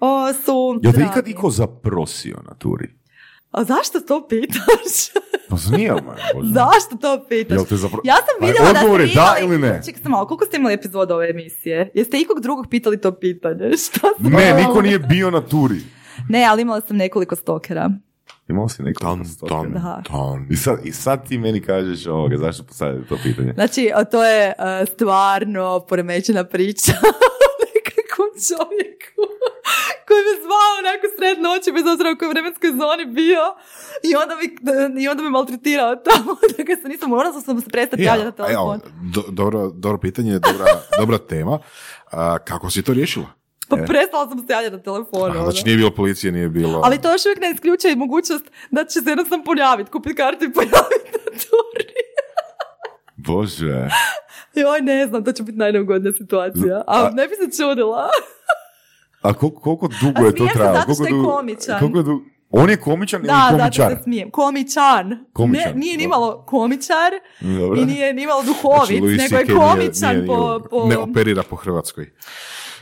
o, 0.00 0.32
su 0.34 0.80
Jel 0.82 0.92
te 0.92 1.00
ikad 1.02 1.28
iko 1.28 1.50
zaprosio 1.50 2.36
na 2.44 2.54
turi? 2.54 3.01
A 3.52 3.64
zašto 3.64 4.00
to 4.00 4.26
pitaš? 4.28 4.92
Pa 5.50 5.56
zmijel 5.56 5.96
me. 5.96 6.14
Zašto 6.58 6.96
to 7.00 7.24
pitaš? 7.28 7.56
Jel 7.56 7.64
te 7.64 7.76
zapro... 7.76 8.00
Ja 8.04 8.14
sam 8.16 8.34
Pa 8.40 8.46
vidjela 8.46 8.72
da 8.72 8.78
odgovor 8.78 9.00
ste 9.00 9.10
je 9.10 9.14
da 9.14 9.36
imali... 9.38 9.54
ili 9.54 9.58
ne? 9.68 9.80
Čekaj 9.84 10.02
malo, 10.04 10.26
koliko 10.26 10.44
ste 10.44 10.56
imali 10.56 10.74
epizoda 10.74 11.14
ove 11.14 11.30
emisije? 11.30 11.90
Jeste 11.94 12.20
ikog 12.20 12.40
drugog 12.40 12.66
pitali 12.70 13.00
to 13.00 13.12
pitanje? 13.12 13.70
Šta 13.86 14.08
sam 14.22 14.32
Ne, 14.32 14.54
niko 14.54 14.82
nije 14.82 14.98
bio 14.98 15.30
na 15.30 15.40
turi. 15.40 15.80
Ne, 16.28 16.44
ali 16.44 16.62
imala 16.62 16.80
sam 16.80 16.96
nekoliko 16.96 17.36
stokera. 17.36 17.90
Imao 18.48 18.68
si 18.68 18.82
neko 18.82 19.00
Ton, 19.00 19.24
ton, 19.48 19.72
Da. 19.72 20.02
ton. 20.06 20.46
I 20.50 20.56
sad, 20.56 20.78
I 20.84 20.92
sad 20.92 21.28
ti 21.28 21.38
meni 21.38 21.60
kažeš 21.60 22.06
ovoga, 22.06 22.36
zašto 22.36 22.62
postavljate 22.62 23.08
to 23.08 23.16
pitanje? 23.22 23.52
Znači, 23.54 23.90
a 23.94 24.04
to 24.04 24.24
je 24.24 24.52
a, 24.58 24.86
stvarno 24.86 25.80
poremećena 25.88 26.44
priča 26.44 26.92
čovjeku 28.48 29.22
koji 30.06 30.20
me 30.28 30.34
zvao 30.44 30.70
onako 30.82 31.06
sred 31.16 31.36
noći 31.46 31.72
bez 31.72 31.84
obzira 31.92 32.10
u 32.10 32.18
kojoj 32.18 32.32
vremenskoj 32.34 32.70
zoni 32.80 33.04
bio 33.20 33.44
i 34.08 34.10
onda 34.22 34.34
mi, 34.40 34.46
i 35.02 35.08
onda 35.08 35.22
me 35.22 35.30
maltretirao 35.30 35.96
tamo 35.96 36.36
da 36.56 36.62
ga 36.68 36.74
se 36.82 36.88
nisam 36.88 37.10
morala 37.10 37.40
sam 37.40 37.60
se 37.60 37.68
prestati 37.68 38.02
javljati 38.02 38.26
na 38.26 38.32
telefon. 38.32 38.80
do- 39.14 39.28
dobro, 39.28 39.70
dobro 39.74 39.98
pitanje, 39.98 40.32
dobra, 40.38 40.66
dobra 41.00 41.18
tema. 41.18 41.58
A, 42.10 42.38
kako 42.38 42.70
si 42.70 42.82
to 42.82 42.92
riješila? 42.92 43.26
Pa 43.68 43.76
prestala 43.76 44.28
sam 44.28 44.38
se 44.38 44.52
javljati 44.52 44.76
na 44.76 44.82
telefon. 44.82 45.30
A, 45.30 45.34
ono. 45.34 45.42
znači 45.50 45.64
nije 45.64 45.76
bilo 45.76 45.90
policije, 45.90 46.32
nije 46.32 46.48
bilo... 46.48 46.80
Ali 46.84 47.00
to 47.00 47.12
još 47.12 47.26
uvijek 47.26 47.40
ne 47.40 47.50
isključuje 47.50 47.96
mogućnost 47.96 48.44
da 48.70 48.84
će 48.84 49.00
se 49.00 49.10
jednostavno 49.10 49.44
pojaviti, 49.44 49.90
kupiti 49.90 50.14
kartu 50.14 50.44
i 50.44 50.52
pojaviti 50.52 51.10
na 51.14 51.30
turi. 51.30 51.91
Bože. 53.24 53.88
Joj, 54.54 54.80
ne 54.80 55.06
znam, 55.06 55.24
to 55.24 55.32
će 55.32 55.42
biti 55.42 55.58
najneugodnija 55.58 56.12
situacija. 56.14 56.76
A 56.78 56.82
A- 56.98 57.10
ne 57.10 57.28
bi 57.28 57.34
se 57.36 57.58
čudila. 57.58 58.08
A 59.22 59.32
koliko, 59.34 59.60
koliko 59.60 59.88
dugo 60.00 60.12
A 60.16 60.26
je 60.26 60.34
to 60.34 60.46
trajalo? 60.46 60.76
zato 60.76 60.84
što 60.84 60.94
Koliko 60.94 61.06
je 61.06 61.12
dugo- 61.14 61.30
komičan. 61.30 61.78
Koliko 61.80 61.98
dugo- 62.00 62.24
On 62.50 62.70
je 62.70 62.76
komičan 62.78 63.20
ili 63.20 63.26
Da, 63.28 63.34
zato 63.42 63.58
komičar? 63.58 63.90
se 63.90 64.02
smijem. 64.02 64.30
Komičan. 64.30 65.24
Komičan, 65.32 65.64
Ne, 65.64 65.74
nije 65.74 65.96
nimalo 65.96 66.44
komičar 66.44 67.12
Dobro. 67.40 67.80
i 67.80 67.84
nije 67.84 68.12
nimalo 68.12 68.42
Znači, 68.42 68.58
duhovit, 68.62 69.00
Louis 69.00 69.18
nego 69.18 69.36
je 69.36 69.44
CK 69.44 69.48
nije- 69.48 69.58
komičan 69.60 70.14
nije- 70.14 70.26
po, 70.26 70.60
po 70.70 70.86
Ne 70.86 70.98
operira 70.98 71.42
po 71.42 71.56
Hrvatskoj. 71.56 72.10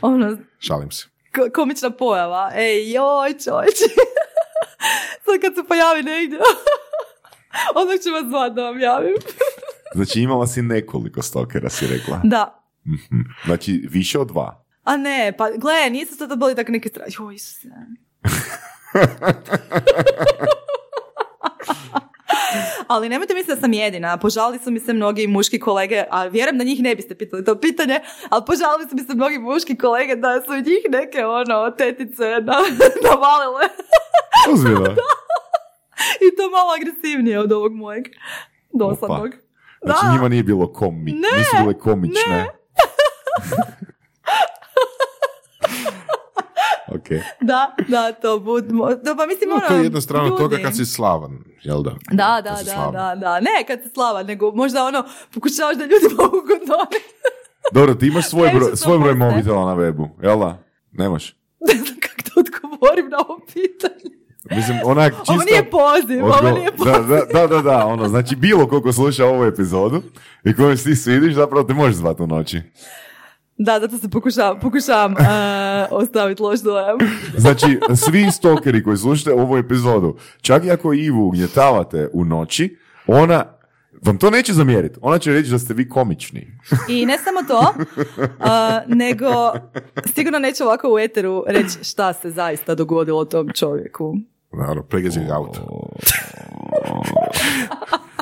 ono, 0.01 0.37
Šalim 0.59 0.91
se. 0.91 1.05
ko- 1.31 1.51
komična 1.51 1.89
pojava. 1.91 2.51
Ej, 2.55 2.91
joj, 2.91 3.33
čovječe. 3.39 3.85
Sad 5.25 5.41
kad 5.41 5.55
se 5.55 5.63
pojavi 5.63 6.03
negdje, 6.03 6.39
odmah 7.75 7.95
ću 7.97 8.11
vas 8.11 8.23
zvat 8.25 8.53
da 8.53 8.63
vam 8.63 8.79
javim. 8.79 9.15
Znači 9.95 10.21
imala 10.21 10.47
si 10.47 10.61
nekoliko 10.61 11.21
stokera, 11.21 11.69
si 11.69 11.87
rekla. 11.87 12.21
Da. 12.23 12.63
Mhm. 12.87 13.21
Znači 13.45 13.87
više 13.89 14.19
od 14.19 14.27
dva. 14.27 14.65
A 14.83 14.97
ne, 14.97 15.33
pa 15.37 15.49
gle, 15.49 15.89
nisu 15.91 16.15
sad 16.15 16.29
to 16.29 16.35
bili 16.35 16.55
tako 16.55 16.71
neke 16.71 16.89
strane. 16.89 17.11
Joj, 17.19 17.35
Isuse. 17.35 17.67
Ali 22.87 23.09
nemojte 23.09 23.33
misliti 23.33 23.55
da 23.55 23.61
sam 23.61 23.73
jedina. 23.73 24.17
Požalili 24.17 24.59
su 24.59 24.71
mi 24.71 24.79
se 24.79 24.93
mnogi 24.93 25.27
muški 25.27 25.59
kolege, 25.59 26.03
a 26.09 26.25
vjerujem 26.25 26.57
da 26.57 26.63
njih 26.63 26.81
ne 26.81 26.95
biste 26.95 27.15
pitali 27.15 27.45
to 27.45 27.59
pitanje, 27.59 27.99
ali 28.29 28.43
požalili 28.47 28.89
su 28.89 28.95
mi 28.95 29.01
se 29.01 29.15
mnogi 29.15 29.39
muški 29.39 29.77
kolege 29.77 30.15
da 30.15 30.41
su 30.45 30.55
njih 30.55 30.83
neke 30.89 31.25
ono 31.25 31.71
tetice 31.71 32.23
na, 32.23 32.53
navalile. 33.09 33.67
Ozbiljno. 34.53 34.95
I 36.25 36.35
to 36.37 36.49
malo 36.49 36.71
agresivnije 36.79 37.39
od 37.39 37.51
ovog 37.51 37.73
mojeg 37.73 38.05
dosadnog. 38.73 39.29
Znači 39.83 40.05
Da. 40.05 40.11
njima 40.13 40.29
nije 40.29 40.43
bilo 40.43 40.67
komi. 40.67 41.11
Ne, 41.11 41.37
Nisu 41.37 41.51
bile 41.61 41.73
komične. 41.75 42.47
ok. 46.95 47.07
Da, 47.41 47.75
da, 47.87 48.11
to 48.11 48.39
budemo. 48.39 48.85
Da, 48.95 49.15
pa 49.15 49.25
mislim, 49.25 49.49
No, 49.49 49.55
ono, 49.55 49.67
to 49.67 49.73
je 49.73 49.83
jedna 49.83 50.01
strana 50.01 50.25
ljudi. 50.25 50.37
toga 50.37 50.57
kad 50.57 50.75
si 50.75 50.85
slavan, 50.85 51.43
jel 51.63 51.83
da? 51.83 51.91
Da, 52.11 52.15
da, 52.35 52.41
da, 52.41 52.55
slavan. 52.57 52.93
da, 52.93 53.15
da. 53.15 53.39
Ne 53.39 53.65
kad 53.67 53.79
si 53.83 53.89
slava, 53.89 54.23
nego 54.23 54.51
možda 54.51 54.85
ono, 54.85 55.03
pokušavaš 55.33 55.75
da 55.77 55.83
ljudima 55.83 56.23
ugodno. 56.27 56.75
Dobro, 57.73 57.95
ti 57.95 58.07
imaš 58.07 58.29
svoj 58.29 58.51
to 58.51 58.75
svoj 58.75 58.99
broj 58.99 59.15
mobitela 59.15 59.65
na 59.65 59.75
webu, 59.75 60.09
jel 60.23 60.39
da? 60.39 60.63
Nemaš? 60.91 61.35
ne 61.59 61.73
znam 61.73 61.97
kako 61.99 62.15
da 62.25 62.31
odgovorim 62.41 63.09
na 63.09 63.17
ovo 63.19 63.39
pitanje. 63.53 64.20
Mislim, 64.55 64.77
onak 64.85 65.13
čisto... 65.13 65.33
Ovo 65.33 65.43
nije 65.43 65.69
poziv, 65.69 66.25
ovo 66.25 66.51
nije 66.51 66.71
poziv. 66.71 66.93
da, 66.93 66.99
da, 66.99 67.25
da, 67.33 67.47
da, 67.47 67.61
da, 67.61 67.85
ono, 67.85 68.07
znači 68.07 68.35
bilo 68.35 68.67
koliko 68.67 68.93
sluša 68.93 69.25
ovu 69.25 69.43
epizodu 69.43 70.01
i 70.43 70.53
koju 70.53 70.77
ti 70.77 70.95
svidiš, 70.95 71.33
zapravo 71.33 71.63
te 71.63 71.73
možeš 71.73 71.95
zvati 71.95 72.21
u 72.21 72.27
noći. 72.27 72.61
Da, 73.57 73.79
zato 73.79 73.97
se 73.97 74.09
pokušavam, 74.09 74.59
pokušavam 74.59 75.11
uh, 75.11 75.17
ostaviti 75.91 76.41
loš 76.41 76.59
dojam. 76.59 76.97
Znači, 77.37 77.79
svi 77.95 78.31
stokeri 78.31 78.83
koji 78.83 78.97
slušate 78.97 79.33
ovu 79.33 79.57
epizodu, 79.57 80.17
čak 80.41 80.65
i 80.65 80.71
ako 80.71 80.93
Ivu 80.93 81.27
ugnjetavate 81.27 82.09
u 82.13 82.25
noći, 82.25 82.77
ona 83.07 83.45
vam 84.01 84.17
to 84.17 84.29
neće 84.29 84.53
zamjeriti. 84.53 84.99
Ona 85.01 85.19
će 85.19 85.33
reći 85.33 85.51
da 85.51 85.59
ste 85.59 85.73
vi 85.73 85.89
komični. 85.89 86.57
I 86.89 87.05
ne 87.05 87.17
samo 87.17 87.39
to, 87.47 87.73
uh, 88.17 88.95
nego 88.95 89.27
sigurno 90.13 90.39
neće 90.39 90.63
ovako 90.63 90.93
u 90.93 90.99
eteru 90.99 91.43
reći 91.47 91.83
šta 91.83 92.13
se 92.13 92.31
zaista 92.31 92.75
dogodilo 92.75 93.25
tom 93.25 93.49
čovjeku. 93.55 94.15
Naravno, 94.53 94.83
pregazi 94.83 95.19
ga 95.19 95.35
auto. 95.35 95.61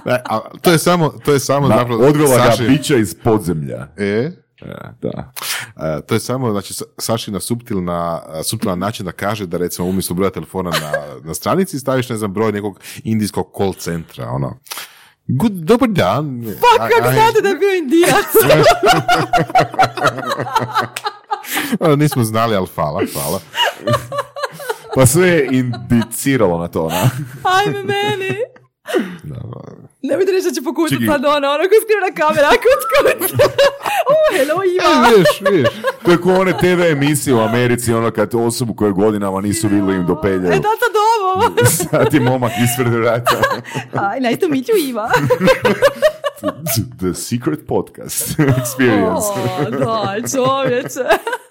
Ne, 0.06 0.22
a 0.26 0.40
to 0.62 0.72
je 0.72 0.78
samo, 0.80 1.10
to 1.26 1.34
je 1.34 1.40
samo 1.40 1.68
Na, 1.68 1.78
zapravo... 1.78 2.04
odvela 2.04 2.38
ga 2.38 2.44
Saši- 2.46 2.68
bića 2.68 2.96
iz 2.96 3.16
podzemlja. 3.16 3.88
E, 3.98 4.32
E, 4.62 4.76
da. 5.02 5.32
E, 5.78 6.02
to 6.02 6.14
je 6.14 6.20
samo, 6.20 6.52
znači, 6.52 6.74
Sa- 6.74 6.86
Sašina 6.98 7.40
suptilna, 7.40 8.22
suptilan 8.44 8.80
način 8.80 9.06
da 9.06 9.12
kaže 9.12 9.46
da 9.46 9.58
recimo 9.58 9.88
umjesto 9.88 10.14
broja 10.14 10.32
telefona 10.32 10.70
na, 10.72 10.92
na 11.24 11.34
stranici 11.34 11.80
staviš, 11.80 12.10
ne 12.10 12.18
znam, 12.18 12.34
broj 12.34 12.52
nekog 12.52 12.80
indijskog 13.04 13.52
call 13.58 13.74
centra, 13.74 14.30
ono. 14.30 14.58
Good, 15.28 15.52
dobar 15.54 15.90
dan. 15.90 16.44
Pa 16.78 16.88
kako 16.88 17.12
znate 17.12 17.42
da 17.44 17.50
je 17.50 17.56
bio 17.56 17.74
indijac? 17.74 18.26
Ono, 21.80 21.96
nismo 21.96 22.24
znali, 22.24 22.56
ali 22.56 22.68
hvala, 22.68 23.02
hvala. 23.14 23.40
Pa 24.96 25.06
sve 25.06 25.28
je 25.28 25.48
indiciralo 25.52 26.58
na 26.58 26.68
to, 26.68 26.88
na. 26.88 27.10
Ajme 27.44 27.84
meni. 27.84 28.36
Da, 29.24 29.36
Nemojte 30.02 30.32
reći 30.32 30.48
da 30.48 30.54
će 30.54 30.62
pokušati 30.62 31.06
sad 31.06 31.26
ono, 31.26 31.36
ono 31.48 31.64
ko 31.64 31.76
skrivena 31.84 32.12
kamera, 32.18 32.50
kut, 32.50 32.82
kut. 32.92 33.40
oh, 34.10 34.38
hello, 34.38 34.56
E, 34.56 34.68
Iva. 34.68 35.10
vidiš, 35.10 35.42
vidiš. 35.42 35.70
To 36.06 36.12
je 36.12 36.40
one 36.40 36.54
TV 36.54 36.82
emisije 36.84 37.34
u 37.36 37.40
Americi, 37.40 37.94
ono 37.94 38.12
kad 38.12 38.36
osobu 38.36 38.74
koje 38.76 38.92
godinama 38.92 39.42
nisu 39.42 39.68
vidjeli 39.68 39.96
im 39.96 40.02
E, 40.02 40.06
dopeljaju. 40.06 40.42
da, 40.52 40.70
sad 40.80 40.94
ovo. 41.26 41.56
Sad 41.92 42.14
je 42.14 42.20
momak 42.20 42.52
ispred 42.64 42.94
vrata. 42.94 43.36
Aj, 43.94 44.20
nice 44.20 44.40
to 44.40 44.48
meet 44.48 44.66
you, 44.66 44.90
Iva. 44.90 45.10
The 47.00 47.14
Secret 47.16 47.60
Podcast 47.68 48.38
Experience. 48.38 49.30
o, 49.60 49.70
da, 49.72 50.16
čovječe. 50.30 51.18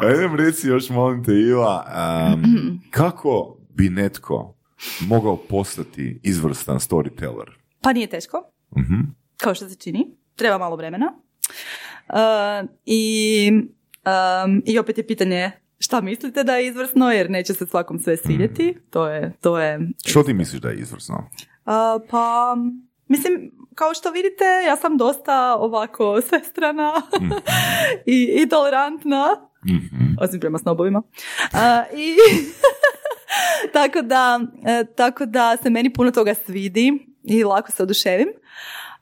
Ajde 0.00 0.20
nam 0.20 0.36
reci 0.36 0.68
još, 0.68 0.90
molim 0.90 1.24
te, 1.24 1.32
Iva, 1.32 1.84
um, 2.34 2.80
kako 2.90 3.56
bi 3.70 3.88
netko 3.88 4.54
mogao 5.00 5.36
postati 5.38 6.20
izvrstan 6.22 6.76
storyteller? 6.78 7.48
Pa 7.80 7.92
nije 7.92 8.06
teško, 8.06 8.42
Mhm. 8.78 9.00
kao 9.36 9.54
što 9.54 9.68
se 9.68 9.74
čini. 9.74 10.06
Treba 10.36 10.58
malo 10.58 10.76
vremena. 10.76 11.12
Uh, 12.08 12.68
i, 12.84 13.50
um, 14.44 14.62
I 14.66 14.78
opet 14.78 14.98
je 14.98 15.06
pitanje 15.06 15.50
šta 15.78 16.00
mislite 16.00 16.44
da 16.44 16.56
je 16.56 16.66
izvrsno, 16.68 17.10
jer 17.10 17.30
neće 17.30 17.54
se 17.54 17.66
svakom 17.66 17.98
sve 17.98 18.16
svidjeti. 18.16 18.76
To 18.90 19.08
je, 19.08 19.32
to 19.40 19.58
je 19.58 19.80
Što 20.06 20.22
ti 20.22 20.34
misliš 20.34 20.60
da 20.60 20.68
je 20.68 20.76
izvrsno? 20.76 21.14
Uh, 21.16 21.72
pa, 22.10 22.56
mislim, 23.08 23.50
kao 23.76 23.94
što 23.94 24.10
vidite, 24.10 24.44
ja 24.66 24.76
sam 24.76 24.96
dosta 24.96 25.56
ovako 25.56 26.20
svestrana 26.20 26.92
i, 28.06 28.42
i 28.42 28.48
tolerantna, 28.48 29.26
Mhm. 29.68 30.04
osim 30.20 30.40
prema 30.40 30.58
snobovima. 30.58 31.02
Uh, 31.52 31.98
I 31.98 32.16
tako, 33.72 34.02
da, 34.02 34.40
e, 34.66 34.84
tako 34.96 35.26
da 35.26 35.56
se 35.62 35.70
meni 35.70 35.92
puno 35.92 36.10
toga 36.10 36.34
svidi 36.34 37.06
i 37.24 37.44
lako 37.44 37.72
se 37.72 37.82
oduševim, 37.82 38.28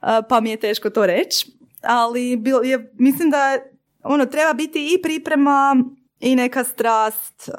Uh, 0.02 0.08
pa 0.28 0.40
mi 0.40 0.50
je 0.50 0.56
teško 0.56 0.90
to 0.90 1.06
reći, 1.06 1.46
ali 1.82 2.36
bil, 2.36 2.64
je, 2.64 2.92
mislim 2.98 3.30
da 3.30 3.58
ono, 4.02 4.26
treba 4.26 4.52
biti 4.52 4.94
i 4.94 5.02
priprema 5.02 5.76
i 6.20 6.36
neka 6.36 6.64
strast 6.64 7.48
uh, 7.48 7.54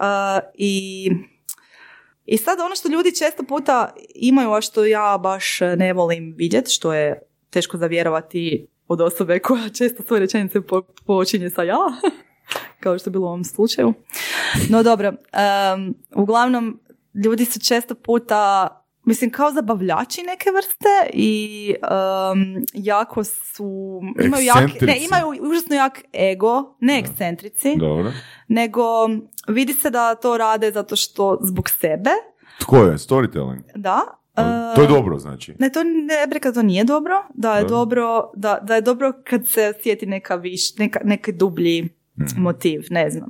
i 0.54 1.10
i 2.26 2.38
sad 2.38 2.60
ono 2.60 2.76
što 2.76 2.90
ljudi 2.90 3.16
često 3.16 3.44
puta 3.44 3.94
imaju, 4.16 4.52
a 4.52 4.62
što 4.62 4.86
ja 4.86 5.20
baš 5.24 5.60
ne 5.78 5.94
volim 5.94 6.34
vidjeti, 6.38 6.72
što 6.72 6.94
je 6.94 7.22
teško 7.50 7.78
zavjerovati 7.78 8.68
od 8.88 9.02
osobe 9.02 9.40
koja 9.40 9.70
često 9.70 10.04
svoje 10.04 10.20
rečenice 10.20 10.62
po, 10.62 10.82
počinje 10.82 11.50
sa 11.50 11.64
ja, 11.64 11.78
kao 12.84 13.00
što 13.00 13.10
je 13.10 13.12
bilo 13.12 13.26
u 13.26 13.28
ovom 13.28 13.44
slučaju. 13.44 13.94
No 14.70 14.84
dobro, 14.84 15.08
em, 15.08 15.94
uglavnom 16.16 16.80
ljudi 17.26 17.46
su 17.46 17.60
često 17.60 17.96
puta 17.96 18.70
mislim 19.06 19.32
kao 19.32 19.52
zabavljači 19.52 20.22
neke 20.22 20.50
vrste 20.52 21.10
i 21.14 21.70
em, 22.34 22.66
jako 22.74 23.24
su 23.24 24.02
imaju 24.26 24.46
jak, 24.46 24.82
ne, 24.82 24.98
imaju 25.06 25.50
užasno 25.52 25.76
jak 25.76 26.02
ego, 26.14 26.76
ne 26.80 27.00
ekscentrici, 27.00 27.76
Dobro. 27.78 28.12
nego 28.48 28.84
vidi 29.48 29.74
se 29.74 29.90
da 29.90 30.16
to 30.16 30.38
rade 30.38 30.72
zato 30.72 30.96
što 30.96 31.38
zbog 31.42 31.70
sebe, 31.70 32.10
Tko 32.60 32.78
je? 32.78 32.98
Storytelling? 32.98 33.62
da. 33.76 34.02
To 34.76 34.82
je 34.82 34.88
dobro, 34.88 35.20
znači. 35.20 35.54
Ne, 35.60 35.70
to 35.72 35.84
ne 35.84 36.28
da 36.44 36.52
to 36.52 36.62
nije 36.62 36.84
dobro, 36.84 37.24
da 37.34 37.56
je 37.56 37.64
Da. 37.64 37.70
dobro, 37.70 38.32
da, 38.36 38.60
da 38.62 38.76
je 38.76 38.82
dobro 38.82 39.14
kad 39.24 39.48
se 39.48 39.74
sjeti 39.84 40.06
neka 40.06 40.36
viš, 40.36 40.78
neka, 40.78 41.00
neki 41.04 41.32
dublji 41.32 41.90
Mhm. 42.20 42.42
motiv, 42.42 42.82
ne 42.90 43.10
znam. 43.10 43.30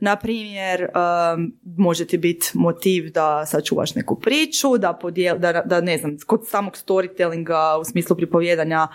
Na 0.00 0.16
primjer, 0.16 0.82
um, 0.82 1.52
može 1.76 2.04
ti 2.04 2.18
biti 2.18 2.50
motiv 2.54 3.10
da 3.12 3.46
sačuvaš 3.46 3.94
neku 3.94 4.20
priču, 4.20 4.78
da, 4.78 4.92
podijel, 4.92 5.38
da, 5.38 5.62
da 5.64 5.80
ne 5.80 5.98
znam, 5.98 6.16
kod 6.26 6.48
samog 6.48 6.72
storytellinga 6.72 7.80
u 7.80 7.84
smislu 7.84 8.16
pripovjedanja, 8.16 8.88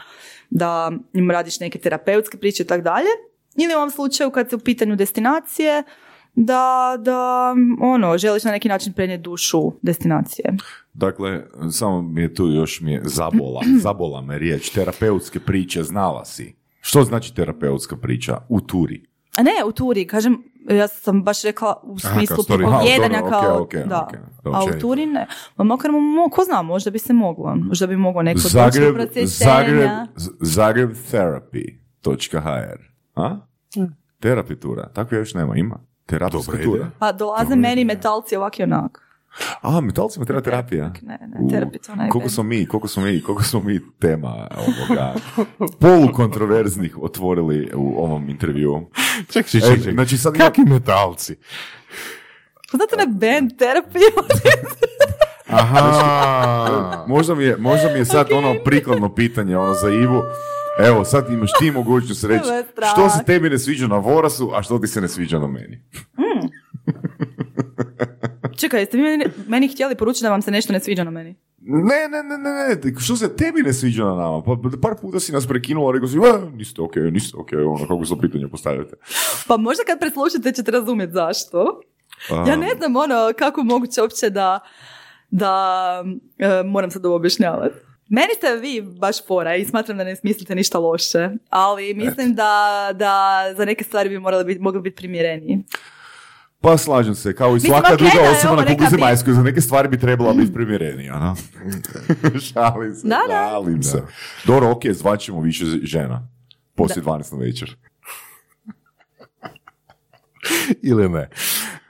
da 0.49 0.91
im 1.13 1.31
radiš 1.31 1.59
neke 1.59 1.79
terapeutske 1.79 2.37
priče 2.37 2.63
i 2.63 2.67
tako 2.67 2.83
dalje. 2.83 3.09
Ili 3.55 3.73
u 3.73 3.77
ovom 3.77 3.89
slučaju 3.89 4.31
kad 4.31 4.49
se 4.49 4.55
u 4.55 4.59
pitanju 4.59 4.95
destinacije, 4.95 5.83
da, 6.35 6.97
da 6.99 7.53
ono, 7.81 8.17
želiš 8.17 8.43
na 8.43 8.51
neki 8.51 8.67
način 8.67 8.93
prenijeti 8.93 9.23
dušu 9.23 9.71
destinacije. 9.81 10.53
Dakle, 10.93 11.41
samo 11.71 12.01
mi 12.01 12.21
je 12.21 12.33
tu 12.33 12.47
još 12.47 12.81
mi 12.81 12.91
je 12.91 13.01
zabola, 13.03 13.61
zabola 13.85 14.21
me 14.21 14.39
riječ, 14.39 14.69
terapeutske 14.69 15.39
priče, 15.39 15.83
znala 15.83 16.25
si. 16.25 16.55
Što 16.81 17.03
znači 17.03 17.35
terapeutska 17.35 17.97
priča 17.97 18.37
u 18.49 18.61
turi? 18.61 19.12
A 19.37 19.43
ne, 19.43 19.63
u 19.65 19.71
turi, 19.71 20.07
kažem, 20.07 20.43
ja 20.69 20.87
sam 20.87 21.23
baš 21.23 21.41
rekla 21.41 21.79
u 21.83 21.99
smislu 21.99 22.43
pripovjedanja 22.47 23.21
kao, 23.29 23.55
ok, 23.55 23.61
ok, 23.61 23.73
da. 23.85 24.07
ok, 24.45 24.55
A 24.55 24.63
u 24.65 24.79
turi 24.79 25.05
ne. 25.05 25.27
Ma 25.57 25.63
makar, 25.63 25.91
mo, 25.91 25.99
ko 26.31 26.43
zna, 26.43 26.61
možda 26.61 26.91
bi 26.91 26.99
se 26.99 27.13
moglo. 27.13 27.55
Možda 27.55 27.87
bi 27.87 27.97
moglo 27.97 28.21
neko 28.21 28.39
Zagreb, 28.39 28.73
Zagreb, 28.73 28.95
procjesenja. 28.95 30.07
Z- 30.15 30.29
zagrebtherapy.hr 30.41 32.77
A? 33.15 33.37
Terapi 34.19 34.55
tura, 34.55 34.89
tako 34.89 35.15
još 35.15 35.33
nema, 35.33 35.55
ima. 35.55 35.79
Terapijska 36.05 36.51
Dobra 36.51 36.63
tura. 36.63 36.75
ideja. 36.77 36.91
Pa 36.99 37.11
dolaze 37.11 37.55
meni 37.55 37.85
metalci 37.85 38.35
ovak 38.35 38.59
i 38.59 38.63
onak. 38.63 39.02
A, 39.61 39.81
metalcima 39.81 40.25
treba 40.25 40.41
terapija. 40.41 40.91
Ne, 41.01 41.19
ne, 41.21 41.49
terapija 41.49 41.79
to 41.81 41.95
ne 41.95 42.09
koliko 42.09 42.29
smo 42.29 42.43
mi, 42.43 42.65
koliko 42.65 42.87
smo 42.87 43.03
mi, 43.03 43.21
koliko 43.21 43.43
smo 43.43 43.59
mi 43.59 43.79
tema 43.99 44.47
ovoga 44.57 45.13
polukontroverznih 45.79 46.97
otvorili 47.01 47.71
u 47.75 47.93
ovom 47.97 48.29
intervjuu. 48.29 48.89
Ček, 49.29 49.47
ček, 49.47 49.63
E, 49.63 49.67
ček, 49.67 49.83
ček. 49.83 49.93
znači 49.93 50.17
sad 50.17 50.37
Kakvi 50.37 50.63
metalci? 50.65 51.35
Znate 52.71 52.95
ne 52.97 53.07
band 53.07 53.51
terapija? 53.57 54.09
Aha. 55.49 57.05
Možda 57.07 57.35
mi 57.35 57.43
je, 57.43 57.57
možda 57.57 57.89
mi 57.93 57.99
je 57.99 58.05
sad 58.05 58.27
ono 58.31 58.55
prikladno 58.65 59.15
pitanje 59.15 59.57
ono 59.57 59.73
za 59.73 59.89
Ivu. 59.89 60.21
Evo, 60.79 61.05
sad 61.05 61.29
imaš 61.29 61.49
ti 61.59 61.71
mogućnost 61.71 62.23
reći 62.23 62.45
što 62.93 63.09
se 63.09 63.23
tebi 63.25 63.49
ne 63.49 63.59
sviđa 63.59 63.87
na 63.87 63.97
Vorasu, 63.97 64.51
a 64.55 64.63
što 64.63 64.79
ti 64.79 64.87
se 64.87 65.01
ne 65.01 65.07
sviđa 65.07 65.39
na 65.39 65.47
meni. 65.47 65.81
Čekaj, 68.57 68.79
jeste 68.79 68.97
vi 68.97 69.03
meni, 69.03 69.25
meni 69.47 69.67
htjeli 69.67 69.95
poručiti 69.95 70.23
da 70.23 70.29
vam 70.29 70.41
se 70.41 70.51
nešto 70.51 70.73
ne 70.73 70.79
sviđa 70.79 71.03
na 71.03 71.11
meni? 71.11 71.35
Ne, 71.65 72.07
ne, 72.11 72.23
ne, 72.23 72.37
ne, 72.37 72.51
ne, 72.93 72.99
što 72.99 73.15
se 73.15 73.35
tebi 73.35 73.61
ne 73.61 73.73
sviđa 73.73 74.03
na 74.03 74.15
nama? 74.15 74.41
Pa 74.43 74.51
par 74.81 74.95
puta 75.01 75.19
si 75.19 75.31
nas 75.31 75.47
prekinula, 75.47 75.91
rekao 75.93 76.07
si, 76.07 76.17
"E, 76.17 76.51
niste 76.55 76.81
ok, 76.81 76.95
niste 76.95 77.37
ok, 77.37 77.49
ono, 77.67 77.87
kako 77.87 78.05
se 78.05 78.13
pitanje 78.21 78.47
postavljate. 78.47 78.95
Pa 79.47 79.57
možda 79.57 79.83
kad 79.87 79.99
preslušate 79.99 80.51
ćete 80.51 80.71
razumjeti 80.71 81.13
zašto. 81.13 81.81
A, 82.31 82.45
Ja 82.47 82.55
ne 82.55 82.69
znam 82.77 82.95
ono 82.95 83.31
kako 83.37 83.63
moguće 83.63 84.01
uopće 84.01 84.29
da, 84.29 84.59
da 85.31 86.03
e, 86.37 86.63
moram 86.63 86.91
sad 86.91 87.05
ovo 87.05 87.15
objašnjavati. 87.15 87.75
Meni 88.09 88.33
ste 88.37 88.55
vi 88.55 88.81
baš 88.99 89.25
fora 89.27 89.55
i 89.55 89.65
smatram 89.65 89.97
da 89.97 90.03
ne 90.03 90.15
smislite 90.15 90.55
ništa 90.55 90.79
loše, 90.79 91.29
ali 91.49 91.93
mislim 91.93 92.33
da, 92.33 92.89
da 92.95 93.43
za 93.57 93.65
neke 93.65 93.83
stvari 93.83 94.09
bi 94.09 94.19
morali 94.19 94.45
biti, 94.45 94.59
mogli 94.61 94.81
biti 94.81 94.95
primjereniji. 94.95 95.63
Pa 96.63 96.77
slažem 96.77 97.15
se, 97.15 97.35
kao 97.35 97.49
i 97.49 97.53
Mislim, 97.53 97.71
svaka 97.71 97.93
ok, 97.93 97.99
druga 97.99 98.13
da 98.23 98.31
osoba 98.31 98.55
na 98.55 98.65
kugli 98.65 98.87
zemaljskoj, 98.89 99.33
za 99.33 99.43
neke 99.43 99.61
stvari 99.61 99.87
bi 99.87 99.99
trebala 99.99 100.33
biti 100.39 100.53
primjerenija, 100.53 101.19
no? 101.19 101.35
Šalim 102.53 102.95
se, 102.95 103.07
Da, 103.07 103.19
da. 103.27 103.49
šalim 103.49 103.83
se. 103.83 104.03
Dobro, 104.45 104.71
ok, 104.71 104.81
zvaćemo 104.91 105.41
više 105.41 105.65
žena. 105.65 106.27
Poslije 106.75 107.03
12 107.03 107.33
na 107.33 107.39
večer. 107.39 107.75
Ili 110.89 111.09
ne. 111.09 111.29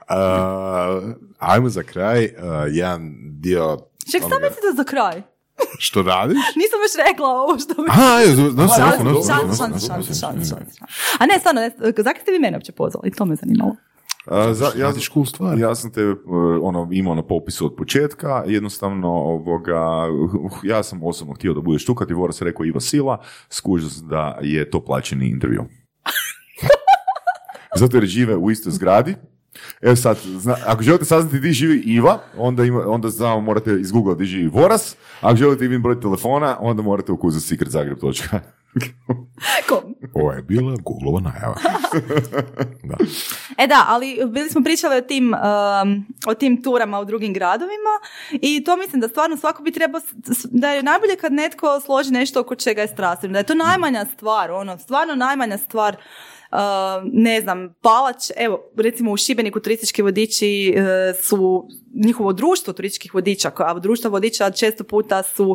Uh, 0.09 1.13
ajmo 1.39 1.69
za 1.69 1.83
kraj, 1.83 2.25
uh, 2.25 2.31
jedan 2.71 3.13
dio 3.39 3.77
Ček, 4.11 4.21
šta 4.21 4.39
mislite 4.39 4.67
za 4.77 4.83
kraj? 4.83 5.21
što 5.79 6.01
radiš. 6.01 6.37
Nisam 6.37 6.79
još 6.83 7.07
rekla 7.09 7.29
ovo 7.29 7.59
što 7.59 7.81
mi... 7.81 7.87
A, 7.91 8.19
je, 8.19 8.35
no, 8.35 8.67
šans. 10.17 10.53
A 11.19 11.25
ne, 11.25 11.39
stvarno, 11.39 11.61
zakaj 11.97 12.21
ste 12.21 12.31
vi 12.31 12.39
mene 12.39 12.57
uopće 12.57 12.71
pozvali? 12.71 13.11
To 13.11 13.25
me 13.25 13.35
zanimalo. 13.35 13.75
A, 14.25 14.53
za, 14.53 14.71
ja, 14.77 14.93
cool 15.13 15.25
stvari. 15.25 15.61
ja 15.61 15.75
sam 15.75 15.91
te 15.91 16.09
uh, 16.09 16.17
ono, 16.61 16.89
imao 16.91 17.15
na 17.15 17.23
popisu 17.23 17.65
od 17.65 17.75
početka, 17.75 18.43
jednostavno 18.47 19.09
ovoga, 19.09 20.09
uh, 20.09 20.51
ja 20.63 20.83
sam 20.83 21.03
osobno 21.03 21.33
htio 21.33 21.53
da 21.53 21.61
budeš 21.61 21.85
tu, 21.85 21.95
kad 21.95 22.07
ti 22.07 22.13
Voras 22.13 22.41
rekao 22.41 22.65
Iva 22.65 22.79
Sila, 22.79 23.17
skužio 23.49 23.89
sam 23.89 24.07
da 24.07 24.39
je 24.41 24.69
to 24.69 24.85
plaćeni 24.85 25.29
intervju. 25.29 25.63
Zato 27.79 27.97
jer 27.97 28.05
žive 28.05 28.35
u 28.35 28.51
istoj 28.51 28.71
zgradi. 28.71 29.15
Evo 29.81 29.95
sad, 29.95 30.17
zna, 30.17 30.55
ako 30.65 30.83
želite 30.83 31.05
saznati 31.05 31.39
di 31.39 31.51
živi 31.51 31.79
Iva, 31.85 32.19
onda, 32.37 32.63
ima, 32.63 32.83
onda 32.87 33.09
znamo 33.09 33.41
morate 33.41 33.79
iz 33.79 33.91
Google 33.91 34.15
di 34.15 34.25
živi 34.25 34.47
Voras, 34.47 34.95
a 35.21 35.27
ako 35.27 35.35
želite 35.35 35.61
vidjeti 35.61 35.81
broj 35.81 36.01
telefona, 36.01 36.57
onda 36.59 36.81
morate 36.81 37.11
ukuzati 37.11 37.45
secretzagreb.com. 37.45 38.39
Ko? 39.69 39.83
Ovo 40.13 40.31
je 40.31 40.41
bila 40.41 40.75
Googlova 40.83 41.19
najava. 41.19 41.55
da. 42.89 42.95
E 43.57 43.67
da, 43.67 43.85
ali 43.87 44.19
bili 44.27 44.49
smo 44.49 44.63
pričali 44.63 44.97
o 44.97 45.01
tim, 45.01 45.33
um, 45.33 46.05
o 46.27 46.33
tim 46.33 46.63
turama 46.63 46.99
u 46.99 47.05
drugim 47.05 47.33
gradovima 47.33 47.99
i 48.31 48.63
to 48.63 48.77
mislim 48.77 49.01
da 49.01 49.07
stvarno 49.07 49.37
svako 49.37 49.63
bi 49.63 49.71
trebao, 49.71 50.01
da 50.51 50.71
je 50.71 50.83
najbolje 50.83 51.15
kad 51.15 51.33
netko 51.33 51.79
složi 51.79 52.11
nešto 52.11 52.41
oko 52.41 52.55
čega 52.55 52.81
je 52.81 52.87
strastveno, 52.87 53.33
da 53.33 53.39
je 53.39 53.45
to 53.45 53.55
najmanja 53.55 54.05
stvar, 54.13 54.51
ono, 54.51 54.77
stvarno 54.77 55.15
najmanja 55.15 55.57
stvar, 55.57 55.97
ne 57.03 57.41
znam, 57.41 57.73
palać, 57.81 58.31
evo, 58.35 58.63
recimo 58.77 59.11
u 59.11 59.17
Šibeniku 59.17 59.59
turistički 59.59 60.01
vodiči 60.01 60.75
uh, 60.77 60.83
su 61.21 61.67
njihovo 62.05 62.33
društvo 62.33 62.73
turističkih 62.73 63.13
vodiča, 63.13 63.51
a 63.57 63.79
društva 63.79 64.09
vodiča 64.09 64.51
često 64.51 64.83
puta 64.83 65.23
su, 65.23 65.49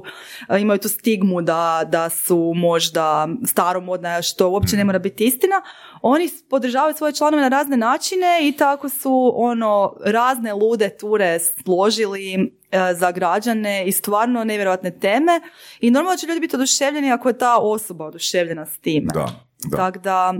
uh, 0.48 0.60
imaju 0.60 0.78
tu 0.78 0.88
stigmu 0.88 1.42
da, 1.42 1.84
da 1.86 2.10
su 2.10 2.52
možda 2.54 3.28
staromodna, 3.46 4.22
što 4.22 4.48
uopće 4.50 4.76
ne 4.76 4.84
mora 4.84 4.98
biti 4.98 5.24
istina, 5.24 5.62
oni 6.02 6.30
podržavaju 6.50 6.94
svoje 6.96 7.14
članove 7.14 7.42
na 7.42 7.48
razne 7.48 7.76
načine 7.76 8.38
i 8.42 8.52
tako 8.52 8.88
su 8.88 9.32
ono 9.36 9.96
razne 10.04 10.54
lude 10.54 10.96
ture 11.00 11.38
složili 11.38 12.52
za 12.94 13.12
građane 13.12 13.84
i 13.86 13.92
stvarno 13.92 14.44
nevjerojatne 14.44 14.90
teme 14.90 15.40
i 15.80 15.90
normalno 15.90 16.16
će 16.16 16.26
ljudi 16.26 16.40
biti 16.40 16.56
oduševljeni 16.56 17.12
ako 17.12 17.28
je 17.28 17.38
ta 17.38 17.56
osoba 17.56 18.04
oduševljena 18.04 18.66
s 18.66 18.78
time. 18.78 19.06
Da. 19.14 19.47
Tako 19.76 19.98
da 19.98 20.34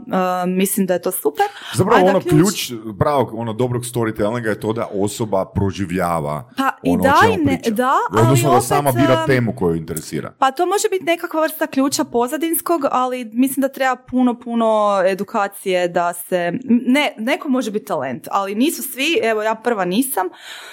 e, 0.45 0.47
mislim 0.47 0.87
da 0.87 0.95
je 0.95 1.03
to 1.03 1.11
super. 1.11 1.47
Zapravo 1.75 2.05
da 2.05 2.11
ono 2.11 2.21
ključ, 2.21 2.73
pravog, 2.99 3.35
ono 3.35 3.53
dobrog 3.53 3.83
storytellinga 3.83 4.47
je 4.47 4.61
to 4.61 4.73
da 4.73 4.89
osoba 4.93 5.45
proživljava 5.45 6.51
Pa 6.57 6.71
i 6.83 6.91
ono 6.91 7.03
da 7.03 7.15
o 7.19 7.23
čemu 7.23 7.35
i 7.35 7.45
ne- 7.45 7.59
priča. 7.61 7.71
da, 7.71 7.93
ali 8.11 8.23
Odnosno 8.23 8.51
da 8.51 8.57
opet, 8.57 8.69
sama 8.69 8.93
bira 8.93 9.27
temu 9.27 9.53
koju 9.57 9.77
interesira. 9.77 10.33
Pa 10.39 10.51
to 10.51 10.67
može 10.67 10.89
biti 10.91 11.05
nekakva 11.05 11.43
vrsta 11.43 11.67
ključa 11.67 12.05
pozadinskog, 12.05 12.81
ali 12.91 13.31
mislim 13.33 13.63
da 13.63 13.69
treba 13.69 13.97
puno, 13.97 14.41
puno 14.41 15.03
edukacije 15.07 15.89
da 15.89 16.13
se... 16.13 16.53
Ne, 16.65 17.15
neko 17.19 17.49
može 17.49 17.71
biti 17.71 17.85
talent, 17.85 18.29
ali 18.31 18.55
nisu 18.55 18.83
svi, 18.83 19.21
evo 19.23 19.43
ja 19.43 19.55
prva 19.55 19.85
nisam 19.85 20.27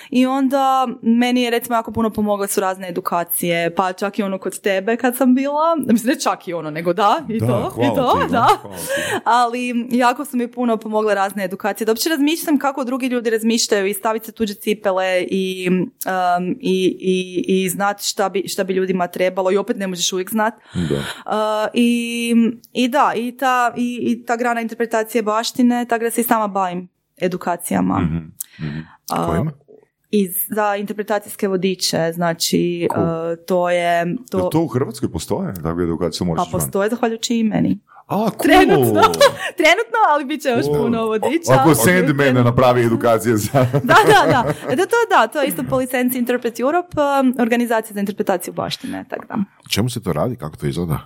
i 0.10 0.26
onda 0.26 0.88
meni 1.02 1.42
je 1.42 1.50
recimo 1.50 1.76
jako 1.76 1.92
puno 1.92 2.10
pomogla 2.10 2.48
su 2.48 2.62
razne 2.62 2.90
edukacije, 2.90 3.76
pa 3.76 3.94
čak 3.94 4.20
i 4.20 4.24
ono 4.24 4.38
kod 4.38 4.60
tebe 4.62 4.98
kad 4.98 5.16
sam 5.18 5.36
bila, 5.36 5.76
mislim 5.76 6.14
ne 6.14 6.20
čak 6.20 6.48
i 6.48 6.54
ono, 6.54 6.72
nego 6.72 6.94
da, 6.94 7.22
i 7.30 7.40
Da, 7.40 7.48
to, 7.48 7.74
i 7.82 7.96
to, 7.96 8.28
ti, 8.28 8.35
da. 8.36 8.48
Ali 9.42 9.88
jako 9.92 10.26
su 10.26 10.38
mi 10.38 10.52
puno 10.52 10.78
pomogle 10.78 11.16
razne 11.16 11.44
edukacije. 11.44 11.86
Da 11.86 11.92
uopće 11.92 12.10
razmišljam 12.10 12.58
kako 12.60 12.84
drugi 12.84 13.08
ljudi 13.08 13.30
razmišljaju 13.30 13.88
i 13.88 13.94
staviti 13.94 14.26
se 14.26 14.32
tuđe 14.32 14.54
cipele 14.54 15.26
i, 15.30 15.70
um, 15.70 16.56
i, 16.60 16.98
i, 17.00 17.46
i 17.48 17.70
znati 17.70 18.04
šta 18.04 18.30
bi, 18.30 18.48
šta 18.48 18.64
bi 18.64 18.74
ljudima 18.74 19.08
trebalo 19.08 19.52
i 19.52 19.58
opet 19.58 19.78
ne 19.78 19.88
možeš 19.88 20.14
uvijek 20.14 20.30
znati. 20.30 20.58
Da. 20.74 20.96
Uh, 20.96 21.70
i, 21.74 22.36
I 22.74 22.88
da, 22.88 23.14
i 23.16 23.38
ta, 23.38 23.74
i, 23.78 24.00
i 24.02 24.26
ta 24.26 24.36
grana 24.36 24.62
interpretacije 24.62 25.22
baštine, 25.24 25.86
tako 25.86 26.04
da 26.04 26.12
se 26.12 26.22
i 26.22 26.24
sama 26.24 26.48
bavim 26.48 26.88
edukacijama. 27.22 28.00
Mhm, 28.00 28.18
mhm. 28.68 28.80
Uh, 29.12 29.48
iz, 30.12 30.32
za 30.50 30.76
interpretacijske 30.76 31.48
vodiče, 31.48 32.12
znači 32.14 32.88
Cool. 32.94 33.32
uh, 33.32 33.38
to 33.48 33.70
je... 33.70 34.16
To, 34.32 34.38
Jel 34.38 34.50
to 34.50 34.62
u 34.62 34.68
Hrvatskoj 34.68 35.12
postoje? 35.12 35.54
Takve 35.54 35.84
edukacije 35.84 36.20
pa 36.20 36.26
moraš 36.26 36.48
ići 36.48 36.56
van? 36.56 36.62
postoje 36.62 36.90
zahvaljujući 36.90 37.38
i 37.38 37.44
meni. 37.44 37.80
A, 38.08 38.16
cool. 38.16 38.32
Trenutno. 38.42 39.02
Trenutno, 39.62 40.00
ali 40.10 40.26
bit 40.26 40.42
će 40.42 40.50
još 40.50 40.66
Cool. 40.66 40.78
puno 40.78 41.06
vodiča. 41.06 41.54
Ako 41.54 41.76
Sandman 41.76 42.36
napravi 42.36 42.86
edukacije 42.86 43.38
za... 43.38 43.52
Da, 43.84 43.96
da, 44.06 44.26
da. 44.28 44.76
Da, 44.76 44.86
to, 44.86 44.96
da, 45.10 45.28
to 45.28 45.42
je 45.42 45.48
isto 45.48 45.64
po 45.70 45.78
licenci 45.78 46.18
Interpret 46.18 46.60
Europe, 46.60 46.98
um, 47.20 47.36
organizacija 47.40 47.94
za 47.94 48.00
interpretaciju 48.00 48.54
baštine, 48.54 49.06
tako 49.10 49.26
da. 49.26 49.34
O 49.36 49.70
čemu 49.70 49.90
se 49.90 50.04
to 50.04 50.14
radi? 50.14 50.36
Kako 50.36 50.58
to 50.58 50.68
izgleda? 50.68 51.00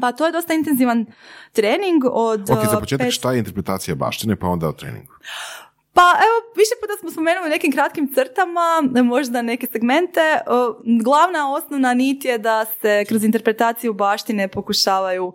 Pa 0.00 0.12
to 0.12 0.26
je 0.26 0.32
dosta 0.32 0.54
intenzivan 0.54 1.06
trening 1.52 2.02
od... 2.04 2.40
Ok, 2.50 2.64
za 2.64 2.74
uh, 2.74 2.80
početak 2.80 3.06
pet- 3.06 3.14
šta 3.14 3.32
je 3.32 3.38
interpretacija 3.38 3.94
baštine, 3.94 4.36
pa 4.36 4.46
onda 4.46 4.68
o 4.68 4.72
treningu. 4.72 5.12
Pa 5.98 6.08
evo, 6.26 6.52
više 6.56 6.70
puta 6.80 6.92
smo 7.00 7.10
spomenuli 7.10 7.48
nekim 7.50 7.72
kratkim 7.72 8.12
crtama, 8.14 8.82
možda 9.04 9.42
neke 9.42 9.66
segmente. 9.72 10.20
Glavna 11.04 11.52
osnovna 11.52 11.94
nit 11.94 12.24
je 12.24 12.38
da 12.38 12.64
se 12.80 13.04
kroz 13.08 13.24
interpretaciju 13.24 13.92
baštine 13.92 14.48
pokušavaju 14.48 15.32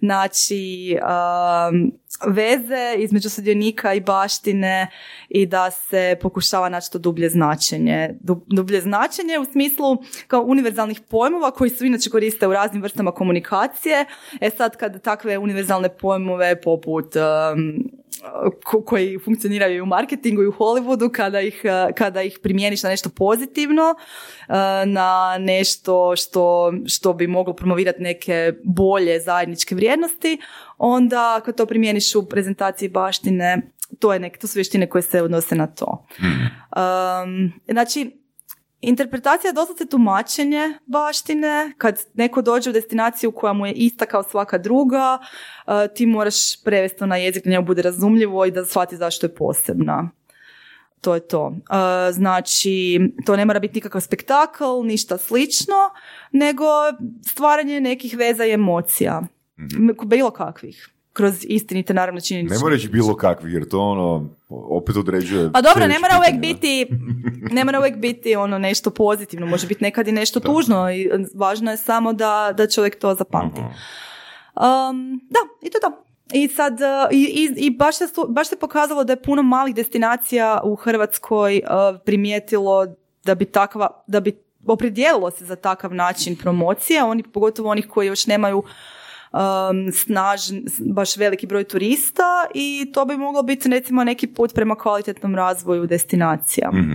naći 0.00 0.96
um, 1.02 1.92
veze 2.34 2.94
između 2.98 3.30
sudionika 3.30 3.94
i 3.94 4.00
baštine 4.00 4.90
i 5.28 5.46
da 5.46 5.70
se 5.70 6.18
pokušava 6.22 6.68
naći 6.68 6.92
to 6.92 6.98
dublje 6.98 7.28
značenje. 7.28 8.10
Du- 8.20 8.44
Dublje 8.46 8.80
značenje 8.80 9.38
u 9.38 9.44
smislu 9.44 9.96
kao 10.26 10.42
univerzalnih 10.42 11.00
pojmova 11.00 11.50
koji 11.50 11.70
su 11.70 11.84
inače 11.84 12.10
koriste 12.10 12.46
u 12.48 12.52
raznim 12.52 12.82
vrstama 12.82 13.12
komunikacije. 13.12 14.04
E 14.40 14.50
sad 14.50 14.76
kad 14.76 15.02
takve 15.02 15.38
univerzalne 15.38 15.88
pojmove 15.88 16.60
poput 16.60 17.16
um, 17.16 17.90
koji 18.84 19.18
funkcioniraju 19.18 19.76
i 19.76 19.80
u 19.80 19.86
marketingu 19.86 20.42
i 20.42 20.46
u 20.46 20.52
Hollywoodu 20.52 21.12
kada 21.12 21.40
ih, 21.40 21.60
eh, 21.64 21.92
kada 21.92 22.22
ih 22.22 22.38
primijeniš 22.42 22.82
na 22.82 22.88
nešto 22.88 23.08
pozitivno, 23.08 23.94
eh, 24.48 24.86
na 24.86 25.38
nešto 25.40 26.16
što, 26.16 26.72
što 26.86 27.12
bi 27.12 27.26
moglo 27.26 27.52
promovirati 27.52 28.02
neke 28.02 28.52
bolje 28.64 29.20
zajedničke 29.20 29.74
vrijednosti, 29.74 30.38
onda 30.78 31.40
kad 31.44 31.56
to 31.56 31.66
primijeniš 31.66 32.14
u 32.14 32.28
prezentaciji 32.28 32.88
baštine, 32.88 33.70
to, 33.98 34.12
je 34.12 34.18
nek, 34.18 34.38
to 34.38 34.46
su 34.46 34.58
vještine 34.58 34.88
koje 34.88 35.02
se 35.02 35.22
odnose 35.22 35.54
na 35.54 35.66
to. 35.66 36.06
Um, 36.20 37.52
znači, 37.68 38.23
Interpretacija 38.88 39.48
je 39.48 39.52
doslovce 39.52 39.86
tumačenje 39.86 40.78
baštine. 40.86 41.72
Kad 41.78 42.00
neko 42.14 42.42
dođe 42.42 42.70
u 42.70 42.72
destinaciju 42.72 43.32
koja 43.32 43.52
mu 43.52 43.66
je 43.66 43.72
ista 43.72 44.06
kao 44.06 44.22
svaka 44.22 44.58
druga, 44.58 45.18
uh, 45.66 45.72
ti 45.94 46.06
moraš 46.06 46.62
prevesti 46.64 46.98
to 46.98 47.06
na 47.06 47.16
jezik 47.16 47.44
da 47.44 47.50
njemu 47.50 47.66
bude 47.66 47.82
razumljivo 47.82 48.44
i 48.44 48.50
da 48.50 48.64
shvati 48.64 48.96
zašto 48.96 49.26
je 49.26 49.34
posebna. 49.34 50.10
To 51.00 51.14
je 51.14 51.20
to. 51.20 51.46
Uh, 51.46 51.54
znači, 52.12 53.00
to 53.26 53.36
ne 53.36 53.44
mora 53.44 53.60
biti 53.60 53.74
nikakav 53.74 54.00
spektakl, 54.00 54.64
ništa 54.84 55.18
slično, 55.18 55.76
nego 56.32 56.64
stvaranje 57.30 57.80
nekih 57.80 58.16
veza 58.16 58.44
i 58.44 58.52
emocija. 58.52 59.22
M- 59.58 59.96
Bilo 60.06 60.30
kakvih. 60.30 60.88
Kroz 61.14 61.44
istinite, 61.48 61.94
naravno, 61.94 62.20
činjenične. 62.20 62.56
Ne 62.56 62.60
mora 62.60 62.74
reći 62.74 62.88
bilo 62.88 63.16
kakvih, 63.16 63.54
jer 63.54 63.68
to 63.68 63.80
ono, 63.80 64.30
opet 64.48 64.96
određuje... 64.96 65.52
Pa 65.52 65.62
dobro, 65.62 65.86
ne 65.86 65.98
mora 65.98 66.18
uvijek 66.18 66.40
biti, 66.40 66.86
ne 67.50 67.64
mora 67.64 67.78
uvijek 67.78 67.96
biti 67.96 68.36
ono 68.36 68.58
nešto 68.58 68.90
pozitivno, 68.90 69.46
može 69.46 69.66
biti 69.66 69.84
nekad 69.84 70.08
i 70.08 70.12
nešto 70.12 70.40
tužno 70.40 70.92
i 70.92 71.10
važno 71.34 71.70
je 71.70 71.76
samo 71.76 72.12
da, 72.12 72.54
da 72.56 72.68
čovjek 72.68 72.98
to 72.98 73.14
zapamti. 73.14 73.60
Aha. 73.60 74.90
Um, 74.90 75.20
da, 75.30 75.38
i 75.62 75.70
to 75.70 75.78
to. 75.80 76.04
I 76.32 76.48
sad, 76.48 76.72
uh, 76.72 77.12
i, 77.12 77.22
i, 77.24 77.66
i 77.66 77.70
baš, 77.70 77.96
se, 77.96 78.04
baš 78.28 78.48
se 78.48 78.56
pokazalo 78.56 79.04
da 79.04 79.12
je 79.12 79.22
puno 79.22 79.42
malih 79.42 79.74
destinacija 79.74 80.60
u 80.64 80.74
Hrvatskoj 80.74 81.60
uh, 81.64 82.00
primijetilo 82.04 82.86
da 83.24 83.34
bi 83.34 83.44
takva, 83.44 84.02
da 84.06 84.20
bi 84.20 84.44
opredijelilo 84.66 85.30
se 85.30 85.44
za 85.44 85.56
takav 85.56 85.94
način 85.94 86.36
promocije, 86.36 87.02
oni, 87.04 87.22
pogotovo 87.22 87.70
onih 87.70 87.88
koji 87.88 88.06
još 88.06 88.26
nemaju 88.26 88.62
um, 89.34 89.92
snažn, 89.92 90.56
baš 90.92 91.16
veliki 91.16 91.46
broj 91.46 91.64
turista 91.64 92.46
i 92.54 92.90
to 92.94 93.04
bi 93.04 93.16
moglo 93.16 93.42
biti 93.42 93.68
recimo 93.68 94.04
neki 94.04 94.26
put 94.26 94.54
prema 94.54 94.74
kvalitetnom 94.74 95.34
razvoju 95.34 95.86
destinacija. 95.86 96.70
Mhm. 96.72 96.94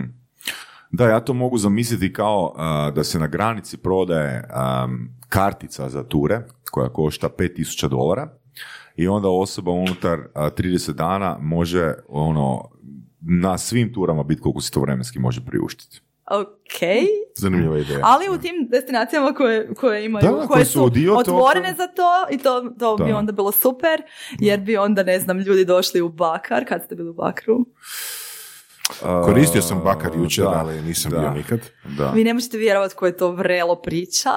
Da, 0.92 1.08
ja 1.08 1.20
to 1.20 1.34
mogu 1.34 1.58
zamisliti 1.58 2.14
kao 2.14 2.54
a, 2.58 2.92
da 2.96 3.04
se 3.04 3.20
na 3.20 3.28
granici 3.28 3.78
prodaje 3.78 4.44
am, 4.50 5.18
kartica 5.30 5.90
za 5.90 6.04
ture 6.04 6.42
koja 6.72 6.90
košta 6.90 7.30
5000 7.38 7.88
dolara 7.88 8.30
i 8.96 9.08
onda 9.08 9.30
osoba 9.30 9.72
unutar 9.72 10.20
a, 10.36 10.50
30 10.50 10.94
dana 10.94 11.38
može 11.42 11.94
ono 12.08 12.70
na 13.22 13.58
svim 13.58 13.94
turama 13.94 14.24
biti 14.24 14.42
koliko 14.42 14.62
si 14.62 14.72
to 14.72 14.82
vremenski 14.82 15.20
može 15.20 15.46
priuštiti. 15.46 16.02
Ok, 16.30 16.80
Zanimljiva 17.36 17.78
ideja. 17.78 18.00
ali 18.04 18.30
u 18.30 18.38
tim 18.38 18.68
destinacijama 18.72 19.34
koje, 19.34 19.74
koje 19.74 20.06
imaju, 20.06 20.22
Da, 20.24 20.32
koje 20.32 20.48
koje 20.48 20.66
su 20.66 20.72
su 20.72 20.90
dio 20.90 21.18
otvorene 21.18 21.72
toga. 21.72 21.78
za 21.78 21.88
to 21.88 22.26
i 22.32 22.38
to, 22.38 22.74
to 22.80 22.98
bi 22.98 23.12
Da. 23.12 23.18
onda 23.18 23.32
bilo 23.32 23.52
super, 23.52 24.02
jer 24.40 24.60
bi 24.60 24.78
onda, 24.78 25.04
ne 25.04 25.20
znam, 25.20 25.40
ljudi 25.40 25.66
došli 25.66 26.02
u 26.02 26.10
Bakar, 26.10 26.66
kad 26.68 26.84
ste 26.84 26.96
bili 26.96 27.10
u 27.10 27.14
Bakru. 27.14 27.66
Koristio 29.26 29.62
sam 29.62 29.80
bakar 29.80 30.12
jučer, 30.16 30.44
Da, 30.44 30.50
ali 30.52 30.82
nisam 30.82 31.12
da, 31.12 31.20
bio 31.20 31.30
nikad. 31.30 31.60
Da. 31.98 32.12
Vi 32.12 32.24
ne 32.24 32.34
možete 32.34 32.58
vjerovati 32.58 32.96
koje 32.96 33.10
je 33.10 33.18
to 33.18 33.32
vrelo 33.32 33.76
priča. 33.76 34.30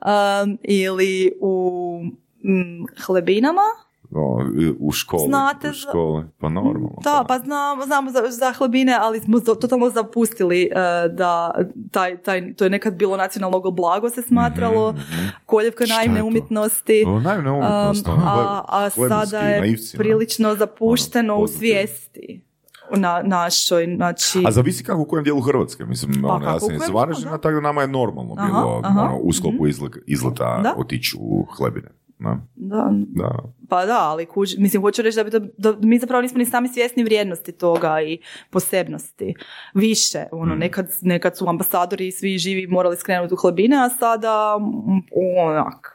Um, 0.00 0.58
ili 0.62 1.32
u 1.40 2.00
mm, 2.44 2.84
hlebinama. 3.06 3.62
O, 4.10 4.40
u 4.78 4.92
školi. 4.92 5.22
Znate 5.26 5.70
u 5.70 5.72
školi. 5.72 6.24
Pa 6.38 6.48
normalno. 6.48 6.96
Da, 7.02 7.24
pa 7.28 7.38
znamo, 7.38 7.84
znamo 7.84 8.10
za, 8.10 8.22
za 8.30 8.52
hlebine, 8.52 8.98
ali 9.00 9.20
smo 9.20 9.38
za- 9.38 9.54
totalno 9.54 9.90
zapustili 9.90 10.70
uh, 10.72 10.76
da 11.12 11.54
taj, 11.90 12.16
taj, 12.18 12.54
to 12.54 12.64
je 12.64 12.70
nekad 12.70 12.94
bilo 12.94 13.16
nacionalno 13.16 13.36
blago 13.62 14.10
se 14.10 14.22
smatralo, 14.22 14.92
Mhm. 14.92 15.26
koljevka 15.46 15.84
naivne 15.88 16.22
umjetnosti. 16.22 17.04
O, 17.06 17.20
naivna 17.20 17.52
umjetnost, 17.52 18.06
Um, 18.08 18.14
ono, 18.14 18.24
a, 18.26 18.64
a 18.68 18.90
sada 18.90 19.38
je 19.38 19.60
naivci, 19.60 19.96
ono. 19.96 19.98
prilično 19.98 20.54
zapušteno 20.54 21.34
Ono, 21.34 21.42
u 21.44 21.48
svijesti 21.48 22.42
na 22.90 23.22
našoj, 23.22 23.94
znači... 23.96 24.42
A 24.46 24.50
zavisi 24.50 24.84
kako 24.84 25.00
u 25.00 25.04
kojem 25.04 25.24
dijelu 25.24 25.40
Hrvatske. 25.40 25.84
Mislim, 25.84 26.22
Pa 26.22 26.28
ono, 26.28 26.46
ja 26.46 26.60
sam 26.60 26.74
iz 26.74 26.88
Varaždina, 26.92 27.30
tako 27.32 27.54
da 27.54 27.60
nama 27.60 27.80
je 27.80 27.88
normalno 27.88 28.34
Aha, 28.38 28.46
bilo 28.46 28.80
aha, 28.84 29.00
ono, 29.00 29.18
u 29.18 29.32
sklopu 29.32 29.56
mhm. 29.56 29.66
izle- 29.66 30.02
izleta 30.06 30.74
otići 30.76 31.16
u 31.20 31.46
hlebine. 31.48 31.88
Da, 32.18 32.38
Da, 32.56 32.88
da. 32.92 33.38
Pa 33.68 33.86
da, 33.86 33.98
ali 34.00 34.26
kuž, 34.26 34.50
mislim, 34.58 34.82
hoću 34.82 35.02
reći 35.02 35.16
da, 35.16 35.24
bi 35.24 35.30
to, 35.30 35.38
da 35.58 35.76
mi 35.80 35.98
zapravo 35.98 36.22
nismo 36.22 36.38
ni 36.38 36.46
sami 36.46 36.68
svjesni 36.68 37.04
vrijednosti 37.04 37.52
toga 37.52 38.00
i 38.02 38.18
posebnosti. 38.50 39.34
Više, 39.74 40.24
ono, 40.32 40.54
Mm. 40.54 40.58
nekad, 40.58 40.88
nekad 41.02 41.36
su 41.36 41.48
ambasadori 41.48 42.06
i 42.06 42.12
svi 42.12 42.38
živi 42.38 42.66
morali 42.66 42.96
skrenuti 42.96 43.34
u 43.34 43.36
hlebine, 43.36 43.76
a 43.76 43.88
sada 43.88 44.58
mm, 44.60 45.02
onak. 45.40 45.92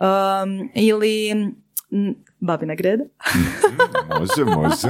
Um, 0.00 0.70
ili 0.74 1.30
babina 2.40 2.74
greda. 2.74 3.04
Može, 4.18 4.44
može. 4.44 4.88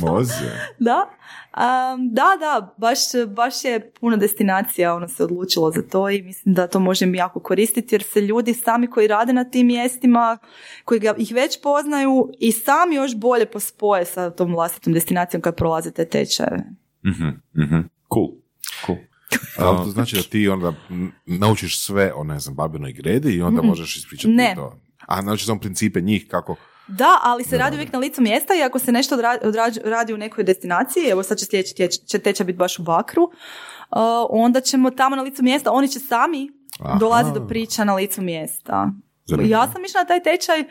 Može. 0.00 0.72
Da, 0.78 1.08
um, 1.56 2.08
da, 2.12 2.26
da, 2.40 2.74
baš, 2.76 2.98
baš 3.28 3.64
je 3.64 3.92
puno 4.00 4.16
destinacija 4.16 4.94
ono 4.94 5.08
se 5.08 5.24
odlučilo 5.24 5.70
za 5.70 5.82
to 5.82 6.10
i 6.10 6.22
mislim 6.22 6.54
da 6.54 6.66
to 6.66 6.80
možem 6.80 7.14
jako 7.14 7.40
koristiti 7.40 7.94
jer 7.94 8.02
se 8.02 8.20
ljudi 8.20 8.54
sami 8.54 8.86
koji 8.86 9.06
rade 9.08 9.32
na 9.32 9.44
tim 9.44 9.66
mjestima, 9.66 10.38
koji 10.84 11.00
ga, 11.00 11.14
ih 11.18 11.32
već 11.34 11.60
poznaju 11.62 12.30
i 12.38 12.52
sami 12.52 12.94
još 12.94 13.16
bolje 13.16 13.46
pospoje 13.46 14.04
sa 14.04 14.30
tom 14.30 14.54
vlastitom 14.54 14.92
destinacijom 14.92 15.40
kad 15.42 15.56
prolaze 15.56 15.90
te 15.90 16.04
tečajeve. 16.04 16.64
Mhm, 17.06 17.28
mhm. 17.64 17.80
Cool. 18.14 18.28
Cool. 18.86 18.98
Ali 19.58 19.76
to 19.76 19.90
znači 19.90 20.16
da 20.16 20.22
ti 20.22 20.48
onda 20.48 20.72
naučiš 21.26 21.80
sve 21.80 22.12
o, 22.14 22.24
ne 22.24 22.40
znam, 22.40 22.54
babinoj 22.56 22.92
gredi 22.92 23.32
i 23.32 23.42
onda 23.42 23.62
Mm-mm. 23.62 23.68
možeš 23.68 23.96
ispričati 23.96 24.34
Ne. 24.34 24.52
to. 24.54 24.80
A 25.06 25.22
naučiš 25.22 25.46
samo 25.46 25.60
principe 25.60 26.00
njih 26.00 26.26
kako... 26.28 26.56
Da, 26.88 27.18
ali 27.22 27.44
se 27.44 27.58
radi 27.58 27.76
uvijek 27.76 27.92
na 27.92 27.98
licu 27.98 28.22
mjesta 28.22 28.54
i 28.54 28.62
ako 28.62 28.78
se 28.78 28.92
nešto 28.92 29.16
odra- 29.16 29.80
radi 29.84 30.14
u 30.14 30.16
nekoj 30.16 30.44
destinaciji, 30.44 31.08
evo 31.10 31.22
sad 31.22 31.38
će 31.38 31.44
sljedeći 31.44 31.88
će 32.06 32.18
tečaj 32.18 32.46
biti 32.46 32.56
baš 32.56 32.78
u 32.78 32.82
Bakru, 32.82 33.22
uh, 33.22 33.30
onda 34.30 34.60
ćemo 34.60 34.90
tamo 34.90 35.16
na 35.16 35.22
licu 35.22 35.42
mjesta, 35.42 35.72
oni 35.72 35.88
će 35.88 35.98
sami 35.98 36.50
Aha. 36.80 36.98
dolaziti 36.98 37.38
do 37.38 37.46
priča 37.46 37.84
na 37.84 37.94
licu 37.94 38.22
mjesta. 38.22 38.90
Zanimljivo. 39.26 39.58
Ja 39.58 39.72
sam 39.72 39.84
išla 39.84 40.00
na 40.00 40.06
taj 40.06 40.22
tečaj 40.22 40.64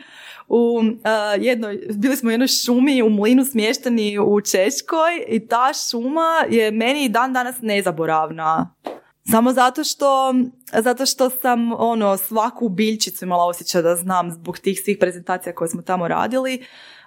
u 0.48 0.56
uh, 0.56 0.92
jednoj, 1.38 1.80
bili 1.94 2.16
smo 2.16 2.28
u 2.28 2.30
jednoj 2.30 2.48
šumi 2.48 3.02
u 3.02 3.10
mlinu 3.10 3.44
smješteni 3.44 4.18
u 4.18 4.40
Češkoj 4.40 5.24
i 5.28 5.46
ta 5.46 5.72
šuma 5.90 6.44
je 6.50 6.70
meni 6.70 7.08
dan 7.08 7.32
danas 7.32 7.56
nezaboravna. 7.62 8.74
Samo 9.30 9.52
zato 9.52 9.84
što, 9.84 10.34
zato 10.82 11.06
što 11.06 11.30
sam 11.30 11.72
ono, 11.72 12.16
svaku 12.16 12.68
biljčicu 12.68 13.24
imala 13.24 13.44
osjećaj 13.44 13.82
da 13.82 13.96
znam 13.96 14.30
zbog 14.30 14.58
tih 14.58 14.80
svih 14.84 14.96
prezentacija 15.00 15.54
koje 15.54 15.68
smo 15.68 15.82
tamo 15.82 16.08
radili 16.08 16.62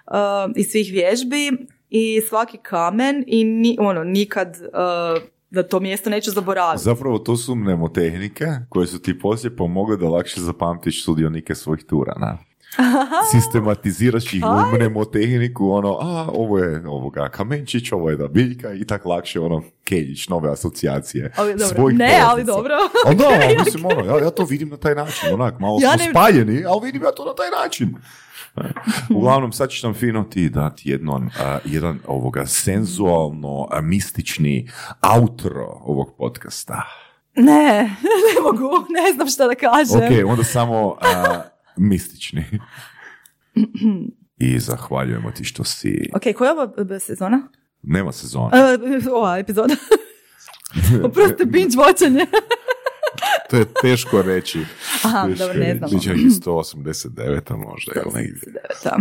uh, 0.06 0.14
i 0.56 0.64
svih 0.64 0.92
vježbi 0.92 1.66
i 1.90 2.20
svaki 2.28 2.58
kamen 2.62 3.24
i 3.26 3.44
ni, 3.44 3.76
ono, 3.80 4.04
nikad 4.04 4.48
uh, 4.48 5.22
da 5.50 5.62
to 5.62 5.80
mjesto 5.80 6.10
neću 6.10 6.30
zaboraviti. 6.30 6.84
Zapravo 6.84 7.18
to 7.18 7.36
su 7.36 7.54
mnemotehnike 7.54 8.46
koje 8.68 8.86
su 8.86 9.02
ti 9.02 9.18
poslije 9.18 9.56
pomogle 9.56 9.96
da 9.96 10.08
lakše 10.08 10.40
zapamtiš 10.40 11.04
sudionike 11.04 11.54
svojih 11.54 11.84
tura, 11.84 12.14
na. 12.20 12.38
Sistematiziraš 13.30 14.34
ih 14.34 14.44
u 14.44 14.76
mnemotehniku, 14.76 15.70
ono, 15.70 15.98
a, 16.00 16.28
ovo 16.32 16.58
je 16.58 16.88
ovoga 16.88 17.28
kamenčić, 17.28 17.92
ovo 17.92 18.10
je 18.10 18.16
da 18.16 18.28
biljka 18.28 18.72
i 18.72 18.84
tak 18.84 19.04
lakše, 19.04 19.40
ono, 19.40 19.62
keljić, 19.84 20.28
nove 20.28 20.50
asocijacije. 20.52 21.32
Ali 21.36 21.54
dobro. 21.54 21.66
Ne, 21.66 21.76
poveznica. 21.76 22.26
ali 22.30 22.44
dobro. 22.44 22.74
Ali 23.06 23.16
da, 23.16 23.24
ali 23.44 23.56
mislim, 23.64 23.84
ono, 23.86 24.04
ja, 24.04 24.24
ja 24.24 24.30
to 24.30 24.44
vidim 24.44 24.68
na 24.68 24.76
taj 24.76 24.94
način, 24.94 25.34
onak, 25.34 25.58
malo 25.58 25.78
Ja 25.82 25.90
smo 25.92 26.04
ne- 26.04 26.10
spaljeni, 26.10 26.64
ali 26.64 26.80
vidim 26.86 27.02
ja 27.02 27.12
to 27.12 27.24
na 27.24 27.34
taj 27.34 27.62
način. 27.62 27.94
Uglavnom, 29.16 29.52
sad 29.52 29.70
ćeš 29.70 29.82
nam 29.82 29.94
fino 29.94 30.22
ti 30.22 30.48
dati 30.48 30.90
jednon, 30.90 31.30
a, 31.40 31.58
jedan 31.64 31.98
ovoga 32.06 32.46
senzualno 32.46 33.68
a, 33.70 33.80
mistični 33.80 34.68
outro 35.20 35.80
ovog 35.84 36.14
podcasta. 36.18 36.82
Ne, 37.34 37.82
ne 38.34 38.42
mogu, 38.42 38.70
ne 39.04 39.12
znam 39.14 39.28
šta 39.28 39.46
da 39.46 39.54
kažem. 39.54 39.96
Ok, 40.24 40.30
onda 40.30 40.44
samo 40.44 40.96
a, 41.00 41.40
mistični. 41.76 42.44
I 44.36 44.58
zahvaljujemo 44.58 45.30
ti 45.30 45.44
što 45.44 45.64
si... 45.64 46.10
Ok, 46.14 46.22
koja 46.36 46.48
je 46.48 46.52
ovo 46.52 46.84
b- 46.84 47.00
sezona? 47.00 47.48
Nema 47.82 48.12
sezona. 48.12 48.50
E, 48.54 48.78
ova 49.10 49.38
epizoda. 49.38 49.74
Oprosti, 51.04 51.44
binge 51.44 51.76
watchanje. 51.76 52.26
To 53.50 53.56
je 53.56 53.64
teško 53.82 54.22
reći. 54.22 54.60
Aha, 55.04 55.26
Teško 55.28 55.38
dobro, 55.38 55.60
ne 55.60 55.68
je. 55.68 55.76
znam. 55.76 55.90
Biće 55.90 56.10
nekih 56.10 56.26
189 56.26 57.56
možda, 57.58 57.92
ili 57.96 58.14
negdje. 58.14 58.52
Da. 58.84 58.96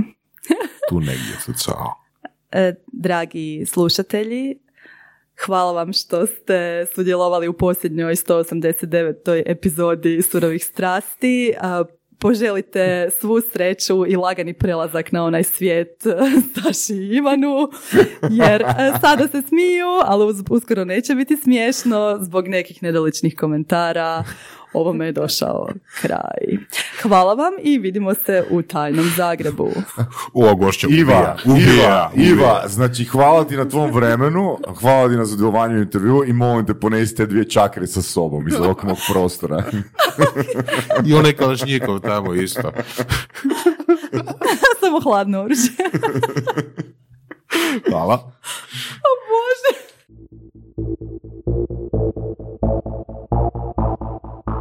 Tu 0.89 0.99
negdje, 0.99 1.33
tu 1.45 1.53
cao. 1.55 1.93
E, 2.51 2.73
dragi 2.93 3.65
slušatelji, 3.67 4.55
hvala 5.45 5.71
vam 5.71 5.93
što 5.93 6.25
ste 6.27 6.85
sudjelovali 6.95 7.47
u 7.47 7.53
posljednjoj 7.53 8.15
189. 8.15 9.13
epizodi 9.45 10.21
Surovih 10.21 10.65
strasti. 10.65 11.53
Poželite 12.19 13.09
svu 13.19 13.41
sreću 13.41 14.05
i 14.07 14.15
lagani 14.15 14.53
prelazak 14.53 15.11
na 15.11 15.23
onaj 15.23 15.43
svijet 15.43 16.05
e, 16.05 16.11
Saši 16.53 16.93
i 16.93 17.15
Ivanu, 17.15 17.69
jer 18.29 18.61
e, 18.61 18.91
sada 19.01 19.27
se 19.27 19.41
smiju, 19.41 19.87
ali 20.03 20.33
uskoro 20.49 20.85
neće 20.85 21.15
biti 21.15 21.37
smiješno 21.37 22.17
zbog 22.21 22.47
nekih 22.47 22.83
nedoličnih 22.83 23.35
komentara. 23.35 24.23
Ovome 24.73 25.05
je 25.05 25.11
došao 25.11 25.69
kraj. 26.01 26.57
Hvala 27.01 27.33
vam 27.33 27.53
i 27.63 27.77
vidimo 27.77 28.13
se 28.13 28.43
u 28.49 28.61
tajnom 28.61 29.05
Zagrebu. 29.15 29.69
Gošće 30.57 30.87
ubija, 30.87 30.99
Iva, 30.99 31.37
ubija, 31.45 31.67
Iva, 31.73 32.09
ubija. 32.13 32.29
Iva, 32.29 32.63
znači 32.67 33.05
hvala 33.05 33.43
ti 33.43 33.57
na 33.57 33.69
tvom 33.69 33.91
vremenu, 33.91 34.57
hvala 34.79 35.09
ti 35.09 35.15
na 35.15 35.25
sudjelovanju 35.25 35.75
u 35.75 35.81
intervju 35.81 36.23
i 36.27 36.33
molim 36.33 36.65
te 36.65 36.73
ponesi 36.73 37.15
te 37.15 37.25
dvije 37.25 37.49
čakre 37.49 37.87
sa 37.87 38.01
sobom 38.01 38.47
iz 38.47 38.55
ovog 38.55 38.83
mog 38.83 38.97
prostora. 39.13 39.63
I 41.05 41.13
onaj 41.13 41.33
kalašnjikov 41.33 41.99
tamo 41.99 42.33
isto. 42.33 42.71
Samo 44.79 44.99
hladno 45.03 45.41
oružje. 45.41 45.71
Hvala. 47.89 48.31